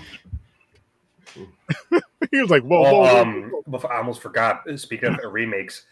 he 2.31 2.41
was 2.41 2.49
like, 2.49 2.63
whoa, 2.63 2.81
well, 2.81 2.93
whoa, 2.93 3.01
whoa. 3.13 3.21
um, 3.21 3.51
before, 3.69 3.93
I 3.93 3.97
almost 3.97 4.21
forgot. 4.21 4.63
Speaking 4.75 5.09
of 5.09 5.19
remakes, 5.31 5.85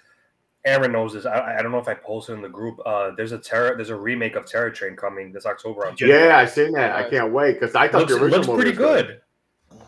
Aaron 0.66 0.92
knows 0.92 1.14
this. 1.14 1.26
I, 1.26 1.58
I 1.58 1.62
don't 1.62 1.72
know 1.72 1.78
if 1.78 1.88
I 1.88 1.94
posted 1.94 2.36
in 2.36 2.42
the 2.42 2.50
group. 2.50 2.80
Uh, 2.86 3.12
there's 3.16 3.32
a 3.32 3.38
terror. 3.38 3.76
There's 3.76 3.90
a 3.90 3.96
remake 3.96 4.36
of 4.36 4.46
Terror 4.46 4.72
Train 4.72 4.96
coming 4.96 5.32
this 5.32 5.46
October 5.46 5.88
on. 5.88 5.96
yeah, 6.00 6.38
I 6.38 6.46
seen 6.46 6.72
that. 6.74 6.96
I 6.96 7.10
can't 7.10 7.32
wait 7.32 7.60
because 7.60 7.76
I 7.76 7.88
thought 7.88 8.02
looks, 8.02 8.14
the 8.14 8.20
original 8.20 8.40
looks 8.40 8.48
movie 8.48 8.62
pretty 8.64 8.78
was 8.78 9.02
good. 9.04 9.08
good. 9.08 9.22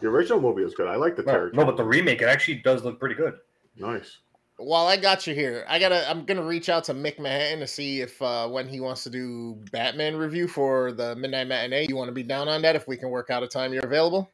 The 0.02 0.08
original 0.08 0.40
movie 0.40 0.64
was 0.64 0.76
good. 0.76 0.88
I 0.88 0.96
like 0.96 1.16
the 1.18 1.24
No, 1.24 1.32
terror. 1.32 1.52
no, 1.54 1.66
but 1.66 1.76
the 1.76 1.84
remake 1.84 2.22
it 2.22 2.26
actually 2.30 2.56
does 2.60 2.86
look 2.86 3.00
pretty 3.00 3.16
good. 3.16 3.34
nice. 3.76 4.20
While 4.60 4.88
I 4.88 4.98
got 4.98 5.26
you 5.26 5.34
here, 5.34 5.66
I 5.68 5.80
gotta. 5.80 6.10
I'm 6.10 6.26
gonna 6.26 6.44
reach 6.44 6.70
out 6.70 6.84
to 6.86 6.94
Mick 6.94 7.20
Manhattan 7.20 7.60
to 7.60 7.68
see 7.68 8.02
if 8.02 8.22
uh, 8.22 8.48
when 8.48 8.68
he 8.68 8.80
wants 8.80 9.04
to 9.04 9.10
do 9.10 9.58
Batman 9.72 10.16
review 10.16 10.48
for 10.48 10.92
the 10.92 11.16
midnight 11.16 11.48
matinee. 11.48 11.88
You 11.88 11.96
want 11.96 12.10
to 12.10 12.14
be 12.14 12.24
down 12.24 12.48
on 12.50 12.62
that? 12.64 12.76
If 12.76 12.88
we 12.88 12.98
can 12.98 13.10
work 13.10 13.30
out 13.30 13.42
a 13.42 13.48
time 13.48 13.74
you're 13.74 13.86
available. 13.86 14.30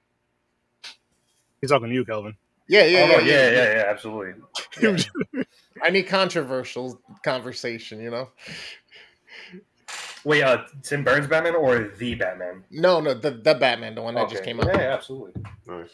He's 1.61 1.69
talking 1.69 1.89
to 1.89 1.93
you, 1.93 2.03
Kelvin. 2.05 2.35
Yeah, 2.67 2.85
yeah, 2.85 2.99
oh, 2.99 3.05
yeah, 3.05 3.17
no, 3.17 3.19
yeah, 3.19 3.51
yeah, 3.51 3.75
yeah, 3.75 3.83
absolutely. 3.87 4.33
yeah. 4.81 5.43
I 5.83 5.89
need 5.89 6.03
controversial 6.03 6.99
conversation. 7.23 8.01
You 8.01 8.09
know. 8.09 8.29
Wait, 10.23 10.41
uh, 10.41 10.63
Tim 10.81 11.03
Burns 11.03 11.27
Batman 11.27 11.55
or 11.55 11.91
the 11.99 12.15
Batman? 12.15 12.63
No, 12.71 12.99
no, 12.99 13.13
the 13.13 13.29
the 13.29 13.53
Batman, 13.53 13.93
the 13.93 14.01
one 14.01 14.15
that 14.15 14.29
just 14.29 14.43
came 14.43 14.59
out. 14.59 14.67
Yeah, 14.67 14.79
yeah, 14.79 14.93
absolutely. 14.93 15.43
Nice. 15.67 15.89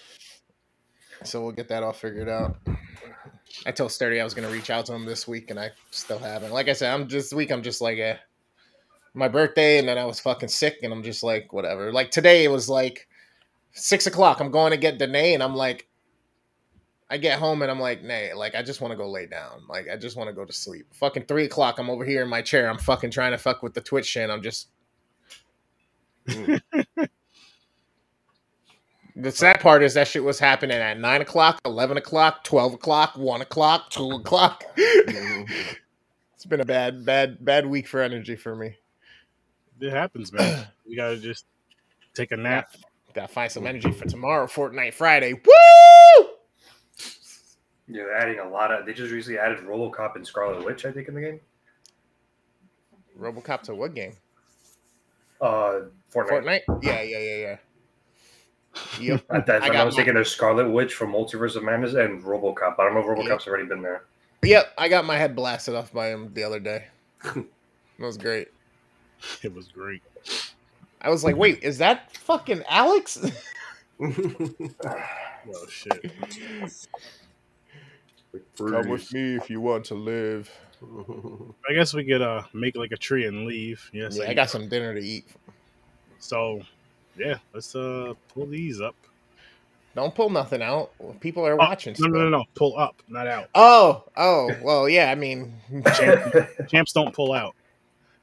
So 1.23 1.43
we'll 1.43 1.51
get 1.51 1.67
that 1.67 1.83
all 1.83 1.93
figured 1.93 2.29
out. 2.29 2.57
I 3.65 3.71
told 3.71 3.91
Sturdy 3.91 4.19
I 4.19 4.23
was 4.23 4.33
gonna 4.33 4.49
reach 4.49 4.69
out 4.69 4.85
to 4.87 4.93
him 4.93 5.05
this 5.05 5.27
week, 5.27 5.49
and 5.49 5.59
I 5.59 5.71
still 5.91 6.19
haven't. 6.19 6.51
Like 6.51 6.67
I 6.67 6.73
said, 6.73 6.93
I'm 6.93 7.07
just 7.07 7.29
this 7.29 7.35
week. 7.35 7.51
I'm 7.51 7.63
just 7.63 7.81
like, 7.81 7.97
eh. 7.97 8.17
My 9.13 9.27
birthday, 9.27 9.77
and 9.77 9.87
then 9.87 9.97
I 9.97 10.05
was 10.05 10.19
fucking 10.19 10.49
sick, 10.49 10.79
and 10.83 10.93
I'm 10.93 11.03
just 11.03 11.21
like, 11.21 11.51
whatever. 11.51 11.91
Like 11.91 12.11
today, 12.11 12.45
it 12.45 12.51
was 12.51 12.69
like 12.69 13.07
six 13.73 14.07
o'clock. 14.07 14.39
I'm 14.39 14.51
going 14.51 14.71
to 14.71 14.77
get 14.77 14.97
Danae, 14.97 15.33
and 15.33 15.43
I'm 15.43 15.55
like, 15.55 15.87
I 17.09 17.17
get 17.17 17.39
home, 17.39 17.61
and 17.61 17.69
I'm 17.69 17.79
like, 17.79 18.03
nay, 18.03 18.33
like 18.33 18.55
I 18.55 18.63
just 18.63 18.79
want 18.79 18.91
to 18.91 18.97
go 18.97 19.09
lay 19.09 19.25
down. 19.25 19.63
Like 19.67 19.87
I 19.91 19.97
just 19.97 20.15
want 20.15 20.29
to 20.29 20.33
go 20.33 20.45
to 20.45 20.53
sleep. 20.53 20.87
Fucking 20.93 21.25
three 21.25 21.45
o'clock. 21.45 21.77
I'm 21.77 21.89
over 21.89 22.05
here 22.05 22.21
in 22.23 22.29
my 22.29 22.41
chair. 22.41 22.69
I'm 22.69 22.77
fucking 22.77 23.11
trying 23.11 23.31
to 23.31 23.37
fuck 23.37 23.61
with 23.61 23.73
the 23.73 23.81
Twitch 23.81 24.05
shit. 24.05 24.29
I'm 24.29 24.41
just. 24.41 24.69
The 29.15 29.31
sad 29.31 29.59
part 29.59 29.83
is 29.83 29.93
that 29.95 30.07
shit 30.07 30.23
was 30.23 30.39
happening 30.39 30.77
at 30.77 30.99
nine 30.99 31.21
o'clock, 31.21 31.59
eleven 31.65 31.97
o'clock, 31.97 32.43
twelve 32.43 32.73
o'clock, 32.73 33.17
one 33.17 33.41
o'clock, 33.41 33.89
two 33.89 34.09
o'clock. 34.11 34.63
it's 34.77 36.45
been 36.47 36.61
a 36.61 36.65
bad, 36.65 37.05
bad, 37.05 37.43
bad 37.43 37.65
week 37.65 37.87
for 37.87 38.01
energy 38.01 38.35
for 38.35 38.55
me. 38.55 38.77
It 39.79 39.91
happens, 39.91 40.31
man. 40.31 40.67
You 40.91 40.97
gotta 40.97 41.17
just 41.17 41.45
take 42.13 42.33
a 42.33 42.37
nap. 42.37 42.75
Gotta 43.13 43.29
find 43.29 43.49
some 43.49 43.65
energy 43.65 43.93
for 43.93 44.05
tomorrow, 44.09 44.45
Fortnite 44.45 44.93
Friday. 44.93 45.31
Woo! 45.31 46.27
Yeah, 47.87 48.03
they're 48.03 48.17
adding 48.17 48.39
a 48.39 48.49
lot 48.49 48.73
of. 48.73 48.85
They 48.85 48.93
just 48.93 49.13
recently 49.13 49.39
added 49.39 49.59
RoboCop 49.59 50.17
and 50.17 50.27
Scarlet 50.27 50.65
Witch, 50.65 50.85
I 50.85 50.91
think, 50.91 51.07
in 51.07 51.13
the 51.13 51.21
game. 51.21 51.39
RoboCop 53.17 53.61
to 53.63 53.75
what 53.75 53.93
game? 53.93 54.17
Uh, 55.39 55.81
Fortnite. 56.13 56.61
Fortnite? 56.67 56.83
Yeah, 56.83 57.01
yeah, 57.01 57.19
yeah, 57.19 57.35
yeah. 57.37 57.57
Yep. 58.99 59.23
At 59.29 59.45
that 59.47 59.63
I 59.63 59.67
I, 59.67 59.83
was 59.83 59.93
my- 59.93 59.97
thinking 59.97 60.13
there's 60.15 60.31
Scarlet 60.31 60.69
Witch 60.69 60.93
from 60.93 61.11
Multiverse 61.11 61.55
of 61.55 61.63
Madness 61.63 61.93
and 61.93 62.23
RoboCop. 62.23 62.75
I 62.79 62.83
don't 62.83 62.93
know 62.93 62.99
if 63.01 63.05
RoboCop's 63.05 63.47
already 63.47 63.65
been 63.65 63.81
there. 63.81 64.03
Yep, 64.43 64.73
I 64.77 64.87
got 64.89 65.05
my 65.05 65.17
head 65.17 65.35
blasted 65.35 65.75
off 65.75 65.93
by 65.93 66.09
him 66.09 66.31
the 66.33 66.43
other 66.43 66.59
day. 66.59 66.85
That 67.99 68.07
was 68.07 68.17
great. 68.17 68.47
It 69.43 69.53
was 69.53 69.67
great. 69.67 70.01
I 71.01 71.09
was 71.11 71.23
like, 71.23 71.35
wait, 71.35 71.61
is 71.61 71.77
that 71.77 72.11
fucking 72.17 72.63
Alex? 72.67 73.19
Oh 75.53 75.67
shit. 75.69 76.11
Come 78.57 78.89
with 78.89 79.11
me 79.13 79.35
if 79.35 79.49
you 79.49 79.59
want 79.61 79.85
to 79.85 79.95
live. 79.95 80.49
I 81.69 81.73
guess 81.73 81.93
we 81.93 82.03
could 82.05 82.21
uh 82.21 82.43
make 82.53 82.75
like 82.75 82.91
a 82.91 82.97
tree 82.97 83.25
and 83.27 83.45
leave. 83.45 83.87
Yes, 83.93 84.17
Yeah, 84.17 84.29
I 84.29 84.33
got 84.33 84.49
some 84.49 84.67
dinner 84.69 84.93
to 84.95 85.01
eat. 85.01 85.25
So, 86.19 86.61
yeah, 87.17 87.35
let's 87.53 87.75
uh 87.75 88.13
pull 88.33 88.45
these 88.47 88.81
up. 88.81 88.95
Don't 89.93 90.15
pull 90.15 90.29
nothing 90.29 90.61
out. 90.61 90.91
People 91.19 91.45
are 91.45 91.53
Oh, 91.53 91.57
watching. 91.57 91.93
No, 91.99 92.07
no, 92.07 92.19
no, 92.21 92.29
no, 92.29 92.43
pull 92.55 92.77
up, 92.79 93.01
not 93.09 93.27
out. 93.27 93.49
Oh, 93.53 94.05
oh, 94.15 94.49
well, 94.63 94.87
yeah. 94.87 95.11
I 95.11 95.15
mean, 95.15 95.53
Champs 96.69 96.93
don't 96.93 97.13
pull 97.13 97.33
out. 97.33 97.55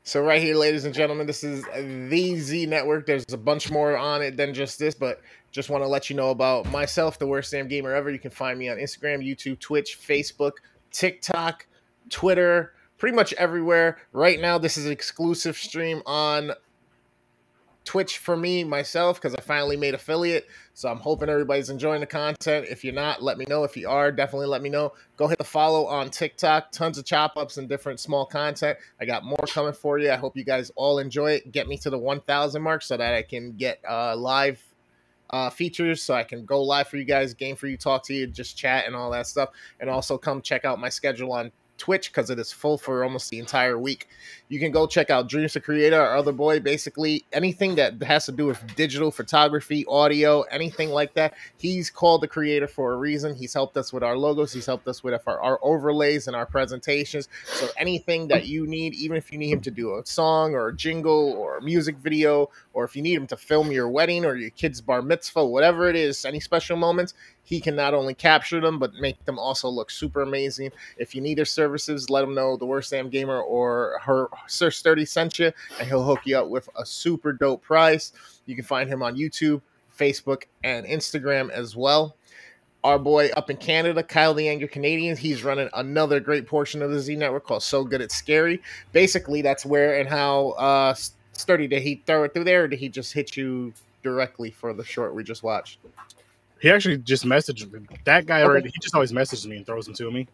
so 0.02 0.22
right 0.22 0.40
here, 0.40 0.56
ladies 0.56 0.86
and 0.86 0.94
gentlemen, 0.94 1.26
this 1.26 1.44
is 1.44 1.64
the 1.74 2.36
Z 2.38 2.64
Network. 2.66 3.04
There's 3.06 3.30
a 3.34 3.36
bunch 3.36 3.70
more 3.70 3.98
on 3.98 4.22
it 4.22 4.36
than 4.38 4.54
just 4.54 4.78
this, 4.78 4.94
but 4.94 5.20
just 5.50 5.68
want 5.68 5.84
to 5.84 5.88
let 5.88 6.08
you 6.08 6.16
know 6.16 6.30
about 6.30 6.70
myself, 6.70 7.18
the 7.18 7.26
worst 7.26 7.52
damn 7.52 7.68
gamer 7.68 7.92
ever. 7.94 8.10
You 8.10 8.18
can 8.18 8.30
find 8.30 8.58
me 8.58 8.70
on 8.70 8.78
Instagram, 8.78 9.22
YouTube, 9.22 9.58
Twitch, 9.60 9.98
Facebook, 10.00 10.52
TikTok, 10.90 11.66
Twitter, 12.08 12.72
pretty 12.96 13.14
much 13.14 13.34
everywhere. 13.34 13.98
Right 14.14 14.40
now, 14.40 14.56
this 14.56 14.78
is 14.78 14.86
an 14.86 14.92
exclusive 14.92 15.56
stream 15.56 16.02
on 16.06 16.52
Twitch 17.88 18.18
for 18.18 18.36
me 18.36 18.64
myself 18.64 19.16
because 19.16 19.34
I 19.34 19.40
finally 19.40 19.74
made 19.78 19.94
affiliate. 19.94 20.46
So 20.74 20.90
I'm 20.90 20.98
hoping 20.98 21.30
everybody's 21.30 21.70
enjoying 21.70 22.00
the 22.00 22.06
content. 22.06 22.66
If 22.68 22.84
you're 22.84 22.92
not, 22.92 23.22
let 23.22 23.38
me 23.38 23.46
know. 23.48 23.64
If 23.64 23.78
you 23.78 23.88
are, 23.88 24.12
definitely 24.12 24.48
let 24.48 24.60
me 24.60 24.68
know. 24.68 24.92
Go 25.16 25.26
hit 25.26 25.38
the 25.38 25.44
follow 25.44 25.86
on 25.86 26.10
TikTok. 26.10 26.70
Tons 26.70 26.98
of 26.98 27.06
chop 27.06 27.38
ups 27.38 27.56
and 27.56 27.66
different 27.66 27.98
small 27.98 28.26
content. 28.26 28.76
I 29.00 29.06
got 29.06 29.24
more 29.24 29.38
coming 29.48 29.72
for 29.72 29.98
you. 29.98 30.10
I 30.10 30.16
hope 30.16 30.36
you 30.36 30.44
guys 30.44 30.70
all 30.76 30.98
enjoy 30.98 31.32
it. 31.32 31.50
Get 31.50 31.66
me 31.66 31.78
to 31.78 31.88
the 31.88 31.96
1,000 31.96 32.60
mark 32.60 32.82
so 32.82 32.98
that 32.98 33.14
I 33.14 33.22
can 33.22 33.52
get 33.52 33.80
uh, 33.88 34.14
live 34.14 34.62
uh, 35.30 35.48
features 35.48 36.02
so 36.02 36.12
I 36.12 36.24
can 36.24 36.44
go 36.44 36.62
live 36.62 36.88
for 36.88 36.98
you 36.98 37.04
guys, 37.04 37.32
game 37.32 37.56
for 37.56 37.68
you, 37.68 37.78
talk 37.78 38.04
to 38.04 38.14
you, 38.14 38.26
just 38.26 38.54
chat 38.54 38.86
and 38.86 38.94
all 38.94 39.10
that 39.12 39.26
stuff. 39.26 39.48
And 39.80 39.88
also 39.88 40.18
come 40.18 40.42
check 40.42 40.66
out 40.66 40.78
my 40.78 40.90
schedule 40.90 41.32
on 41.32 41.52
Twitch 41.78 42.10
because 42.10 42.30
it 42.30 42.38
is 42.38 42.52
full 42.52 42.76
for 42.76 43.02
almost 43.02 43.30
the 43.30 43.38
entire 43.38 43.78
week. 43.78 44.08
You 44.48 44.58
can 44.58 44.72
go 44.72 44.86
check 44.86 45.10
out 45.10 45.28
Dreams 45.28 45.52
to 45.52 45.60
Creator, 45.60 46.00
our 46.00 46.16
other 46.16 46.32
boy. 46.32 46.60
Basically, 46.60 47.24
anything 47.32 47.76
that 47.76 48.02
has 48.02 48.26
to 48.26 48.32
do 48.32 48.46
with 48.46 48.62
digital 48.76 49.10
photography, 49.10 49.84
audio, 49.86 50.42
anything 50.42 50.90
like 50.90 51.14
that. 51.14 51.34
He's 51.56 51.90
called 51.90 52.22
the 52.22 52.28
creator 52.28 52.66
for 52.66 52.92
a 52.92 52.96
reason. 52.96 53.34
He's 53.34 53.54
helped 53.54 53.76
us 53.76 53.92
with 53.92 54.02
our 54.02 54.16
logos. 54.16 54.52
He's 54.52 54.66
helped 54.66 54.88
us 54.88 55.02
with 55.02 55.20
our, 55.26 55.40
our 55.40 55.58
overlays 55.62 56.26
and 56.26 56.36
our 56.36 56.46
presentations. 56.46 57.28
So 57.44 57.68
anything 57.76 58.28
that 58.28 58.46
you 58.46 58.66
need, 58.66 58.94
even 58.94 59.16
if 59.16 59.32
you 59.32 59.38
need 59.38 59.50
him 59.50 59.60
to 59.62 59.70
do 59.70 59.98
a 59.98 60.04
song 60.04 60.54
or 60.54 60.68
a 60.68 60.76
jingle 60.76 61.32
or 61.32 61.58
a 61.58 61.62
music 61.62 61.96
video, 61.98 62.50
or 62.72 62.84
if 62.84 62.96
you 62.96 63.02
need 63.02 63.14
him 63.14 63.26
to 63.28 63.36
film 63.36 63.70
your 63.70 63.88
wedding 63.88 64.24
or 64.24 64.36
your 64.36 64.50
kid's 64.50 64.80
bar 64.80 65.02
mitzvah, 65.02 65.44
whatever 65.44 65.88
it 65.88 65.96
is, 65.96 66.24
any 66.24 66.40
special 66.40 66.76
moments, 66.76 67.14
he 67.48 67.62
can 67.62 67.74
not 67.74 67.94
only 67.94 68.12
capture 68.12 68.60
them 68.60 68.78
but 68.78 68.92
make 68.94 69.24
them 69.24 69.38
also 69.38 69.70
look 69.70 69.90
super 69.90 70.20
amazing. 70.20 70.70
If 70.98 71.14
you 71.14 71.22
need 71.22 71.38
their 71.38 71.46
services, 71.46 72.10
let 72.10 72.22
him 72.22 72.34
know 72.34 72.58
the 72.58 72.66
worst 72.66 72.90
damn 72.90 73.08
gamer 73.08 73.40
or 73.40 73.98
her 74.02 74.28
Sir 74.46 74.70
Sturdy 74.70 75.06
sent 75.06 75.38
you, 75.38 75.50
and 75.78 75.88
he'll 75.88 76.04
hook 76.04 76.20
you 76.24 76.36
up 76.36 76.48
with 76.48 76.68
a 76.76 76.84
super 76.84 77.32
dope 77.32 77.62
price. 77.62 78.12
You 78.44 78.54
can 78.54 78.66
find 78.66 78.86
him 78.86 79.02
on 79.02 79.16
YouTube, 79.16 79.62
Facebook, 79.98 80.42
and 80.62 80.84
Instagram 80.84 81.48
as 81.48 81.74
well. 81.74 82.16
Our 82.84 82.98
boy 82.98 83.30
up 83.34 83.48
in 83.48 83.56
Canada, 83.56 84.02
Kyle 84.02 84.34
the 84.34 84.46
Anger 84.46 84.68
Canadian, 84.68 85.16
he's 85.16 85.42
running 85.42 85.70
another 85.72 86.20
great 86.20 86.46
portion 86.46 86.82
of 86.82 86.90
the 86.90 87.00
Z 87.00 87.16
Network 87.16 87.46
called 87.46 87.62
So 87.62 87.82
Good 87.82 88.02
It's 88.02 88.14
Scary. 88.14 88.60
Basically, 88.92 89.40
that's 89.40 89.64
where 89.64 89.98
and 89.98 90.06
how 90.08 90.50
uh, 90.50 90.94
Sturdy 91.32 91.66
did 91.66 91.82
he 91.82 92.02
throw 92.06 92.24
it 92.24 92.34
through 92.34 92.44
there, 92.44 92.64
or 92.64 92.68
did 92.68 92.78
he 92.78 92.90
just 92.90 93.14
hit 93.14 93.38
you 93.38 93.72
directly 94.02 94.50
for 94.50 94.74
the 94.74 94.84
short 94.84 95.14
we 95.14 95.24
just 95.24 95.42
watched? 95.42 95.78
He 96.60 96.70
actually 96.70 96.98
just 96.98 97.24
messaged 97.24 97.70
me. 97.72 97.80
That 98.04 98.26
guy 98.26 98.40
Okay. 98.40 98.48
already. 98.48 98.68
He 98.70 98.78
just 98.80 98.94
always 98.94 99.12
messages 99.12 99.46
me 99.46 99.56
and 99.56 99.66
throws 99.66 99.86
them 99.86 99.94
to 99.94 100.10
me. 100.10 100.26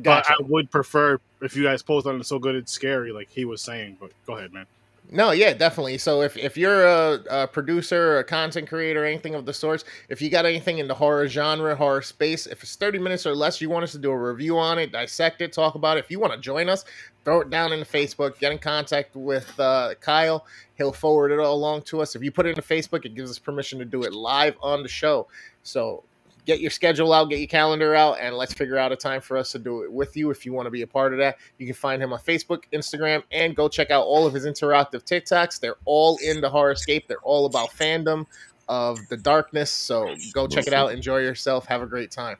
Gotcha. 0.00 0.34
But 0.38 0.44
I 0.44 0.48
would 0.48 0.70
prefer 0.70 1.18
if 1.40 1.56
you 1.56 1.64
guys 1.64 1.82
post 1.82 2.06
on 2.06 2.20
it 2.20 2.26
so 2.26 2.38
good 2.38 2.54
it's 2.54 2.72
scary, 2.72 3.12
like 3.12 3.28
he 3.30 3.44
was 3.44 3.60
saying. 3.62 3.96
But 4.00 4.12
go 4.26 4.36
ahead, 4.36 4.52
man. 4.52 4.66
No, 5.10 5.32
yeah, 5.32 5.52
definitely. 5.52 5.98
So 5.98 6.22
if, 6.22 6.38
if 6.38 6.56
you're 6.56 6.86
a, 6.86 7.20
a 7.28 7.46
producer, 7.46 8.18
a 8.18 8.24
content 8.24 8.66
creator, 8.68 9.04
anything 9.04 9.34
of 9.34 9.44
the 9.44 9.52
sorts, 9.52 9.84
if 10.08 10.22
you 10.22 10.30
got 10.30 10.46
anything 10.46 10.78
in 10.78 10.88
the 10.88 10.94
horror 10.94 11.26
genre, 11.28 11.74
horror 11.76 12.00
space, 12.00 12.46
if 12.46 12.62
it's 12.62 12.76
30 12.76 12.98
minutes 12.98 13.26
or 13.26 13.34
less, 13.34 13.60
you 13.60 13.68
want 13.68 13.82
us 13.82 13.92
to 13.92 13.98
do 13.98 14.10
a 14.10 14.16
review 14.16 14.58
on 14.58 14.78
it, 14.78 14.90
dissect 14.92 15.42
it, 15.42 15.52
talk 15.52 15.74
about 15.74 15.98
it. 15.98 16.04
If 16.04 16.10
you 16.10 16.18
want 16.18 16.32
to 16.32 16.38
join 16.38 16.68
us, 16.70 16.86
throw 17.24 17.40
it 17.40 17.50
down 17.50 17.72
in 17.72 17.80
the 17.80 17.84
Facebook, 17.86 18.38
get 18.38 18.52
in 18.52 18.58
contact 18.58 19.14
with 19.14 19.58
uh, 19.60 19.94
Kyle. 20.00 20.46
He'll 20.78 20.92
forward 20.92 21.30
it 21.30 21.38
all 21.40 21.54
along 21.54 21.82
to 21.82 22.00
us. 22.00 22.16
If 22.16 22.22
you 22.22 22.32
put 22.32 22.46
it 22.46 22.50
in 22.50 22.54
the 22.54 22.62
Facebook, 22.62 23.04
it 23.04 23.14
gives 23.14 23.30
us 23.30 23.38
permission 23.38 23.78
to 23.80 23.84
do 23.84 24.04
it 24.04 24.14
live 24.14 24.56
on 24.62 24.82
the 24.82 24.88
show. 24.88 25.28
So 25.62 26.04
get 26.44 26.60
your 26.60 26.70
schedule 26.70 27.12
out, 27.12 27.30
get 27.30 27.38
your 27.38 27.48
calendar 27.48 27.94
out, 27.94 28.18
and 28.20 28.36
let's 28.36 28.52
figure 28.52 28.76
out 28.76 28.90
a 28.92 28.96
time 28.96 29.20
for 29.20 29.36
us 29.36 29.52
to 29.52 29.58
do 29.58 29.82
it 29.82 29.92
with 29.92 30.16
you 30.16 30.30
if 30.30 30.44
you 30.44 30.52
want 30.52 30.66
to 30.66 30.70
be 30.70 30.82
a 30.82 30.86
part 30.86 31.12
of 31.12 31.18
that. 31.18 31.36
You 31.58 31.66
can 31.66 31.74
find 31.74 32.02
him 32.02 32.12
on 32.12 32.18
Facebook, 32.18 32.64
Instagram, 32.72 33.22
and 33.30 33.54
go 33.54 33.68
check 33.68 33.90
out 33.90 34.04
all 34.04 34.26
of 34.26 34.34
his 34.34 34.44
interactive 34.44 35.04
TikToks. 35.04 35.60
They're 35.60 35.76
all 35.84 36.18
in 36.24 36.40
the 36.40 36.50
Horrorscape. 36.50 37.06
They're 37.06 37.18
all 37.18 37.46
about 37.46 37.70
fandom 37.70 38.26
of 38.68 38.98
the 39.08 39.16
darkness. 39.16 39.70
So 39.70 40.14
go 40.32 40.46
check 40.46 40.66
it 40.66 40.72
out, 40.72 40.92
enjoy 40.92 41.18
yourself, 41.18 41.66
have 41.66 41.82
a 41.82 41.86
great 41.86 42.10
time. 42.10 42.36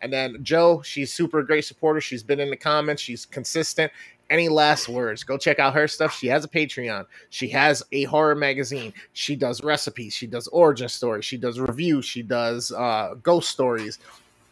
And 0.00 0.12
then 0.12 0.38
Joe, 0.42 0.82
she's 0.82 1.12
super 1.12 1.42
great 1.42 1.64
supporter. 1.64 2.00
She's 2.00 2.22
been 2.22 2.40
in 2.40 2.50
the 2.50 2.56
comments, 2.56 3.02
she's 3.02 3.26
consistent. 3.26 3.90
Any 4.30 4.48
last 4.50 4.88
words? 4.88 5.24
Go 5.24 5.38
check 5.38 5.58
out 5.58 5.74
her 5.74 5.88
stuff. 5.88 6.14
She 6.14 6.26
has 6.26 6.44
a 6.44 6.48
Patreon. 6.48 7.06
She 7.30 7.48
has 7.48 7.82
a 7.92 8.04
horror 8.04 8.34
magazine. 8.34 8.92
She 9.14 9.36
does 9.36 9.62
recipes. 9.62 10.12
She 10.12 10.26
does 10.26 10.48
origin 10.48 10.88
stories. 10.88 11.24
She 11.24 11.38
does 11.38 11.58
reviews. 11.58 12.04
She 12.04 12.22
does 12.22 12.70
uh, 12.72 13.14
ghost 13.22 13.48
stories. 13.48 13.98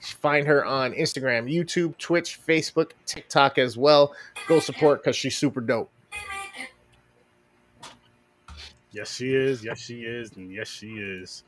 Find 0.00 0.46
her 0.46 0.64
on 0.64 0.92
Instagram, 0.92 1.52
YouTube, 1.52 1.96
Twitch, 1.98 2.40
Facebook, 2.46 2.92
TikTok 3.06 3.58
as 3.58 3.76
well. 3.76 4.14
Go 4.46 4.60
support 4.60 5.02
because 5.02 5.16
she's 5.16 5.36
super 5.36 5.60
dope. 5.60 5.90
Yes, 8.92 9.14
she 9.14 9.34
is. 9.34 9.62
Yes, 9.62 9.78
she 9.78 10.02
is. 10.02 10.34
And 10.36 10.50
yes, 10.50 10.68
she 10.68 10.92
is. 10.92 11.42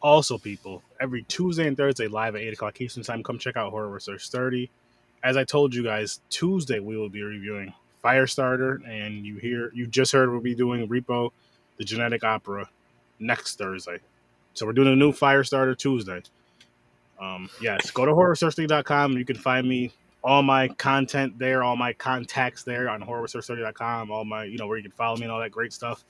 Also, 0.00 0.38
people, 0.38 0.82
every 1.00 1.22
Tuesday 1.24 1.66
and 1.66 1.76
Thursday 1.76 2.08
live 2.08 2.34
at 2.34 2.40
8 2.42 2.52
o'clock 2.54 2.80
Eastern 2.80 3.02
Time, 3.02 3.22
come 3.22 3.38
check 3.38 3.56
out 3.56 3.70
Horror 3.70 3.88
Research 3.88 4.30
30. 4.30 4.70
As 5.22 5.36
I 5.36 5.44
told 5.44 5.74
you 5.74 5.82
guys, 5.82 6.20
Tuesday 6.30 6.78
we 6.78 6.96
will 6.96 7.08
be 7.08 7.22
reviewing 7.22 7.72
Firestarter, 8.02 8.78
and 8.88 9.24
you 9.26 9.36
hear 9.36 9.70
you 9.74 9.86
just 9.86 10.12
heard 10.12 10.30
we'll 10.30 10.40
be 10.40 10.54
doing 10.54 10.86
Repo, 10.88 11.30
the 11.76 11.84
Genetic 11.84 12.24
Opera, 12.24 12.68
next 13.18 13.58
Thursday. 13.58 13.98
So 14.54 14.66
we're 14.66 14.72
doing 14.72 14.88
a 14.88 14.96
new 14.96 15.12
Firestarter 15.12 15.76
Tuesday. 15.76 16.22
Um, 17.20 17.48
yes, 17.60 17.90
go 17.90 18.04
to 18.04 18.14
horrorsearchly.com 18.14 19.12
and 19.12 19.18
you 19.18 19.24
can 19.24 19.36
find 19.36 19.68
me 19.68 19.92
all 20.22 20.42
my 20.42 20.68
content 20.68 21.38
there, 21.38 21.62
all 21.62 21.76
my 21.76 21.92
contacts 21.92 22.62
there 22.62 22.88
on 22.88 23.00
horrorsearchly.com, 23.00 24.10
all 24.10 24.24
my, 24.24 24.44
you 24.44 24.58
know, 24.58 24.66
where 24.66 24.76
you 24.76 24.82
can 24.82 24.92
follow 24.92 25.16
me 25.16 25.24
and 25.24 25.32
all 25.32 25.40
that 25.40 25.50
great 25.50 25.72
stuff. 25.72 26.04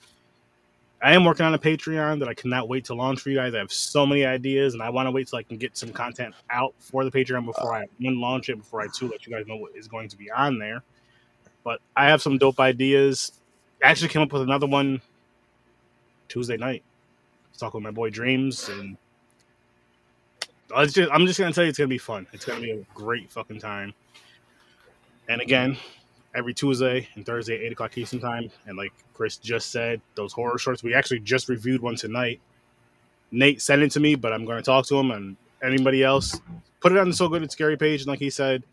I 1.01 1.13
am 1.13 1.23
working 1.23 1.45
on 1.45 1.53
a 1.53 1.59
Patreon 1.59 2.19
that 2.19 2.27
I 2.27 2.33
cannot 2.33 2.67
wait 2.67 2.85
to 2.85 2.93
launch 2.93 3.21
for 3.21 3.29
you 3.29 3.37
guys. 3.37 3.55
I 3.55 3.59
have 3.59 3.71
so 3.71 4.05
many 4.05 4.25
ideas 4.25 4.73
and 4.73 4.83
I 4.83 4.89
want 4.89 5.07
to 5.07 5.11
wait 5.11 5.27
till 5.27 5.39
I 5.39 5.43
can 5.43 5.57
get 5.57 5.77
some 5.77 5.91
content 5.91 6.35
out 6.49 6.73
for 6.79 7.05
the 7.05 7.11
Patreon 7.11 7.45
before 7.45 7.73
I 7.73 7.87
launch 7.99 8.49
it, 8.49 8.57
before 8.57 8.81
I 8.81 8.87
too 8.93 9.07
let 9.07 9.25
you 9.25 9.33
guys 9.33 9.47
know 9.47 9.55
what 9.55 9.75
is 9.75 9.87
going 9.87 10.09
to 10.09 10.17
be 10.17 10.29
on 10.29 10.59
there. 10.59 10.83
But 11.63 11.79
I 11.95 12.07
have 12.07 12.21
some 12.21 12.37
dope 12.37 12.59
ideas. 12.59 13.31
I 13.83 13.87
actually 13.87 14.09
came 14.09 14.21
up 14.21 14.33
with 14.33 14.41
another 14.41 14.67
one 14.67 15.01
Tuesday 16.27 16.57
night. 16.57 16.83
Talking 17.57 17.79
with 17.79 17.83
my 17.83 17.91
boy 17.91 18.09
Dreams 18.09 18.69
and 18.69 18.97
I 20.73 20.81
was 20.81 20.93
just, 20.93 21.11
I'm 21.11 21.25
just 21.25 21.39
gonna 21.39 21.51
tell 21.51 21.63
you 21.63 21.69
it's 21.69 21.77
gonna 21.77 21.87
be 21.87 21.97
fun. 21.97 22.27
It's 22.31 22.45
gonna 22.45 22.61
be 22.61 22.71
a 22.71 22.85
great 22.93 23.29
fucking 23.31 23.59
time. 23.59 23.93
And 25.27 25.41
again, 25.41 25.77
every 26.35 26.53
Tuesday 26.53 27.07
and 27.15 27.25
Thursday, 27.25 27.55
eight 27.55 27.71
o'clock 27.71 27.97
Eastern 27.97 28.19
time. 28.19 28.49
And 28.65 28.77
like 28.77 28.93
Chris 29.13 29.37
just 29.37 29.71
said, 29.71 30.01
those 30.15 30.33
horror 30.33 30.57
shorts. 30.57 30.83
We 30.83 30.93
actually 30.93 31.19
just 31.19 31.49
reviewed 31.49 31.81
one 31.81 31.95
tonight. 31.95 32.39
Nate 33.31 33.61
sent 33.61 33.81
it 33.81 33.91
to 33.91 33.99
me, 33.99 34.15
but 34.15 34.33
I'm 34.33 34.45
going 34.45 34.57
to 34.57 34.63
talk 34.63 34.85
to 34.87 34.97
him 34.97 35.11
and 35.11 35.37
anybody 35.63 36.03
else. 36.03 36.39
Put 36.79 36.91
it 36.91 36.97
on 36.97 37.09
the 37.09 37.15
So 37.15 37.27
Good 37.27 37.43
It's 37.43 37.53
Scary 37.53 37.77
page, 37.77 38.01
and 38.01 38.07
like 38.07 38.19
he 38.19 38.29
said, 38.29 38.63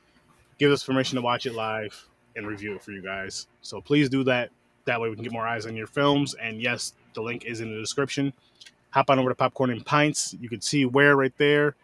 give 0.59 0.71
us 0.71 0.85
permission 0.85 1.17
to 1.17 1.23
watch 1.23 1.47
it 1.47 1.55
live 1.55 2.07
and 2.37 2.47
review 2.47 2.75
it 2.75 2.83
for 2.83 2.93
you 2.93 3.03
guys. 3.03 3.47
So 3.63 3.81
please 3.81 4.09
do 4.09 4.25
that. 4.25 4.51
That 4.85 5.01
way 5.01 5.09
we 5.09 5.17
can 5.17 5.25
get 5.25 5.33
more 5.33 5.47
eyes 5.47 5.67
on 5.67 5.75
your 5.75 5.89
films. 5.89 6.35
And 6.35 6.63
yes, 6.63 6.95
the 7.15 7.21
link 7.21 7.45
is 7.45 7.61
in 7.61 7.71
the 7.71 7.81
description. 7.81 8.33
Hop 8.91 9.11
on 9.11 9.19
over 9.19 9.29
to 9.29 9.35
Popcorn 9.35 9.71
and 9.71 9.85
Pints. 9.85 10.35
You 10.41 10.49
can 10.49 10.61
see 10.61 10.85
where 10.85 11.17
right 11.17 11.35
there. 11.39 11.75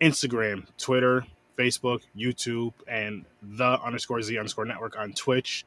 Instagram, 0.00 0.66
Twitter, 0.76 1.24
Facebook, 1.56 2.02
YouTube, 2.16 2.72
and 2.88 3.24
the 3.42 3.80
underscore 3.82 4.22
Z 4.22 4.36
underscore 4.38 4.64
network 4.64 4.98
on 4.98 5.12
Twitch. 5.12 5.64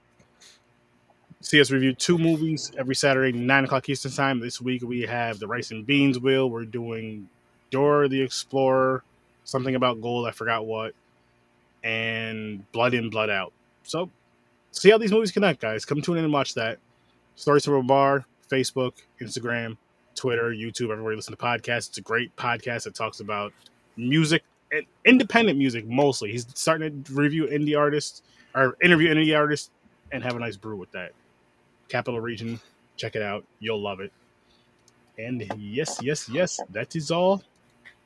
See 1.41 1.61
us 1.61 1.69
review 1.69 1.93
two 1.93 2.17
movies 2.17 2.71
every 2.77 2.95
Saturday, 2.95 3.37
9 3.37 3.65
o'clock 3.65 3.87
Eastern 3.89 4.11
Time. 4.11 4.39
This 4.39 4.59
week 4.59 4.81
we 4.81 5.01
have 5.01 5.39
The 5.39 5.47
Rice 5.47 5.71
and 5.71 5.85
Beans 5.85 6.19
Wheel. 6.19 6.49
We're 6.49 6.65
doing 6.65 7.29
Dora 7.69 8.07
the 8.07 8.21
Explorer, 8.21 9.03
something 9.43 9.75
about 9.75 10.01
gold, 10.01 10.27
I 10.27 10.31
forgot 10.31 10.65
what, 10.65 10.93
and 11.83 12.69
Blood 12.71 12.93
In, 12.93 13.09
Blood 13.09 13.29
Out. 13.29 13.53
So 13.83 14.09
see 14.71 14.89
how 14.89 14.97
these 14.97 15.11
movies 15.11 15.31
connect, 15.31 15.61
guys. 15.61 15.85
Come 15.85 16.01
tune 16.01 16.17
in 16.17 16.23
and 16.23 16.33
watch 16.33 16.55
that. 16.55 16.79
Stories 17.35 17.65
from 17.65 17.75
a 17.75 17.83
Bar, 17.83 18.25
Facebook, 18.49 18.93
Instagram, 19.21 19.77
Twitter, 20.15 20.49
YouTube, 20.49 20.89
everywhere 20.91 21.13
you 21.13 21.17
listen 21.17 21.35
to 21.35 21.41
podcasts. 21.41 21.89
It's 21.89 21.97
a 21.99 22.01
great 22.01 22.35
podcast 22.35 22.85
that 22.85 22.95
talks 22.95 23.19
about 23.19 23.53
music 23.95 24.43
independent 25.05 25.57
music 25.57 25.87
mostly. 25.87 26.31
He's 26.31 26.47
starting 26.53 27.03
to 27.03 27.13
review 27.13 27.45
indie 27.45 27.77
artists 27.77 28.21
or 28.55 28.77
interview 28.81 29.13
indie 29.13 29.37
artists 29.37 29.71
and 30.11 30.23
have 30.23 30.35
a 30.35 30.39
nice 30.39 30.55
brew 30.55 30.77
with 30.77 30.91
that. 30.91 31.11
Capital 31.89 32.19
Region, 32.19 32.59
check 32.95 33.15
it 33.15 33.21
out. 33.21 33.45
You'll 33.59 33.81
love 33.81 33.99
it. 33.99 34.11
And 35.17 35.49
yes, 35.57 35.99
yes, 36.01 36.29
yes, 36.29 36.59
that 36.71 36.95
is 36.95 37.11
all. 37.11 37.41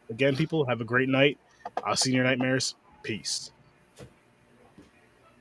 Again, 0.10 0.36
people, 0.36 0.66
have 0.66 0.82
a 0.82 0.86
great 0.86 1.10
night. 1.10 1.38
I'll 1.84 1.96
see 1.96 2.12
you 2.12 2.14
in 2.14 2.18
your 2.18 2.26
nightmares. 2.26 2.76
Peace. 3.04 3.52